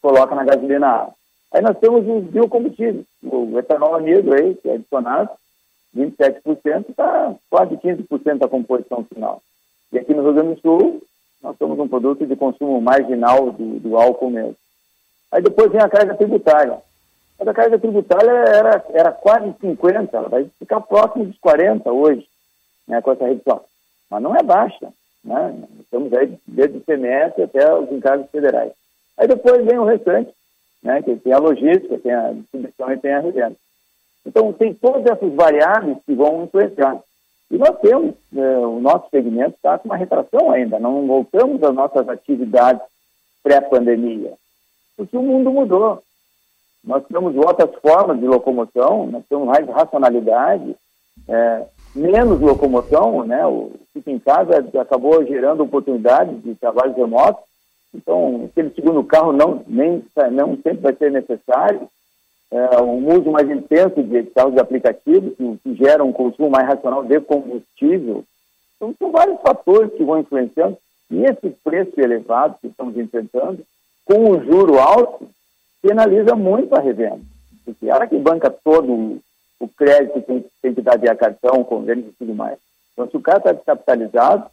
coloca 0.00 0.34
na 0.34 0.44
gasolina. 0.44 1.08
Aí 1.54 1.62
nós 1.62 1.78
temos 1.78 2.04
os 2.04 2.24
biocombustíveis. 2.32 3.06
O 3.22 3.56
etanol 3.56 3.94
amido 3.94 4.34
aí, 4.34 4.56
que 4.56 4.68
é 4.68 4.74
adicionado, 4.74 5.30
27%, 5.96 6.90
está 6.90 7.32
quase 7.48 7.76
15% 7.76 8.38
da 8.38 8.48
composição 8.48 9.04
final. 9.04 9.40
E 9.92 9.98
aqui 10.00 10.12
no 10.12 10.24
Rio 10.24 10.34
Grande 10.34 10.54
do 10.56 10.60
Sul, 10.60 11.02
nós 11.40 11.56
temos 11.56 11.78
um 11.78 11.86
produto 11.86 12.26
de 12.26 12.34
consumo 12.34 12.80
marginal 12.80 13.52
do, 13.52 13.78
do 13.78 13.96
álcool 13.96 14.30
mesmo. 14.30 14.56
Aí 15.30 15.40
depois 15.40 15.70
vem 15.70 15.80
a 15.80 15.88
carga 15.88 16.16
tributária. 16.16 16.78
Mas 17.38 17.46
a 17.46 17.54
carga 17.54 17.78
tributária 17.78 18.30
era, 18.30 18.84
era 18.92 19.12
quase 19.12 19.54
50, 19.60 20.16
ela 20.16 20.28
vai 20.28 20.50
ficar 20.58 20.80
próximo 20.80 21.26
dos 21.26 21.38
40 21.38 21.88
hoje, 21.92 22.26
né, 22.88 23.00
com 23.00 23.12
essa 23.12 23.26
redução. 23.26 23.60
Mas 24.10 24.20
não 24.20 24.34
é 24.34 24.42
baixa, 24.42 24.88
né? 25.24 25.54
Estamos 25.78 26.12
aí 26.14 26.36
desde 26.48 26.78
o 26.78 26.80
CMS 26.80 27.40
até 27.40 27.72
os 27.72 27.92
encargos 27.92 28.28
federais. 28.30 28.72
Aí 29.16 29.28
depois 29.28 29.64
vem 29.64 29.78
o 29.78 29.84
restante, 29.84 30.34
né, 30.84 31.02
que 31.02 31.16
tem 31.16 31.32
a 31.32 31.38
logística, 31.38 31.98
tem 31.98 32.12
a 32.12 32.32
distribuição 32.32 32.92
e 32.92 32.98
tem 32.98 33.12
a 33.12 33.20
revenda. 33.20 33.56
Então, 34.26 34.52
tem 34.52 34.74
todas 34.74 35.04
essas 35.06 35.32
variáveis 35.32 35.98
que 36.06 36.14
vão 36.14 36.44
influenciar. 36.44 37.00
E 37.50 37.58
nós 37.58 37.78
temos, 37.80 38.14
eh, 38.36 38.58
o 38.58 38.80
nosso 38.80 39.08
segmento 39.10 39.56
está 39.56 39.78
com 39.78 39.88
uma 39.88 39.96
retração 39.96 40.50
ainda, 40.50 40.78
não 40.78 41.06
voltamos 41.06 41.62
às 41.62 41.74
nossas 41.74 42.08
atividades 42.08 42.82
pré-pandemia, 43.42 44.32
porque 44.96 45.16
o 45.16 45.22
mundo 45.22 45.50
mudou. 45.50 46.02
Nós 46.82 47.04
temos 47.06 47.34
outras 47.36 47.70
formas 47.80 48.18
de 48.18 48.26
locomoção, 48.26 49.06
nós 49.06 49.24
temos 49.28 49.46
mais 49.46 49.66
racionalidade, 49.68 50.74
é, 51.28 51.66
menos 51.94 52.40
locomoção, 52.40 53.24
né? 53.24 53.46
O 53.46 53.72
fica 53.92 54.10
em 54.10 54.18
casa 54.18 54.64
acabou 54.80 55.24
gerando 55.24 55.62
oportunidades 55.62 56.42
de 56.42 56.54
trabalho 56.56 56.94
remoto, 56.94 57.42
então 57.94 58.48
aquele 58.50 58.70
segundo 58.70 59.04
carro 59.04 59.32
não, 59.32 59.62
nem, 59.66 60.04
não 60.32 60.56
sempre 60.56 60.78
vai 60.78 60.94
ser 60.94 61.10
necessário. 61.10 61.88
É, 62.50 62.80
um 62.80 63.08
uso 63.18 63.30
mais 63.32 63.50
intenso 63.50 64.02
de 64.02 64.22
carros 64.24 64.54
de 64.54 64.60
aplicativo, 64.60 65.30
que, 65.32 65.58
que 65.62 65.74
gera 65.74 66.04
um 66.04 66.12
consumo 66.12 66.50
mais 66.50 66.66
racional 66.66 67.04
de 67.04 67.20
combustível. 67.20 68.24
Então, 68.76 68.94
são 68.98 69.10
vários 69.10 69.40
fatores 69.40 69.92
que 69.94 70.04
vão 70.04 70.20
influenciando. 70.20 70.76
E 71.10 71.24
esse 71.24 71.50
preço 71.62 72.00
elevado 72.00 72.56
que 72.60 72.68
estamos 72.68 72.96
enfrentando, 72.96 73.64
com 74.04 74.30
o 74.30 74.44
juro 74.44 74.78
alto, 74.78 75.28
penaliza 75.82 76.34
muito 76.34 76.74
a 76.74 76.80
revenda. 76.80 77.20
Porque 77.64 77.88
ela 77.88 78.06
que 78.06 78.18
banca 78.18 78.50
todo 78.50 79.20
o 79.58 79.68
crédito 79.68 80.14
que 80.14 80.20
tem, 80.20 80.44
tem 80.62 80.74
que 80.74 80.82
dar 80.82 80.98
via 80.98 81.14
cartão, 81.14 81.64
convênio 81.64 82.06
e 82.08 82.12
tudo 82.12 82.34
mais. 82.34 82.58
Então, 82.92 83.08
se 83.08 83.16
o 83.16 83.20
cara 83.20 83.38
está 83.38 83.52
descapitalizado, 83.52 84.50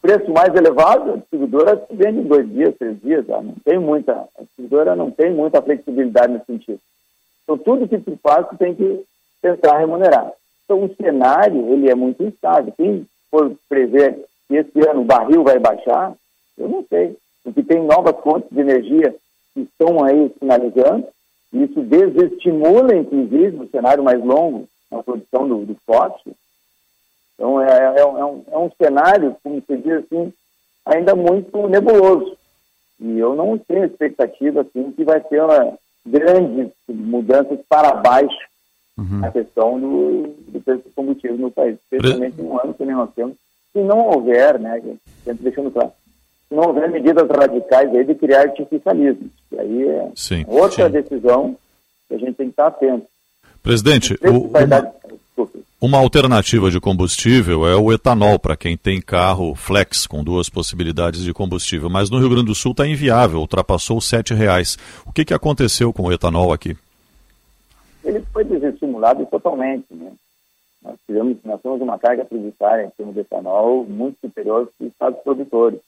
preço 0.00 0.30
mais 0.30 0.54
elevado, 0.54 1.12
a 1.12 1.16
distribuidora 1.16 1.86
vende 1.90 2.20
em 2.20 2.24
dois 2.24 2.48
dias, 2.48 2.74
três 2.78 3.00
dias, 3.00 3.26
não 3.26 3.54
tem 3.64 3.78
muita, 3.78 4.12
a 4.12 4.42
distribuidora 4.42 4.96
não 4.96 5.10
tem 5.10 5.32
muita 5.32 5.62
flexibilidade 5.62 6.32
nesse 6.32 6.46
sentido. 6.46 6.80
Então, 7.42 7.58
tudo 7.58 7.88
que 7.88 7.98
se 7.98 8.16
faz, 8.22 8.46
tem 8.58 8.74
que 8.74 9.04
tentar 9.40 9.78
remunerar. 9.78 10.32
Então, 10.64 10.84
o 10.84 10.94
cenário, 10.96 11.72
ele 11.72 11.90
é 11.90 11.94
muito 11.94 12.22
instável. 12.22 12.72
Quem 12.76 13.06
for 13.30 13.52
prever 13.68 14.24
que 14.46 14.56
esse 14.56 14.88
ano 14.88 15.00
o 15.00 15.04
barril 15.04 15.42
vai 15.42 15.58
baixar, 15.58 16.14
eu 16.56 16.68
não 16.68 16.84
sei. 16.88 17.16
Porque 17.42 17.62
tem 17.62 17.82
novas 17.84 18.16
fontes 18.22 18.50
de 18.50 18.60
energia 18.60 19.14
que 19.54 19.60
estão 19.60 20.04
aí 20.04 20.30
finalizando, 20.38 21.06
e 21.52 21.64
isso 21.64 21.80
desestimula, 21.80 22.94
inclusive, 22.94 23.56
o 23.56 23.68
cenário 23.70 24.04
mais 24.04 24.22
longo 24.22 24.68
na 24.90 25.02
produção 25.02 25.48
do, 25.48 25.64
do. 25.64 25.76
Então, 27.38 27.62
é, 27.62 27.70
é, 27.70 28.00
é, 28.00 28.04
um, 28.04 28.42
é 28.50 28.58
um 28.58 28.70
cenário, 28.76 29.36
como 29.44 29.62
se 29.64 29.76
diz 29.76 30.04
assim, 30.04 30.32
ainda 30.84 31.14
muito 31.14 31.68
nebuloso. 31.68 32.36
E 32.98 33.16
eu 33.16 33.36
não 33.36 33.56
tenho 33.56 33.84
expectativa, 33.84 34.62
assim, 34.62 34.90
que 34.90 35.04
vai 35.04 35.20
ter 35.20 35.40
uma 35.40 35.78
grandes 36.04 36.70
mudanças 36.88 37.60
para 37.68 37.94
baixo 37.94 38.48
uhum. 38.96 39.20
na 39.20 39.30
questão 39.30 39.78
do, 39.78 40.34
do 40.48 40.60
preço 40.60 40.82
do 40.84 40.90
combustível 40.94 41.38
no 41.38 41.50
país, 41.50 41.76
especialmente 41.76 42.40
no 42.40 42.60
ano 42.60 42.74
que 42.74 42.84
nós 42.84 43.10
temos. 43.14 43.36
Se 43.72 43.80
não 43.80 44.08
houver, 44.08 44.58
né, 44.58 44.82
sempre 45.24 45.44
deixando 45.44 45.70
claro, 45.70 45.92
se 46.48 46.54
não 46.54 46.64
houver 46.64 46.90
medidas 46.90 47.28
radicais 47.28 47.94
aí 47.94 48.04
de 48.04 48.14
criar 48.14 48.40
artificialismo. 48.40 49.30
E 49.52 49.60
aí 49.60 49.88
é 49.88 50.10
sim, 50.16 50.44
outra 50.48 50.86
sim. 50.86 50.92
decisão 50.92 51.56
que 52.08 52.14
a 52.14 52.18
gente 52.18 52.34
tem 52.34 52.46
que 52.46 52.52
estar 52.52 52.68
atento. 52.68 53.06
Presidente, 53.62 54.18
o, 54.22 54.46
uma, 54.48 54.92
uma, 55.80 55.98
alternativa 55.98 56.70
de 56.70 56.80
combustível 56.80 57.66
é 57.66 57.76
o 57.76 57.92
etanol 57.92 58.38
para 58.38 58.56
quem 58.56 58.76
tem 58.76 59.00
carro 59.00 59.54
flex 59.54 60.06
com 60.06 60.24
duas 60.24 60.48
possibilidades 60.48 61.22
de 61.22 61.32
combustível, 61.32 61.88
mas 61.88 62.10
no 62.10 62.18
Rio 62.18 62.30
Grande 62.30 62.46
do 62.46 62.54
Sul 62.54 62.72
está 62.72 62.86
inviável, 62.86 63.40
ultrapassou 63.40 63.98
R$ 63.98 64.34
reais. 64.34 64.76
O 65.06 65.12
que, 65.12 65.24
que 65.24 65.34
aconteceu 65.34 65.92
com 65.92 66.04
o 66.04 66.12
etanol 66.12 66.52
aqui? 66.52 66.76
Ele 68.04 68.20
foi 68.32 68.44
desestimulado 68.44 69.24
totalmente. 69.26 69.86
Né? 69.90 70.12
Nós, 70.82 70.96
tivemos, 71.06 71.36
nós 71.44 71.60
temos 71.60 71.80
uma 71.80 71.98
carga 71.98 72.24
tributária 72.24 72.84
em 72.84 72.90
termos 72.90 73.14
de 73.14 73.20
etanol 73.20 73.84
muito 73.84 74.18
superior 74.20 74.66
que 74.66 74.84
os 74.84 74.90
estados 74.90 75.20
produtores. 75.20 75.80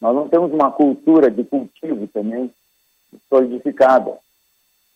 Nós 0.00 0.14
não 0.14 0.28
temos 0.28 0.52
uma 0.52 0.70
cultura 0.70 1.30
de 1.30 1.44
cultivo 1.44 2.06
também 2.08 2.50
solidificada. 3.28 4.18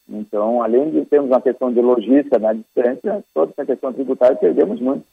Então, 0.09 0.63
além 0.63 0.91
de 0.91 1.05
termos 1.07 1.31
uma 1.31 1.41
questão 1.41 1.73
de 1.73 1.81
logística 1.81 2.39
na 2.39 2.53
distância, 2.53 3.25
toda 3.33 3.53
essa 3.53 3.65
questão 3.65 3.93
tributária 3.93 4.37
perdemos 4.37 4.81
muito. 4.81 5.05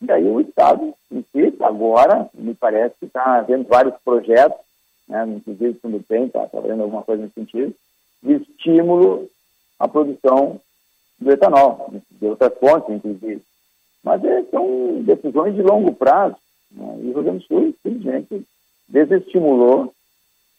E 0.00 0.10
aí 0.10 0.26
o 0.26 0.40
Estado, 0.40 0.92
em 1.10 1.24
si, 1.30 1.54
agora, 1.60 2.28
me 2.34 2.54
parece 2.54 2.94
que 2.98 3.06
está 3.06 3.38
havendo 3.38 3.68
vários 3.68 3.94
projetos, 4.04 4.58
né, 5.06 5.24
inclusive 5.28 5.78
o 5.84 6.02
Tem 6.02 6.24
está 6.24 6.46
trabalhando 6.46 6.82
alguma 6.82 7.02
coisa 7.02 7.22
nesse 7.22 7.34
sentido, 7.34 7.74
de 8.22 8.34
estímulo 8.34 9.28
à 9.78 9.86
produção 9.86 10.60
do 11.18 11.30
etanol, 11.30 11.92
de 12.10 12.26
outras 12.26 12.52
fontes, 12.58 12.94
inclusive. 12.94 13.42
Mas 14.02 14.24
é, 14.24 14.42
são 14.50 15.02
decisões 15.02 15.54
de 15.54 15.62
longo 15.62 15.94
prazo. 15.94 16.36
Né, 16.70 16.98
e 17.02 17.10
o 17.10 17.12
Rio 17.12 17.22
Grande 17.22 17.38
do 17.38 17.44
Sul, 17.44 17.74
simplesmente, 17.82 18.44
desestimulou 18.88 19.94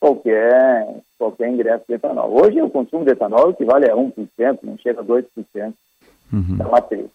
qualquer, 0.03 0.97
qualquer 1.17 1.49
ingresso 1.49 1.85
de 1.87 1.93
etanol. 1.93 2.29
Hoje 2.29 2.61
o 2.61 2.69
consumo 2.69 3.05
de 3.05 3.11
etanol 3.11 3.51
equivale 3.51 3.89
a 3.89 3.95
1%, 3.95 4.59
não 4.61 4.77
chega 4.77 4.99
a 4.99 5.03
2% 5.03 5.25
uhum. 6.33 6.57
da 6.57 6.67
matriz. 6.67 7.07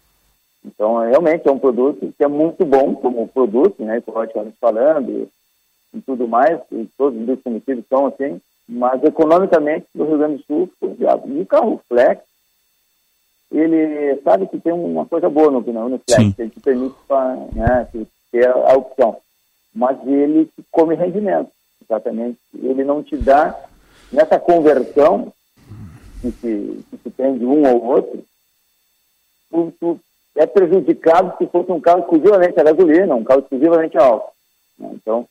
Então, 0.65 0.97
realmente 1.07 1.47
é 1.47 1.51
um 1.51 1.59
produto 1.59 2.11
que 2.17 2.23
é 2.23 2.27
muito 2.27 2.65
bom 2.65 2.95
como 2.95 3.27
produto, 3.27 3.83
né, 3.83 3.97
ecologicamente 3.97 4.57
falando, 4.59 5.29
e 5.93 6.01
tudo 6.01 6.27
mais, 6.27 6.59
e 6.71 6.89
todos 6.97 7.29
os 7.29 7.43
combustíveis 7.43 7.85
são 7.87 8.07
assim, 8.07 8.41
mas 8.67 9.03
economicamente 9.03 9.85
no 9.93 10.05
Rio 10.05 10.17
Grande 10.17 10.37
do 10.37 10.43
Sul. 10.45 10.69
E 10.81 11.41
o 11.41 11.45
carro 11.45 11.79
flex, 11.87 12.23
ele 13.51 14.19
sabe 14.23 14.47
que 14.47 14.59
tem 14.59 14.73
uma 14.73 15.05
coisa 15.05 15.29
boa 15.29 15.51
no, 15.51 15.61
no 15.61 15.99
flex, 15.99 16.23
Sim. 16.23 16.35
ele 16.39 16.49
te 16.49 16.59
permite 16.59 16.95
né, 17.53 17.87
ter 18.31 18.49
a 18.49 18.73
opção, 18.75 19.17
mas 19.75 19.95
ele 20.07 20.49
come 20.71 20.95
rendimento, 20.95 21.51
exatamente. 21.83 22.39
Ele 22.53 22.83
não 22.83 23.03
te 23.03 23.17
dá, 23.17 23.57
nessa 24.11 24.39
conversão 24.39 25.33
que 26.21 26.31
se, 26.31 26.85
que 26.89 26.97
se 27.03 27.09
tem 27.11 27.37
de 27.37 27.45
um 27.45 27.67
ou 27.67 27.83
outro, 27.83 28.23
tu, 29.49 29.73
tu 29.79 29.99
é 30.35 30.45
prejudicado 30.45 31.37
se 31.37 31.47
fosse 31.47 31.71
um 31.71 31.79
carro 31.79 32.01
exclusivamente 32.01 32.59
a 32.59 32.63
gasolina, 32.63 33.15
um 33.15 33.23
carro 33.23 33.41
exclusivamente 33.41 33.97
a 33.97 34.03
álcool. 34.03 34.33
Né? 34.77 34.91
Então, 34.93 35.27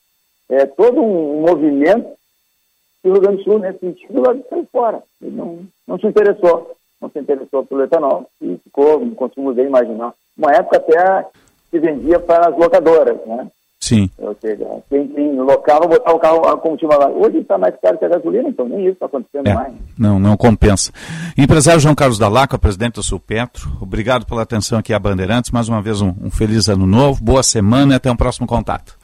é 0.49 0.67
todo 0.67 1.01
um 1.01 1.43
movimento 1.43 2.17
que 3.03 3.09
o 3.09 3.13
Rio 3.13 3.23
Grande 3.23 3.39
do 3.39 3.45
Sul, 3.45 3.59
nesse 3.59 3.79
sentido, 3.81 4.21
lá 4.21 4.35
saiu 4.49 4.67
fora. 4.73 5.03
Ele 5.23 5.37
não, 5.37 5.67
não 5.87 5.99
se 5.99 6.07
interessou, 6.07 6.77
não 7.01 7.11
se 7.11 7.19
interessou 7.19 7.65
pelo 7.65 7.85
etanol 7.85 8.29
e 8.41 8.59
ficou 8.65 8.99
um 9.01 9.15
consumo 9.15 9.53
bem 9.53 9.69
marginal. 9.69 10.15
Uma 10.37 10.53
época 10.53 10.79
até 10.79 11.27
se 11.71 11.79
vendia 11.79 12.19
para 12.19 12.49
as 12.49 12.57
locadoras, 12.57 13.19
né? 13.27 13.51
Sim. 13.89 14.11
Ou 14.19 14.37
seja, 14.39 14.67
quem, 14.91 15.09
quem 15.09 15.35
locava 15.41 15.87
botava 15.87 16.15
o 16.15 16.21
carro 16.21 16.47
a 16.47 16.59
combustível 16.59 16.99
lá. 16.99 17.09
Hoje 17.09 17.39
está 17.39 17.57
mais 17.57 17.75
caro 17.81 17.97
que 17.97 18.05
a 18.05 18.09
gasolina, 18.09 18.51
então 18.51 18.69
nem 18.69 18.83
isso 18.83 18.93
está 18.93 19.07
acontecendo 19.07 19.47
é, 19.47 19.55
mais. 19.55 19.73
Não, 19.99 20.19
não 20.19 20.37
compensa. 20.37 20.93
Empresário 21.39 21.81
João 21.81 21.95
Carlos 21.95 22.19
Dalaco, 22.19 22.59
presidente 22.59 22.97
do 22.97 23.03
Sulpetro, 23.03 23.67
obrigado 23.81 24.27
pela 24.27 24.43
atenção 24.43 24.79
aqui 24.79 24.93
a 24.93 24.99
Bandeirantes. 24.99 25.51
Mais 25.51 25.71
uma 25.71 25.81
vez 25.81 26.03
um, 26.03 26.13
um 26.21 26.31
feliz 26.31 26.69
ano 26.69 26.87
novo, 26.87 27.25
boa 27.25 27.43
semana 27.43 27.95
e 27.95 27.97
até 27.97 28.13
um 28.13 28.17
próximo 28.17 28.47
contato. 28.47 28.99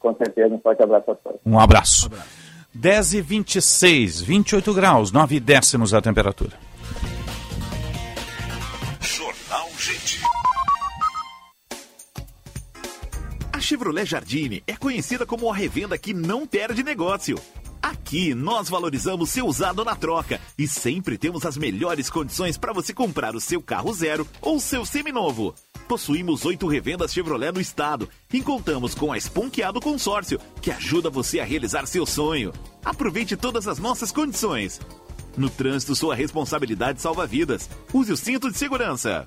Com 0.00 0.12
certeza, 0.16 0.52
um 0.52 0.58
forte 0.58 0.82
abraço 0.82 1.12
a 1.12 1.14
todos. 1.14 1.40
Um 1.46 1.60
abraço. 1.60 2.06
Um 2.06 2.14
abraço. 2.14 2.42
10 2.74 3.14
e 3.14 3.20
26, 3.20 4.20
28 4.22 4.74
graus, 4.74 5.12
9 5.12 5.38
décimos 5.38 5.94
a 5.94 6.00
temperatura. 6.00 6.52
Jornal 9.00 9.68
Gente. 9.78 10.31
Chevrolet 13.72 14.04
Jardine 14.04 14.62
é 14.66 14.76
conhecida 14.76 15.24
como 15.24 15.50
a 15.50 15.56
revenda 15.56 15.96
que 15.96 16.12
não 16.12 16.46
perde 16.46 16.82
negócio. 16.82 17.38
Aqui 17.80 18.34
nós 18.34 18.68
valorizamos 18.68 19.30
seu 19.30 19.46
usado 19.46 19.82
na 19.82 19.96
troca 19.96 20.38
e 20.58 20.68
sempre 20.68 21.16
temos 21.16 21.46
as 21.46 21.56
melhores 21.56 22.10
condições 22.10 22.58
para 22.58 22.74
você 22.74 22.92
comprar 22.92 23.34
o 23.34 23.40
seu 23.40 23.62
carro 23.62 23.90
zero 23.94 24.28
ou 24.42 24.60
seu 24.60 24.84
seminovo. 24.84 25.54
Possuímos 25.88 26.44
oito 26.44 26.66
revendas 26.66 27.14
Chevrolet 27.14 27.50
no 27.50 27.62
estado 27.62 28.10
e 28.30 28.42
contamos 28.42 28.94
com 28.94 29.10
a 29.10 29.16
Esponqueado 29.16 29.80
Consórcio, 29.80 30.38
que 30.60 30.70
ajuda 30.70 31.08
você 31.08 31.40
a 31.40 31.44
realizar 31.44 31.86
seu 31.86 32.04
sonho. 32.04 32.52
Aproveite 32.84 33.38
todas 33.38 33.66
as 33.66 33.78
nossas 33.78 34.12
condições. 34.12 34.82
No 35.34 35.48
trânsito, 35.48 35.96
sua 35.96 36.14
responsabilidade 36.14 37.00
salva 37.00 37.26
vidas. 37.26 37.70
Use 37.90 38.12
o 38.12 38.18
cinto 38.18 38.50
de 38.50 38.58
segurança. 38.58 39.26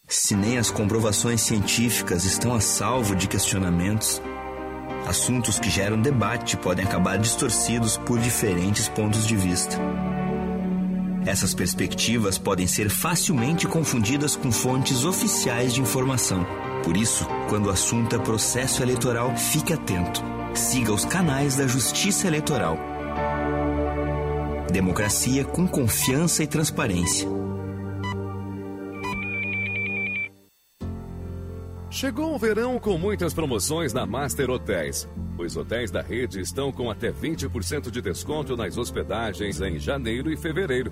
Se 0.08 0.34
nem 0.34 0.56
as 0.56 0.70
comprovações 0.70 1.42
científicas 1.42 2.24
estão 2.24 2.54
a 2.54 2.60
salvo 2.60 3.14
de 3.14 3.28
questionamentos, 3.28 4.20
assuntos 5.06 5.58
que 5.58 5.70
geram 5.70 6.00
debate 6.00 6.56
podem 6.56 6.84
acabar 6.84 7.18
distorcidos 7.18 7.96
por 7.96 8.18
diferentes 8.18 8.88
pontos 8.88 9.26
de 9.26 9.36
vista. 9.36 9.76
Essas 11.26 11.54
perspectivas 11.54 12.38
podem 12.38 12.66
ser 12.66 12.88
facilmente 12.88 13.66
confundidas 13.66 14.34
com 14.36 14.50
fontes 14.50 15.04
oficiais 15.04 15.74
de 15.74 15.80
informação. 15.80 16.46
Por 16.82 16.96
isso, 16.96 17.26
quando 17.48 17.66
o 17.66 17.70
assunto 17.70 18.16
é 18.16 18.18
processo 18.18 18.82
eleitoral, 18.82 19.36
fique 19.36 19.72
atento. 19.72 20.22
Siga 20.54 20.92
os 20.92 21.04
canais 21.04 21.56
da 21.56 21.66
Justiça 21.66 22.26
Eleitoral. 22.26 22.78
Democracia 24.72 25.44
com 25.44 25.66
confiança 25.66 26.42
e 26.42 26.46
transparência. 26.46 27.28
Chegou 32.00 32.34
o 32.34 32.38
verão 32.38 32.78
com 32.78 32.96
muitas 32.96 33.34
promoções 33.34 33.92
na 33.92 34.06
Master 34.06 34.48
Hotéis. 34.48 35.06
Os 35.36 35.54
hotéis 35.54 35.90
da 35.90 36.00
rede 36.00 36.40
estão 36.40 36.72
com 36.72 36.90
até 36.90 37.12
20% 37.12 37.90
de 37.90 38.00
desconto 38.00 38.56
nas 38.56 38.78
hospedagens 38.78 39.60
em 39.60 39.78
janeiro 39.78 40.32
e 40.32 40.36
fevereiro. 40.38 40.90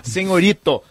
Senhorito. 0.04 0.82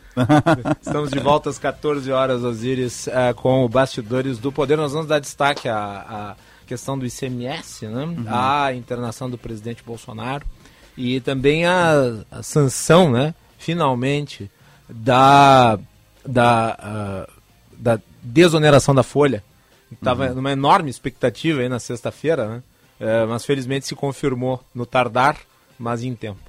Estamos 0.80 1.10
de 1.10 1.18
volta 1.18 1.50
às 1.50 1.58
14 1.58 2.10
horas, 2.12 2.44
Osíris, 2.44 3.08
eh, 3.08 3.32
com 3.32 3.64
o 3.64 3.68
Bastidores 3.68 4.38
do 4.38 4.52
Poder. 4.52 4.76
Nós 4.76 4.92
vamos 4.92 5.08
dar 5.08 5.18
destaque 5.18 5.68
à, 5.68 5.76
à 5.76 6.36
questão 6.66 6.96
do 6.96 7.04
ICMS, 7.04 7.86
né? 7.88 8.14
à 8.28 8.72
internação 8.72 9.28
do 9.28 9.36
presidente 9.36 9.82
Bolsonaro 9.84 10.44
e 10.96 11.18
também 11.20 11.66
a, 11.66 12.18
a 12.30 12.42
sanção, 12.42 13.10
né? 13.10 13.34
Finalmente, 13.64 14.50
da, 14.88 15.78
da, 16.24 16.76
ah, 16.78 17.28
da 17.72 17.98
desoneração 18.22 18.94
da 18.94 19.02
Folha. 19.02 19.42
Estava 19.90 20.28
numa 20.28 20.52
enorme 20.52 20.90
expectativa 20.90 21.60
aí 21.60 21.68
na 21.68 21.78
sexta-feira, 21.78 22.46
né? 22.48 22.62
Eh, 23.00 23.26
mas 23.26 23.44
felizmente 23.44 23.86
se 23.86 23.94
confirmou 23.94 24.62
no 24.74 24.84
tardar, 24.84 25.36
mas 25.78 26.02
em 26.02 26.14
tempo. 26.14 26.40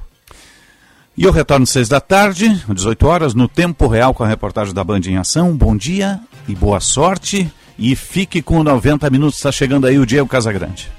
E 1.15 1.23
eu 1.23 1.31
retorno 1.31 1.65
seis 1.65 1.87
da 1.87 2.01
tarde, 2.01 2.63
18 2.67 3.07
horas, 3.07 3.33
no 3.33 3.47
Tempo 3.47 3.87
Real 3.87 4.13
com 4.13 4.23
a 4.23 4.27
reportagem 4.27 4.73
da 4.73 4.83
Band 4.83 5.01
em 5.05 5.17
Ação. 5.17 5.55
Bom 5.55 5.77
dia 5.77 6.19
e 6.47 6.55
boa 6.55 6.79
sorte. 6.79 7.51
E 7.77 7.95
fique 7.95 8.41
com 8.41 8.63
90 8.63 9.09
minutos, 9.09 9.37
está 9.37 9.51
chegando 9.51 9.85
aí 9.85 9.97
o 9.99 10.05
Diego 10.05 10.27
Casagrande. 10.27 10.89